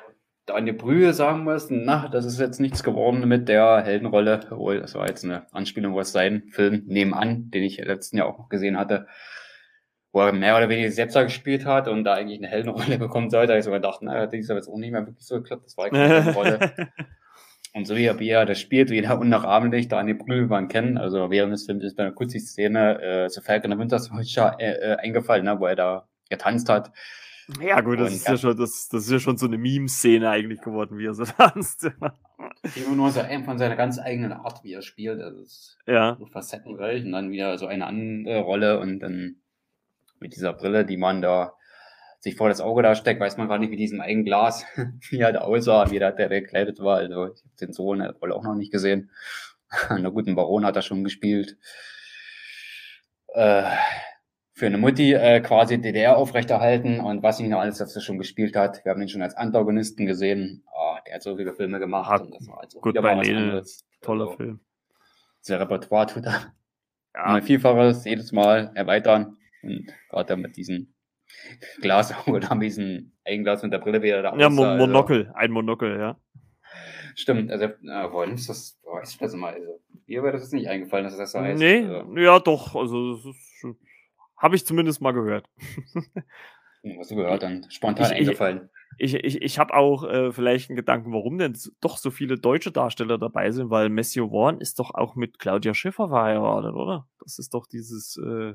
Daniel 0.47 0.75
Brühe 0.75 1.13
sagen 1.13 1.43
mussten, 1.43 1.85
na, 1.85 2.07
das 2.09 2.25
ist 2.25 2.39
jetzt 2.39 2.61
nichts 2.61 2.85
geworden 2.85 3.27
mit 3.27 3.49
der 3.49 3.83
Heldenrolle, 3.83 4.41
obwohl 4.49 4.81
das 4.81 4.95
war 4.95 5.09
jetzt 5.09 5.25
eine 5.25 5.53
Anspielung 5.53 5.99
aus 5.99 6.13
seinem 6.13 6.49
Film 6.51 6.85
nebenan, 6.87 7.51
den 7.51 7.65
ich 7.65 7.79
letzten 7.79 8.17
Jahr 8.17 8.29
auch 8.29 8.39
noch 8.39 8.49
gesehen 8.49 8.79
hatte, 8.79 9.09
wo 10.13 10.21
er 10.21 10.33
mehr 10.33 10.57
oder 10.57 10.69
weniger 10.69 10.91
selbst 10.93 11.15
gespielt 11.15 11.67
hat 11.67 11.89
und 11.89 12.05
da 12.05 12.15
eigentlich 12.15 12.39
eine 12.39 12.47
Heldenrolle 12.47 12.97
bekommen 12.99 13.29
sollte, 13.29 13.53
habe 13.53 13.59
ich 13.59 13.65
sogar 13.65 13.81
gedacht, 13.81 14.03
naja, 14.03 14.27
die 14.27 14.39
ist 14.39 14.49
aber 14.49 14.61
jetzt 14.61 14.69
auch 14.69 14.79
nicht 14.79 14.93
mehr 14.93 15.05
wirklich 15.05 15.27
so 15.27 15.35
geklappt, 15.35 15.65
das 15.67 15.77
war 15.77 15.87
eigentlich 15.87 16.03
eine 16.03 16.15
Heldenrolle. 16.15 16.73
und 17.75 17.85
so 17.85 17.97
wie 17.97 18.05
er, 18.05 18.21
wie 18.21 18.29
er 18.29 18.47
das 18.47 18.61
spielt, 18.61 18.91
wie 18.91 19.01
er 19.01 19.19
unnachahmlich 19.19 19.89
Daniel 19.89 20.17
Brühe 20.17 20.47
man 20.47 20.69
kennen, 20.69 20.97
also 20.97 21.29
während 21.29 21.55
des 21.55 21.67
Films 21.67 21.83
ist 21.83 21.97
bei 21.97 22.05
einer 22.05 22.13
kurzen 22.13 22.39
Szene 22.39 23.03
äh, 23.03 23.29
so 23.29 23.41
Falcon 23.41 23.73
der 23.73 23.81
Winter 23.81 23.99
Soldier 23.99 24.55
äh, 24.61 24.93
äh, 24.93 24.97
eingefallen, 24.99 25.45
ne, 25.45 25.59
wo 25.59 25.67
er 25.67 25.75
da 25.75 26.09
getanzt 26.31 26.69
hat 26.69 26.93
ja, 27.61 27.81
gut, 27.81 28.01
das 28.01 28.13
ist 28.13 28.27
ja, 28.27 28.37
schon, 28.37 28.57
das, 28.57 28.89
das 28.89 29.05
ist 29.05 29.11
ja 29.11 29.19
schon 29.21 29.37
so 29.37 29.47
eine 29.47 29.59
Meme-Szene 29.59 30.29
eigentlich 30.29 30.61
geworden, 30.61 30.99
wie 30.99 31.07
er 31.07 31.15
so 31.15 31.25
tanzt. 31.39 31.85
Immer 31.85 32.97
nur 32.97 33.11
so 33.11 33.21
von 33.45 33.59
seiner 33.59 33.77
ganz 33.77 33.99
eigenen 33.99 34.33
Art, 34.33 34.65
wie 34.65 34.73
er 34.73 34.83
spielt. 34.83 35.21
Das 35.21 35.35
ist 35.35 35.79
ja. 35.87 36.17
so 36.19 36.27
facettenreich 36.27 37.05
und 37.05 37.13
dann 37.13 37.31
wieder 37.31 37.57
so 37.59 37.67
eine 37.67 37.87
andere 37.87 38.41
Rolle 38.41 38.81
und 38.81 39.01
dann 39.01 39.37
mit 40.19 40.35
dieser 40.35 40.53
Brille, 40.53 40.85
die 40.85 40.97
man 40.97 41.23
da 41.23 41.55
sich 42.21 42.35
vor 42.35 42.49
das 42.49 42.61
Auge 42.61 42.83
da 42.83 42.95
steckt, 42.95 43.21
weiß 43.21 43.37
man 43.37 43.49
gar 43.49 43.59
nicht, 43.59 43.71
wie 43.71 43.77
diesem 43.77 44.01
einen 44.01 44.25
Glas, 44.25 44.65
wie 45.11 45.21
er 45.21 45.33
da 45.33 45.41
aussah, 45.43 45.91
wie 45.91 45.99
der, 45.99 46.13
der 46.13 46.29
gekleidet 46.29 46.81
war. 46.81 46.99
Also 46.99 47.27
ich 47.27 47.43
habe 47.45 47.57
den 47.61 47.73
Sohn 47.73 48.01
der 48.01 48.13
Rolle 48.15 48.35
auch 48.35 48.43
noch 48.43 48.55
nicht 48.55 48.73
gesehen. 48.73 49.11
Einen 49.89 50.13
guten 50.13 50.35
Baron 50.35 50.65
hat 50.65 50.77
er 50.77 50.83
schon 50.83 51.05
gespielt. 51.05 51.57
Äh, 53.35 53.71
für 54.57 54.65
eine 54.65 54.79
Mutti 54.79 55.13
äh, 55.13 55.41
quasi 55.41 55.79
DDR 55.79 56.17
aufrechterhalten 56.17 56.99
und 56.99 57.23
was 57.23 57.39
ihn 57.41 57.51
noch 57.51 57.61
alles 57.61 57.77
dazu 57.77 58.01
schon 58.01 58.17
gespielt 58.17 58.57
hat. 58.57 58.83
Wir 58.87 58.93
haben 58.93 59.03
ihn 59.03 59.09
schon 59.11 59.21
als 59.21 59.37
Antagonisten 59.37 60.07
gesehen. 60.07 60.65
Oh, 60.75 60.97
der 61.07 61.17
hat 61.17 61.23
so 61.23 61.37
viele 61.37 61.53
Filme 61.53 61.79
gemacht. 61.79 62.09
Hat, 62.09 62.23
und 62.23 62.35
das 62.35 62.49
war 62.49 62.63
also 62.63 62.81
gut 62.81 62.95
bei 62.95 63.15
Lene. 63.17 63.63
Toller 64.01 64.25
also, 64.25 64.37
Film. 64.39 64.61
Sein 65.43 65.59
Repertoire 65.59 66.07
tut 66.07 66.25
er 66.25 66.55
ja. 67.15 67.27
mal 67.27 67.43
Vielfaches 67.43 68.07
jedes 68.07 68.33
Mal 68.33 68.71
erweitern 68.75 69.37
und 69.63 69.93
gerade 70.09 70.37
mit 70.39 70.57
diesem 70.57 70.95
Glas 71.83 72.15
oder 72.27 72.55
mit 72.55 72.65
diesem 72.65 73.13
Eigenglas 73.27 73.63
und 73.63 73.73
der 73.73 73.79
Brille 73.79 74.01
wieder 74.01 74.23
da 74.23 74.35
Ja, 74.37 74.49
Mon 74.49 74.69
also. 74.69 74.87
Monokel, 74.87 75.33
ein 75.35 75.51
Monokel, 75.51 76.01
ja. 76.01 76.19
Stimmt, 77.15 77.51
also 77.51 77.67
äh, 77.67 78.33
ist 78.33 78.49
das? 78.49 78.81
Weiß 78.85 79.11
ich 79.11 79.19
das 79.19 79.35
mal. 79.35 79.53
Also, 79.53 79.83
mir 80.07 80.23
wäre 80.23 80.33
das 80.33 80.43
jetzt 80.43 80.55
nicht 80.55 80.69
eingefallen, 80.69 81.05
dass 81.05 81.17
das 81.19 81.33
so 81.33 81.41
heißt. 81.41 81.59
Nee, 81.59 81.85
also, 81.85 82.17
ja 82.17 82.39
doch, 82.39 82.75
also 82.75 83.17
das 83.17 83.25
ist 83.27 83.77
habe 84.37 84.57
ich 84.57 84.67
zumindest 84.67 85.01
mal 85.01 85.13
gehört. 85.13 85.49
Hm, 86.83 86.99
hast 86.99 87.11
du 87.11 87.17
gehört, 87.17 87.43
dann 87.43 87.67
spontan 87.71 88.13
ich, 88.13 88.19
eingefallen. 88.19 88.71
Ich, 88.99 89.15
ich, 89.15 89.25
ich, 89.25 89.43
ich 89.43 89.59
habe 89.59 89.75
auch 89.75 90.05
äh, 90.05 90.33
vielleicht 90.33 90.71
einen 90.71 90.77
Gedanken, 90.77 91.13
warum 91.13 91.39
denn 91.39 91.57
doch 91.81 91.97
so 91.97 92.11
viele 92.11 92.39
deutsche 92.39 92.71
Darsteller 92.71 93.19
dabei 93.19 93.51
sind, 93.51 93.71
weil 93.71 93.89
Matthew 93.89 94.31
Vaughn 94.31 94.61
ist 94.61 94.79
doch 94.79 94.95
auch 94.95 95.17
mit 95.17 95.39
Claudia 95.39 95.75
Schiffer 95.75 96.09
verheiratet, 96.09 96.75
oder? 96.75 97.09
Das 97.21 97.39
ist 97.39 97.55
doch 97.55 97.67
dieses 97.67 98.17
äh, 98.19 98.55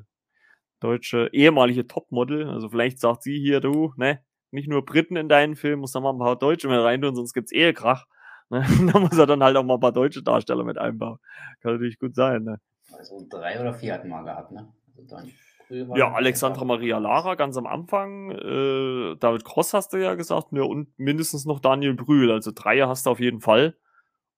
deutsche 0.80 1.28
ehemalige 1.32 1.86
Topmodel. 1.86 2.48
Also 2.48 2.68
vielleicht 2.68 2.98
sagt 2.98 3.22
sie 3.22 3.38
hier, 3.38 3.60
du, 3.60 3.92
ne, 3.96 4.20
nicht 4.50 4.68
nur 4.68 4.84
Briten 4.84 5.16
in 5.16 5.28
deinen 5.28 5.56
Film, 5.56 5.80
muss 5.80 5.92
da 5.92 6.00
mal 6.00 6.12
ein 6.12 6.18
paar 6.18 6.38
Deutsche 6.38 6.68
mit 6.68 6.78
rein 6.78 7.00
tun, 7.00 7.14
sonst 7.14 7.34
gibt's 7.34 7.52
Ehekrach. 7.52 8.06
Ne? 8.50 8.64
da 8.92 8.98
muss 8.98 9.16
er 9.16 9.26
dann 9.26 9.42
halt 9.42 9.56
auch 9.56 9.64
mal 9.64 9.74
ein 9.74 9.80
paar 9.80 9.92
deutsche 9.92 10.22
Darsteller 10.22 10.64
mit 10.64 10.78
einbauen. 10.78 11.18
Kann 11.60 11.72
natürlich 11.72 11.98
gut 11.98 12.14
sein, 12.14 12.44
ne? 12.44 12.60
Also 12.92 13.26
drei 13.30 13.58
oder 13.60 13.72
vier 13.74 13.94
hatten 13.94 14.08
wir 14.08 14.22
gehabt, 14.24 14.52
ne? 14.52 14.72
Also 14.96 15.16
dann 15.16 15.30
ja, 15.72 16.12
Alexandra 16.12 16.64
Maria 16.64 16.98
Lara 16.98 17.34
ganz 17.34 17.56
am 17.56 17.66
Anfang. 17.66 18.30
Äh, 18.30 19.16
David 19.16 19.44
Cross 19.44 19.74
hast 19.74 19.92
du 19.92 19.98
ja 19.98 20.14
gesagt. 20.14 20.48
Ja, 20.52 20.62
und 20.62 20.96
mindestens 20.98 21.44
noch 21.44 21.60
Daniel 21.60 21.94
Brühl. 21.94 22.30
Also 22.30 22.52
drei 22.54 22.80
hast 22.80 23.06
du 23.06 23.10
auf 23.10 23.20
jeden 23.20 23.40
Fall. 23.40 23.76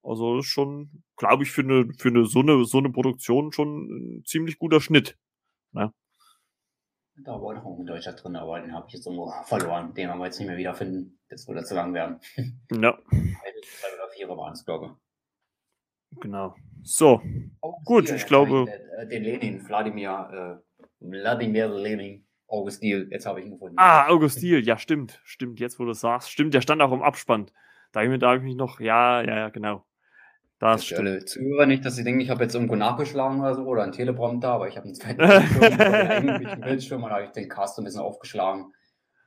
Also 0.03 0.39
ist 0.39 0.47
schon, 0.47 1.03
glaube 1.17 1.45
ich, 1.45 1.51
für 1.51 1.63
eine, 1.63 1.89
für 1.99 2.09
eine 2.09 2.27
so 2.27 2.41
eine 2.41 2.65
so 2.65 2.79
eine 2.79 2.91
Produktion 2.91 3.53
schon 3.53 4.19
ein 4.19 4.25
ziemlich 4.25 4.59
guter 4.59 4.81
Schnitt. 4.81 5.19
Ne? 5.73 5.93
Da 7.25 7.41
war 7.41 7.55
noch 7.55 7.79
ein 7.79 7.87
Deutscher 7.87 8.13
drin, 8.13 8.37
aber 8.37 8.61
den 8.61 8.75
habe 8.75 8.87
ich 8.89 8.95
jetzt 8.95 9.07
irgendwo 9.07 9.33
verloren. 9.45 9.95
Den 9.95 10.11
haben 10.11 10.19
wir 10.19 10.27
jetzt 10.27 10.39
nicht 10.39 10.49
mehr 10.49 10.57
wiederfinden. 10.57 11.19
Das 11.29 11.49
würde 11.49 11.65
zu 11.65 11.75
lang 11.75 11.95
werden. 11.95 12.21
Ja. 12.73 12.99
Zwei 13.09 13.95
oder 13.95 14.09
vier 14.15 14.29
waren 14.29 14.53
es, 14.53 14.65
glaube 14.65 14.87
ich. 14.87 16.21
Genau. 16.21 16.55
So. 16.83 17.23
Oh, 17.61 17.81
gut, 17.85 18.11
ich 18.11 18.27
glaube. 18.27 18.67
Den, 19.01 19.09
den 19.09 19.23
Lenin, 19.23 19.69
Wladimir, 19.69 20.61
äh, 20.61 20.74
Wladimir 21.11 21.69
Lenin. 21.69 22.25
Augustil, 22.47 23.09
jetzt 23.11 23.27
habe 23.27 23.41
ich 23.41 23.47
ihn 23.47 23.53
gefunden. 23.53 23.77
Ah, 23.79 24.07
Augustil, 24.09 24.65
ja, 24.65 24.79
stimmt. 24.79 25.21
Stimmt, 25.25 25.61
jetzt 25.61 25.81
wo 25.81 25.85
du 25.85 25.93
sagst. 25.93 26.31
Stimmt, 26.31 26.55
der 26.55 26.61
stand 26.61 26.83
auch 26.83 26.93
im 26.93 27.03
Abspann. 27.03 27.51
Da 27.93 28.01
habe 28.01 28.15
ich, 28.15 28.23
hab 28.23 28.37
ich 28.37 28.43
mich 28.43 28.57
noch, 28.57 28.81
ja, 28.81 29.23
ja, 29.23 29.37
ja, 29.37 29.49
genau. 29.49 29.85
Das, 30.59 30.81
das 30.81 30.87
stimmt. 30.87 31.29
Zuhörer 31.29 31.67
nicht, 31.67 31.85
dass 31.85 31.97
sie 31.97 32.05
denken, 32.05 32.21
ich 32.21 32.31
habe 32.31 32.45
jetzt 32.45 32.55
irgendwo 32.55 32.77
nachgeschlagen 32.77 33.41
oder 33.41 33.55
so 33.55 33.65
oder 33.65 33.83
einen 33.83 33.93
Teleprompter, 33.93 34.49
aber 34.49 34.69
ich 34.69 34.77
habe 34.77 34.87
einen 34.87 34.95
zweiten 34.95 35.19
Bildschirm, 36.39 36.61
Bildschirm 36.61 37.03
und 37.03 37.11
da 37.11 37.17
habe 37.17 37.25
ich 37.25 37.33
den 37.33 37.49
Cast 37.49 37.79
ein 37.79 37.85
bisschen 37.85 38.01
aufgeschlagen. 38.01 38.73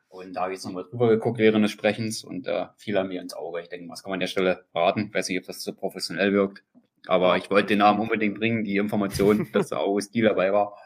Und 0.09 0.33
da 0.33 0.43
habe 0.43 0.53
ich 0.53 0.57
jetzt 0.57 0.65
nochmal 0.65 0.85
drüber 0.89 1.09
geguckt 1.09 1.37
während 1.37 1.63
des 1.63 1.71
Sprechens 1.71 2.23
und 2.23 2.47
äh, 2.47 2.67
fiel 2.77 2.97
an 2.97 3.09
mir 3.09 3.21
ins 3.21 3.33
Auge. 3.33 3.61
Ich 3.61 3.69
denke, 3.69 3.89
was 3.89 4.03
kann 4.03 4.11
man 4.11 4.15
an 4.17 4.21
der 4.21 4.27
Stelle 4.27 4.65
raten? 4.73 5.07
Ich 5.07 5.13
weiß 5.13 5.27
nicht, 5.27 5.39
ob 5.39 5.45
das 5.45 5.61
so 5.61 5.73
professionell 5.73 6.31
wirkt. 6.33 6.63
Aber 7.07 7.37
ich 7.37 7.49
wollte 7.49 7.67
den 7.67 7.79
Namen 7.79 7.99
unbedingt 7.99 8.39
bringen, 8.39 8.63
die 8.63 8.77
Information, 8.77 9.47
dass 9.53 9.69
der 9.69 9.79
Augustil 9.79 10.25
dabei 10.25 10.53
war. 10.53 10.77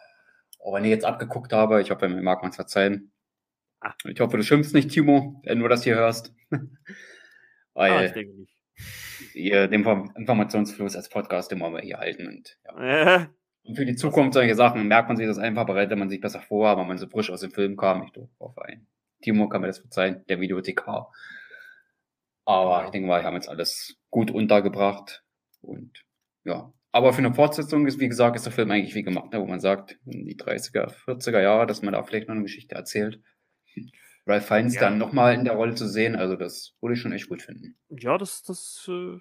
Auch 0.64 0.74
wenn 0.74 0.84
ich 0.84 0.92
jetzt 0.92 1.06
abgeguckt 1.06 1.54
habe, 1.54 1.82
ich 1.82 1.92
hoffe, 1.92 2.08
mir 2.08 2.22
mag 2.22 2.42
man 2.42 2.52
es 2.52 2.56
verzeihen. 2.56 3.12
Ah. 3.80 3.94
Ich 4.06 4.20
hoffe, 4.20 4.38
du 4.38 4.44
schimpfst 4.44 4.74
nicht, 4.74 4.92
Timo, 4.92 5.42
wenn 5.44 5.60
du 5.60 5.68
das 5.68 5.84
hier 5.84 5.96
hörst. 5.96 6.34
Weil 7.74 7.92
ah, 7.92 8.06
ich 8.06 8.12
denke 8.12 8.34
nicht. 8.34 8.56
Ihr, 9.34 9.68
den 9.68 9.84
Informationsfluss 10.16 10.96
als 10.96 11.10
Podcast 11.10 11.52
immer 11.52 11.70
mal 11.70 11.82
hier 11.82 11.98
halten. 11.98 12.28
Und, 12.28 12.58
ja. 12.66 13.16
Äh. 13.16 13.28
und 13.64 13.76
für 13.76 13.86
die 13.86 13.96
Zukunft 13.96 14.34
solche 14.34 14.56
Sachen 14.56 14.88
merkt 14.88 15.08
man 15.08 15.18
sich 15.18 15.26
das 15.26 15.38
einfach, 15.38 15.66
bereitet 15.66 15.98
man 15.98 16.10
sich 16.10 16.20
besser 16.20 16.42
vor, 16.42 16.78
weil 16.78 16.86
man 16.86 16.98
so 16.98 17.08
frisch 17.08 17.32
aus 17.32 17.42
dem 17.42 17.52
Film 17.52 17.78
kam. 17.78 18.04
Ich 18.04 18.12
hoffe, 18.40 18.66
ein. 18.66 18.88
Timo 19.22 19.50
kann 19.50 19.62
mir 19.62 19.68
das 19.68 19.80
verzeihen, 19.80 20.26
der 20.28 20.40
Videothekar. 20.40 21.12
Aber 22.46 22.86
ich 22.86 22.92
denke 22.92 23.08
mal, 23.08 23.22
wir 23.22 23.26
haben 23.26 23.36
jetzt 23.36 23.50
alles 23.50 23.98
gut 24.10 24.32
untergebracht. 24.32 25.24
Und 25.62 26.04
ja, 26.44 26.74
aber 26.92 27.14
für 27.14 27.20
eine 27.20 27.34
Fortsetzung 27.34 27.88
ist, 27.88 28.00
wie 28.00 28.10
gesagt, 28.10 28.36
ist 28.36 28.46
der 28.46 28.54
Film 28.54 28.70
eigentlich 28.72 28.96
wie 28.96 29.04
gemacht, 29.04 29.32
ne, 29.32 29.40
wo 29.40 29.46
man 29.46 29.60
sagt, 29.60 29.98
in 30.06 30.26
die 30.26 30.38
30er, 30.38 30.92
40er 31.06 31.42
Jahre, 31.42 31.68
dass 31.68 31.82
man 31.82 31.94
da 31.94 32.04
vielleicht 32.04 32.28
noch 32.28 32.36
eine 32.36 32.44
Geschichte 32.44 32.76
erzählt. 32.76 33.22
Ralph 34.28 34.48
Fiennes 34.48 34.76
ja. 34.76 34.82
dann 34.82 34.98
nochmal 34.98 35.34
in 35.34 35.46
der 35.46 35.56
Rolle 35.56 35.76
zu 35.76 35.88
sehen, 35.88 36.16
also 36.16 36.36
das 36.36 36.76
würde 36.82 36.94
ich 36.94 37.02
schon 37.02 37.12
echt 37.12 37.30
gut 37.30 37.42
finden. 37.42 37.76
Ja, 37.90 38.18
das, 38.18 38.44
das 38.44 38.88
äh, 38.88 39.18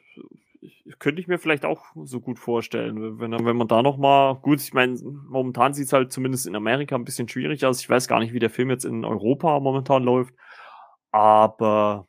könnte 0.99 1.21
ich 1.21 1.29
mir 1.29 1.39
vielleicht 1.39 1.65
auch 1.65 1.85
so 2.05 2.21
gut 2.21 2.39
vorstellen, 2.39 3.19
wenn, 3.19 3.33
wenn 3.33 3.57
man 3.57 3.69
da 3.69 3.83
nochmal, 3.83 4.37
gut, 4.37 4.61
ich 4.61 4.75
meine, 4.75 4.99
momentan 5.03 5.73
sieht 5.73 5.87
es 5.87 5.93
halt 5.93 6.13
zumindest 6.13 6.47
in 6.47 6.57
Amerika 6.57 6.97
ein 6.97 7.05
bisschen 7.05 7.29
schwierig 7.29 7.65
aus. 7.65 7.81
Ich 7.81 7.89
weiß 7.89 8.09
gar 8.09 8.19
nicht, 8.19 8.33
wie 8.33 8.41
der 8.41 8.51
Film 8.51 8.69
jetzt 8.71 8.85
in 8.85 9.05
Europa 9.05 9.59
momentan 9.61 10.03
läuft, 10.03 10.35
aber 11.13 12.09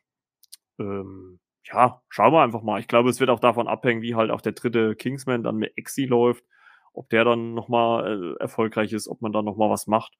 ähm, 0.78 1.38
ja, 1.64 2.02
schauen 2.08 2.32
wir 2.32 2.42
einfach 2.42 2.62
mal. 2.62 2.80
Ich 2.80 2.88
glaube, 2.88 3.10
es 3.10 3.20
wird 3.20 3.30
auch 3.30 3.40
davon 3.40 3.68
abhängen, 3.68 4.02
wie 4.02 4.14
halt 4.14 4.30
auch 4.30 4.40
der 4.40 4.52
dritte 4.52 4.96
Kingsman 4.96 5.42
dann 5.42 5.56
mit 5.56 5.76
Exi 5.76 6.06
läuft, 6.06 6.44
ob 6.92 7.08
der 7.10 7.24
dann 7.24 7.54
nochmal 7.54 8.34
äh, 8.36 8.42
erfolgreich 8.42 8.92
ist, 8.92 9.08
ob 9.08 9.22
man 9.22 9.32
da 9.32 9.42
nochmal 9.42 9.70
was 9.70 9.86
macht. 9.86 10.16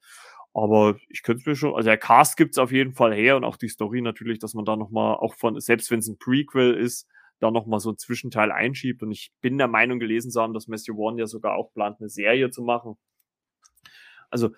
Aber 0.55 0.97
ich 1.09 1.23
könnte 1.23 1.49
mir 1.49 1.57
schon, 1.57 1.75
also 1.75 1.87
der 1.89 1.97
Cast 1.97 2.37
gibt 2.37 2.53
es 2.55 2.59
auf 2.59 2.73
jeden 2.73 2.93
Fall 2.93 3.15
her 3.15 3.37
und 3.37 3.45
auch 3.45 3.57
die 3.57 3.69
Story 3.69 4.03
natürlich, 4.03 4.39
dass 4.39 4.55
man 4.55 4.65
da 4.65 4.77
nochmal, 4.77 5.17
auch 5.17 5.35
von, 5.35 5.59
selbst 5.61 5.91
wenn 5.91 6.01
es 6.01 6.09
ein 6.09 6.19
Prequel 6.19 6.75
ist, 6.75 7.09
da 7.41 7.51
nochmal 7.51 7.81
so 7.81 7.91
ein 7.91 7.99
Zwischenteil 7.99 8.53
einschiebt. 8.53 9.03
Und 9.03 9.11
ich 9.11 9.33
bin 9.41 9.59
der 9.59 9.69
Meinung 9.69 9.99
gelesen 9.99 10.31
zu 10.31 10.41
haben, 10.41 10.55
dass 10.55 10.69
Matthew 10.69 10.97
Warren 10.97 11.19
ja 11.19 11.27
sogar 11.27 11.57
auch 11.57 11.73
plant, 11.73 11.97
eine 12.01 12.09
Serie 12.09 12.51
zu 12.51 12.63
machen. 12.63 12.97
Also 14.31 14.51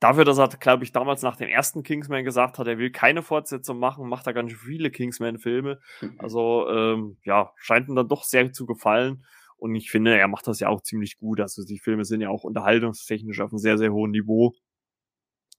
dafür, 0.00 0.24
dass 0.24 0.38
er, 0.38 0.48
glaube 0.48 0.84
ich, 0.84 0.92
damals 0.92 1.22
nach 1.22 1.36
dem 1.36 1.48
ersten 1.48 1.82
Kingsman 1.82 2.24
gesagt 2.24 2.58
hat, 2.58 2.66
er 2.66 2.78
will 2.78 2.90
keine 2.90 3.22
Fortsetzung 3.22 3.78
machen, 3.78 4.08
macht 4.08 4.26
er 4.26 4.32
ganz 4.32 4.52
viele 4.52 4.90
Kingsman-Filme. 4.90 5.80
Also, 6.18 6.68
ähm, 6.68 7.18
ja, 7.24 7.52
scheint 7.56 7.88
ihm 7.88 7.96
dann 7.96 8.08
doch 8.08 8.24
sehr 8.24 8.52
zu 8.52 8.66
gefallen. 8.66 9.24
Und 9.56 9.74
ich 9.74 9.90
finde, 9.90 10.16
er 10.16 10.28
macht 10.28 10.46
das 10.46 10.60
ja 10.60 10.68
auch 10.68 10.82
ziemlich 10.82 11.18
gut. 11.18 11.40
Also, 11.40 11.64
die 11.64 11.78
Filme 11.78 12.04
sind 12.04 12.20
ja 12.20 12.28
auch 12.28 12.44
unterhaltungstechnisch 12.44 13.40
auf 13.40 13.50
einem 13.50 13.58
sehr, 13.58 13.78
sehr 13.78 13.92
hohen 13.92 14.12
Niveau. 14.12 14.54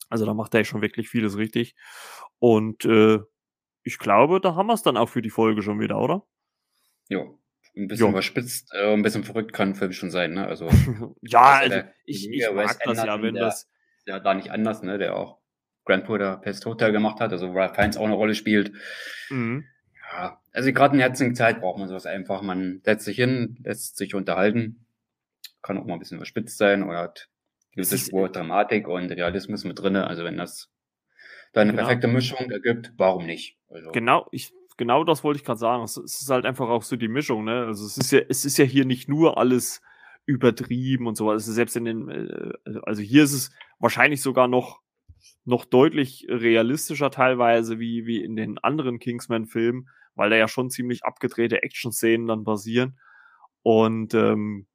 Also, 0.10 0.26
da 0.26 0.34
macht 0.34 0.56
er 0.56 0.64
schon 0.64 0.82
wirklich 0.82 1.10
vieles 1.10 1.38
richtig. 1.38 1.76
Und 2.40 2.86
äh, 2.86 3.20
ich 3.84 3.98
glaube, 3.98 4.40
da 4.40 4.56
haben 4.56 4.68
wir 4.68 4.74
es 4.74 4.84
dann 4.84 4.98
auch 4.98 5.10
für 5.10 5.22
die 5.22 5.30
Folge 5.30 5.62
schon 5.62 5.80
wieder, 5.80 6.00
oder? 6.00 6.26
Ja, 7.10 7.22
ein 7.76 7.88
bisschen 7.88 8.06
jo. 8.06 8.12
überspitzt, 8.12 8.72
äh, 8.74 8.94
ein 8.94 9.02
bisschen 9.02 9.24
verrückt 9.24 9.52
kann 9.52 9.70
ein 9.70 9.76
Film 9.76 9.92
schon 9.92 10.12
sein, 10.12 10.34
ne? 10.34 10.48
Also, 10.48 10.70
ja, 11.22 11.60
also 11.60 11.82
ich, 12.06 12.30
ich 12.30 12.52
mag 12.54 12.80
das 12.84 13.04
ja, 13.04 13.22
wenn 13.22 13.36
das 13.36 13.70
ja 14.10 14.20
da 14.20 14.34
nicht 14.34 14.51
anders, 14.51 14.84
ne? 14.84 14.97
Der 14.97 15.16
auch 15.16 15.38
Grand 15.86 16.05
Budapest 16.05 16.66
Hotel 16.66 16.91
gemacht 16.91 17.20
hat, 17.20 17.32
also 17.32 17.51
Ralph 17.51 17.76
Fiennes 17.76 17.97
auch 17.97 18.05
eine 18.05 18.14
Rolle 18.14 18.36
spielt. 18.36 18.74
Mhm. 19.30 19.66
Ja, 20.12 20.41
also 20.51 20.74
gerade 20.74 20.93
in 20.93 20.99
der 20.99 21.07
jetzigen 21.07 21.36
Zeit 21.36 21.62
braucht 21.62 21.80
man 21.80 21.88
sowas 21.88 22.05
einfach. 22.05 22.41
Man 22.41 22.82
setzt 22.84 23.05
sich 23.05 23.16
hin, 23.16 23.57
lässt 23.64 23.97
sich 23.97 24.16
unterhalten, 24.16 24.86
kann 25.62 25.78
auch 25.78 25.86
mal 25.86 25.93
ein 25.93 25.99
bisschen 25.99 26.18
überspitzt 26.18 26.57
sein 26.57 26.84
oder 26.84 26.99
hat 26.99 27.30
gewisse 27.72 27.97
Spur 27.97 28.30
Dramatik 28.30 28.88
und 28.88 29.12
Realismus 29.12 29.64
mit 29.64 29.80
drinne. 29.80 30.07
Also 30.07 30.24
wenn 30.24 30.38
das 30.38 30.70
da 31.53 31.62
eine 31.62 31.72
genau. 31.72 31.84
perfekte 31.84 32.07
Mischung 32.07 32.49
ergibt, 32.51 32.93
warum 32.97 33.26
nicht? 33.26 33.57
Also. 33.70 33.91
Genau, 33.91 34.28
ich 34.32 34.51
genau 34.78 35.03
das 35.03 35.24
wollte 35.24 35.39
ich 35.39 35.45
gerade 35.45 35.60
sagen. 35.60 35.84
Es 35.84 35.97
ist 35.97 36.30
halt 36.30 36.45
einfach 36.45 36.70
auch 36.70 36.84
so 36.84 36.95
die 36.95 37.07
Mischung, 37.07 37.43
ne? 37.43 37.66
Also 37.66 37.86
es 37.86 37.97
ist 37.97 38.12
ja, 38.12 38.22
es 38.28 38.45
ist 38.45 38.57
ja 38.57 38.66
hier 38.66 38.86
nicht 38.86 39.10
nur 39.10 39.38
alles 39.38 39.82
übertrieben 40.30 41.07
und 41.07 41.17
so. 41.17 41.32
Also 41.32 41.51
selbst 41.51 41.75
in 41.75 41.86
den, 41.86 42.09
äh, 42.09 42.80
also 42.84 43.01
hier 43.01 43.23
ist 43.23 43.34
es 43.34 43.51
wahrscheinlich 43.80 44.21
sogar 44.21 44.47
noch, 44.47 44.82
noch 45.43 45.65
deutlich 45.65 46.27
realistischer 46.30 47.09
teilweise 47.09 47.80
wie, 47.80 48.05
wie 48.05 48.23
in 48.23 48.36
den 48.36 48.59
anderen 48.59 48.99
Kingsman-Filmen, 48.99 49.89
weil 50.13 50.30
da 50.30 50.36
ja 50.36 50.47
schon 50.47 50.69
ziemlich 50.69 51.03
abgedrehte 51.03 51.63
Action-Szenen 51.63 52.27
dann 52.27 52.43
basieren. 52.43 52.99
Und 53.63 54.13
ähm, 54.13 54.67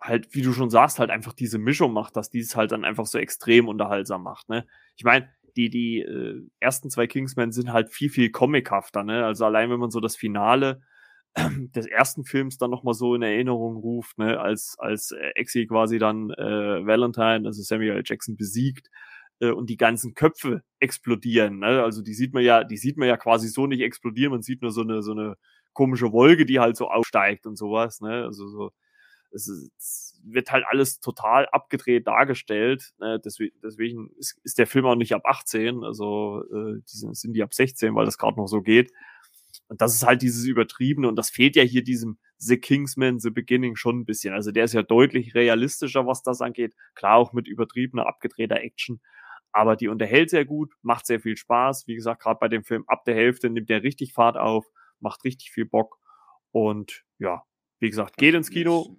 halt, 0.00 0.34
wie 0.34 0.42
du 0.42 0.54
schon 0.54 0.70
sagst, 0.70 0.98
halt 0.98 1.10
einfach 1.10 1.34
diese 1.34 1.58
Mischung 1.58 1.92
macht, 1.92 2.16
dass 2.16 2.30
dies 2.30 2.56
halt 2.56 2.72
dann 2.72 2.86
einfach 2.86 3.06
so 3.06 3.18
extrem 3.18 3.68
unterhaltsam 3.68 4.22
macht. 4.22 4.48
Ne? 4.48 4.66
Ich 4.96 5.04
meine, 5.04 5.28
die, 5.54 5.68
die 5.68 6.00
äh, 6.00 6.40
ersten 6.60 6.88
zwei 6.88 7.06
Kingsmen 7.06 7.52
sind 7.52 7.72
halt 7.72 7.90
viel, 7.90 8.08
viel 8.08 8.30
comichafter. 8.30 9.04
Ne? 9.04 9.26
Also 9.26 9.44
allein 9.44 9.70
wenn 9.70 9.80
man 9.80 9.90
so 9.90 10.00
das 10.00 10.16
Finale 10.16 10.80
des 11.74 11.86
ersten 11.86 12.24
Films 12.24 12.58
dann 12.58 12.70
nochmal 12.70 12.94
so 12.94 13.14
in 13.14 13.22
Erinnerung 13.22 13.76
ruft, 13.76 14.18
ne, 14.18 14.38
als, 14.40 14.76
als 14.78 15.12
äh, 15.12 15.30
Exi 15.34 15.66
quasi 15.66 15.98
dann 15.98 16.30
äh, 16.30 16.86
Valentine, 16.86 17.42
also 17.46 17.62
Samuel. 17.62 18.02
Jackson 18.04 18.36
besiegt 18.36 18.88
äh, 19.40 19.50
und 19.50 19.70
die 19.70 19.76
ganzen 19.76 20.14
Köpfe 20.14 20.62
explodieren. 20.78 21.58
Ne? 21.60 21.82
Also 21.82 22.02
die 22.02 22.14
sieht 22.14 22.34
man 22.34 22.42
ja, 22.42 22.64
die 22.64 22.76
sieht 22.76 22.96
man 22.96 23.08
ja 23.08 23.16
quasi 23.16 23.48
so 23.48 23.66
nicht 23.66 23.80
explodieren, 23.80 24.32
man 24.32 24.42
sieht 24.42 24.62
nur 24.62 24.70
so 24.70 24.82
eine, 24.82 25.02
so 25.02 25.12
eine 25.12 25.36
komische 25.72 26.12
Wolke, 26.12 26.46
die 26.46 26.60
halt 26.60 26.76
so 26.76 26.88
aufsteigt 26.88 27.46
und 27.46 27.56
sowas. 27.56 28.00
Ne? 28.00 28.24
Also 28.24 28.48
so, 28.48 28.72
es, 29.30 29.48
ist, 29.48 29.70
es 29.78 30.20
wird 30.24 30.50
halt 30.50 30.64
alles 30.68 31.00
total 31.00 31.46
abgedreht 31.52 32.06
dargestellt. 32.06 32.92
Ne? 32.98 33.20
Deswegen, 33.24 33.56
deswegen 33.62 34.10
ist, 34.18 34.38
ist 34.42 34.58
der 34.58 34.66
Film 34.66 34.86
auch 34.86 34.96
nicht 34.96 35.14
ab 35.14 35.22
18, 35.24 35.84
also 35.84 36.42
äh, 36.52 36.80
die 36.80 36.96
sind, 36.96 37.16
sind 37.16 37.32
die 37.34 37.42
ab 37.42 37.54
16, 37.54 37.94
weil 37.94 38.06
das 38.06 38.18
gerade 38.18 38.36
noch 38.36 38.48
so 38.48 38.62
geht. 38.62 38.92
Und 39.68 39.82
das 39.82 39.94
ist 39.94 40.06
halt 40.06 40.22
dieses 40.22 40.44
Übertriebene 40.46 41.08
und 41.08 41.16
das 41.16 41.30
fehlt 41.30 41.54
ja 41.54 41.62
hier 41.62 41.84
diesem 41.84 42.18
The 42.38 42.56
Kingsman, 42.56 43.18
The 43.18 43.30
Beginning 43.30 43.76
schon 43.76 44.00
ein 44.00 44.04
bisschen. 44.06 44.32
Also 44.32 44.50
der 44.50 44.64
ist 44.64 44.72
ja 44.72 44.82
deutlich 44.82 45.34
realistischer, 45.34 46.06
was 46.06 46.22
das 46.22 46.40
angeht. 46.40 46.74
Klar 46.94 47.16
auch 47.16 47.32
mit 47.32 47.46
übertriebener, 47.46 48.06
abgedrehter 48.06 48.60
Action. 48.62 49.00
Aber 49.52 49.76
die 49.76 49.88
unterhält 49.88 50.30
sehr 50.30 50.44
gut, 50.44 50.72
macht 50.82 51.06
sehr 51.06 51.20
viel 51.20 51.36
Spaß. 51.36 51.86
Wie 51.86 51.94
gesagt, 51.94 52.22
gerade 52.22 52.38
bei 52.40 52.48
dem 52.48 52.64
Film 52.64 52.84
ab 52.86 53.04
der 53.04 53.14
Hälfte 53.14 53.50
nimmt 53.50 53.68
der 53.68 53.82
richtig 53.82 54.12
Fahrt 54.14 54.36
auf, 54.36 54.66
macht 55.00 55.24
richtig 55.24 55.50
viel 55.50 55.66
Bock. 55.66 55.98
Und 56.50 57.04
ja, 57.18 57.42
wie 57.80 57.90
gesagt, 57.90 58.16
geht 58.16 58.34
ins 58.34 58.50
Kino. 58.50 58.96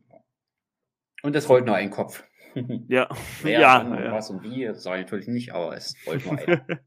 Und 1.24 1.36
es 1.36 1.50
rollt 1.50 1.66
nur 1.66 1.76
ein 1.76 1.90
Kopf. 1.90 2.24
ja, 2.88 3.08
ja, 3.44 3.50
ja, 3.50 4.04
ja. 4.04 4.12
Was 4.12 4.30
und 4.30 4.44
wie, 4.44 4.66
das 4.66 4.84
sage 4.84 5.02
ich 5.02 5.06
natürlich 5.06 5.28
nicht, 5.28 5.54
aber 5.54 5.76
es 5.76 5.96
rollt 6.06 6.26
nur 6.26 6.38
ein. 6.38 6.48
also, 6.70 6.84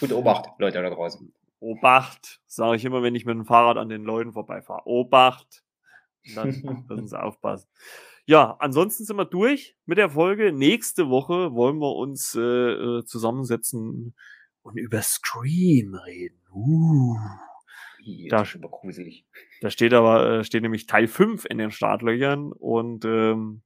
gute 0.00 0.18
Obacht, 0.18 0.50
Leute 0.58 0.82
da 0.82 0.90
draußen. 0.90 1.32
Obacht, 1.62 2.40
sage 2.46 2.76
ich 2.76 2.84
immer, 2.84 3.02
wenn 3.02 3.14
ich 3.14 3.24
mit 3.24 3.36
dem 3.36 3.44
Fahrrad 3.44 3.76
an 3.76 3.88
den 3.88 4.02
Leuten 4.02 4.32
vorbeifahre. 4.32 4.82
Obacht. 4.84 5.64
Dann 6.34 6.48
müssen 6.88 7.06
sie 7.06 7.20
aufpassen. 7.20 7.68
Ja, 8.26 8.56
ansonsten 8.58 9.04
sind 9.04 9.16
wir 9.16 9.24
durch 9.24 9.76
mit 9.86 9.98
der 9.98 10.10
Folge. 10.10 10.52
Nächste 10.52 11.08
Woche 11.08 11.54
wollen 11.54 11.78
wir 11.78 11.94
uns 11.94 12.34
äh, 12.34 12.40
äh 12.40 13.04
zusammensetzen 13.04 14.14
und 14.62 14.76
über 14.76 15.02
Scream 15.02 15.94
reden. 15.94 16.40
Uh. 16.52 17.16
Da, 18.28 18.44
da, 19.60 19.70
steht 19.70 19.94
aber, 19.94 20.28
äh, 20.28 20.44
steht 20.44 20.62
nämlich 20.62 20.86
Teil 20.86 21.06
5 21.06 21.44
in 21.44 21.58
den 21.58 21.70
Startlöchern 21.70 22.50
und 22.50 23.04
ähm, 23.04 23.62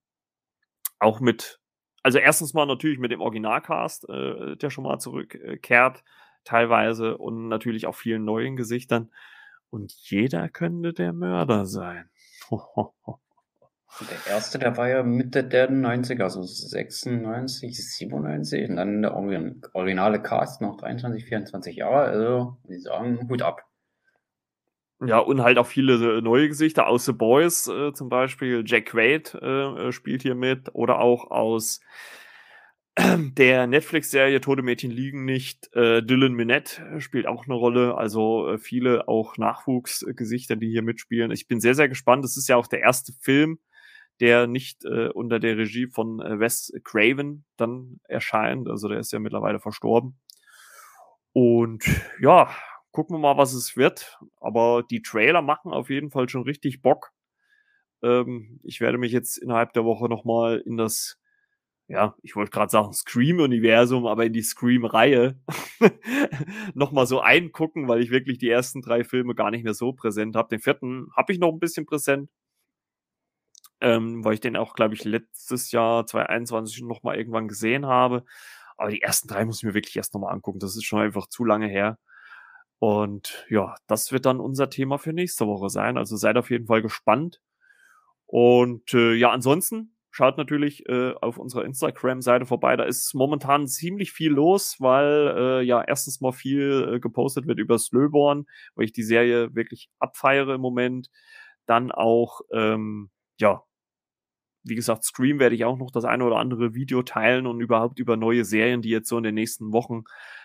auch 0.98 1.20
mit, 1.20 1.58
also 2.02 2.18
erstens 2.18 2.52
mal 2.52 2.66
natürlich 2.66 2.98
mit 2.98 3.10
dem 3.10 3.22
Originalcast, 3.22 4.06
äh, 4.10 4.56
der 4.56 4.68
schon 4.68 4.84
mal 4.84 4.98
zurückkehrt 4.98 6.04
teilweise 6.46 7.18
und 7.18 7.48
natürlich 7.48 7.86
auch 7.86 7.94
vielen 7.94 8.24
neuen 8.24 8.56
Gesichtern. 8.56 9.10
Und 9.68 9.92
jeder 9.92 10.48
könnte 10.48 10.94
der 10.94 11.12
Mörder 11.12 11.66
sein. 11.66 12.08
Der 14.00 14.32
erste, 14.34 14.58
der 14.58 14.76
war 14.76 14.88
ja 14.88 15.02
Mitte 15.02 15.42
der 15.42 15.70
90er, 15.70 16.24
also 16.24 16.42
96, 16.42 17.76
97 17.76 18.68
und 18.68 18.76
dann 18.76 19.02
der 19.02 19.14
originale 19.14 20.22
Cast 20.22 20.60
noch 20.60 20.76
23, 20.76 21.24
24 21.24 21.76
Jahre. 21.76 22.04
Also, 22.04 22.56
ich 22.68 22.82
sagen, 22.82 23.26
Hut 23.28 23.42
ab. 23.42 23.64
Ja, 25.04 25.18
und 25.18 25.42
halt 25.42 25.58
auch 25.58 25.66
viele 25.66 26.22
neue 26.22 26.48
Gesichter 26.48 26.86
aus 26.86 27.04
The 27.04 27.12
Boys 27.12 27.68
äh, 27.68 27.92
zum 27.92 28.08
Beispiel. 28.08 28.62
Jack 28.66 28.86
Quaid 28.86 29.34
äh, 29.34 29.88
äh 29.88 29.92
spielt 29.92 30.22
hier 30.22 30.34
mit 30.34 30.74
oder 30.74 31.00
auch 31.00 31.30
aus 31.30 31.80
der 32.98 33.66
Netflix-Serie 33.66 34.40
Tote 34.40 34.62
Mädchen 34.62 34.90
liegen 34.90 35.24
nicht. 35.24 35.72
Äh, 35.74 36.02
Dylan 36.02 36.34
Minette 36.34 37.00
spielt 37.00 37.26
auch 37.26 37.44
eine 37.44 37.54
Rolle. 37.54 37.96
Also 37.96 38.48
äh, 38.48 38.58
viele 38.58 39.08
auch 39.08 39.36
Nachwuchsgesichter, 39.36 40.56
die 40.56 40.70
hier 40.70 40.82
mitspielen. 40.82 41.30
Ich 41.30 41.46
bin 41.46 41.60
sehr, 41.60 41.74
sehr 41.74 41.88
gespannt. 41.88 42.24
Das 42.24 42.36
ist 42.36 42.48
ja 42.48 42.56
auch 42.56 42.66
der 42.66 42.80
erste 42.80 43.12
Film, 43.20 43.58
der 44.20 44.46
nicht 44.46 44.84
äh, 44.84 45.08
unter 45.08 45.38
der 45.38 45.58
Regie 45.58 45.88
von 45.88 46.20
äh, 46.20 46.40
Wes 46.40 46.72
Craven 46.84 47.44
dann 47.56 48.00
erscheint. 48.04 48.68
Also 48.68 48.88
der 48.88 48.98
ist 48.98 49.12
ja 49.12 49.18
mittlerweile 49.18 49.60
verstorben. 49.60 50.18
Und 51.32 51.84
ja, 52.18 52.50
gucken 52.92 53.16
wir 53.16 53.20
mal, 53.20 53.36
was 53.36 53.52
es 53.52 53.76
wird. 53.76 54.18
Aber 54.40 54.82
die 54.90 55.02
Trailer 55.02 55.42
machen 55.42 55.70
auf 55.70 55.90
jeden 55.90 56.10
Fall 56.10 56.30
schon 56.30 56.44
richtig 56.44 56.80
Bock. 56.80 57.12
Ähm, 58.02 58.58
ich 58.62 58.80
werde 58.80 58.96
mich 58.96 59.12
jetzt 59.12 59.36
innerhalb 59.36 59.74
der 59.74 59.84
Woche 59.84 60.08
nochmal 60.08 60.62
in 60.64 60.78
das, 60.78 61.18
ja, 61.88 62.16
ich 62.22 62.34
wollte 62.34 62.50
gerade 62.50 62.70
sagen 62.70 62.92
Scream-Universum, 62.92 64.06
aber 64.06 64.26
in 64.26 64.32
die 64.32 64.42
Scream-Reihe 64.42 65.38
nochmal 66.74 67.06
so 67.06 67.20
eingucken, 67.20 67.86
weil 67.86 68.02
ich 68.02 68.10
wirklich 68.10 68.38
die 68.38 68.50
ersten 68.50 68.82
drei 68.82 69.04
Filme 69.04 69.34
gar 69.36 69.52
nicht 69.52 69.62
mehr 69.62 69.74
so 69.74 69.92
präsent 69.92 70.34
habe. 70.34 70.48
Den 70.48 70.60
vierten 70.60 71.08
habe 71.16 71.32
ich 71.32 71.38
noch 71.38 71.52
ein 71.52 71.60
bisschen 71.60 71.86
präsent. 71.86 72.28
Ähm, 73.80 74.24
weil 74.24 74.34
ich 74.34 74.40
den 74.40 74.56
auch, 74.56 74.74
glaube 74.74 74.94
ich, 74.94 75.04
letztes 75.04 75.70
Jahr 75.70 76.06
2021 76.06 76.82
noch 76.82 77.02
mal 77.02 77.16
irgendwann 77.16 77.46
gesehen 77.46 77.86
habe. 77.86 78.24
Aber 78.76 78.90
die 78.90 79.02
ersten 79.02 79.28
drei 79.28 79.44
muss 79.44 79.58
ich 79.58 79.64
mir 79.64 79.74
wirklich 79.74 79.96
erst 79.96 80.14
nochmal 80.14 80.32
angucken. 80.34 80.58
Das 80.58 80.76
ist 80.76 80.84
schon 80.84 81.00
einfach 81.00 81.28
zu 81.28 81.44
lange 81.44 81.68
her. 81.68 81.98
Und 82.78 83.46
ja, 83.48 83.74
das 83.86 84.12
wird 84.12 84.26
dann 84.26 84.40
unser 84.40 84.70
Thema 84.70 84.98
für 84.98 85.12
nächste 85.12 85.46
Woche 85.46 85.70
sein. 85.70 85.98
Also 85.98 86.16
seid 86.16 86.36
auf 86.36 86.50
jeden 86.50 86.66
Fall 86.66 86.82
gespannt. 86.82 87.40
Und 88.26 88.92
äh, 88.94 89.14
ja, 89.14 89.30
ansonsten 89.30 89.95
schaut 90.16 90.38
natürlich 90.38 90.88
äh, 90.88 91.12
auf 91.20 91.36
unserer 91.36 91.66
Instagram-Seite 91.66 92.46
vorbei. 92.46 92.74
Da 92.76 92.84
ist 92.84 93.12
momentan 93.12 93.68
ziemlich 93.68 94.12
viel 94.12 94.32
los, 94.32 94.76
weil 94.78 95.34
äh, 95.36 95.62
ja 95.62 95.84
erstens 95.86 96.22
mal 96.22 96.32
viel 96.32 96.94
äh, 96.94 97.00
gepostet 97.00 97.46
wird 97.46 97.58
über 97.58 97.78
Slöborn, 97.78 98.46
weil 98.76 98.86
ich 98.86 98.92
die 98.92 99.02
Serie 99.02 99.54
wirklich 99.54 99.90
abfeiere 99.98 100.54
im 100.54 100.62
Moment. 100.62 101.10
Dann 101.66 101.92
auch, 101.92 102.40
ähm, 102.50 103.10
ja, 103.38 103.62
wie 104.66 104.74
gesagt, 104.74 105.04
Scream 105.04 105.38
werde 105.38 105.54
ich 105.54 105.64
auch 105.64 105.78
noch 105.78 105.90
das 105.92 106.04
eine 106.04 106.24
oder 106.24 106.36
andere 106.36 106.74
Video 106.74 107.02
teilen 107.02 107.46
und 107.46 107.60
überhaupt 107.60 108.00
über 108.00 108.16
neue 108.16 108.44
Serien, 108.44 108.82
die 108.82 108.90
jetzt 108.90 109.08
so 109.08 109.16
in 109.16 109.22
den 109.22 109.34
nächsten 109.34 109.72
Wochen 109.72 110.02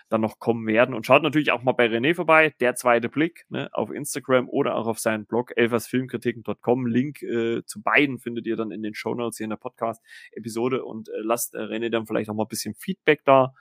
dann 0.08 0.20
noch 0.20 0.38
kommen 0.38 0.66
werden. 0.66 0.94
Und 0.94 1.06
schaut 1.06 1.22
natürlich 1.22 1.50
auch 1.50 1.62
mal 1.62 1.72
bei 1.72 1.86
René 1.86 2.14
vorbei, 2.14 2.54
der 2.60 2.76
zweite 2.76 3.08
Blick, 3.08 3.44
ne, 3.48 3.68
auf 3.72 3.90
Instagram 3.90 4.48
oder 4.48 4.76
auch 4.76 4.86
auf 4.86 5.00
seinen 5.00 5.26
Blog 5.26 5.52
elfersfilmkritiken.com. 5.56 6.86
Link 6.86 7.22
äh, 7.22 7.64
zu 7.64 7.82
beiden 7.82 8.18
findet 8.18 8.46
ihr 8.46 8.56
dann 8.56 8.70
in 8.70 8.82
den 8.82 8.94
Show 8.94 9.14
Notes 9.14 9.38
hier 9.38 9.44
in 9.44 9.50
der 9.50 9.56
Podcast-Episode 9.56 10.84
und 10.84 11.08
äh, 11.08 11.12
lasst 11.22 11.54
äh, 11.54 11.58
René 11.58 11.90
dann 11.90 12.06
vielleicht 12.06 12.30
auch 12.30 12.34
mal 12.34 12.44
ein 12.44 12.48
bisschen 12.48 12.74
Feedback 12.74 13.24
da, 13.24 13.52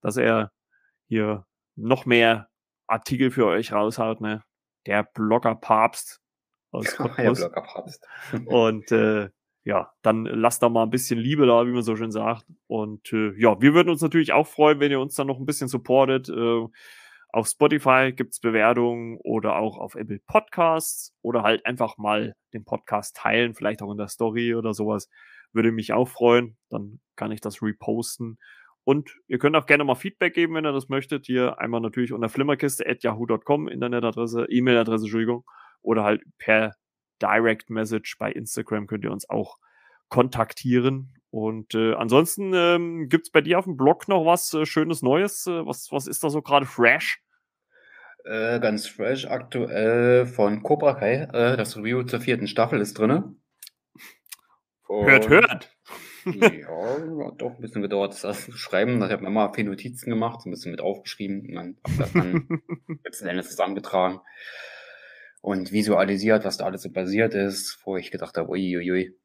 dass 0.00 0.16
er 0.16 0.50
hier 1.08 1.44
noch 1.74 2.06
mehr 2.06 2.48
Artikel 2.86 3.30
für 3.30 3.46
euch 3.46 3.72
raushaut, 3.72 4.20
ne? 4.20 4.42
Der 4.86 5.02
Blogger 5.02 5.56
Papst 5.56 6.20
aus 6.70 6.96
Cottbus. 6.96 7.18
Ja, 7.24 7.32
Blogger 7.32 7.62
Papst. 7.62 8.06
und 8.46 8.92
äh, 8.92 9.28
ja, 9.66 9.92
dann 10.02 10.26
lasst 10.26 10.62
da 10.62 10.68
mal 10.68 10.84
ein 10.84 10.90
bisschen 10.90 11.18
Liebe 11.18 11.44
da, 11.44 11.66
wie 11.66 11.72
man 11.72 11.82
so 11.82 11.96
schön 11.96 12.12
sagt. 12.12 12.46
Und 12.68 13.12
äh, 13.12 13.32
ja, 13.36 13.60
wir 13.60 13.74
würden 13.74 13.88
uns 13.88 14.00
natürlich 14.00 14.32
auch 14.32 14.46
freuen, 14.46 14.78
wenn 14.78 14.92
ihr 14.92 15.00
uns 15.00 15.16
dann 15.16 15.26
noch 15.26 15.40
ein 15.40 15.44
bisschen 15.44 15.66
supportet. 15.66 16.28
Äh, 16.28 16.66
auf 17.30 17.48
Spotify 17.48 18.12
gibt's 18.14 18.38
Bewertungen 18.38 19.18
oder 19.24 19.56
auch 19.56 19.78
auf 19.78 19.96
Apple 19.96 20.20
Podcasts 20.24 21.12
oder 21.20 21.42
halt 21.42 21.66
einfach 21.66 21.98
mal 21.98 22.32
den 22.54 22.64
Podcast 22.64 23.16
teilen, 23.16 23.54
vielleicht 23.54 23.82
auch 23.82 23.90
in 23.90 23.98
der 23.98 24.06
Story 24.06 24.54
oder 24.54 24.72
sowas. 24.72 25.10
Würde 25.52 25.72
mich 25.72 25.92
auch 25.92 26.06
freuen. 26.06 26.56
Dann 26.70 27.00
kann 27.16 27.32
ich 27.32 27.40
das 27.40 27.60
reposten. 27.60 28.38
Und 28.84 29.18
ihr 29.26 29.40
könnt 29.40 29.56
auch 29.56 29.66
gerne 29.66 29.82
mal 29.82 29.96
Feedback 29.96 30.32
geben, 30.34 30.54
wenn 30.54 30.64
ihr 30.64 30.72
das 30.72 30.88
möchtet. 30.88 31.26
Hier 31.26 31.58
einmal 31.58 31.80
natürlich 31.80 32.12
unter 32.12 32.28
flimmerkiste.yahoo.com, 32.28 33.66
Internetadresse, 33.66 34.46
E-Mail-Adresse, 34.48 35.06
Entschuldigung. 35.06 35.44
Oder 35.82 36.04
halt 36.04 36.22
per 36.38 36.76
Direct 37.20 37.70
Message 37.70 38.16
bei 38.18 38.32
Instagram 38.32 38.86
könnt 38.86 39.04
ihr 39.04 39.12
uns 39.12 39.28
auch 39.28 39.58
kontaktieren. 40.08 41.14
Und 41.30 41.74
äh, 41.74 41.94
ansonsten 41.94 42.52
ähm, 42.54 43.08
gibt 43.08 43.26
es 43.26 43.30
bei 43.30 43.40
dir 43.40 43.58
auf 43.58 43.64
dem 43.64 43.76
Blog 43.76 44.08
noch 44.08 44.24
was 44.24 44.54
äh, 44.54 44.64
Schönes 44.64 45.02
Neues? 45.02 45.46
Äh, 45.46 45.66
was, 45.66 45.90
was 45.90 46.06
ist 46.06 46.24
da 46.24 46.30
so 46.30 46.40
gerade 46.40 46.66
fresh? 46.66 47.20
Äh, 48.24 48.58
ganz 48.60 48.86
fresh 48.86 49.26
aktuell 49.26 50.26
von 50.26 50.62
Cobra 50.62 50.94
Kai. 50.94 51.28
Äh, 51.32 51.56
das 51.56 51.76
Review 51.76 52.04
zur 52.04 52.20
vierten 52.20 52.46
Staffel 52.46 52.80
ist 52.80 52.98
drin. 52.98 53.40
Hört, 54.88 55.28
hört! 55.28 55.76
ja, 56.24 57.26
hat 57.26 57.42
doch 57.42 57.54
ein 57.54 57.60
bisschen 57.60 57.82
gedauert, 57.82 58.18
das 58.22 58.46
zu 58.46 58.52
schreiben. 58.52 59.02
Ich 59.02 59.10
habe 59.10 59.22
mir 59.22 59.30
mal 59.30 59.52
viele 59.52 59.70
Notizen 59.70 60.10
gemacht, 60.10 60.44
ein 60.44 60.50
bisschen 60.50 60.70
mit 60.70 60.80
aufgeschrieben 60.80 61.40
und 61.40 61.54
dann 61.54 61.76
habe 61.84 61.98
das 61.98 62.12
dann 62.12 62.62
letzten 63.04 63.26
Endes 63.26 63.50
zusammengetragen 63.50 64.20
und 65.46 65.70
visualisiert, 65.70 66.44
was 66.44 66.56
da 66.56 66.64
alles 66.64 66.82
so 66.82 66.90
passiert 66.90 67.32
ist, 67.32 67.78
wo 67.84 67.96
ich 67.96 68.10
gedacht 68.10 68.36
habe, 68.36 68.50
uiuiui. 68.50 69.16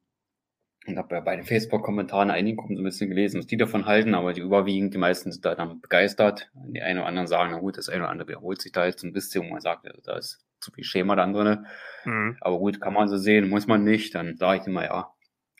Und 0.86 0.96
habe 0.96 1.20
bei 1.20 1.34
den 1.34 1.44
Facebook-Kommentaren 1.44 2.30
einigen 2.30 2.58
Gruppen 2.58 2.76
so 2.76 2.82
ein 2.82 2.84
bisschen 2.84 3.10
gelesen, 3.10 3.40
was 3.40 3.48
die 3.48 3.56
davon 3.56 3.86
halten, 3.86 4.14
aber 4.14 4.32
die 4.32 4.40
überwiegend, 4.40 4.94
die 4.94 4.98
meisten 4.98 5.32
sind 5.32 5.44
da 5.44 5.56
dann 5.56 5.80
begeistert. 5.80 6.48
Die 6.68 6.80
einen 6.80 7.00
oder 7.00 7.08
anderen 7.08 7.26
sagen, 7.26 7.50
na 7.50 7.58
gut, 7.58 7.76
das 7.76 7.88
eine 7.88 8.04
oder 8.04 8.10
andere 8.10 8.28
wiederholt 8.28 8.62
sich 8.62 8.70
da 8.70 8.86
jetzt 8.86 9.02
ein 9.02 9.12
bisschen, 9.12 9.44
wo 9.44 9.50
man 9.50 9.60
sagt, 9.60 9.84
da 10.04 10.16
ist 10.16 10.46
zu 10.60 10.70
viel 10.70 10.84
Schema 10.84 11.16
da 11.16 11.26
drin. 11.26 11.66
Mhm. 12.04 12.36
Aber 12.40 12.58
gut, 12.60 12.80
kann 12.80 12.94
man 12.94 13.08
so 13.08 13.16
sehen, 13.16 13.48
muss 13.48 13.66
man 13.66 13.82
nicht. 13.82 14.14
Dann 14.14 14.36
sage 14.36 14.60
ich 14.60 14.66
immer, 14.68 14.84
ja, 14.84 15.12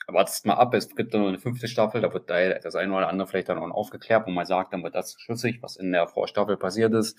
wartet 0.06 0.47
mal 0.47 0.55
ab, 0.55 0.74
es 0.74 0.94
gibt 0.94 1.12
dann 1.12 1.22
noch 1.22 1.28
eine 1.28 1.40
fünfte 1.40 1.66
Staffel, 1.66 2.02
da 2.02 2.12
wird 2.14 2.30
da 2.30 2.56
das 2.60 2.76
eine 2.76 2.94
oder 2.94 3.09
andere 3.09 3.26
vielleicht 3.26 3.48
dann 3.48 3.59
auch 3.59 3.68
aufgeklärt, 3.72 4.28
wo 4.28 4.30
man 4.30 4.47
sagt, 4.47 4.72
dann 4.72 4.84
wird 4.84 4.94
das 4.94 5.16
schlüssig, 5.18 5.59
was 5.60 5.74
in 5.74 5.90
der 5.90 6.06
Vorstaffel 6.06 6.56
passiert 6.56 6.94
ist. 6.94 7.18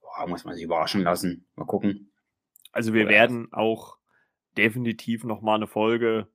Boah, 0.00 0.26
muss 0.26 0.44
man 0.44 0.56
sich 0.56 0.64
überraschen 0.64 1.04
lassen. 1.04 1.46
Mal 1.54 1.66
gucken. 1.66 2.10
Also 2.74 2.92
wir 2.92 3.04
Oder 3.04 3.10
werden 3.10 3.52
auch 3.52 3.96
definitiv 4.56 5.24
nochmal 5.24 5.56
eine 5.56 5.66
Folge 5.66 6.28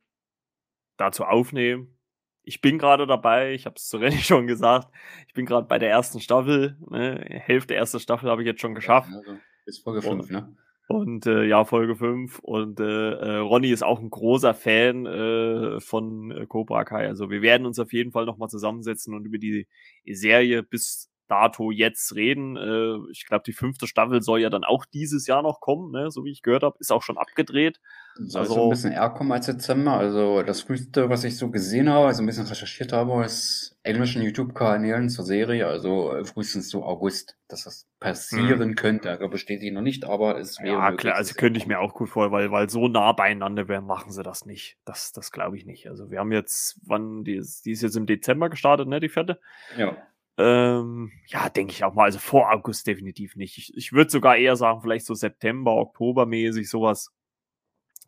dazu 0.98 1.26
aufnehmen. 1.26 1.98
Ich 2.44 2.62
bin 2.62 2.78
gerade 2.78 3.06
dabei, 3.06 3.54
ich 3.54 3.66
habe 3.66 3.76
es 3.76 3.88
zu 3.88 3.98
René 3.98 4.20
schon 4.26 4.48
gesagt, 4.48 4.88
ich 5.28 5.34
bin 5.34 5.46
gerade 5.46 5.68
bei 5.68 5.80
der 5.80 5.90
ersten 5.90 6.20
Staffel. 6.20 6.78
Ne? 6.90 7.24
Hälfte 7.28 7.74
erste 7.74 8.00
Staffel 8.00 8.30
habe 8.30 8.42
ich 8.42 8.48
jetzt 8.48 8.62
schon 8.62 8.76
geschafft. 8.76 9.10
Also 9.14 9.38
bis 9.66 9.80
Folge 9.80 10.02
5, 10.02 10.30
ne? 10.32 10.56
Und 10.88 11.28
äh, 11.28 11.44
ja, 11.44 11.66
Folge 11.66 11.96
5. 11.96 12.40
Und 12.40 12.80
äh, 12.80 13.12
äh, 13.12 13.38
Ronny 13.38 13.70
ist 13.70 13.84
auch 13.84 14.00
ein 14.00 14.10
großer 14.10 14.56
Fan 14.56 15.06
äh, 15.06 15.80
von 15.80 16.32
äh, 16.32 16.48
Cobra 16.48 16.84
Kai. 16.84 17.08
Also 17.08 17.30
wir 17.30 17.44
werden 17.44 17.68
uns 17.68 17.78
auf 17.78 17.94
jeden 17.94 18.12
Fall 18.12 18.26
nochmal 18.26 18.50
zusammensetzen 18.50 19.14
und 19.14 19.26
über 19.26 19.38
die 19.38 19.68
Serie 20.08 20.64
bis 20.64 21.12
dato 21.30 21.72
jetzt 21.72 22.16
reden. 22.16 22.58
Äh, 22.58 23.12
ich 23.12 23.26
glaube, 23.26 23.44
die 23.46 23.54
fünfte 23.54 23.88
Staffel 23.88 24.22
soll 24.22 24.42
ja 24.42 24.50
dann 24.50 24.64
auch 24.64 24.86
dieses 24.86 25.28
Jahr 25.28 25.42
noch 25.42 25.62
kommen, 25.62 25.92
ne? 25.92 26.12
so 26.12 26.26
wie 26.26 26.32
ich 26.32 26.42
gehört 26.42 26.64
habe. 26.64 26.76
Ist 26.80 26.92
auch 26.92 27.04
schon 27.04 27.18
abgedreht. 27.18 27.80
Soll 28.16 28.42
also 28.42 28.54
so 28.56 28.64
ein 28.64 28.70
bisschen 28.70 28.92
eher 28.92 29.10
kommen 29.10 29.32
als 29.32 29.46
Dezember. 29.46 29.94
Also 29.94 30.44
das 30.44 30.62
früheste, 30.62 31.10
was 31.10 31.24
ich 31.24 31.38
so 31.38 31.50
gesehen 31.50 31.90
habe, 31.90 32.08
also 32.08 32.22
ein 32.22 32.26
bisschen 32.26 32.48
recherchiert 32.48 32.92
habe, 32.92 33.24
ist 33.24 33.78
englischen 33.84 34.22
YouTube-Kanälen 34.22 35.10
zur 35.10 35.24
Serie. 35.24 35.68
Also 35.68 36.14
äh, 36.14 36.26
frühestens 36.26 36.70
so 36.70 36.84
August, 36.84 37.38
dass 37.48 37.64
das 37.64 37.88
passieren 38.00 38.70
hm. 38.70 38.76
könnte. 38.76 39.10
Also 39.10 39.30
bestätige 39.30 39.68
ich 39.68 39.74
noch 39.74 39.82
nicht, 39.82 40.06
aber 40.06 40.38
es 40.38 40.60
wäre. 40.60 40.76
Ja, 40.76 40.92
klar, 40.92 41.16
also 41.16 41.34
könnte 41.36 41.60
ich 41.60 41.68
mir 41.68 41.80
auch 41.80 41.94
gut 41.94 42.10
vorstellen, 42.10 42.34
weil, 42.34 42.52
weil 42.52 42.70
so 42.70 42.88
nah 42.88 43.14
beieinander 43.14 43.68
wären, 43.68 43.86
machen 43.86 44.12
sie 44.12 44.24
das 44.24 44.46
nicht. 44.46 44.78
Das, 44.84 45.14
das 45.14 45.32
glaube 45.32 45.58
ich 45.58 45.66
nicht. 45.66 45.88
Also 45.88 46.12
wir 46.12 46.20
haben 46.20 46.32
jetzt, 46.32 46.80
wann, 46.86 47.24
die 47.24 47.36
ist, 47.36 47.66
die 47.66 47.72
ist 47.72 47.82
jetzt 47.82 47.96
im 47.96 48.06
Dezember 48.06 48.50
gestartet, 48.50 48.88
ne, 48.88 49.00
die 49.00 49.10
vierte? 49.10 49.40
Ja. 49.78 49.96
Ähm, 50.40 51.12
ja, 51.28 51.50
denke 51.50 51.74
ich 51.74 51.84
auch 51.84 51.94
mal. 51.94 52.06
Also 52.06 52.18
vor 52.18 52.50
August 52.50 52.88
definitiv 52.88 53.36
nicht. 53.36 53.58
Ich, 53.58 53.76
ich 53.76 53.92
würde 53.92 54.10
sogar 54.10 54.38
eher 54.38 54.56
sagen, 54.56 54.82
vielleicht 54.82 55.06
so 55.06 55.14
September, 55.14 55.76
Oktober 55.76 56.26
mäßig, 56.26 56.70
sowas 56.70 57.12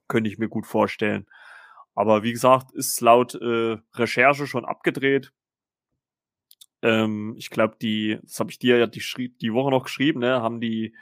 könnte 0.07 0.29
ich 0.29 0.37
mir 0.37 0.47
gut 0.47 0.65
vorstellen. 0.65 1.27
Aber 1.93 2.23
wie 2.23 2.31
gesagt, 2.31 2.71
ist 2.71 3.01
laut 3.01 3.35
äh, 3.35 3.77
Recherche 3.95 4.47
schon 4.47 4.63
abgedreht. 4.63 5.33
Ähm, 6.81 7.35
ich 7.37 7.49
glaube, 7.49 7.75
die, 7.81 8.17
das 8.23 8.39
habe 8.39 8.49
ich 8.49 8.59
dir 8.59 8.77
ja 8.77 8.87
die, 8.87 9.03
die 9.41 9.53
Woche 9.53 9.71
noch 9.71 9.83
geschrieben, 9.83 10.21
ne, 10.21 10.41
haben 10.41 10.61
die 10.61 10.95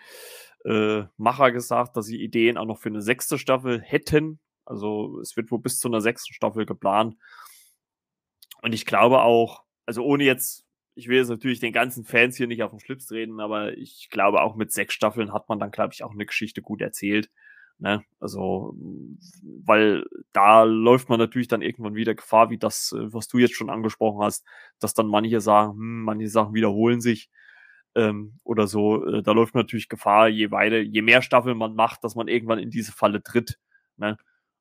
äh, 0.65 1.03
Macher 1.17 1.51
gesagt, 1.51 1.95
dass 1.95 2.07
sie 2.07 2.21
Ideen 2.21 2.57
auch 2.57 2.65
noch 2.65 2.79
für 2.79 2.89
eine 2.89 3.03
sechste 3.03 3.37
Staffel 3.37 3.79
hätten. 3.79 4.39
Also 4.65 5.19
es 5.19 5.37
wird 5.37 5.51
wohl 5.51 5.61
bis 5.61 5.77
zu 5.77 5.87
einer 5.89 6.01
sechsten 6.01 6.33
Staffel 6.33 6.65
geplant. 6.65 7.15
Und 8.63 8.73
ich 8.73 8.87
glaube 8.87 9.21
auch, 9.21 9.63
also 9.85 10.03
ohne 10.03 10.23
jetzt 10.23 10.68
ich 10.99 11.07
will 11.07 11.17
jetzt 11.17 11.29
natürlich 11.29 11.59
den 11.61 11.71
ganzen 11.71 12.03
Fans 12.03 12.35
hier 12.35 12.47
nicht 12.47 12.61
auf 12.61 12.71
den 12.71 12.81
Schlips 12.81 13.07
treten, 13.07 13.39
aber 13.39 13.77
ich 13.77 14.09
glaube, 14.11 14.41
auch 14.41 14.55
mit 14.55 14.71
sechs 14.71 14.93
Staffeln 14.93 15.33
hat 15.33 15.47
man 15.47 15.57
dann, 15.57 15.71
glaube 15.71 15.93
ich, 15.93 16.03
auch 16.03 16.11
eine 16.11 16.25
Geschichte 16.25 16.61
gut 16.61 16.81
erzählt. 16.81 17.29
Ne? 17.77 18.03
Also, 18.19 18.75
weil 19.65 20.03
da 20.33 20.63
läuft 20.63 21.07
man 21.07 21.17
natürlich 21.17 21.47
dann 21.47 21.61
irgendwann 21.61 21.95
wieder 21.95 22.13
Gefahr, 22.13 22.49
wie 22.49 22.57
das, 22.57 22.91
äh, 22.91 23.13
was 23.13 23.29
du 23.29 23.37
jetzt 23.37 23.55
schon 23.55 23.69
angesprochen 23.69 24.21
hast, 24.21 24.45
dass 24.79 24.93
dann 24.93 25.07
manche 25.07 25.39
sagen, 25.39 25.71
hm, 25.71 26.03
manche 26.03 26.27
Sachen 26.27 26.53
wiederholen 26.53 26.99
sich 26.99 27.29
ähm, 27.95 28.37
oder 28.43 28.67
so. 28.67 29.05
Äh, 29.05 29.23
da 29.23 29.31
läuft 29.31 29.53
man 29.53 29.63
natürlich 29.63 29.87
Gefahr, 29.87 30.27
je 30.27 30.51
weiter, 30.51 30.79
je 30.79 31.01
mehr 31.01 31.21
Staffeln 31.21 31.57
man 31.57 31.75
macht, 31.75 32.03
dass 32.03 32.15
man 32.15 32.27
irgendwann 32.27 32.59
in 32.59 32.69
diese 32.69 32.91
Falle 32.91 33.23
tritt. 33.23 33.57
Ne? 33.95 34.17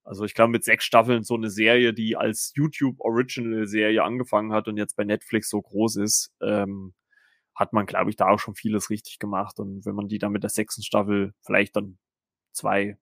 Also 0.09 0.25
ich 0.25 0.33
glaube, 0.33 0.53
mit 0.53 0.65
sechs 0.65 0.87
Staffeln 0.87 1.23
so 1.23 1.35
eine 1.35 1.51
Serie, 1.51 1.93
die 1.93 2.17
als 2.17 2.53
YouTube 2.57 2.99
Original 3.01 3.67
Serie 3.67 4.03
angefangen 4.03 4.55
hat 4.55 4.67
und 4.67 4.79
jetzt 4.79 4.97
bei 4.97 5.05
Netflix 5.05 5.51
so 5.51 5.61
groß 5.61 5.97
ist, 5.97 6.33
ähm, 6.41 6.95
hat 7.55 7.75
man, 7.75 7.85
glaube 7.85 8.09
ich, 8.09 8.17
da 8.17 8.29
auch 8.29 8.39
schon 8.39 8.55
vieles 8.55 8.89
richtig 8.89 9.19
gemacht. 9.19 9.59
Und 9.59 9.85
wenn 9.85 9.95
man 9.95 10.09
die 10.09 10.19
dann 10.19 10.33
mit 10.33 10.43
der 10.43 10.51
sechsten 10.51 10.83
Staffel 10.83 11.35
vielleicht 11.45 11.77
dann 11.77 11.99
zwei, 12.53 12.97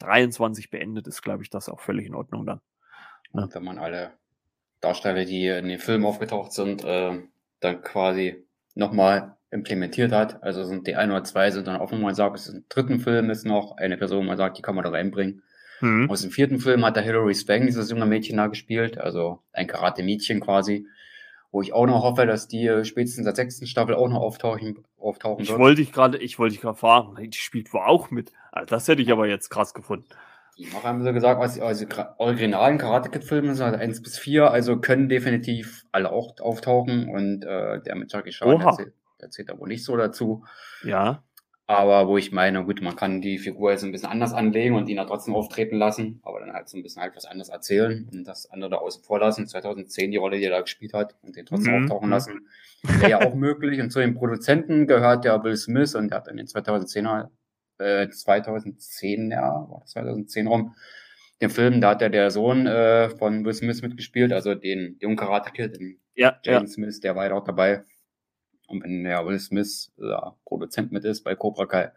23 0.00 0.70
beendet, 0.70 1.06
ist, 1.06 1.22
glaube 1.22 1.44
ich, 1.44 1.50
das 1.50 1.68
auch 1.68 1.78
völlig 1.78 2.06
in 2.06 2.16
Ordnung 2.16 2.44
dann. 2.46 2.60
Ja. 3.32 3.48
Wenn 3.52 3.62
man 3.62 3.78
alle 3.78 4.14
Darsteller, 4.80 5.24
die 5.24 5.46
in 5.46 5.68
den 5.68 5.78
Filmen 5.78 6.04
aufgetaucht 6.04 6.52
sind, 6.52 6.82
äh, 6.82 7.22
dann 7.60 7.82
quasi 7.82 8.44
nochmal 8.74 9.36
implementiert 9.52 10.10
hat. 10.10 10.42
Also 10.42 10.64
sind 10.64 10.88
die 10.88 10.96
ein 10.96 11.12
oder 11.12 11.22
zwei 11.22 11.52
sind 11.52 11.68
dann 11.68 11.80
auch 11.80 11.92
nochmal 11.92 12.16
sagt, 12.16 12.38
es 12.38 12.48
ist 12.48 12.54
ein 12.54 12.64
dritten 12.68 12.98
Film 12.98 13.30
ist 13.30 13.46
noch 13.46 13.76
eine 13.76 13.96
Person, 13.96 14.26
man 14.26 14.36
sagt, 14.36 14.58
die 14.58 14.62
kann 14.62 14.74
man 14.74 14.84
da 14.84 14.90
reinbringen. 14.90 15.44
Mhm. 15.80 16.10
Aus 16.10 16.22
dem 16.22 16.30
vierten 16.30 16.58
Film 16.58 16.84
hat 16.84 16.96
der 16.96 17.02
Hilary 17.02 17.34
Swank 17.34 17.66
dieses 17.66 17.90
junge 17.90 18.06
Mädchen 18.06 18.36
da 18.36 18.46
gespielt, 18.46 18.98
also 18.98 19.40
ein 19.52 19.66
Karate-Mädchen 19.66 20.40
quasi 20.40 20.86
wo 21.52 21.62
ich 21.62 21.72
auch 21.72 21.86
noch 21.86 22.02
hoffe, 22.02 22.26
dass 22.26 22.48
die 22.48 22.66
äh, 22.66 22.84
spätestens 22.84 23.18
in 23.18 23.24
der 23.24 23.34
sechsten 23.34 23.66
Staffel 23.66 23.94
auch 23.94 24.08
noch 24.08 24.20
auftauchen, 24.20 24.84
auftauchen 24.98 25.42
ich 25.42 25.50
Wollte 25.50 25.82
ich 25.82 25.92
gerade, 25.92 26.18
ich 26.18 26.38
wollte 26.38 26.52
dich 26.52 26.62
gerade 26.62 26.78
fragen, 26.78 27.16
die 27.30 27.36
spielt 27.38 27.72
wohl 27.72 27.80
auch 27.80 28.10
mit. 28.10 28.32
Also 28.52 28.66
das 28.66 28.88
hätte 28.88 29.02
ich 29.02 29.10
aber 29.10 29.26
jetzt 29.26 29.50
krass 29.50 29.74
gefunden. 29.74 30.08
Die 30.58 30.66
noch 30.66 30.84
haben 30.84 31.02
sie 31.02 31.12
gesagt, 31.12 31.40
was 31.40 31.58
also 31.58 31.86
originalen 32.18 32.78
Karate 32.78 33.08
Kid 33.08 33.24
Filme 33.24 33.54
sind, 33.54 33.64
also 33.64 33.78
1 33.78 34.02
bis 34.02 34.18
4, 34.18 34.50
also 34.50 34.78
können 34.78 35.08
definitiv 35.08 35.86
alle 35.90 36.12
auch 36.12 36.38
auftauchen 36.40 37.08
und 37.08 37.44
äh, 37.44 37.80
der 37.80 37.96
mit 37.96 38.12
Jackie 38.12 38.30
Chan 38.30 38.60
erzählt, 38.60 38.92
erzählt 39.18 39.48
da 39.48 39.58
wohl 39.58 39.68
nicht 39.68 39.84
so 39.84 39.96
dazu. 39.96 40.44
Ja. 40.84 41.22
Aber 41.70 42.08
wo 42.08 42.18
ich 42.18 42.32
meine, 42.32 42.64
gut, 42.64 42.82
man 42.82 42.96
kann 42.96 43.20
die 43.20 43.38
Figur 43.38 43.70
jetzt 43.70 43.84
ein 43.84 43.92
bisschen 43.92 44.08
anders 44.08 44.32
anlegen 44.32 44.74
und 44.74 44.88
ihn 44.88 44.96
da 44.96 45.04
trotzdem 45.04 45.36
auftreten 45.36 45.76
lassen, 45.76 46.18
aber 46.24 46.40
dann 46.40 46.52
halt 46.52 46.68
so 46.68 46.76
ein 46.76 46.82
bisschen 46.82 47.00
halt 47.00 47.14
was 47.14 47.26
anderes 47.26 47.48
erzählen 47.48 48.08
und 48.12 48.26
das 48.26 48.50
andere 48.50 48.70
da 48.70 48.76
außen 48.78 49.04
vor 49.04 49.20
lassen. 49.20 49.46
2010 49.46 50.10
die 50.10 50.16
Rolle, 50.16 50.38
die 50.38 50.44
er 50.46 50.50
da 50.50 50.62
gespielt 50.62 50.94
hat 50.94 51.14
und 51.22 51.36
den 51.36 51.46
trotzdem 51.46 51.76
mhm. 51.76 51.84
auftauchen 51.84 52.10
lassen, 52.10 52.48
wäre 52.82 53.10
ja 53.10 53.20
auch 53.20 53.34
möglich. 53.36 53.80
Und 53.80 53.90
zu 53.90 54.00
den 54.00 54.16
Produzenten 54.16 54.88
gehört 54.88 55.24
ja 55.24 55.44
Will 55.44 55.54
Smith 55.54 55.94
und 55.94 56.08
der 56.08 56.16
hat 56.18 56.26
in 56.26 56.38
den 56.38 56.46
2010er, 56.46 57.28
äh, 57.78 58.08
2010, 58.08 59.30
ja, 59.30 59.68
2010 59.86 60.48
rum, 60.48 60.74
den 61.40 61.50
Film, 61.50 61.80
da 61.80 61.90
hat 61.90 62.02
er 62.02 62.10
der 62.10 62.32
Sohn 62.32 62.66
äh, 62.66 63.10
von 63.10 63.44
Will 63.44 63.54
Smith 63.54 63.80
mitgespielt, 63.80 64.32
also 64.32 64.56
den 64.56 64.96
jungen 64.98 65.16
Karate 65.16 65.52
Kid, 65.52 65.76
den 65.76 66.00
ja, 66.16 66.36
James 66.42 66.70
ja. 66.70 66.74
Smith, 66.74 66.98
der 66.98 67.14
war 67.14 67.28
ja 67.28 67.34
auch 67.34 67.44
dabei. 67.44 67.84
Und 68.70 68.84
wenn 68.84 69.04
der 69.04 69.26
Will 69.26 69.38
Smith 69.38 69.92
ja, 69.98 70.34
Produzent 70.44 70.92
mit 70.92 71.04
ist 71.04 71.22
bei 71.22 71.34
Cobra 71.34 71.66
Kai, 71.66 71.92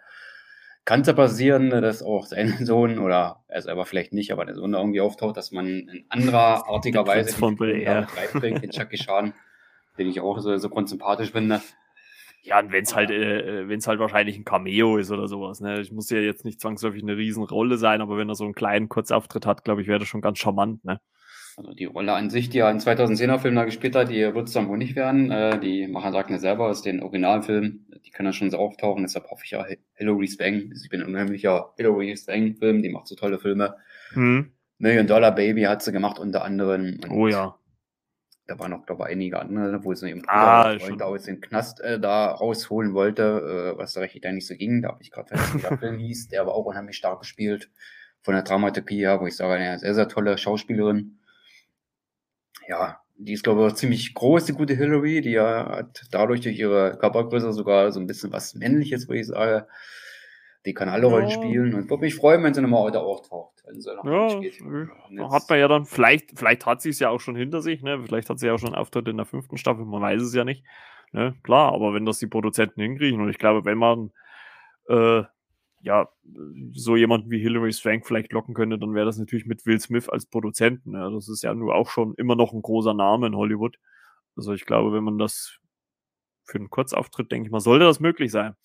kann 0.85 1.01
es 1.01 1.07
ja 1.07 1.13
passieren, 1.13 1.69
dass 1.69 2.03
auch 2.03 2.25
sein 2.25 2.57
Sohn 2.65 2.99
oder 2.99 3.43
er 3.47 3.61
selber 3.61 3.85
vielleicht 3.85 4.13
nicht, 4.13 4.31
aber 4.31 4.45
der 4.45 4.55
Sohn 4.55 4.71
da 4.73 4.79
irgendwie 4.79 5.01
auftaucht, 5.01 5.37
dass 5.37 5.51
man 5.51 5.67
in 5.67 6.05
anderer 6.09 6.67
artiger 6.67 7.07
Weise 7.07 7.37
von 7.37 7.57
ja. 7.79 8.07
den 8.39 8.69
Chucky 8.69 8.97
Chan, 8.97 9.33
den 9.97 10.09
ich 10.09 10.19
auch 10.19 10.39
so, 10.39 10.55
so 10.57 10.69
sympathisch 10.85 11.31
finde. 11.31 11.61
Ja, 12.41 12.59
und 12.59 12.73
wenn 12.73 12.83
es 12.83 12.93
halt, 12.93 13.09
äh, 13.09 13.69
wenn 13.69 13.79
es 13.79 13.87
halt 13.87 13.99
wahrscheinlich 13.99 14.37
ein 14.37 14.43
Cameo 14.43 14.97
ist 14.97 15.11
oder 15.11 15.29
sowas, 15.29 15.61
ne? 15.61 15.79
Ich 15.79 15.93
muss 15.93 16.09
ja 16.09 16.17
jetzt 16.17 16.43
nicht 16.43 16.59
zwangsläufig 16.59 17.01
eine 17.01 17.15
Riesenrolle 17.15 17.77
sein, 17.77 18.01
aber 18.01 18.17
wenn 18.17 18.27
er 18.27 18.35
so 18.35 18.43
einen 18.43 18.53
kleinen 18.53 18.89
Kurzauftritt 18.89 19.45
hat, 19.45 19.63
glaube 19.63 19.81
ich, 19.81 19.87
wäre 19.87 19.99
das 19.99 20.09
schon 20.09 20.19
ganz 20.19 20.39
charmant, 20.39 20.83
ne? 20.83 20.99
Also 21.55 21.73
die 21.73 21.85
Rolle 21.85 22.13
an 22.13 22.29
sich, 22.29 22.49
die 22.49 22.59
er 22.59 22.71
in 22.71 22.79
2010er 22.79 23.37
Film 23.37 23.55
da 23.55 23.65
gespielt 23.65 23.95
hat, 23.95 24.09
die 24.09 24.33
wird 24.33 24.47
es 24.47 24.53
dann 24.53 24.67
wohl 24.69 24.77
nicht 24.77 24.95
werden. 24.95 25.29
Äh, 25.29 25.59
die 25.59 25.87
Macher 25.87 26.11
sagen 26.11 26.33
ja 26.33 26.39
selber, 26.39 26.67
aus 26.67 26.81
den 26.81 27.01
Originalfilm, 27.01 27.85
die 28.03 28.09
können 28.11 28.27
ja 28.27 28.33
schon 28.33 28.49
so 28.49 28.57
auftauchen. 28.57 29.03
Deshalb 29.03 29.29
hoffe 29.29 29.43
ich 29.45 29.51
ja 29.51 29.65
Hilary 29.93 30.27
Swank. 30.27 30.73
Ich 30.73 30.89
bin 30.89 31.01
ein 31.01 31.07
unheimlicher 31.07 31.73
Hilary 31.77 32.15
Swank-Film, 32.15 32.81
die 32.81 32.89
macht 32.89 33.07
so 33.07 33.15
tolle 33.15 33.37
Filme. 33.37 33.75
Hm. 34.13 34.51
Million 34.79 35.05
Dollar 35.05 35.33
Baby 35.33 35.63
hat 35.63 35.83
sie 35.83 35.91
gemacht 35.91 36.17
unter 36.17 36.43
anderem. 36.43 36.99
Oh 37.09 37.27
ja. 37.27 37.55
Da 38.47 38.59
waren 38.59 38.71
noch, 38.71 38.85
glaube 38.85 39.03
ich, 39.03 39.11
einige 39.11 39.39
andere, 39.39 39.85
wo 39.85 39.93
sie 39.93 40.09
ihren 40.09 40.23
ah, 40.27 40.75
Bruder 40.75 41.05
aus 41.05 41.23
dem 41.23 41.39
Knast 41.39 41.79
äh, 41.79 41.99
da 41.99 42.31
rausholen 42.31 42.93
wollte, 42.93 43.73
äh, 43.75 43.77
was 43.77 43.93
da 43.93 44.01
recht 44.01 44.25
da 44.25 44.31
nicht 44.31 44.47
so 44.47 44.55
ging. 44.55 44.81
Da 44.81 44.89
habe 44.89 45.01
ich 45.01 45.11
gerade 45.11 45.29
vergessen, 45.29 45.59
wie 45.59 45.61
der 45.61 45.77
Film 45.77 45.99
hieß. 45.99 46.27
Der 46.29 46.41
aber 46.41 46.55
auch 46.55 46.65
unheimlich 46.65 46.97
stark 46.97 47.19
gespielt. 47.19 47.69
Von 48.21 48.33
der 48.33 48.43
Dramaturgie 48.43 48.99
her, 48.99 49.21
wo 49.21 49.27
ich 49.27 49.35
sage, 49.35 49.53
eine 49.53 49.79
sehr, 49.79 49.93
sehr 49.93 50.09
tolle 50.09 50.37
Schauspielerin 50.37 51.19
ja, 52.67 52.99
die 53.17 53.33
ist, 53.33 53.43
glaube 53.43 53.67
ich, 53.67 53.75
ziemlich 53.75 54.13
groß, 54.13 54.45
die 54.45 54.53
gute 54.53 54.75
Hillary. 54.75 55.21
Die 55.21 55.39
hat 55.39 56.03
dadurch 56.11 56.41
durch 56.41 56.57
ihre 56.57 56.97
Körpergröße 56.97 57.53
sogar 57.53 57.91
so 57.91 57.99
ein 57.99 58.07
bisschen 58.07 58.31
was 58.31 58.55
Männliches, 58.55 59.07
würde 59.07 59.19
ich 59.19 59.27
sagen. 59.27 59.65
Die 60.65 60.73
kann 60.73 60.87
alle 60.87 61.07
Rollen 61.07 61.29
spielen 61.29 61.73
und 61.73 61.89
würde 61.89 62.01
mich 62.01 62.15
freuen, 62.15 62.41
wenn 62.43 62.53
sie 62.53 62.61
nochmal 62.61 62.83
heute 62.83 63.01
auftaucht. 63.01 63.61
Wenn 63.65 63.81
sie 63.81 63.93
noch 63.93 64.05
ja, 64.05 64.39
geht. 64.39 64.61
hat 64.61 65.49
man 65.49 65.59
ja 65.59 65.67
dann, 65.67 65.85
vielleicht, 65.85 66.37
vielleicht 66.37 66.65
hat 66.65 66.81
sie 66.81 66.89
es 66.89 66.99
ja 66.99 67.09
auch 67.09 67.19
schon 67.19 67.35
hinter 67.35 67.61
sich, 67.61 67.81
ne? 67.81 68.01
Vielleicht 68.01 68.29
hat 68.29 68.39
sie 68.39 68.47
ja 68.47 68.53
auch 68.53 68.59
schon 68.59 68.69
einen 68.69 68.77
Auftritt 68.77 69.07
in 69.07 69.17
der 69.17 69.25
fünften 69.25 69.57
Staffel, 69.57 69.85
man 69.85 70.01
weiß 70.01 70.21
es 70.21 70.33
ja 70.33 70.45
nicht. 70.45 70.63
Ne? 71.11 71.35
Klar, 71.43 71.73
aber 71.73 71.93
wenn 71.93 72.05
das 72.05 72.19
die 72.19 72.27
Produzenten 72.27 72.81
hinkriegen 72.81 73.21
und 73.21 73.29
ich 73.29 73.37
glaube, 73.37 73.65
wenn 73.65 73.77
man 73.77 74.11
äh, 74.87 75.23
ja, 75.83 76.09
so 76.71 76.95
jemanden 76.95 77.29
wie 77.29 77.39
Hilary 77.39 77.73
Swank 77.73 78.07
vielleicht 78.07 78.31
locken 78.31 78.53
könnte, 78.53 78.79
dann 78.79 78.95
wäre 78.95 79.05
das 79.05 79.17
natürlich 79.17 79.45
mit 79.45 79.65
Will 79.65 79.79
Smith 79.79 80.07
als 80.07 80.25
Produzenten. 80.25 80.93
Ja. 80.93 81.09
Das 81.09 81.27
ist 81.27 81.43
ja 81.43 81.53
nur 81.53 81.75
auch 81.75 81.89
schon 81.89 82.15
immer 82.15 82.35
noch 82.35 82.53
ein 82.53 82.61
großer 82.61 82.93
Name 82.93 83.27
in 83.27 83.35
Hollywood. 83.35 83.77
Also 84.37 84.53
ich 84.53 84.65
glaube, 84.65 84.93
wenn 84.93 85.03
man 85.03 85.17
das 85.17 85.57
für 86.45 86.57
einen 86.57 86.69
Kurzauftritt, 86.69 87.31
denke 87.31 87.47
ich 87.47 87.51
mal, 87.51 87.59
sollte 87.59 87.85
das 87.85 87.99
möglich 87.99 88.31
sein. 88.31 88.55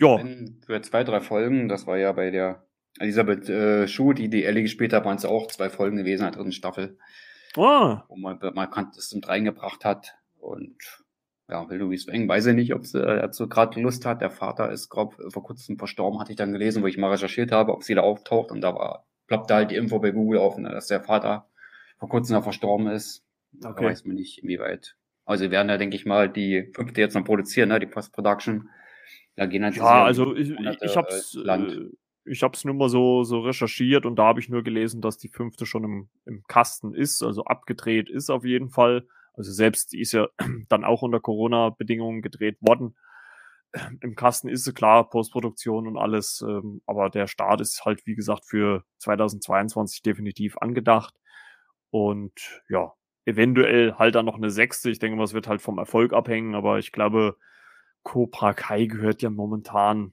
Ja. 0.00 0.18
Für 0.64 0.80
zwei, 0.80 1.04
drei 1.04 1.20
Folgen, 1.20 1.68
das 1.68 1.86
war 1.86 1.98
ja 1.98 2.12
bei 2.12 2.30
der 2.30 2.66
Elisabeth 2.98 3.48
äh, 3.50 3.86
Schuh, 3.86 4.14
die 4.14 4.30
die 4.30 4.44
Ellie 4.44 4.62
gespielt 4.62 4.94
hat, 4.94 5.04
waren 5.04 5.18
es 5.18 5.26
auch 5.26 5.48
zwei 5.48 5.68
Folgen 5.68 5.98
gewesen 5.98 6.22
in 6.24 6.30
der 6.30 6.38
dritten 6.38 6.52
Staffel. 6.52 6.98
Ah. 7.54 8.04
Wo 8.08 8.16
man 8.16 8.38
markant 8.54 8.96
das 8.96 9.12
mit 9.12 9.28
reingebracht 9.28 9.84
hat. 9.84 10.16
Und 10.38 11.04
ja, 11.48 11.68
will 11.68 11.78
Louis 11.78 12.06
Weng, 12.08 12.28
weiß 12.28 12.46
ich 12.46 12.54
nicht, 12.54 12.74
ob 12.74 12.86
sie 12.86 13.00
äh, 13.00 13.20
dazu 13.20 13.48
gerade 13.48 13.80
Lust 13.80 14.04
hat. 14.04 14.20
Der 14.20 14.30
Vater 14.30 14.70
ist, 14.70 14.88
glaub, 14.88 15.14
vor 15.28 15.42
kurzem 15.44 15.78
verstorben, 15.78 16.18
hatte 16.18 16.32
ich 16.32 16.36
dann 16.36 16.52
gelesen, 16.52 16.82
wo 16.82 16.86
ich 16.86 16.98
mal 16.98 17.10
recherchiert 17.10 17.52
habe, 17.52 17.72
ob 17.72 17.84
sie 17.84 17.94
da 17.94 18.00
auftaucht. 18.02 18.50
Und 18.50 18.62
da 18.62 18.74
war, 18.74 19.06
ploppte 19.28 19.54
halt 19.54 19.70
die 19.70 19.76
Info 19.76 19.98
bei 20.00 20.10
Google 20.10 20.40
auf, 20.40 20.58
ne, 20.58 20.70
dass 20.70 20.88
der 20.88 21.02
Vater 21.02 21.48
vor 21.98 22.08
kurzem 22.08 22.34
da 22.34 22.42
verstorben 22.42 22.88
ist. 22.88 23.24
Da 23.52 23.70
okay. 23.70 23.86
weiß 23.86 24.04
man 24.04 24.16
nicht, 24.16 24.42
inwieweit. 24.42 24.96
Also 25.24 25.44
sie 25.44 25.50
werden 25.50 25.68
ja, 25.68 25.78
denke 25.78 25.96
ich 25.96 26.04
mal, 26.04 26.28
die 26.28 26.70
fünfte 26.74 27.00
jetzt 27.00 27.14
noch 27.14 27.24
produzieren, 27.24 27.68
ne, 27.68 27.78
die 27.78 27.86
Post-Production. 27.86 28.68
Da 29.36 29.46
gehen 29.46 29.64
halt 29.64 29.76
Ja, 29.76 30.04
also 30.04 30.34
ich, 30.34 30.50
Monate, 30.50 30.84
ich 30.84 30.96
hab's, 30.96 31.36
äh, 31.36 31.48
äh, 31.48 31.90
ich 32.24 32.42
nur 32.64 32.74
mal 32.74 32.88
so, 32.88 33.22
so 33.22 33.40
recherchiert 33.40 34.04
und 34.04 34.16
da 34.16 34.24
habe 34.24 34.40
ich 34.40 34.48
nur 34.48 34.64
gelesen, 34.64 35.00
dass 35.00 35.16
die 35.16 35.28
fünfte 35.28 35.64
schon 35.64 35.84
im, 35.84 36.08
im 36.24 36.42
Kasten 36.48 36.92
ist, 36.92 37.22
also 37.22 37.44
abgedreht 37.44 38.10
ist 38.10 38.30
auf 38.30 38.44
jeden 38.44 38.68
Fall. 38.68 39.06
Also 39.36 39.52
selbst 39.52 39.94
ist 39.94 40.12
ja 40.12 40.28
dann 40.68 40.84
auch 40.84 41.02
unter 41.02 41.20
Corona-Bedingungen 41.20 42.22
gedreht 42.22 42.56
worden. 42.60 42.96
Im 44.00 44.14
Kasten 44.16 44.48
ist 44.48 44.64
sie 44.64 44.72
klar, 44.72 45.08
Postproduktion 45.08 45.86
und 45.86 45.96
alles, 45.96 46.44
ähm, 46.46 46.82
aber 46.86 47.10
der 47.10 47.26
Start 47.26 47.60
ist 47.60 47.84
halt, 47.84 48.06
wie 48.06 48.14
gesagt, 48.14 48.44
für 48.46 48.84
2022 48.98 50.02
definitiv 50.02 50.56
angedacht. 50.58 51.14
Und 51.90 52.62
ja, 52.68 52.92
eventuell 53.26 53.94
halt 53.94 54.14
dann 54.14 54.26
noch 54.26 54.36
eine 54.36 54.50
sechste. 54.50 54.90
Ich 54.90 54.98
denke 54.98 55.22
es 55.22 55.34
wird 55.34 55.48
halt 55.48 55.62
vom 55.62 55.78
Erfolg 55.78 56.12
abhängen, 56.12 56.54
aber 56.54 56.78
ich 56.78 56.92
glaube, 56.92 57.36
Cobra 58.02 58.54
Kai 58.54 58.86
gehört 58.86 59.22
ja 59.22 59.30
momentan 59.30 60.12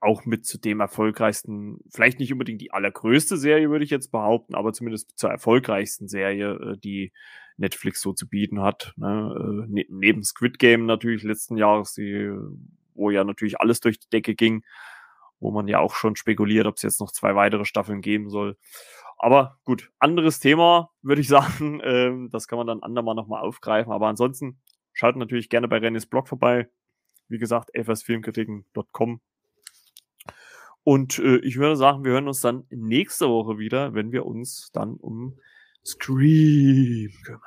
auch 0.00 0.24
mit 0.24 0.46
zu 0.46 0.58
dem 0.58 0.80
erfolgreichsten, 0.80 1.80
vielleicht 1.90 2.18
nicht 2.18 2.32
unbedingt 2.32 2.60
die 2.60 2.70
allergrößte 2.70 3.36
Serie, 3.36 3.70
würde 3.70 3.84
ich 3.84 3.90
jetzt 3.90 4.12
behaupten, 4.12 4.54
aber 4.54 4.72
zumindest 4.72 5.18
zur 5.18 5.30
erfolgreichsten 5.30 6.08
Serie, 6.08 6.52
äh, 6.52 6.78
die 6.78 7.12
Netflix 7.56 8.00
so 8.00 8.12
zu 8.12 8.28
bieten 8.28 8.60
hat. 8.60 8.92
Ne? 8.96 9.34
Äh, 9.66 9.72
ne 9.72 9.86
neben 9.88 10.22
Squid 10.22 10.58
Game 10.58 10.86
natürlich 10.86 11.22
letzten 11.22 11.56
Jahres, 11.56 11.94
die, 11.94 12.30
wo 12.94 13.10
ja 13.10 13.24
natürlich 13.24 13.60
alles 13.60 13.80
durch 13.80 13.98
die 13.98 14.08
Decke 14.10 14.34
ging, 14.34 14.64
wo 15.40 15.50
man 15.50 15.68
ja 15.68 15.78
auch 15.80 15.94
schon 15.94 16.16
spekuliert, 16.16 16.66
ob 16.66 16.76
es 16.76 16.82
jetzt 16.82 17.00
noch 17.00 17.12
zwei 17.12 17.34
weitere 17.34 17.64
Staffeln 17.64 18.00
geben 18.00 18.30
soll. 18.30 18.56
Aber 19.18 19.58
gut, 19.64 19.90
anderes 19.98 20.40
Thema, 20.40 20.90
würde 21.02 21.20
ich 21.20 21.28
sagen. 21.28 21.80
Ähm, 21.82 22.30
das 22.30 22.48
kann 22.48 22.58
man 22.58 22.66
dann 22.66 22.82
andermal 22.82 23.14
nochmal 23.14 23.42
aufgreifen. 23.42 23.92
Aber 23.92 24.08
ansonsten 24.08 24.58
schaut 24.92 25.16
natürlich 25.16 25.48
gerne 25.48 25.68
bei 25.68 25.78
Rennys 25.78 26.06
Blog 26.06 26.28
vorbei. 26.28 26.68
Wie 27.28 27.38
gesagt, 27.38 27.70
fsfilmkritiken.com. 27.74 29.20
Und 30.84 31.18
äh, 31.18 31.38
ich 31.38 31.56
würde 31.56 31.76
sagen, 31.76 32.04
wir 32.04 32.12
hören 32.12 32.28
uns 32.28 32.40
dann 32.40 32.64
nächste 32.70 33.28
Woche 33.28 33.58
wieder, 33.58 33.94
wenn 33.94 34.12
wir 34.12 34.24
uns 34.24 34.70
dann 34.72 34.94
um 34.94 35.36
Scream 35.86 37.12
kümmern. 37.24 37.40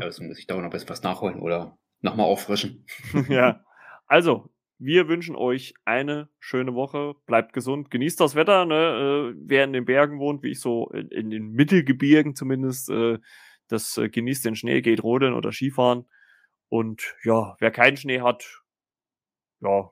also 0.00 0.22
muss 0.24 0.38
ich 0.38 0.46
da 0.46 0.54
auch 0.56 0.62
noch 0.62 0.72
was 0.72 1.02
nachholen 1.02 1.40
oder 1.40 1.78
nochmal 2.00 2.26
auffrischen. 2.26 2.86
ja, 3.28 3.64
also 4.06 4.50
wir 4.78 5.06
wünschen 5.06 5.36
euch 5.36 5.74
eine 5.84 6.28
schöne 6.40 6.74
Woche. 6.74 7.14
Bleibt 7.26 7.52
gesund, 7.52 7.90
genießt 7.90 8.18
das 8.20 8.34
Wetter. 8.34 8.64
Ne? 8.64 9.34
Äh, 9.34 9.38
wer 9.38 9.64
in 9.64 9.72
den 9.72 9.84
Bergen 9.84 10.18
wohnt, 10.18 10.42
wie 10.42 10.50
ich 10.50 10.60
so 10.60 10.88
in, 10.88 11.08
in 11.08 11.30
den 11.30 11.52
Mittelgebirgen 11.52 12.34
zumindest, 12.34 12.88
äh, 12.90 13.18
das 13.68 13.96
äh, 13.98 14.08
genießt 14.08 14.44
den 14.44 14.56
Schnee, 14.56 14.80
geht 14.80 15.02
rodeln 15.02 15.34
oder 15.34 15.52
Skifahren. 15.52 16.08
Und 16.68 17.14
ja, 17.22 17.54
wer 17.60 17.70
keinen 17.70 17.98
Schnee 17.98 18.22
hat, 18.22 18.62
ja, 19.60 19.90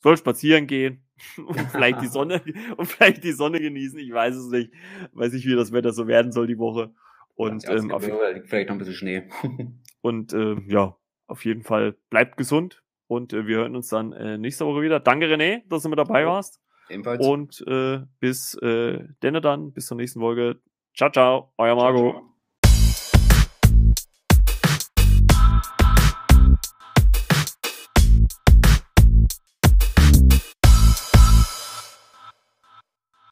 soll 0.00 0.16
spazieren 0.18 0.66
gehen 0.66 1.05
und 1.36 1.60
vielleicht 1.70 2.00
die 2.02 2.06
Sonne 2.06 2.42
und 2.76 2.86
vielleicht 2.86 3.24
die 3.24 3.32
Sonne 3.32 3.60
genießen. 3.60 3.98
Ich 3.98 4.12
weiß 4.12 4.34
es 4.36 4.50
nicht. 4.50 4.72
Weiß 5.12 5.32
nicht, 5.32 5.46
wie 5.46 5.54
das 5.54 5.72
Wetter 5.72 5.92
so 5.92 6.06
werden 6.06 6.32
soll 6.32 6.46
die 6.46 6.58
Woche. 6.58 6.90
Und 7.34 7.64
ja, 7.64 7.76
ähm, 7.76 7.90
auf, 7.90 8.02
vielleicht 8.44 8.68
noch 8.68 8.76
ein 8.76 8.78
bisschen 8.78 8.94
Schnee. 8.94 9.28
und 10.00 10.32
äh, 10.32 10.56
ja, 10.66 10.96
auf 11.26 11.44
jeden 11.44 11.62
Fall 11.62 11.96
bleibt 12.08 12.36
gesund 12.36 12.82
und 13.08 13.32
äh, 13.32 13.46
wir 13.46 13.58
hören 13.58 13.76
uns 13.76 13.88
dann 13.88 14.12
äh, 14.12 14.38
nächste 14.38 14.66
Woche 14.66 14.82
wieder. 14.82 15.00
Danke 15.00 15.26
René, 15.26 15.62
dass 15.68 15.82
du 15.82 15.88
mit 15.88 15.98
dabei 15.98 16.26
warst. 16.26 16.60
Ebenfalls. 16.88 17.26
Und 17.26 17.64
äh, 17.66 18.00
bis 18.20 18.54
äh, 18.54 19.04
denne 19.22 19.40
dann, 19.40 19.72
bis 19.72 19.86
zur 19.86 19.96
nächsten 19.96 20.20
Folge. 20.20 20.60
Ciao, 20.94 21.10
ciao, 21.10 21.52
euer 21.58 21.74
Marco. 21.74 21.98
Ciao, 21.98 22.12
ciao. 22.12 22.35